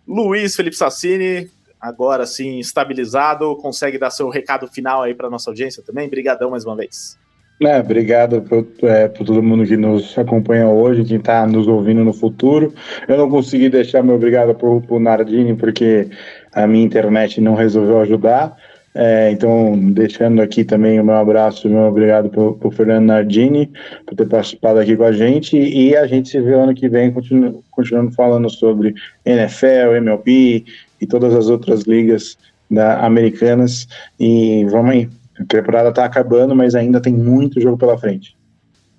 Luiz 0.07 0.55
Felipe 0.55 0.75
Sassini, 0.75 1.49
agora 1.79 2.25
sim 2.25 2.59
estabilizado, 2.59 3.55
consegue 3.57 3.97
dar 3.97 4.09
seu 4.09 4.29
recado 4.29 4.67
final 4.67 5.03
aí 5.03 5.13
para 5.13 5.29
nossa 5.29 5.49
audiência 5.49 5.83
também? 5.83 6.07
Obrigadão 6.07 6.51
mais 6.51 6.65
uma 6.65 6.75
vez. 6.75 7.17
É, 7.61 7.79
obrigado 7.79 8.41
por, 8.41 8.67
é, 8.83 9.07
por, 9.07 9.25
todo 9.25 9.41
mundo 9.41 9.65
que 9.65 9.77
nos 9.77 10.17
acompanha 10.17 10.67
hoje, 10.67 11.05
quem 11.05 11.17
está 11.17 11.47
nos 11.47 11.67
ouvindo 11.67 12.03
no 12.03 12.11
futuro. 12.11 12.73
Eu 13.07 13.17
não 13.17 13.29
consegui 13.29 13.69
deixar 13.69 14.03
meu 14.03 14.15
obrigado 14.15 14.53
por, 14.53 14.81
por 14.81 14.99
Nardini, 14.99 15.55
porque 15.55 16.09
a 16.53 16.67
minha 16.67 16.83
internet 16.83 17.39
não 17.39 17.55
resolveu 17.55 18.01
ajudar. 18.01 18.57
É, 18.93 19.31
então, 19.31 19.77
deixando 19.91 20.41
aqui 20.41 20.63
também 20.65 20.99
o 20.99 21.03
meu 21.03 21.15
abraço 21.15 21.67
e 21.67 21.69
meu 21.71 21.83
obrigado 21.83 22.29
por, 22.29 22.53
por 22.57 22.73
Fernando 22.73 23.05
Nardini, 23.05 23.71
por 24.05 24.15
ter 24.15 24.27
participado 24.27 24.79
aqui 24.79 24.95
com 24.97 25.03
a 25.03 25.13
gente. 25.13 25.57
E 25.57 25.95
a 25.95 26.05
gente 26.07 26.29
se 26.29 26.41
vê 26.41 26.53
ano 26.53 26.73
que 26.73 26.89
vem, 26.89 27.11
continu, 27.11 27.63
continuando 27.71 28.11
falando 28.11 28.49
sobre 28.49 28.93
NFL, 29.25 29.95
MLB 29.97 30.65
e 30.99 31.07
todas 31.07 31.33
as 31.33 31.49
outras 31.49 31.83
ligas 31.83 32.37
da, 32.69 32.99
americanas. 33.05 33.87
E 34.19 34.65
vamos 34.65 34.91
aí. 34.91 35.09
A 35.39 35.45
temporada 35.45 35.89
está 35.89 36.05
acabando, 36.05 36.55
mas 36.55 36.75
ainda 36.75 37.01
tem 37.01 37.13
muito 37.13 37.59
jogo 37.59 37.77
pela 37.77 37.97
frente. 37.97 38.37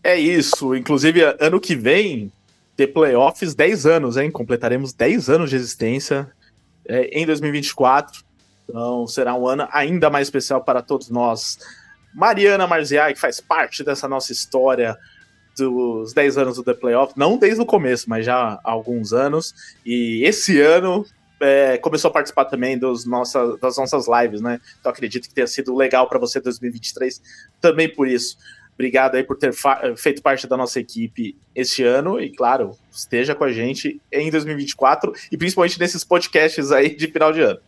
É 0.03 0.17
isso. 0.17 0.75
Inclusive, 0.75 1.21
ano 1.41 1.59
que 1.59 1.75
vem, 1.75 2.31
ter 2.77 2.89
playoffs 2.89 3.55
10 3.55 3.87
anos, 3.87 4.17
hein? 4.17 4.31
Completaremos 4.31 4.93
10 4.93 5.31
anos 5.31 5.51
de 5.51 5.57
existência 5.57 6.31
é, 6.87 7.07
em 7.19 7.25
2024. 7.25 8.23
Então, 8.69 9.07
será 9.07 9.35
um 9.35 9.47
ano 9.47 9.67
ainda 9.73 10.11
mais 10.11 10.27
especial 10.29 10.63
para 10.63 10.83
todos 10.83 11.09
nós. 11.09 11.59
Mariana 12.15 12.67
Marziai, 12.67 13.15
que 13.15 13.21
faz 13.21 13.41
parte 13.41 13.83
dessa 13.83 14.09
nossa 14.09 14.33
história 14.33 14.97
dos 15.57 16.13
10 16.13 16.39
anos 16.39 16.57
do 16.57 16.63
The 16.63 16.75
Playoff, 16.75 17.15
não 17.17 17.39
desde 17.39 17.61
o 17.61 17.67
começo, 17.67 18.09
mas 18.11 18.27
já 18.27 18.61
há 18.63 18.71
alguns 18.71 19.13
anos. 19.13 19.55
E 19.85 20.23
esse 20.25 20.61
ano 20.61 21.07
é, 21.41 21.79
começou 21.79 22.09
a 22.11 22.13
participar 22.13 22.47
também 22.47 22.79
dos 22.79 23.05
nossa, 23.05 23.57
das 23.59 23.77
nossas 23.77 24.07
lives, 24.09 24.41
né? 24.41 24.61
Então 24.81 24.91
acredito 24.91 25.29
que 25.29 25.35
tenha 25.35 25.47
sido 25.47 25.75
legal 25.75 26.09
para 26.09 26.19
você 26.19 26.41
2023 26.41 27.21
também 27.61 27.93
por 27.93 28.09
isso. 28.09 28.37
Obrigado 28.75 29.15
aí 29.15 29.25
por 29.25 29.39
ter 29.39 29.55
feito 29.97 30.21
parte 30.21 30.47
da 30.47 30.55
nossa 30.55 30.79
equipe 30.79 31.35
este 31.55 31.83
ano 31.83 32.21
e, 32.21 32.31
claro, 32.31 32.77
esteja 32.93 33.35
com 33.35 33.45
a 33.45 33.51
gente 33.51 33.99
em 34.13 34.31
2024 34.31 35.15
e 35.33 35.37
principalmente 35.39 35.81
nesses 35.81 36.05
podcasts 36.05 36.71
aí 36.71 36.95
de 36.95 37.07
final 37.07 37.33
de 37.33 37.41
ano. 37.41 37.61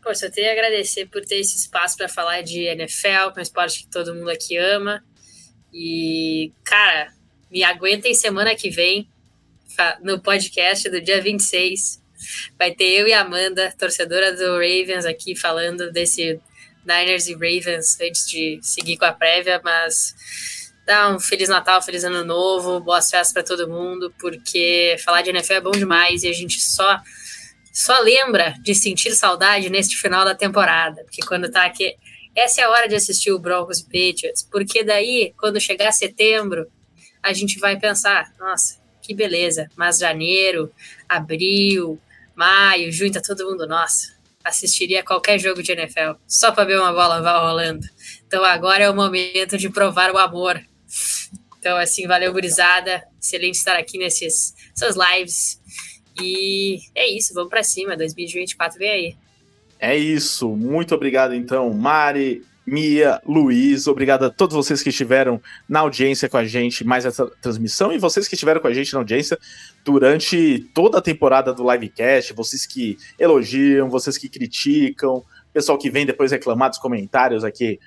Poxa, 0.00 0.26
eu 0.26 0.30
tenho 0.30 0.52
agradecer 0.52 1.06
por 1.06 1.24
ter 1.24 1.40
esse 1.40 1.56
espaço 1.56 1.96
para 1.96 2.08
falar 2.08 2.42
de 2.42 2.60
NFL, 2.60 3.32
que 3.32 3.38
é 3.38 3.40
um 3.40 3.42
esporte 3.42 3.80
que 3.80 3.88
todo 3.88 4.14
mundo 4.14 4.30
aqui 4.30 4.56
ama. 4.56 5.02
E, 5.72 6.52
cara, 6.62 7.12
me 7.50 7.64
aguentem 7.64 8.14
semana 8.14 8.54
que 8.54 8.70
vem 8.70 9.08
no 10.02 10.20
podcast 10.20 10.88
do 10.88 11.00
dia 11.00 11.20
26 11.20 12.03
Vai 12.58 12.72
ter 12.72 12.84
eu 12.84 13.08
e 13.08 13.12
a 13.12 13.20
Amanda, 13.20 13.72
torcedora 13.78 14.32
do 14.32 14.52
Ravens, 14.52 15.04
aqui 15.04 15.36
falando 15.36 15.90
desse 15.90 16.40
Niners 16.84 17.28
e 17.28 17.32
Ravens 17.32 17.98
antes 18.00 18.26
de 18.26 18.58
seguir 18.62 18.96
com 18.96 19.04
a 19.04 19.12
prévia, 19.12 19.60
mas 19.64 20.14
dá 20.86 21.10
um 21.10 21.18
Feliz 21.18 21.48
Natal, 21.48 21.80
Feliz 21.82 22.04
Ano 22.04 22.24
Novo, 22.24 22.80
boas 22.80 23.10
festas 23.10 23.32
para 23.32 23.42
todo 23.42 23.68
mundo, 23.68 24.12
porque 24.18 24.96
falar 25.04 25.22
de 25.22 25.30
NFL 25.30 25.54
é 25.54 25.60
bom 25.60 25.70
demais 25.70 26.22
e 26.22 26.28
a 26.28 26.32
gente 26.32 26.60
só 26.60 27.00
só 27.72 27.98
lembra 28.02 28.54
de 28.62 28.72
sentir 28.72 29.10
saudade 29.16 29.68
neste 29.68 29.96
final 29.96 30.24
da 30.24 30.32
temporada, 30.32 31.02
porque 31.02 31.22
quando 31.26 31.50
tá 31.50 31.64
aqui, 31.64 31.96
essa 32.32 32.60
é 32.60 32.64
a 32.64 32.70
hora 32.70 32.88
de 32.88 32.94
assistir 32.94 33.32
o 33.32 33.38
Broncos 33.38 33.80
e 33.80 33.84
Patriots, 33.84 34.46
porque 34.48 34.84
daí, 34.84 35.34
quando 35.36 35.60
chegar 35.60 35.90
setembro, 35.90 36.70
a 37.20 37.32
gente 37.32 37.58
vai 37.58 37.76
pensar, 37.76 38.32
nossa, 38.38 38.80
que 39.02 39.12
beleza, 39.12 39.68
mas 39.76 39.98
janeiro, 39.98 40.72
abril, 41.08 42.00
maio, 42.34 42.90
junho, 42.92 43.12
tá 43.12 43.20
todo 43.20 43.44
mundo, 43.48 43.66
nossa, 43.66 44.12
assistiria 44.44 45.02
qualquer 45.02 45.38
jogo 45.38 45.62
de 45.62 45.72
NFL 45.72 46.12
só 46.26 46.52
para 46.52 46.64
ver 46.64 46.78
uma 46.78 46.92
bola 46.92 47.18
rolando. 47.40 47.86
Então 48.26 48.44
agora 48.44 48.84
é 48.84 48.90
o 48.90 48.94
momento 48.94 49.56
de 49.56 49.70
provar 49.70 50.10
o 50.10 50.18
amor. 50.18 50.60
Então, 51.58 51.78
assim, 51.78 52.06
valeu, 52.06 52.30
gurizada. 52.30 53.02
Excelente 53.20 53.54
estar 53.54 53.76
aqui 53.76 53.96
nessas 53.98 54.54
lives. 54.94 55.58
E 56.20 56.78
é 56.94 57.08
isso, 57.08 57.32
vamos 57.32 57.48
para 57.48 57.62
cima. 57.62 57.96
2024 57.96 58.78
vem 58.78 58.90
aí. 58.90 59.16
É 59.78 59.96
isso. 59.96 60.48
Muito 60.50 60.94
obrigado, 60.94 61.34
então, 61.34 61.72
Mari, 61.72 62.44
Mia, 62.66 63.20
Luiz, 63.26 63.86
obrigado 63.86 64.24
a 64.24 64.30
todos 64.30 64.56
vocês 64.56 64.82
que 64.82 64.88
estiveram 64.88 65.40
na 65.68 65.80
audiência 65.80 66.28
com 66.28 66.38
a 66.38 66.44
gente, 66.44 66.82
mais 66.82 67.04
essa 67.04 67.26
transmissão, 67.42 67.92
e 67.92 67.98
vocês 67.98 68.26
que 68.26 68.34
estiveram 68.34 68.60
com 68.60 68.68
a 68.68 68.72
gente 68.72 68.92
na 68.94 69.00
audiência 69.00 69.38
durante 69.84 70.66
toda 70.72 70.98
a 70.98 71.02
temporada 71.02 71.52
do 71.52 71.70
Livecast, 71.70 72.32
vocês 72.32 72.64
que 72.64 72.96
elogiam, 73.18 73.90
vocês 73.90 74.16
que 74.16 74.30
criticam, 74.30 75.22
pessoal 75.52 75.76
que 75.76 75.90
vem 75.90 76.06
depois 76.06 76.32
reclamar 76.32 76.70
dos 76.70 76.78
comentários 76.78 77.44
aqui, 77.44 77.78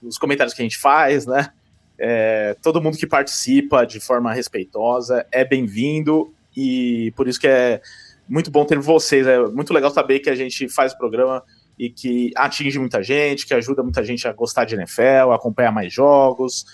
os 0.00 0.18
comentários 0.18 0.54
que 0.54 0.62
a 0.62 0.64
gente 0.64 0.78
faz, 0.78 1.26
né? 1.26 1.50
É, 1.98 2.56
todo 2.62 2.80
mundo 2.80 2.96
que 2.96 3.06
participa 3.06 3.84
de 3.84 4.00
forma 4.00 4.32
respeitosa 4.32 5.26
é 5.32 5.44
bem-vindo, 5.44 6.32
e 6.56 7.12
por 7.16 7.26
isso 7.26 7.40
que 7.40 7.48
é 7.48 7.80
muito 8.28 8.52
bom 8.52 8.64
ter 8.64 8.78
vocês, 8.78 9.26
é 9.26 9.38
muito 9.48 9.74
legal 9.74 9.90
saber 9.90 10.20
que 10.20 10.30
a 10.30 10.34
gente 10.34 10.68
faz 10.68 10.92
o 10.92 10.98
programa 10.98 11.42
e 11.78 11.90
que 11.90 12.30
atinge 12.36 12.78
muita 12.78 13.02
gente, 13.02 13.46
que 13.46 13.54
ajuda 13.54 13.82
muita 13.82 14.04
gente 14.04 14.26
a 14.28 14.32
gostar 14.32 14.64
de 14.64 14.74
NFL, 14.74 15.30
a 15.30 15.34
acompanhar 15.34 15.72
mais 15.72 15.92
jogos, 15.92 16.64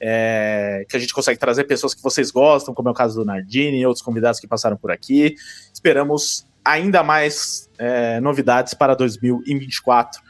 é, 0.00 0.84
que 0.88 0.96
a 0.96 1.00
gente 1.00 1.12
consegue 1.12 1.38
trazer 1.38 1.64
pessoas 1.64 1.94
que 1.94 2.02
vocês 2.02 2.30
gostam, 2.30 2.74
como 2.74 2.88
é 2.88 2.92
o 2.92 2.94
caso 2.94 3.20
do 3.20 3.24
Nardini 3.24 3.80
e 3.80 3.86
outros 3.86 4.04
convidados 4.04 4.40
que 4.40 4.46
passaram 4.46 4.76
por 4.76 4.90
aqui. 4.90 5.34
Esperamos 5.72 6.46
ainda 6.64 7.02
mais 7.02 7.70
é, 7.78 8.20
novidades 8.20 8.74
para 8.74 8.94
2024 8.94 10.20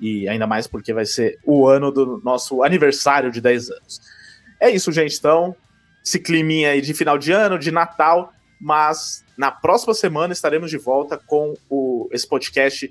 e 0.00 0.28
ainda 0.28 0.46
mais 0.46 0.66
porque 0.66 0.92
vai 0.92 1.04
ser 1.04 1.38
o 1.44 1.68
ano 1.68 1.92
do 1.92 2.20
nosso 2.24 2.64
aniversário 2.64 3.30
de 3.30 3.40
10 3.40 3.70
anos. 3.70 4.00
É 4.60 4.70
isso, 4.70 4.90
gente. 4.90 5.16
Então, 5.16 5.54
esse 6.04 6.18
climinha 6.18 6.70
aí 6.70 6.80
de 6.80 6.92
final 6.94 7.16
de 7.16 7.30
ano, 7.30 7.58
de 7.58 7.70
Natal, 7.70 8.32
mas 8.60 9.24
na 9.36 9.50
próxima 9.50 9.94
semana 9.94 10.32
estaremos 10.32 10.70
de 10.70 10.78
volta 10.78 11.16
com 11.16 11.54
o, 11.68 12.08
esse 12.12 12.26
podcast 12.26 12.90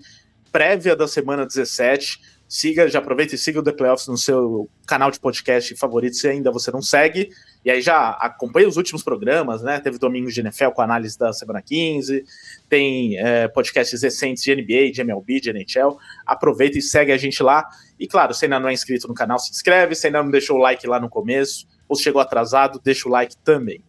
prévia 0.51 0.95
da 0.95 1.07
semana 1.07 1.45
17. 1.45 2.19
Siga, 2.47 2.89
já 2.89 2.99
aproveita 2.99 3.33
e 3.33 3.37
siga 3.37 3.61
o 3.61 3.63
The 3.63 3.71
Playoffs 3.71 4.07
no 4.07 4.17
seu 4.17 4.69
canal 4.85 5.09
de 5.09 5.17
podcast 5.17 5.73
favorito, 5.77 6.17
se 6.17 6.27
ainda 6.27 6.51
você 6.51 6.69
não 6.69 6.81
segue. 6.81 7.29
E 7.63 7.71
aí 7.71 7.81
já 7.81 8.09
acompanha 8.09 8.67
os 8.67 8.75
últimos 8.75 9.01
programas, 9.03 9.61
né? 9.61 9.79
Teve 9.79 9.97
Domingos 9.97 10.33
de 10.33 10.41
NFL 10.41 10.71
com 10.71 10.81
análise 10.81 11.17
da 11.17 11.31
semana 11.31 11.61
15, 11.61 12.25
tem 12.67 13.17
é, 13.17 13.47
podcasts 13.47 14.01
recentes 14.01 14.43
de 14.43 14.53
NBA, 14.53 14.91
de 14.91 14.99
MLB, 14.99 15.39
de 15.39 15.49
NHL. 15.49 15.97
Aproveita 16.25 16.77
e 16.77 16.81
segue 16.81 17.13
a 17.13 17.17
gente 17.17 17.41
lá. 17.41 17.65
E 17.97 18.05
claro, 18.05 18.33
se 18.33 18.43
ainda 18.43 18.59
não 18.59 18.67
é 18.67 18.73
inscrito 18.73 19.07
no 19.07 19.13
canal, 19.13 19.39
se 19.39 19.49
inscreve. 19.51 19.95
Se 19.95 20.07
ainda 20.07 20.21
não 20.21 20.29
deixou 20.29 20.57
o 20.57 20.59
like 20.59 20.85
lá 20.85 20.99
no 20.99 21.07
começo, 21.07 21.65
ou 21.87 21.95
se 21.95 22.03
chegou 22.03 22.21
atrasado, 22.21 22.81
deixa 22.83 23.07
o 23.07 23.11
like 23.11 23.37
também. 23.37 23.81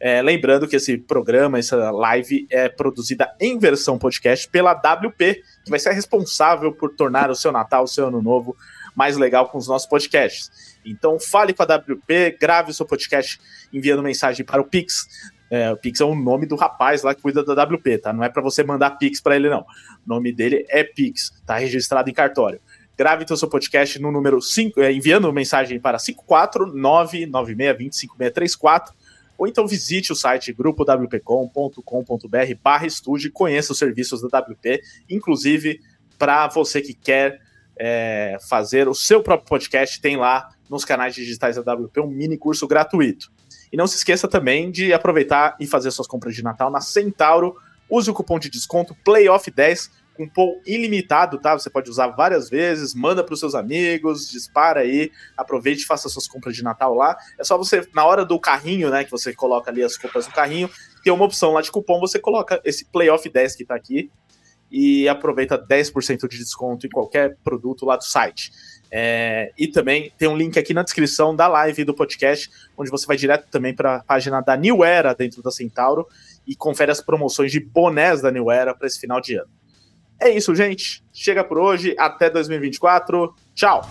É, 0.00 0.22
lembrando 0.22 0.68
que 0.68 0.76
esse 0.76 0.96
programa, 0.96 1.58
essa 1.58 1.90
live, 1.90 2.46
é 2.50 2.68
produzida 2.68 3.34
em 3.40 3.58
versão 3.58 3.98
podcast 3.98 4.48
pela 4.48 4.72
WP, 4.72 5.42
que 5.64 5.70
vai 5.70 5.78
ser 5.78 5.92
responsável 5.92 6.72
por 6.72 6.94
tornar 6.94 7.30
o 7.30 7.34
seu 7.34 7.50
Natal, 7.50 7.84
o 7.84 7.88
seu 7.88 8.06
Ano 8.06 8.22
Novo 8.22 8.56
mais 8.98 9.16
legal 9.16 9.48
com 9.48 9.56
os 9.58 9.68
nossos 9.68 9.88
podcasts. 9.88 10.50
Então 10.84 11.20
fale 11.20 11.54
com 11.54 11.62
a 11.62 11.66
WP, 11.66 12.36
grave 12.40 12.72
o 12.72 12.74
seu 12.74 12.84
podcast 12.84 13.40
enviando 13.72 14.02
mensagem 14.02 14.44
para 14.44 14.60
o 14.60 14.64
Pix. 14.64 15.30
É, 15.48 15.70
o 15.70 15.76
Pix 15.76 16.00
é 16.00 16.04
o 16.04 16.16
nome 16.16 16.46
do 16.46 16.56
rapaz 16.56 17.04
lá 17.04 17.14
que 17.14 17.22
cuida 17.22 17.44
da 17.44 17.64
WP, 17.64 17.98
tá? 17.98 18.12
Não 18.12 18.24
é 18.24 18.28
para 18.28 18.42
você 18.42 18.64
mandar 18.64 18.98
Pix 18.98 19.20
para 19.20 19.36
ele, 19.36 19.48
não. 19.48 19.60
O 19.60 19.66
nome 20.04 20.32
dele 20.32 20.66
é 20.68 20.82
Pix, 20.82 21.32
tá 21.46 21.58
registrado 21.58 22.10
em 22.10 22.12
cartório. 22.12 22.60
Grave 22.96 23.22
então 23.22 23.36
seu 23.36 23.48
podcast 23.48 24.00
no 24.00 24.10
número 24.10 24.42
5, 24.42 24.80
é, 24.80 24.92
enviando 24.92 25.32
mensagem 25.32 25.78
para 25.78 25.98
54996205634 25.98 28.88
ou 29.38 29.46
então 29.46 29.66
visite 29.66 30.12
o 30.12 30.16
site 30.16 30.52
grupowpcom.com.br 30.52 32.54
barra 32.62 32.86
estúdio 32.86 33.28
e 33.28 33.30
conheça 33.30 33.72
os 33.72 33.78
serviços 33.78 34.20
da 34.20 34.40
WP, 34.40 34.82
inclusive 35.08 35.80
para 36.18 36.48
você 36.48 36.82
que 36.82 36.92
quer 36.92 37.40
é, 37.78 38.36
fazer 38.48 38.88
o 38.88 38.94
seu 38.94 39.22
próprio 39.22 39.48
podcast, 39.48 40.00
tem 40.00 40.16
lá 40.16 40.48
nos 40.68 40.84
canais 40.84 41.14
digitais 41.14 41.56
da 41.56 41.72
WP 41.72 42.00
um 42.00 42.08
mini 42.08 42.36
curso 42.36 42.66
gratuito. 42.66 43.30
E 43.72 43.76
não 43.76 43.86
se 43.86 43.96
esqueça 43.96 44.26
também 44.26 44.70
de 44.70 44.92
aproveitar 44.92 45.56
e 45.60 45.66
fazer 45.66 45.90
suas 45.92 46.08
compras 46.08 46.34
de 46.34 46.42
Natal 46.42 46.70
na 46.70 46.80
Centauro. 46.80 47.56
Use 47.88 48.10
o 48.10 48.14
cupom 48.14 48.38
de 48.38 48.50
desconto 48.50 48.96
PLAYOFF10 49.06 49.90
com 50.26 50.60
ilimitado, 50.66 51.38
tá? 51.38 51.56
Você 51.56 51.70
pode 51.70 51.88
usar 51.88 52.08
várias 52.08 52.50
vezes, 52.50 52.94
manda 52.94 53.22
para 53.22 53.34
os 53.34 53.40
seus 53.40 53.54
amigos, 53.54 54.28
dispara 54.28 54.80
aí, 54.80 55.12
aproveite 55.36 55.82
e 55.82 55.86
faça 55.86 56.08
suas 56.08 56.26
compras 56.26 56.56
de 56.56 56.64
Natal 56.64 56.94
lá. 56.94 57.16
É 57.38 57.44
só 57.44 57.56
você, 57.56 57.86
na 57.94 58.04
hora 58.04 58.24
do 58.24 58.40
carrinho, 58.40 58.90
né, 58.90 59.04
que 59.04 59.10
você 59.10 59.32
coloca 59.32 59.70
ali 59.70 59.82
as 59.82 59.96
compras 59.96 60.26
no 60.26 60.32
carrinho, 60.32 60.70
tem 61.04 61.12
uma 61.12 61.24
opção 61.24 61.52
lá 61.52 61.60
de 61.60 61.70
cupom, 61.70 62.00
você 62.00 62.18
coloca 62.18 62.60
esse 62.64 62.84
Playoff 62.86 63.28
10 63.28 63.54
que 63.54 63.62
está 63.62 63.74
aqui 63.74 64.10
e 64.70 65.08
aproveita 65.08 65.58
10% 65.58 66.28
de 66.28 66.38
desconto 66.38 66.86
em 66.86 66.90
qualquer 66.90 67.36
produto 67.42 67.86
lá 67.86 67.96
do 67.96 68.04
site. 68.04 68.50
É, 68.90 69.52
e 69.58 69.68
também 69.68 70.12
tem 70.16 70.28
um 70.28 70.36
link 70.36 70.58
aqui 70.58 70.72
na 70.72 70.82
descrição 70.82 71.36
da 71.36 71.46
live 71.46 71.84
do 71.84 71.94
podcast, 71.94 72.50
onde 72.76 72.90
você 72.90 73.06
vai 73.06 73.16
direto 73.16 73.46
também 73.50 73.74
para 73.74 73.96
a 73.96 74.02
página 74.02 74.40
da 74.40 74.56
New 74.56 74.82
Era 74.82 75.14
dentro 75.14 75.42
da 75.42 75.50
Centauro 75.50 76.06
e 76.46 76.56
confere 76.56 76.90
as 76.90 77.00
promoções 77.00 77.52
de 77.52 77.60
bonés 77.60 78.22
da 78.22 78.30
New 78.30 78.50
Era 78.50 78.74
para 78.74 78.86
esse 78.86 78.98
final 78.98 79.20
de 79.20 79.36
ano. 79.36 79.57
É 80.20 80.30
isso, 80.30 80.54
gente. 80.54 81.02
Chega 81.12 81.44
por 81.44 81.58
hoje. 81.58 81.94
Até 81.98 82.28
2024. 82.28 83.34
Tchau. 83.54 83.82